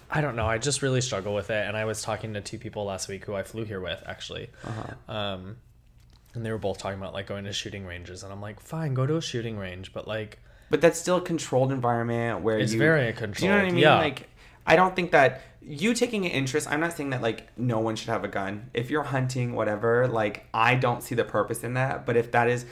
I 0.10 0.22
don't 0.22 0.38
know. 0.38 0.46
I 0.46 0.60
just 0.60 0.82
really 0.84 1.02
struggle 1.02 1.34
with 1.34 1.50
it 1.50 1.68
and 1.68 1.76
I 1.76 1.86
was 1.86 2.02
talking 2.02 2.36
to 2.36 2.42
two 2.42 2.60
people 2.60 2.86
last 2.86 3.10
week 3.10 3.26
who 3.26 3.34
I 3.34 3.44
flew 3.44 3.66
here 3.66 3.82
with 3.82 4.02
actually. 4.06 4.52
Um 5.10 5.58
and 6.34 6.46
they 6.46 6.52
were 6.52 6.58
both 6.58 6.78
talking 6.78 7.00
about 7.00 7.14
like 7.14 7.28
going 7.28 7.46
to 7.46 7.54
shooting 7.54 7.86
ranges 7.86 8.24
and 8.24 8.32
I'm 8.32 8.42
like, 8.42 8.60
"Fine, 8.60 8.94
go 8.94 9.06
to 9.06 9.18
a 9.18 9.22
shooting 9.22 9.58
range, 9.58 9.94
but 9.94 10.08
like 10.08 10.40
but 10.70 10.82
that's 10.82 11.00
still 11.00 11.18
a 11.18 11.22
controlled 11.22 11.72
environment 11.72 12.42
where 12.42 12.58
It's 12.58 12.74
you 12.74 12.80
very 12.80 13.12
Do 13.12 13.28
you 13.44 13.48
know 13.48 13.58
what 13.58 13.66
I 13.66 13.70
mean? 13.70 13.78
yeah. 13.78 13.98
Like, 14.00 14.28
I 14.66 14.76
don't 14.76 14.96
think 14.96 15.12
that 15.12 15.42
you 15.62 15.94
taking 15.94 16.26
an 16.26 16.32
interest. 16.32 16.68
I'm 16.70 16.80
not 16.80 16.94
saying 16.94 17.12
that 17.12 17.22
like 17.22 17.48
no 17.58 17.80
one 17.80 17.96
should 17.96 18.10
have 18.10 18.24
a 18.24 18.28
gun. 18.28 18.70
If 18.74 18.90
you're 18.90 19.04
hunting, 19.04 19.54
whatever, 19.54 20.08
like 20.08 20.46
I 20.54 20.76
don't 20.76 21.04
see 21.04 21.16
the 21.16 21.24
purpose 21.24 21.64
in 21.64 21.76
that. 21.76 22.06
But 22.06 22.18
if 22.18 22.32
that 22.32 22.50
is, 22.50 22.66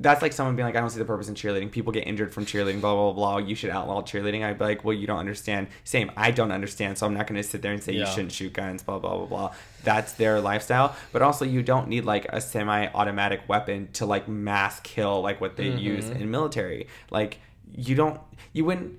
that's 0.00 0.22
like 0.22 0.32
someone 0.32 0.54
being 0.54 0.64
like, 0.66 0.76
I 0.76 0.80
don't 0.80 0.90
see 0.90 0.98
the 0.98 1.04
purpose 1.04 1.28
in 1.28 1.34
cheerleading. 1.34 1.70
People 1.72 1.92
get 1.92 2.06
injured 2.06 2.32
from 2.32 2.46
cheerleading. 2.46 2.80
Blah 2.80 2.94
blah 2.94 3.12
blah. 3.12 3.36
You 3.38 3.54
should 3.54 3.70
outlaw 3.70 4.00
cheerleading. 4.02 4.44
I'd 4.44 4.56
be 4.58 4.64
like, 4.64 4.84
well, 4.84 4.94
you 4.96 5.06
don't 5.06 5.18
understand. 5.18 5.66
Same. 5.84 6.10
I 6.16 6.30
don't 6.30 6.52
understand. 6.52 6.98
So 6.98 7.06
I'm 7.06 7.14
not 7.14 7.26
going 7.26 7.40
to 7.42 7.48
sit 7.48 7.62
there 7.62 7.72
and 7.72 7.82
say 7.82 7.92
you 7.94 8.06
shouldn't 8.06 8.32
shoot 8.32 8.52
guns. 8.52 8.82
Blah 8.82 9.00
blah 9.00 9.16
blah 9.16 9.26
blah. 9.26 9.54
That's 9.82 10.12
their 10.12 10.40
lifestyle. 10.40 10.94
But 11.12 11.22
also, 11.22 11.44
you 11.44 11.62
don't 11.62 11.88
need 11.88 12.04
like 12.04 12.26
a 12.28 12.40
semi-automatic 12.40 13.42
weapon 13.48 13.88
to 13.94 14.06
like 14.06 14.28
mass 14.28 14.80
kill 14.80 15.20
like 15.20 15.40
what 15.40 15.56
they 15.56 15.66
Mm-hmm. 15.68 15.78
use 15.78 16.08
in 16.10 16.30
military. 16.30 16.86
Like 17.10 17.38
you 17.74 17.94
don't. 17.94 18.20
You 18.52 18.64
wouldn't 18.64 18.98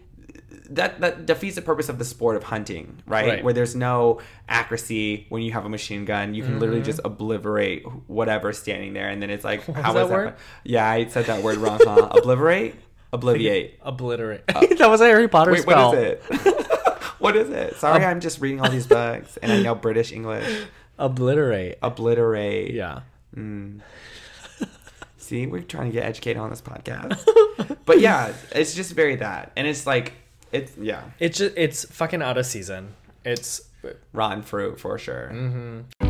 that 0.72 1.00
that 1.02 1.26
defeats 1.26 1.56
the 1.56 1.62
purpose 1.62 1.90
of 1.90 1.98
the 1.98 2.06
sport 2.06 2.36
of 2.36 2.44
hunting, 2.44 3.02
right? 3.08 3.28
Right. 3.28 3.44
Where 3.44 3.54
there's 3.54 3.76
no 3.76 4.22
accuracy 4.48 5.26
when 5.30 5.42
you 5.42 5.52
have 5.54 5.66
a 5.66 5.70
machine 5.70 6.06
gun, 6.06 6.34
you 6.34 6.44
can 6.44 6.60
literally 6.60 6.82
just 6.84 7.00
obliterate 7.04 7.84
whatever's 8.08 8.58
standing 8.60 8.94
there, 8.94 9.10
and 9.10 9.22
then 9.22 9.30
it's 9.30 9.44
like, 9.44 9.64
how 9.66 9.74
Mm-hmm. 9.74 9.94
that 9.96 10.10
word? 10.10 10.36
Yeah, 10.64 10.88
I 10.90 11.08
said 11.08 11.26
that 11.26 11.42
word 11.44 11.58
wrong. 11.58 11.80
Huh? 11.84 12.10
obliterate, 12.12 12.76
obliviate. 13.12 13.74
obliterate. 13.82 14.46
that 14.48 14.90
was 14.90 15.02
a 15.02 15.06
Harry 15.06 15.28
Potter 15.28 15.52
Wait, 15.54 15.62
spell. 15.62 15.90
what 15.92 15.98
is 15.98 16.04
it? 16.04 16.24
what 17.20 17.36
is 17.36 17.50
it? 17.50 17.76
Sorry, 17.78 18.06
I'm 18.06 18.20
just 18.20 18.40
reading 18.42 18.62
all 18.62 18.70
these 18.70 18.88
books, 18.88 19.38
and 19.38 19.52
I 19.52 19.62
know 19.62 19.76
British 19.76 20.12
English. 20.12 20.48
Obliterate. 21.00 21.78
Obliterate. 21.82 22.74
Yeah. 22.74 23.02
Mm. 23.36 23.80
See, 25.30 25.46
we're 25.46 25.62
trying 25.62 25.92
to 25.92 25.94
get 25.94 26.06
educated 26.06 26.42
on 26.42 26.50
this 26.50 26.60
podcast. 26.60 27.24
but 27.86 28.00
yeah, 28.00 28.34
it's 28.52 28.74
just 28.74 28.94
very 28.94 29.16
that, 29.18 29.52
and 29.56 29.68
it's 29.68 29.86
like 29.86 30.14
it's 30.52 30.76
yeah, 30.76 31.04
It's 31.20 31.38
just 31.38 31.54
it's 31.56 31.86
fucking 31.86 32.24
out 32.24 32.40
of 32.40 32.48
season. 32.48 32.96
It's 33.24 33.62
rotten 34.12 34.42
fruit 34.42 34.80
for 34.80 34.98
sure. 34.98 35.30
Mm-hmm. 35.32 36.09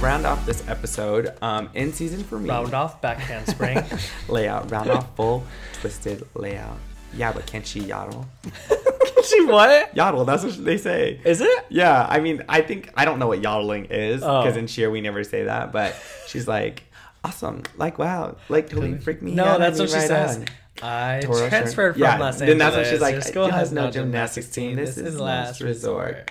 Round 0.00 0.26
off 0.26 0.44
this 0.46 0.66
episode, 0.68 1.32
um, 1.42 1.68
in 1.74 1.92
season 1.92 2.22
for 2.24 2.38
me, 2.38 2.48
round 2.48 2.74
off 2.74 3.00
back 3.00 3.18
handspring. 3.18 3.82
layout, 4.28 4.70
round 4.70 4.90
off 4.90 5.14
full 5.16 5.44
twisted 5.80 6.26
layout. 6.34 6.76
Yeah, 7.14 7.32
but 7.32 7.46
can't 7.46 7.66
she 7.66 7.80
yodel? 7.80 8.26
she 9.24 9.44
what? 9.46 9.94
Yodel, 9.96 10.24
that's 10.24 10.44
what 10.44 10.62
they 10.64 10.76
say. 10.76 11.20
Is 11.24 11.40
it? 11.40 11.66
Yeah, 11.68 12.06
I 12.08 12.20
mean, 12.20 12.42
I 12.48 12.60
think 12.60 12.90
I 12.96 13.04
don't 13.04 13.18
know 13.18 13.28
what 13.28 13.42
yodeling 13.42 13.86
is 13.86 14.22
Oh. 14.22 14.42
because 14.42 14.56
in 14.56 14.66
cheer 14.66 14.90
we 14.90 15.00
never 15.00 15.24
say 15.24 15.44
that, 15.44 15.72
but 15.72 15.96
she's 16.26 16.46
like, 16.46 16.84
awesome, 17.24 17.62
like 17.76 17.98
wow, 17.98 18.36
like 18.48 18.68
totally 18.68 18.98
freak 18.98 19.22
me 19.22 19.34
No, 19.34 19.44
out. 19.44 19.58
that's 19.60 19.78
what 19.78 19.88
she 19.88 19.96
right 19.96 20.06
says. 20.06 20.36
on. 20.38 20.46
I 20.80 21.20
Toro 21.24 21.48
transferred 21.48 21.94
from 21.94 22.02
yeah, 22.02 22.18
Los 22.18 22.34
Angeles. 22.40 22.48
Then 22.50 22.58
that's 22.58 22.76
when 22.76 22.84
she's 22.84 23.00
like, 23.00 23.14
Your 23.14 23.22
school 23.22 23.50
has 23.50 23.72
no 23.72 23.90
gymnastics 23.90 24.48
team. 24.48 24.76
This 24.76 24.96
is 24.96 25.18
last 25.18 25.60
resort. 25.60 26.30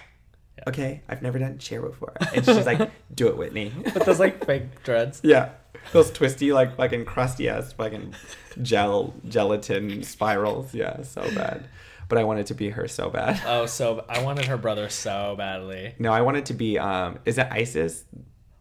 Okay, 0.67 1.01
I've 1.07 1.21
never 1.21 1.39
done 1.39 1.57
chair 1.57 1.81
before, 1.81 2.13
and 2.35 2.45
she's 2.45 2.65
like, 2.65 2.91
do 3.13 3.27
it, 3.29 3.37
Whitney. 3.37 3.71
With 3.83 4.05
those 4.05 4.19
like 4.19 4.45
fake 4.45 4.83
dreads. 4.83 5.21
Yeah. 5.23 5.49
Those 5.93 6.11
twisty, 6.11 6.51
like 6.51 6.75
fucking 6.75 7.05
crusty 7.05 7.47
ass 7.47 7.71
fucking 7.71 8.13
gel 8.61 9.13
gelatin 9.29 10.03
spirals. 10.03 10.73
Yeah, 10.73 11.03
so 11.03 11.21
bad. 11.33 11.69
But 12.09 12.17
I 12.17 12.23
wanted 12.23 12.47
to 12.47 12.53
be 12.53 12.69
her 12.69 12.87
so 12.87 13.09
bad. 13.09 13.41
Oh, 13.47 13.65
so 13.65 14.05
I 14.09 14.21
wanted 14.23 14.45
her 14.45 14.57
brother 14.57 14.89
so 14.89 15.35
badly. 15.37 15.95
No, 15.99 16.11
I 16.11 16.21
wanted 16.21 16.45
to 16.47 16.53
be 16.53 16.77
um 16.77 17.19
is 17.25 17.37
it 17.37 17.47
Isis? 17.51 18.03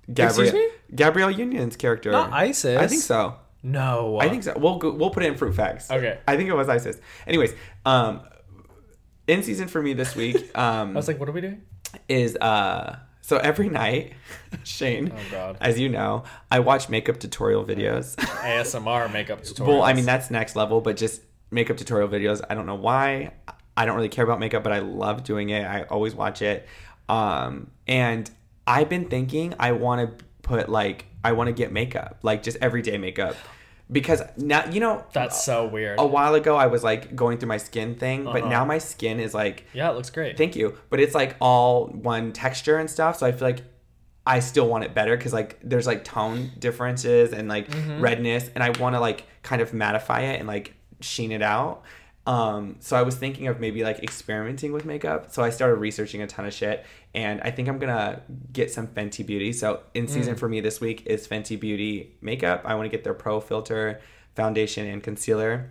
Excuse 0.08 0.52
me? 0.52 0.68
Gabrielle 0.94 1.30
Union's 1.32 1.76
character. 1.76 2.12
Not 2.12 2.32
Isis. 2.32 2.78
I 2.78 2.86
think 2.86 3.02
so. 3.02 3.36
No. 3.62 4.18
I 4.20 4.28
think 4.28 4.44
so. 4.44 4.54
We'll 4.56 4.78
go, 4.78 4.92
we'll 4.92 5.10
put 5.10 5.24
it 5.24 5.26
in 5.26 5.36
fruit 5.36 5.54
facts. 5.54 5.90
Okay. 5.90 6.18
I 6.28 6.36
think 6.36 6.48
it 6.48 6.54
was 6.54 6.68
Isis. 6.68 6.98
Anyways, 7.26 7.54
um 7.84 8.20
in 9.26 9.42
season 9.42 9.66
for 9.66 9.82
me 9.82 9.92
this 9.94 10.14
week 10.14 10.36
um 10.56 10.90
I 10.92 10.94
was 10.94 11.08
like, 11.08 11.18
what 11.18 11.28
are 11.28 11.32
we 11.32 11.40
doing? 11.40 11.62
Is 12.08 12.36
uh 12.36 12.98
so 13.20 13.38
every 13.38 13.68
night 13.68 14.12
Shane 14.64 15.12
Oh, 15.14 15.20
God. 15.30 15.56
as 15.60 15.78
you 15.80 15.88
know 15.88 16.24
I 16.50 16.60
watch 16.60 16.88
makeup 16.88 17.18
tutorial 17.18 17.64
videos 17.64 18.14
ASMR 18.16 19.12
makeup 19.12 19.40
tutorials. 19.42 19.66
Well, 19.66 19.82
I 19.82 19.92
mean 19.92 20.04
that's 20.04 20.30
next 20.30 20.56
level, 20.56 20.80
but 20.80 20.96
just 20.96 21.22
makeup 21.50 21.76
tutorial 21.76 22.08
videos. 22.08 22.40
I 22.48 22.54
don't 22.54 22.66
know 22.66 22.74
why. 22.74 23.32
I 23.76 23.84
don't 23.84 23.94
really 23.96 24.08
care 24.08 24.24
about 24.24 24.40
makeup, 24.40 24.62
but 24.62 24.72
I 24.72 24.78
love 24.78 25.22
doing 25.22 25.50
it. 25.50 25.64
I 25.64 25.82
always 25.84 26.14
watch 26.14 26.40
it. 26.42 26.66
Um, 27.08 27.70
and 27.86 28.30
I've 28.66 28.88
been 28.88 29.08
thinking 29.08 29.54
I 29.60 29.72
want 29.72 30.18
to 30.18 30.24
put 30.42 30.68
like 30.68 31.06
I 31.22 31.32
want 31.32 31.48
to 31.48 31.52
get 31.52 31.72
makeup, 31.72 32.18
like 32.22 32.42
just 32.42 32.56
everyday 32.60 32.96
makeup, 32.98 33.36
because 33.90 34.22
now 34.36 34.64
you 34.70 34.80
know 34.80 35.04
That's 35.12 35.44
so 35.44 35.66
weird. 35.66 35.98
a 36.00 36.06
while 36.06 36.34
ago 36.34 36.56
I 36.56 36.66
was 36.66 36.82
like 36.82 37.14
going 37.14 37.38
through 37.38 37.48
my 37.48 37.56
skin 37.58 37.94
thing, 37.94 38.24
but 38.24 38.38
Uh-huh. 38.42 38.48
now 38.48 38.64
my 38.64 38.78
skin 38.78 39.20
is 39.20 39.32
like 39.34 39.64
yeah, 39.72 39.90
it 39.90 39.94
looks 39.94 40.10
great. 40.10 40.36
Thank 40.36 40.56
you. 40.56 40.76
But 40.90 41.00
it's 41.00 41.14
like 41.14 41.36
all 41.40 41.86
one 41.88 42.32
texture 42.32 42.78
and 42.78 42.90
stuff. 42.90 43.18
So 43.18 43.26
I 43.26 43.32
feel 43.32 43.46
like 43.48 43.62
I 44.26 44.40
still 44.40 44.66
want 44.68 44.82
it 44.82 44.92
better 44.92 45.16
because 45.16 45.32
like 45.32 45.58
there's 45.62 45.86
like 45.86 46.02
tone 46.02 46.50
differences 46.58 47.32
and 47.32 47.48
like 47.48 47.68
Mm-hmm. 47.70 48.00
redness, 48.00 48.50
and 48.54 48.64
I 48.64 48.70
want 48.80 48.96
to 48.96 49.00
like 49.00 49.24
kind 49.42 49.62
of 49.62 49.70
mattify 49.70 50.22
it 50.34 50.40
and 50.40 50.48
like 50.48 50.74
sheen 51.00 51.30
it 51.30 51.42
out. 51.42 51.82
Um, 52.26 52.76
so 52.80 52.96
I 52.96 53.02
was 53.02 53.14
thinking 53.14 53.46
of 53.46 53.60
maybe 53.60 53.84
like 53.84 54.02
experimenting 54.02 54.72
with 54.72 54.84
makeup. 54.84 55.32
So 55.32 55.42
I 55.44 55.50
started 55.50 55.76
researching 55.76 56.22
a 56.22 56.26
ton 56.26 56.44
of 56.44 56.52
shit, 56.52 56.84
and 57.14 57.40
I 57.42 57.50
think 57.52 57.68
I'm 57.68 57.78
gonna 57.78 58.20
get 58.52 58.72
some 58.72 58.88
Fenty 58.88 59.24
Beauty. 59.24 59.52
So 59.52 59.80
in 59.94 60.08
season 60.08 60.34
Mm. 60.34 60.38
for 60.38 60.48
me 60.48 60.60
this 60.60 60.80
week 60.80 61.06
is 61.06 61.26
Fenty 61.28 61.58
Beauty 61.58 62.16
makeup. 62.20 62.62
I 62.64 62.74
want 62.74 62.86
to 62.86 62.90
get 62.90 63.04
their 63.04 63.14
Pro 63.14 63.40
Filt'r 63.40 64.00
foundation 64.34 64.86
and 64.86 65.02
concealer. 65.02 65.70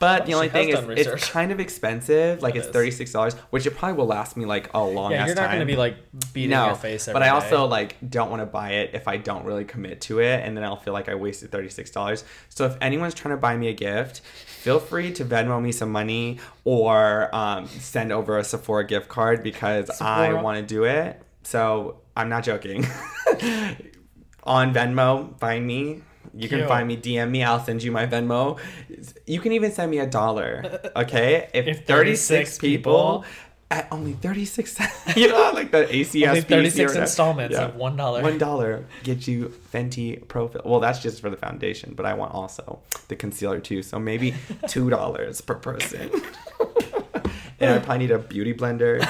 But 0.00 0.26
the 0.26 0.34
only 0.34 0.48
thing 0.48 0.70
is, 0.70 0.80
done 0.80 0.90
it's 0.98 1.30
kind 1.30 1.52
of 1.52 1.60
expensive. 1.60 2.42
Like 2.42 2.56
It 2.56 2.58
it's 2.60 2.68
thirty 2.68 2.90
six 2.90 3.12
dollars, 3.12 3.34
which 3.50 3.64
it 3.66 3.72
probably 3.72 3.96
will 3.96 4.06
last 4.06 4.36
me 4.36 4.44
like 4.44 4.72
a 4.74 4.82
long 4.82 5.12
yeah, 5.12 5.18
ass 5.22 5.26
you're 5.28 5.36
not 5.36 5.46
time. 5.48 5.60
to 5.60 5.66
be 5.66 5.76
like 5.76 5.96
beating 6.32 6.50
no, 6.50 6.66
your 6.66 6.74
face 6.74 7.06
every 7.08 7.12
but 7.14 7.22
I 7.22 7.26
day. 7.26 7.30
also 7.30 7.66
like 7.66 7.96
don't 8.10 8.28
want 8.30 8.40
to 8.42 8.46
buy 8.46 8.70
it 8.72 8.90
if 8.94 9.06
I 9.06 9.18
don't 9.18 9.44
really 9.44 9.64
commit 9.64 10.00
to 10.02 10.18
it, 10.20 10.40
and 10.44 10.56
then 10.56 10.64
I'll 10.64 10.76
feel 10.76 10.92
like 10.94 11.08
I 11.08 11.14
wasted 11.14 11.52
thirty 11.52 11.68
six 11.68 11.90
dollars. 11.90 12.24
So 12.48 12.64
if 12.66 12.76
anyone's 12.80 13.14
trying 13.14 13.34
to 13.34 13.40
buy 13.40 13.56
me 13.56 13.68
a 13.68 13.72
gift, 13.72 14.20
feel 14.64 14.80
free 14.80 15.12
to 15.12 15.26
Venmo 15.26 15.60
me 15.60 15.70
some 15.72 15.92
money 15.92 16.38
or 16.64 17.28
um, 17.34 17.66
send 17.68 18.10
over 18.10 18.38
a 18.38 18.44
Sephora 18.44 18.82
gift 18.86 19.08
card 19.10 19.42
because 19.42 19.90
I 20.00 20.32
want 20.32 20.56
to 20.58 20.64
do 20.64 20.84
it. 20.84 21.20
So 21.42 22.00
I'm 22.16 22.30
not 22.30 22.44
joking. 22.44 22.86
On 24.44 24.72
Venmo, 24.72 25.38
find 25.38 25.66
me. 25.66 26.00
You 26.36 26.48
can 26.48 26.58
Cute. 26.60 26.68
find 26.68 26.88
me, 26.88 26.96
DM 26.96 27.30
me, 27.30 27.44
I'll 27.44 27.62
send 27.62 27.82
you 27.82 27.92
my 27.92 28.06
Venmo. 28.06 28.58
You 29.26 29.38
can 29.40 29.52
even 29.52 29.70
send 29.70 29.90
me 29.90 29.98
a 29.98 30.06
dollar, 30.06 30.80
okay? 30.96 31.48
If 31.52 31.86
36 31.86 32.58
people- 32.58 33.24
at 33.74 33.88
only 33.90 34.12
36 34.12 34.72
cents, 34.72 34.92
you 35.16 35.28
know, 35.28 35.50
like 35.52 35.72
the 35.72 35.84
ACS 35.84 36.28
Only 36.28 36.40
36 36.42 36.92
here. 36.92 37.02
installments 37.02 37.56
of 37.56 37.74
$1. 37.74 37.78
One 38.22 38.38
dollar 38.38 38.84
gets 39.02 39.26
you 39.26 39.52
Fenty 39.72 40.26
Pro. 40.28 40.50
Well, 40.64 40.78
that's 40.78 41.00
just 41.00 41.20
for 41.20 41.28
the 41.28 41.36
foundation, 41.36 41.94
but 41.94 42.06
I 42.06 42.14
want 42.14 42.32
also 42.32 42.80
the 43.08 43.16
concealer 43.16 43.58
too. 43.58 43.82
So 43.82 43.98
maybe 43.98 44.34
two 44.68 44.90
dollars 44.90 45.40
per 45.40 45.56
person. 45.56 46.08
and 47.60 47.70
I 47.70 47.78
probably 47.78 47.98
need 47.98 48.10
a 48.12 48.18
beauty 48.18 48.54
blender. 48.54 49.00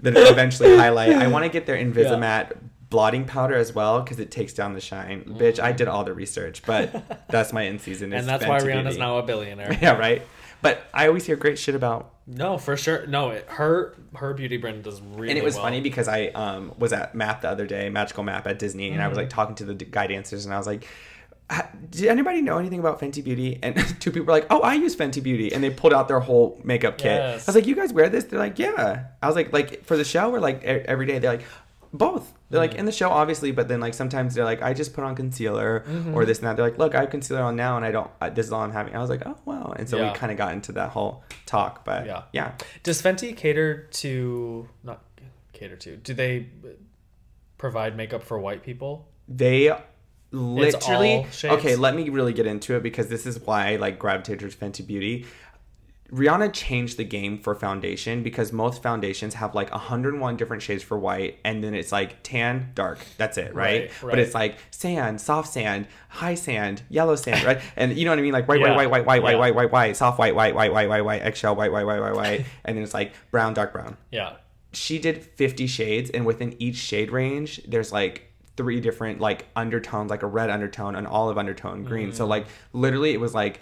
then 0.00 0.16
eventually 0.16 0.76
highlight. 0.76 1.12
I 1.12 1.26
want 1.26 1.44
to 1.44 1.50
get 1.50 1.66
their 1.66 1.76
Invisimatte 1.76 2.56
blotting 2.88 3.24
powder 3.24 3.54
as 3.54 3.74
well 3.74 4.00
because 4.00 4.18
it 4.18 4.30
takes 4.30 4.54
down 4.54 4.72
the 4.72 4.80
shine. 4.80 5.24
Bitch, 5.24 5.58
I 5.60 5.72
did 5.72 5.88
all 5.88 6.04
the 6.04 6.14
research, 6.14 6.62
but 6.64 7.26
that's 7.28 7.52
my 7.52 7.62
in 7.62 7.78
season. 7.78 8.12
and 8.12 8.26
that's 8.26 8.46
why 8.46 8.60
Rihanna's 8.60 8.96
now 8.96 9.18
a 9.18 9.22
billionaire. 9.22 9.76
Yeah, 9.82 9.98
right. 9.98 10.22
But 10.64 10.82
I 10.92 11.06
always 11.08 11.24
hear 11.26 11.36
great 11.36 11.58
shit 11.58 11.74
about 11.74 12.02
No, 12.26 12.56
for 12.58 12.74
sure. 12.76 13.06
No, 13.06 13.30
it, 13.36 13.44
her 13.58 13.94
her 14.16 14.32
beauty 14.34 14.56
brand 14.56 14.82
does 14.82 15.00
really 15.02 15.28
and 15.30 15.38
it 15.38 15.44
was 15.44 15.54
well. 15.56 15.64
funny 15.64 15.80
because 15.80 16.08
I 16.08 16.20
um, 16.28 16.72
was 16.78 16.92
at 16.92 17.14
MAP 17.14 17.42
the 17.42 17.50
other 17.50 17.66
day, 17.66 17.88
Magical 17.90 18.24
MAP 18.24 18.46
at 18.46 18.58
Disney, 18.58 18.90
and 18.90 18.96
I 19.00 19.04
Mm-hmm. 19.04 19.08
was 19.10 19.18
like 19.18 19.28
talking 19.30 19.54
to 19.56 19.64
the 19.66 19.74
guy 19.74 20.06
dancers, 20.08 20.44
and 20.46 20.54
I 20.54 20.58
was 20.58 20.66
like, 20.66 20.88
"Did 21.90 22.08
anybody 22.08 22.40
know 22.40 22.56
anything 22.58 22.80
about 22.80 22.98
Fenty 23.00 23.22
Beauty?" 23.22 23.58
And 23.62 23.76
two 24.00 24.10
people 24.10 24.26
were 24.26 24.32
like, 24.32 24.46
"Oh, 24.50 24.60
I 24.60 24.74
use 24.74 24.96
Fenty 24.96 25.22
Beauty," 25.22 25.52
and 25.52 25.62
they 25.62 25.70
pulled 25.70 25.92
out 25.92 26.08
their 26.08 26.20
whole 26.20 26.58
makeup 26.64 26.96
kit. 26.98 27.12
Yes. 27.20 27.46
I 27.46 27.50
was 27.50 27.56
like, 27.56 27.66
"You 27.66 27.74
guys 27.76 27.92
wear 27.92 28.08
this?" 28.08 28.24
They're 28.24 28.38
like, 28.38 28.58
"Yeah." 28.58 29.04
I 29.22 29.26
was 29.26 29.36
like, 29.36 29.52
"Like 29.52 29.84
for 29.84 29.96
the 29.96 30.04
show 30.04 30.32
or 30.34 30.40
like 30.40 30.64
every 30.64 31.06
day?" 31.06 31.18
They're 31.18 31.32
like, 31.36 31.44
"Both." 31.94 32.34
They're 32.50 32.60
like 32.60 32.74
in 32.74 32.84
the 32.84 32.92
show, 32.92 33.08
obviously, 33.08 33.50
but 33.52 33.68
then 33.68 33.80
like 33.80 33.94
sometimes 33.94 34.34
they're 34.34 34.44
like, 34.44 34.60
"I 34.62 34.74
just 34.74 34.92
put 34.92 35.02
on 35.04 35.14
concealer 35.16 35.84
Mm-hmm. 35.88 36.14
or 36.14 36.24
this 36.26 36.38
and 36.40 36.46
that." 36.48 36.56
They're 36.56 36.68
like, 36.68 36.78
"Look, 36.78 36.94
I 36.94 37.00
have 37.00 37.10
concealer 37.10 37.40
on 37.42 37.56
now, 37.56 37.76
and 37.76 37.84
I 37.86 37.90
don't. 37.90 38.10
Uh, 38.20 38.28
this 38.30 38.46
is 38.46 38.52
all 38.52 38.60
I'm 38.60 38.72
having." 38.72 38.94
I 38.94 38.98
was 39.00 39.08
like, 39.10 39.22
"Oh 39.24 39.38
wow!" 39.46 39.72
And 39.76 39.88
so 39.88 39.96
Yeah. 39.96 40.12
we 40.12 40.18
kind 40.18 40.30
of 40.30 40.36
got 40.38 40.52
into 40.52 40.72
that 40.72 40.90
whole 40.90 41.24
talk, 41.46 41.84
but 41.84 42.04
Yeah. 42.06 42.22
yeah. 42.32 42.52
Does 42.82 43.00
Fenty 43.00 43.34
cater 43.36 43.86
to 44.02 44.68
not 44.82 45.02
cater 45.52 45.76
to? 45.76 45.96
Do 45.96 46.12
they 46.14 46.48
provide 47.58 47.96
makeup 47.96 48.22
for 48.22 48.38
white 48.38 48.62
people? 48.62 49.08
They 49.28 49.72
literally 50.30 51.26
all 51.44 51.50
okay. 51.56 51.76
Let 51.76 51.94
me 51.94 52.08
really 52.08 52.32
get 52.32 52.46
into 52.46 52.74
it 52.76 52.82
because 52.82 53.08
this 53.08 53.24
is 53.26 53.38
why 53.40 53.72
I 53.72 53.76
like 53.76 53.98
gravitated 53.98 54.40
towards 54.40 54.56
Fenty 54.56 54.86
Beauty. 54.86 55.26
Rihanna 56.14 56.52
changed 56.52 56.96
the 56.96 57.04
game 57.04 57.38
for 57.38 57.54
foundation 57.56 58.22
because 58.22 58.52
most 58.52 58.82
foundations 58.82 59.34
have 59.34 59.54
like 59.54 59.70
101 59.72 60.36
different 60.36 60.62
shades 60.62 60.82
for 60.82 60.96
white, 60.96 61.38
and 61.44 61.64
then 61.64 61.74
it's 61.74 61.90
like 61.90 62.22
tan, 62.22 62.70
dark. 62.74 62.98
That's 63.18 63.36
it, 63.36 63.52
right? 63.54 63.90
Right, 64.00 64.10
But 64.12 64.18
it's 64.20 64.32
like 64.34 64.56
sand, 64.70 65.20
soft 65.20 65.52
sand, 65.52 65.88
high 66.08 66.34
sand, 66.36 66.82
yellow 66.88 67.16
sand, 67.16 67.44
right? 67.44 67.60
And 67.74 67.96
you 67.98 68.04
know 68.04 68.12
what 68.12 68.20
I 68.20 68.22
mean? 68.22 68.32
Like 68.32 68.46
white, 68.46 68.60
Yeah. 68.60 68.76
white, 68.76 68.90
white, 68.90 69.04
white, 69.04 69.22
white, 69.22 69.32
Yeah. 69.32 69.38
white, 69.38 69.38
white, 69.38 69.54
white, 69.56 69.72
white, 69.72 69.96
soft 69.96 70.18
white, 70.20 70.34
white, 70.36 70.54
white, 70.54 70.72
white, 70.72 70.88
white, 70.88 71.04
white, 71.04 71.22
eggshell, 71.22 71.56
white, 71.56 71.72
white, 71.72 71.84
white, 71.84 72.00
white, 72.00 72.14
white, 72.14 72.44
and 72.64 72.76
then 72.76 72.84
it's 72.84 72.94
like 72.94 73.12
brown, 73.32 73.52
dark 73.52 73.72
brown 73.72 73.96
Yeah. 74.12 74.34
she 74.72 74.98
did 75.00 75.20
50 75.24 75.66
shades 75.66 76.10
and 76.10 76.24
within 76.24 76.54
each 76.60 76.76
shade 76.76 77.10
range 77.10 77.60
there's 77.66 77.92
like 77.92 78.30
three 78.56 78.78
different 78.80 79.20
like 79.20 79.46
undertones 79.56 80.10
like 80.10 80.22
a 80.22 80.26
red 80.28 80.48
undertone 80.48 80.94
an 80.94 81.06
olive 81.06 81.36
undertone 81.38 81.82
green 81.82 82.12
so 82.12 82.24
like 82.24 82.46
literally 82.72 83.12
it 83.12 83.18
was 83.20 83.34
like 83.34 83.58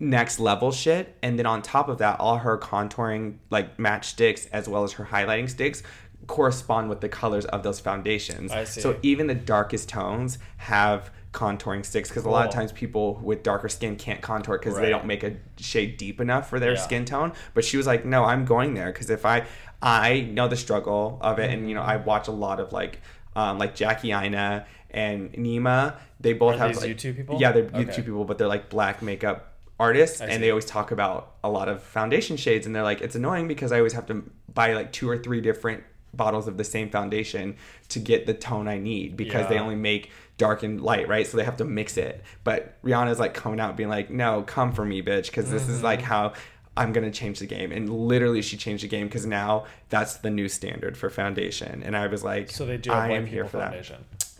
next 0.00 0.40
level 0.40 0.72
shit 0.72 1.14
and 1.22 1.38
then 1.38 1.44
on 1.46 1.60
top 1.62 1.88
of 1.88 1.98
that 1.98 2.18
all 2.18 2.38
her 2.38 2.56
contouring 2.58 3.36
like 3.50 3.78
match 3.78 4.06
sticks 4.08 4.46
as 4.46 4.66
well 4.66 4.82
as 4.82 4.92
her 4.92 5.04
highlighting 5.04 5.48
sticks 5.48 5.82
correspond 6.26 6.88
with 6.88 7.00
the 7.00 7.08
colors 7.08 7.44
of 7.46 7.62
those 7.62 7.80
foundations 7.80 8.50
I 8.50 8.64
see. 8.64 8.80
so 8.80 8.98
even 9.02 9.26
the 9.26 9.34
darkest 9.34 9.88
tones 9.88 10.38
have 10.58 11.10
contouring 11.32 11.84
sticks 11.84 12.08
because 12.08 12.24
a 12.24 12.30
lot 12.30 12.46
of 12.48 12.52
times 12.52 12.72
people 12.72 13.16
with 13.22 13.42
darker 13.42 13.68
skin 13.68 13.96
can't 13.96 14.20
contour 14.20 14.58
because 14.58 14.74
Right. 14.74 14.82
they 14.82 14.90
don't 14.90 15.06
make 15.06 15.22
a 15.22 15.36
shade 15.58 15.96
deep 15.96 16.20
enough 16.20 16.48
for 16.48 16.58
their 16.58 16.72
Yeah. 16.72 16.80
skin 16.80 17.04
tone 17.04 17.32
but 17.54 17.64
she 17.64 17.76
was 17.76 17.86
like 17.86 18.04
no 18.04 18.24
i'm 18.24 18.44
going 18.44 18.74
there 18.74 18.90
because 18.92 19.10
if 19.10 19.24
i 19.26 19.44
i 19.82 20.20
know 20.22 20.48
the 20.48 20.56
struggle 20.56 21.18
of 21.20 21.38
it 21.38 21.50
and 21.50 21.68
you 21.68 21.74
know 21.74 21.82
i 21.82 21.96
watch 21.96 22.26
a 22.26 22.32
lot 22.32 22.58
of 22.58 22.72
like 22.72 23.00
um, 23.36 23.58
like 23.58 23.76
Jackie 23.76 24.10
Aina 24.10 24.66
and 24.90 25.32
Nyma. 25.34 25.94
They 26.18 26.32
both 26.32 26.56
Are 26.56 26.58
have 26.58 26.68
these 26.74 26.82
like, 26.82 26.96
YouTube 26.96 27.16
people? 27.16 27.40
Yeah, 27.40 27.52
they're 27.52 27.62
Okay. 27.62 27.84
YouTube 27.84 28.04
people, 28.06 28.24
but 28.24 28.38
they're 28.38 28.48
like 28.48 28.68
black 28.68 29.02
makeup 29.02 29.49
artists, 29.80 30.20
and 30.20 30.42
they 30.42 30.50
always 30.50 30.66
talk 30.66 30.90
about 30.92 31.34
a 31.42 31.50
lot 31.50 31.68
of 31.68 31.82
foundation 31.82 32.36
shades, 32.36 32.66
and 32.66 32.76
they're 32.76 32.82
like, 32.82 33.00
it's 33.00 33.16
annoying 33.16 33.48
because 33.48 33.72
I 33.72 33.78
always 33.78 33.94
have 33.94 34.06
to 34.06 34.22
buy 34.54 34.74
like 34.74 34.92
two 34.92 35.08
or 35.08 35.18
three 35.18 35.40
different 35.40 35.82
bottles 36.12 36.46
of 36.48 36.56
the 36.56 36.64
same 36.64 36.90
foundation 36.90 37.56
to 37.88 37.98
get 37.98 38.26
the 38.26 38.34
tone 38.34 38.68
I 38.68 38.78
need 38.78 39.16
because 39.16 39.46
they 39.48 39.58
only 39.58 39.76
make 39.76 40.10
dark 40.38 40.62
and 40.62 40.80
light, 40.80 41.06
right? 41.08 41.26
So 41.26 41.36
they 41.36 41.44
have 41.44 41.56
to 41.58 41.64
mix 41.64 41.96
it. 41.96 42.22
But 42.44 42.82
Rihanna's 42.82 43.18
like 43.20 43.32
coming 43.34 43.60
out 43.60 43.76
being 43.76 43.88
like, 43.88 44.10
no, 44.10 44.42
come 44.42 44.72
for 44.72 44.84
me, 44.84 45.02
bitch, 45.02 45.26
because 45.26 45.50
this 45.50 45.62
Mm-hmm. 45.64 45.72
is 45.72 45.82
like 45.82 46.02
how 46.02 46.32
I'm 46.76 46.92
gonna 46.92 47.10
change 47.10 47.38
the 47.40 47.46
game. 47.46 47.72
And 47.72 47.88
literally, 47.90 48.42
she 48.42 48.56
changed 48.56 48.84
the 48.84 48.88
game 48.88 49.06
because 49.06 49.26
now 49.26 49.66
that's 49.88 50.16
the 50.18 50.30
new 50.30 50.48
standard 50.48 50.96
for 50.96 51.10
foundation. 51.10 51.82
And 51.84 51.96
I 51.96 52.06
was 52.06 52.22
like, 52.24 52.50
So 52.50 52.64
they 52.66 52.76
do 52.76 52.90
I 52.92 53.08
am 53.10 53.26
here 53.26 53.44
for 53.44 53.58
that. 53.58 53.72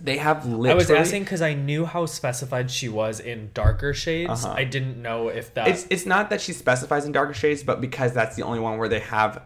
They 0.03 0.17
have 0.17 0.45
literally. 0.47 0.71
I 0.71 0.75
was 0.75 0.91
asking 0.91 1.25
because 1.25 1.43
I 1.43 1.55
knew 1.55 1.85
how 1.85 2.07
specified 2.07 2.71
she 2.71 2.89
was 2.89 3.21
in 3.21 3.51
darker 3.55 3.93
shades. 3.93 4.45
Uh-huh. 4.45 4.55
I 4.57 4.65
didn't 4.65 5.01
know 5.01 5.29
if 5.29 5.55
that. 5.55 5.69
It's 5.69 5.87
it's 5.91 6.07
not 6.07 6.31
that 6.31 6.41
she 6.41 6.53
specifies 6.53 7.05
in 7.05 7.13
darker 7.13 7.35
shades, 7.35 7.63
but 7.63 7.81
because 7.81 8.13
that's 8.13 8.37
the 8.37 8.43
only 8.43 8.61
one 8.61 8.79
where 8.79 8.89
they 8.89 9.01
have 9.01 9.43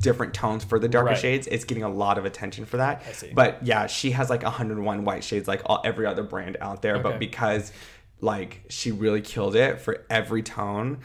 different 0.00 0.34
tones 0.34 0.64
for 0.64 0.78
the 0.78 0.88
darker 0.88 1.10
Right. 1.10 1.18
shades, 1.18 1.46
it's 1.46 1.64
getting 1.64 1.84
a 1.84 1.88
lot 1.88 2.18
of 2.18 2.24
attention 2.24 2.64
for 2.66 2.78
that. 2.78 3.02
I 3.08 3.12
see. 3.12 3.32
But 3.32 3.64
yeah, 3.64 3.86
she 3.86 4.10
has 4.12 4.28
like 4.28 4.42
101 4.42 5.04
white 5.04 5.22
shades 5.22 5.46
like 5.46 5.62
all, 5.64 5.80
every 5.84 6.06
other 6.06 6.24
brand 6.24 6.56
out 6.60 6.82
there, 6.82 6.98
but 6.98 7.18
because 7.20 7.72
like 8.20 8.62
she 8.68 8.90
really 8.90 9.20
killed 9.20 9.54
it 9.54 9.80
for 9.80 10.04
every 10.10 10.42
tone. 10.42 10.98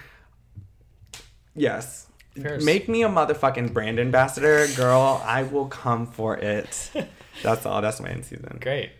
Yes. 1.56 2.08
Make 2.36 2.88
me 2.88 3.04
a 3.04 3.10
motherfucking 3.10 3.74
brand 3.74 4.00
ambassador, 4.00 4.68
girl. 4.76 5.22
I 5.26 5.44
will 5.44 5.68
come 5.68 6.06
for 6.08 6.38
it. 6.38 6.92
That's 7.44 7.66
all. 7.66 7.82
That's 7.82 8.00
my 8.00 8.10
in 8.10 8.24
season. 8.24 8.58
Great. 8.62 8.92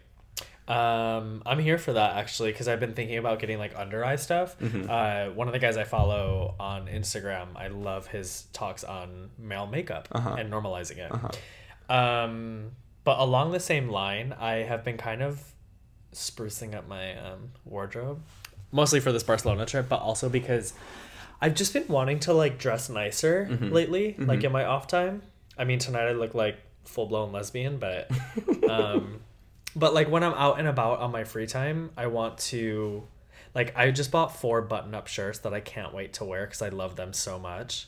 Um, 0.68 1.42
I'm 1.46 1.60
here 1.60 1.78
for 1.78 1.94
that 1.94 2.16
actually 2.16 2.52
because 2.52 2.68
I've 2.70 2.80
been 2.80 2.94
thinking 2.94 3.18
about 3.18 3.40
getting 3.40 3.58
like 3.58 3.74
under 3.78 4.06
eye 4.06 4.16
stuff. 4.16 4.58
Mm-hmm. 4.60 4.90
Uh, 4.90 5.34
one 5.34 5.48
of 5.48 5.54
the 5.54 5.60
guys 5.60 5.76
I 5.76 5.84
follow 5.84 6.56
on 6.60 6.88
Instagram, 6.88 7.48
I 7.56 7.68
love 7.68 8.08
his 8.08 8.46
talks 8.54 8.84
on 8.84 9.32
male 9.38 9.68
makeup 9.68 10.08
Uh-huh. 10.12 10.36
and 10.38 10.52
normalizing 10.52 10.98
it. 11.00 11.12
Um, 11.94 12.72
but 13.04 13.20
along 13.20 13.52
the 13.52 13.60
same 13.60 13.90
line, 13.90 14.34
I 14.40 14.58
have 14.64 14.84
been 14.84 14.98
kind 14.98 15.22
of 15.22 15.42
sprucing 16.14 16.74
up 16.76 16.88
my 16.88 17.18
um, 17.18 17.52
wardrobe, 17.66 18.22
mostly 18.72 19.00
for 19.00 19.12
this 19.12 19.24
Barcelona 19.24 19.66
trip, 19.66 19.90
but 19.90 19.98
also 20.02 20.30
because 20.30 20.74
I've 21.42 21.56
just 21.56 21.74
been 21.74 21.88
wanting 21.88 22.20
to 22.22 22.34
like 22.34 22.58
dress 22.60 22.90
nicer 22.90 23.48
Mm-hmm. 23.50 23.70
lately, 23.70 24.16
like 24.20 24.44
in 24.44 24.52
my 24.52 24.66
off 24.66 24.88
time. 24.88 25.24
I 25.58 25.64
mean, 25.64 25.80
tonight 25.80 26.08
I 26.08 26.12
look 26.14 26.34
like 26.36 26.58
full 26.86 27.08
blown 27.08 27.32
lesbian, 27.32 27.78
but 27.78 28.10
um, 28.70 29.22
but 29.76 29.94
like 29.94 30.10
when 30.10 30.24
I'm 30.24 30.34
out 30.34 30.60
and 30.60 30.68
about 30.68 31.00
on 31.00 31.12
my 31.12 31.24
free 31.24 31.48
time, 31.48 31.90
I 31.98 32.08
want 32.08 32.38
to 32.50 33.04
like 33.56 33.76
I 33.76 33.92
just 33.92 34.12
bought 34.12 34.36
four 34.38 34.62
button 34.62 34.94
up 34.94 35.08
shirts 35.08 35.40
that 35.40 35.54
I 35.54 35.60
can't 35.60 35.94
wait 35.94 36.14
to 36.14 36.26
wear 36.26 36.46
because 36.46 36.62
I 36.62 36.70
love 36.70 36.96
them 36.96 37.12
so 37.14 37.40
much. 37.40 37.88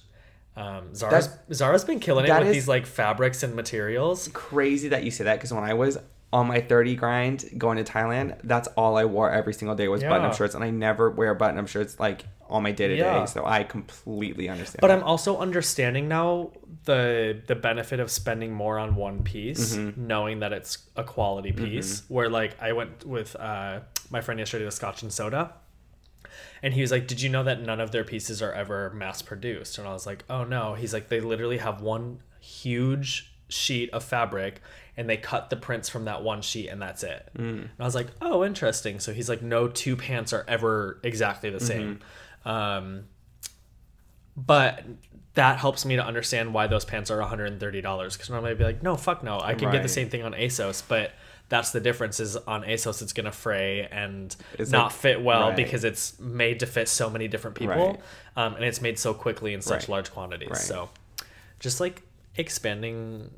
Um, 0.55 0.93
Zara's 0.93 1.29
Zara's 1.51 1.83
been 1.83 1.99
killing 1.99 2.25
it 2.25 2.29
with 2.39 2.53
these 2.53 2.67
like 2.67 2.85
fabrics 2.85 3.41
and 3.43 3.55
materials. 3.55 4.29
crazy 4.33 4.89
that 4.89 5.03
you 5.03 5.09
say 5.11 5.23
that 5.23 5.35
because 5.35 5.51
when 5.53 5.63
I 5.63 5.73
was 5.73 5.97
on 6.33 6.47
my 6.47 6.59
30 6.59 6.95
grind 6.95 7.45
going 7.57 7.77
to 7.77 7.83
Thailand, 7.89 8.37
that's 8.43 8.67
all 8.75 8.97
I 8.97 9.05
wore 9.05 9.29
every 9.31 9.53
single 9.53 9.75
day 9.75 9.87
was 9.87 10.01
button 10.01 10.25
up 10.25 10.35
shirts, 10.35 10.55
and 10.55 10.63
I 10.63 10.71
never 10.71 11.09
wear 11.09 11.33
button 11.35 11.59
up 11.59 11.67
shirts 11.67 11.99
like 11.99 12.25
on 12.49 12.63
my 12.63 12.71
day 12.71 12.87
to 12.89 12.95
day. 12.95 13.25
So 13.27 13.45
I 13.45 13.63
completely 13.63 14.49
understand. 14.49 14.81
But 14.81 14.87
that. 14.89 14.97
I'm 14.97 15.03
also 15.03 15.37
understanding 15.37 16.07
now 16.07 16.51
the 16.85 17.39
the 17.47 17.55
benefit 17.55 17.99
of 17.99 18.09
spending 18.11 18.51
more 18.51 18.77
on 18.79 18.95
one 18.95 19.23
piece, 19.23 19.75
Mm-hmm. 19.75 20.07
knowing 20.07 20.39
that 20.39 20.51
it's 20.53 20.79
a 20.95 21.03
quality 21.03 21.51
piece. 21.51 22.01
Where 22.09 22.29
like 22.29 22.55
I 22.61 22.73
went 22.73 23.05
with 23.05 23.35
uh, 23.35 23.81
my 24.09 24.21
friend 24.21 24.39
yesterday 24.39 24.65
to 24.65 24.71
Scotch 24.71 25.03
and 25.03 25.13
Soda, 25.13 25.53
and 26.63 26.73
he 26.73 26.81
was 26.81 26.91
like, 26.91 27.05
"Did 27.07 27.21
you 27.21 27.29
know 27.29 27.43
that 27.43 27.61
none 27.61 27.79
of 27.79 27.91
their 27.91 28.03
pieces 28.03 28.41
are 28.41 28.51
ever 28.53 28.89
mass 28.89 29.21
produced?" 29.21 29.77
And 29.77 29.87
I 29.87 29.93
was 29.93 30.05
like, 30.07 30.23
"Oh 30.29 30.43
no." 30.43 30.73
He's 30.73 30.93
like, 30.93 31.09
"They 31.09 31.21
literally 31.21 31.59
have 31.59 31.81
one 31.81 32.19
huge 32.39 33.31
sheet 33.49 33.89
of 33.91 34.03
fabric." 34.03 34.61
And 34.95 35.09
they 35.09 35.17
cut 35.17 35.49
the 35.49 35.55
prints 35.55 35.89
from 35.89 36.05
that 36.05 36.21
one 36.23 36.41
sheet, 36.43 36.67
and 36.69 36.79
that's 36.81 37.01
it. 37.03 37.27
And 37.35 37.69
I 37.79 37.83
was 37.83 37.95
like, 37.95 38.07
"Oh, 38.21 38.43
interesting." 38.45 38.99
So 38.99 39.11
he's 39.11 39.27
like, 39.27 39.41
"No 39.41 39.67
two 39.67 39.95
pants 39.97 40.33
are 40.33 40.45
ever 40.47 40.99
exactly 41.03 41.49
the 41.49 41.59
same." 41.59 41.99
Um, 42.45 43.05
but 44.35 44.83
that 45.35 45.57
helps 45.57 45.85
me 45.85 45.95
to 45.95 46.05
understand 46.05 46.53
why 46.53 46.67
those 46.67 46.85
pants 46.85 47.09
are 47.09 47.19
$130 47.19 48.13
because 48.13 48.29
normally 48.29 48.51
I'd 48.51 48.57
be 48.57 48.63
like, 48.63 48.83
no, 48.83 48.95
fuck 48.95 49.23
no. 49.23 49.39
I 49.39 49.55
can 49.55 49.71
get 49.71 49.81
the 49.81 49.89
same 49.89 50.09
thing 50.09 50.23
on 50.23 50.33
ASOS, 50.33 50.83
but 50.87 51.11
that's 51.49 51.71
the 51.71 51.79
difference 51.79 52.19
is 52.19 52.35
on 52.37 52.63
ASOS 52.63 53.01
it's 53.01 53.13
going 53.13 53.25
to 53.25 53.31
fray 53.31 53.87
and 53.91 54.35
It's 54.57 54.71
not 54.71 54.85
like- 54.85 54.91
fit 54.93 55.21
well 55.23 55.47
right. 55.49 55.55
because 55.55 55.83
it's 55.83 56.19
made 56.19 56.59
to 56.61 56.65
fit 56.67 56.87
so 56.87 57.09
many 57.09 57.27
different 57.27 57.55
people 57.57 57.73
Right. 57.75 57.99
um, 58.37 58.55
and 58.55 58.63
it's 58.63 58.81
made 58.81 58.97
so 58.99 59.13
quickly 59.13 59.53
in 59.53 59.61
such 59.61 59.81
Right. 59.83 59.89
large 59.89 60.11
quantities. 60.11 60.49
Right. 60.49 60.57
So 60.57 60.89
just 61.59 61.79
like 61.79 62.03
expanding 62.35 63.31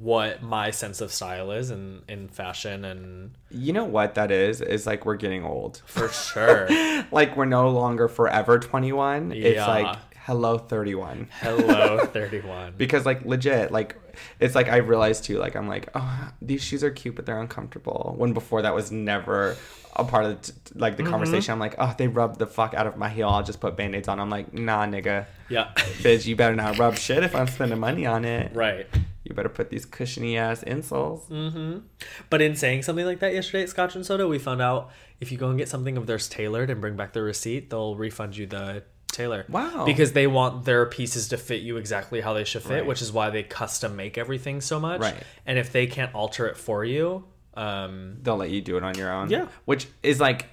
what 0.00 0.42
my 0.42 0.70
sense 0.70 1.00
of 1.00 1.12
style 1.12 1.50
is 1.50 1.70
in, 1.70 2.02
in 2.08 2.28
fashion 2.28 2.84
and 2.84 3.32
you 3.50 3.72
know 3.72 3.84
what 3.84 4.14
that 4.14 4.30
is? 4.30 4.60
Is 4.60 4.86
like 4.86 5.04
we're 5.04 5.16
getting 5.16 5.44
old. 5.44 5.82
for 5.86 6.08
sure. 6.10 6.68
like 7.10 7.36
we're 7.36 7.44
no 7.46 7.70
longer 7.70 8.06
forever 8.08 8.58
21. 8.58 9.32
It's 9.32 9.58
like 9.58 9.96
hello 10.24 10.58
31. 10.58 11.28
Hello, 11.40 12.04
31. 12.12 12.74
because 12.76 13.04
like 13.06 13.24
legit 13.24 13.72
like 13.72 13.96
it's 14.40 14.54
like 14.54 14.68
i 14.68 14.76
realized 14.76 15.24
too 15.24 15.38
like 15.38 15.54
i'm 15.56 15.68
like 15.68 15.88
oh 15.94 16.28
these 16.42 16.60
shoes 16.62 16.82
are 16.84 16.90
cute 16.90 17.14
but 17.14 17.24
they're 17.24 17.40
uncomfortable 17.40 18.14
when 18.18 18.32
before 18.34 18.60
that 18.62 18.74
was 18.74 18.90
never 18.92 19.56
a 19.96 20.04
part 20.04 20.24
of 20.26 20.42
t- 20.42 20.52
t- 20.64 20.72
like 20.78 20.96
the 20.96 21.02
Mm-hmm. 21.04 21.12
conversation 21.12 21.52
i'm 21.52 21.60
like 21.60 21.76
oh 21.78 21.94
they 21.96 22.08
rubbed 22.08 22.38
the 22.40 22.46
fuck 22.46 22.74
out 22.74 22.86
of 22.86 22.96
my 22.96 23.08
heel 23.08 23.28
i'll 23.28 23.42
just 23.44 23.60
put 23.60 23.76
band-aids 23.76 24.08
on 24.08 24.18
i'm 24.20 24.28
like 24.28 24.52
nah 24.52 24.84
nigga 24.86 25.24
yeah. 25.48 25.70
bitch 26.02 26.26
you 26.26 26.34
better 26.36 26.54
not 26.56 26.76
rub 26.78 26.96
shit 26.96 27.22
if 27.22 27.34
i'm 27.34 27.46
spending 27.46 27.78
money 27.78 28.04
on 28.06 28.24
it 28.24 28.50
right. 28.54 28.86
Better 29.38 29.48
put 29.48 29.70
these 29.70 29.86
cushiony 29.86 30.36
ass 30.36 30.62
insoles 30.64 31.28
Mm-hmm. 31.28 31.78
But 32.30 32.42
in 32.42 32.56
saying 32.56 32.82
something 32.82 33.06
like 33.06 33.20
that 33.20 33.32
yesterday 33.32 33.62
at 33.62 33.68
Scotch 33.68 33.94
and 33.94 34.04
Soda, 34.04 34.26
we 34.28 34.38
found 34.38 34.60
out 34.60 34.90
if 35.20 35.30
you 35.32 35.38
go 35.38 35.48
and 35.48 35.58
get 35.58 35.68
something 35.68 35.96
of 35.96 36.06
theirs 36.06 36.28
tailored 36.28 36.70
and 36.70 36.80
bring 36.80 36.96
back 36.96 37.12
the 37.12 37.22
receipt, 37.22 37.70
they'll 37.70 37.96
refund 37.96 38.36
you 38.36 38.46
the 38.46 38.82
tailor. 39.12 39.46
Wow. 39.48 39.84
Because 39.86 40.12
they 40.12 40.26
want 40.26 40.64
their 40.64 40.86
pieces 40.86 41.28
to 41.28 41.36
fit 41.38 41.62
you 41.62 41.76
exactly 41.76 42.20
how 42.20 42.34
they 42.34 42.44
should 42.44 42.62
fit, 42.62 42.72
Right. 42.74 42.86
which 42.86 43.00
is 43.02 43.10
why 43.12 43.30
they 43.30 43.42
custom 43.42 43.96
make 43.96 44.18
everything 44.18 44.60
so 44.60 44.78
much. 44.78 45.00
Right. 45.00 45.22
And 45.46 45.58
if 45.58 45.72
they 45.72 45.86
can't 45.86 46.14
alter 46.14 46.46
it 46.46 46.56
for 46.56 46.84
you, 46.84 47.24
um, 47.54 48.18
they'll 48.22 48.36
let 48.36 48.50
you 48.50 48.60
do 48.60 48.76
it 48.76 48.84
on 48.84 48.96
your 48.96 49.10
own 49.12 49.30
Yeah. 49.30 49.46
which 49.64 49.86
is 50.02 50.20
like 50.20 50.46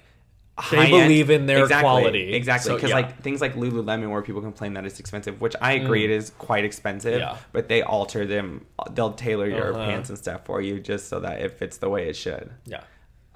They 0.70 0.88
believe 0.90 1.28
in 1.28 1.44
their 1.44 1.62
exactly, 1.64 1.82
quality. 1.82 2.32
exactly 2.34 2.70
So, 2.70 2.74
because 2.76 2.88
yeah. 2.90 2.96
Mm. 2.96 3.02
like 3.02 3.22
things 3.22 3.40
like 3.42 3.54
lululemon 3.56 4.10
where 4.10 4.22
people 4.22 4.40
complain 4.40 4.72
that 4.72 4.86
it's 4.86 4.98
expensive 4.98 5.38
which 5.38 5.54
i 5.60 5.72
agree 5.72 6.02
it 6.04 6.10
is 6.10 6.30
quite 6.38 6.64
expensive 6.64 7.18
Yeah. 7.18 7.36
but 7.52 7.68
they 7.68 7.82
alter 7.82 8.24
them 8.24 8.64
they'll 8.92 9.12
tailor 9.12 9.46
your 9.48 9.74
Uh-huh. 9.74 9.84
pants 9.84 10.08
and 10.08 10.18
stuff 10.18 10.46
for 10.46 10.62
you 10.62 10.80
just 10.80 11.08
so 11.08 11.20
that 11.20 11.42
it 11.42 11.52
fits 11.58 11.76
the 11.76 11.90
way 11.90 12.08
it 12.08 12.16
should 12.16 12.50
yeah, 12.64 12.84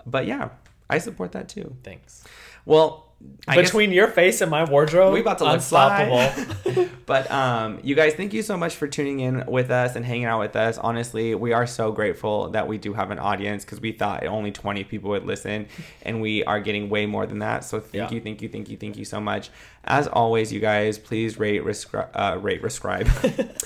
but 0.06 0.26
yeah 0.26 0.48
i 0.88 0.96
support 0.98 1.32
that 1.32 1.48
too 1.50 1.76
thanks. 1.84 2.24
well 2.64 3.09
I 3.48 3.56
guess- 3.56 3.66
Between 3.70 3.92
your 3.92 4.08
face 4.08 4.40
and 4.40 4.50
my 4.50 4.64
wardrobe, 4.64 5.12
we 5.12 5.20
about 5.20 5.38
to 5.38 5.44
look 5.44 5.54
unstoppable. 5.54 6.18
fly. 6.28 6.88
but 7.06 7.30
um, 7.30 7.80
you 7.82 7.94
guys, 7.94 8.14
thank 8.14 8.32
you 8.32 8.42
so 8.42 8.56
much 8.56 8.76
for 8.76 8.86
tuning 8.86 9.20
in 9.20 9.44
with 9.46 9.70
us 9.70 9.96
and 9.96 10.04
hanging 10.04 10.24
out 10.26 10.40
with 10.40 10.56
us. 10.56 10.78
Honestly, 10.78 11.34
we 11.34 11.52
are 11.52 11.66
so 11.66 11.90
grateful 11.92 12.50
that 12.50 12.68
we 12.68 12.78
do 12.78 12.92
have 12.94 13.10
an 13.10 13.18
audience 13.18 13.64
because 13.64 13.80
we 13.80 13.92
thought 13.92 14.24
only 14.26 14.52
20 14.52 14.84
people 14.84 15.10
would 15.10 15.24
listen, 15.24 15.66
and 16.02 16.20
we 16.22 16.44
are 16.44 16.60
getting 16.60 16.88
way 16.88 17.06
more 17.06 17.26
than 17.26 17.40
that. 17.40 17.64
So 17.64 17.80
thank 17.80 17.94
Yeah. 17.94 18.10
you, 18.10 18.20
thank 18.20 18.40
you, 18.42 18.48
thank 18.48 18.68
you, 18.70 18.76
thank 18.76 18.96
you 18.96 19.04
so 19.04 19.20
much. 19.20 19.50
As 19.82 20.06
always, 20.06 20.52
you 20.52 20.60
guys, 20.60 20.98
please 20.98 21.38
rate, 21.38 21.64
rescri- 21.64 22.06
uh, 22.14 22.38
rate, 22.38 22.60
prescribe, 22.60 23.08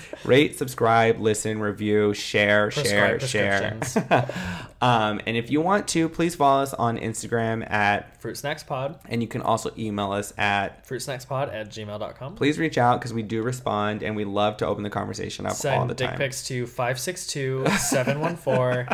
rate, 0.25 0.57
subscribe, 0.57 1.19
listen, 1.19 1.59
review, 1.61 2.15
share, 2.15 2.71
share, 2.71 3.19
Prescribe 3.19 3.85
share. 3.85 4.31
um, 4.81 5.21
and 5.27 5.37
if 5.37 5.51
you 5.51 5.61
want 5.61 5.89
to, 5.89 6.09
please 6.09 6.37
follow 6.37 6.63
us 6.63 6.73
on 6.73 6.99
Instagram 6.99 7.69
at, 7.69 8.21
Fruit 8.21 8.37
Snacks 8.37 8.63
Pod, 8.63 8.99
and 9.09 9.23
you 9.23 9.29
can 9.29 9.43
also 9.43 9.73
email 9.77 10.13
us 10.13 10.33
at 10.39 10.87
fruitsnackspod 10.89 11.53
at 11.53 11.69
gmail.com. 11.71 12.37
please 12.37 12.59
reach 12.61 12.79
out 12.79 13.01
because 13.01 13.13
we 13.13 13.23
do 13.23 13.43
respond 13.43 14.03
and 14.05 14.15
we 14.15 14.25
love 14.25 14.57
to 14.59 14.67
open 14.67 14.85
the 14.85 14.91
conversation 14.91 15.47
up 15.47 15.51
all 15.51 15.57
Send 15.57 15.91
the 15.91 15.95
dick 15.95 16.11
time. 16.11 16.19
pics 16.19 16.47
to 16.47 16.67
562 16.69 17.67
714. 17.67 18.87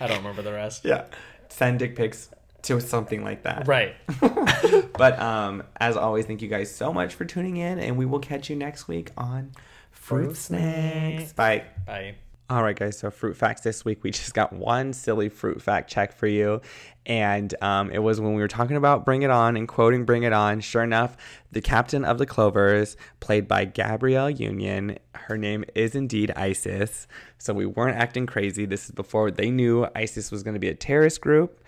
I 0.00 0.06
don't 0.06 0.16
remember 0.18 0.42
the 0.42 0.52
rest. 0.52 0.84
Yeah. 0.86 1.04
Send 1.48 1.78
dick 1.80 1.94
pics 1.96 2.30
to 2.62 2.80
something 2.80 3.22
like 3.24 3.42
that. 3.44 3.66
Right. 3.66 3.94
But 4.98 5.16
um, 5.20 5.62
as 5.78 5.96
always, 5.96 6.26
thank 6.26 6.42
you 6.42 6.48
guys 6.48 6.74
so 6.74 6.92
much 6.92 7.14
for 7.14 7.24
tuning 7.24 7.56
in 7.56 7.78
and 7.78 7.96
we 7.96 8.04
will 8.04 8.18
catch 8.18 8.50
you 8.50 8.56
next 8.56 8.88
week 8.88 9.12
on 9.16 9.52
Fruit 9.92 10.24
Fruit 10.24 10.36
Snacks. 10.36 11.16
Snacks. 11.16 11.32
Bye. 11.34 11.64
Bye. 11.86 12.14
All 12.50 12.62
right, 12.62 12.74
guys. 12.74 12.98
So 12.98 13.10
fruit 13.10 13.36
facts 13.36 13.60
this 13.60 13.84
week. 13.84 14.02
We 14.02 14.10
just 14.10 14.32
got 14.32 14.54
one 14.54 14.94
silly 14.94 15.28
fruit 15.28 15.60
fact 15.60 15.90
check 15.90 16.12
for 16.12 16.26
you, 16.26 16.62
and 17.04 17.54
um, 17.62 17.90
it 17.90 17.98
was 17.98 18.22
when 18.22 18.32
we 18.32 18.40
were 18.40 18.48
talking 18.48 18.76
about 18.76 19.04
"Bring 19.04 19.20
It 19.20 19.30
On" 19.30 19.54
and 19.54 19.68
quoting 19.68 20.06
"Bring 20.06 20.22
It 20.22 20.32
On." 20.32 20.60
Sure 20.60 20.82
enough, 20.82 21.18
the 21.52 21.60
captain 21.60 22.06
of 22.06 22.16
the 22.16 22.24
Clovers, 22.24 22.96
played 23.20 23.48
by 23.48 23.66
Gabrielle 23.66 24.30
Union, 24.30 24.98
her 25.12 25.36
name 25.36 25.62
is 25.74 25.94
indeed 25.94 26.32
ISIS. 26.36 27.06
So 27.36 27.52
we 27.52 27.66
weren't 27.66 27.98
acting 27.98 28.24
crazy. 28.24 28.64
This 28.64 28.86
is 28.86 28.92
before 28.92 29.30
they 29.30 29.50
knew 29.50 29.86
ISIS 29.94 30.30
was 30.30 30.42
going 30.42 30.54
to 30.54 30.60
be 30.60 30.70
a 30.70 30.74
terrorist 30.74 31.20
group, 31.20 31.62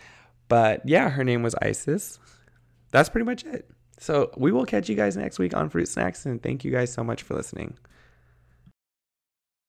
but 0.50 0.86
yeah, 0.86 1.08
her 1.08 1.24
name 1.24 1.42
was 1.42 1.54
ISIS. 1.62 2.18
That's 2.90 3.08
pretty 3.08 3.24
much 3.24 3.44
it. 3.44 3.70
So 3.98 4.30
we 4.36 4.50
will 4.50 4.66
catch 4.66 4.88
you 4.88 4.96
guys 4.96 5.16
next 5.16 5.38
week 5.38 5.54
on 5.54 5.70
Fruit 5.70 5.86
Snacks, 5.86 6.26
and 6.26 6.42
thank 6.42 6.64
you 6.64 6.72
guys 6.72 6.92
so 6.92 7.04
much 7.04 7.22
for 7.22 7.34
listening. 7.34 7.78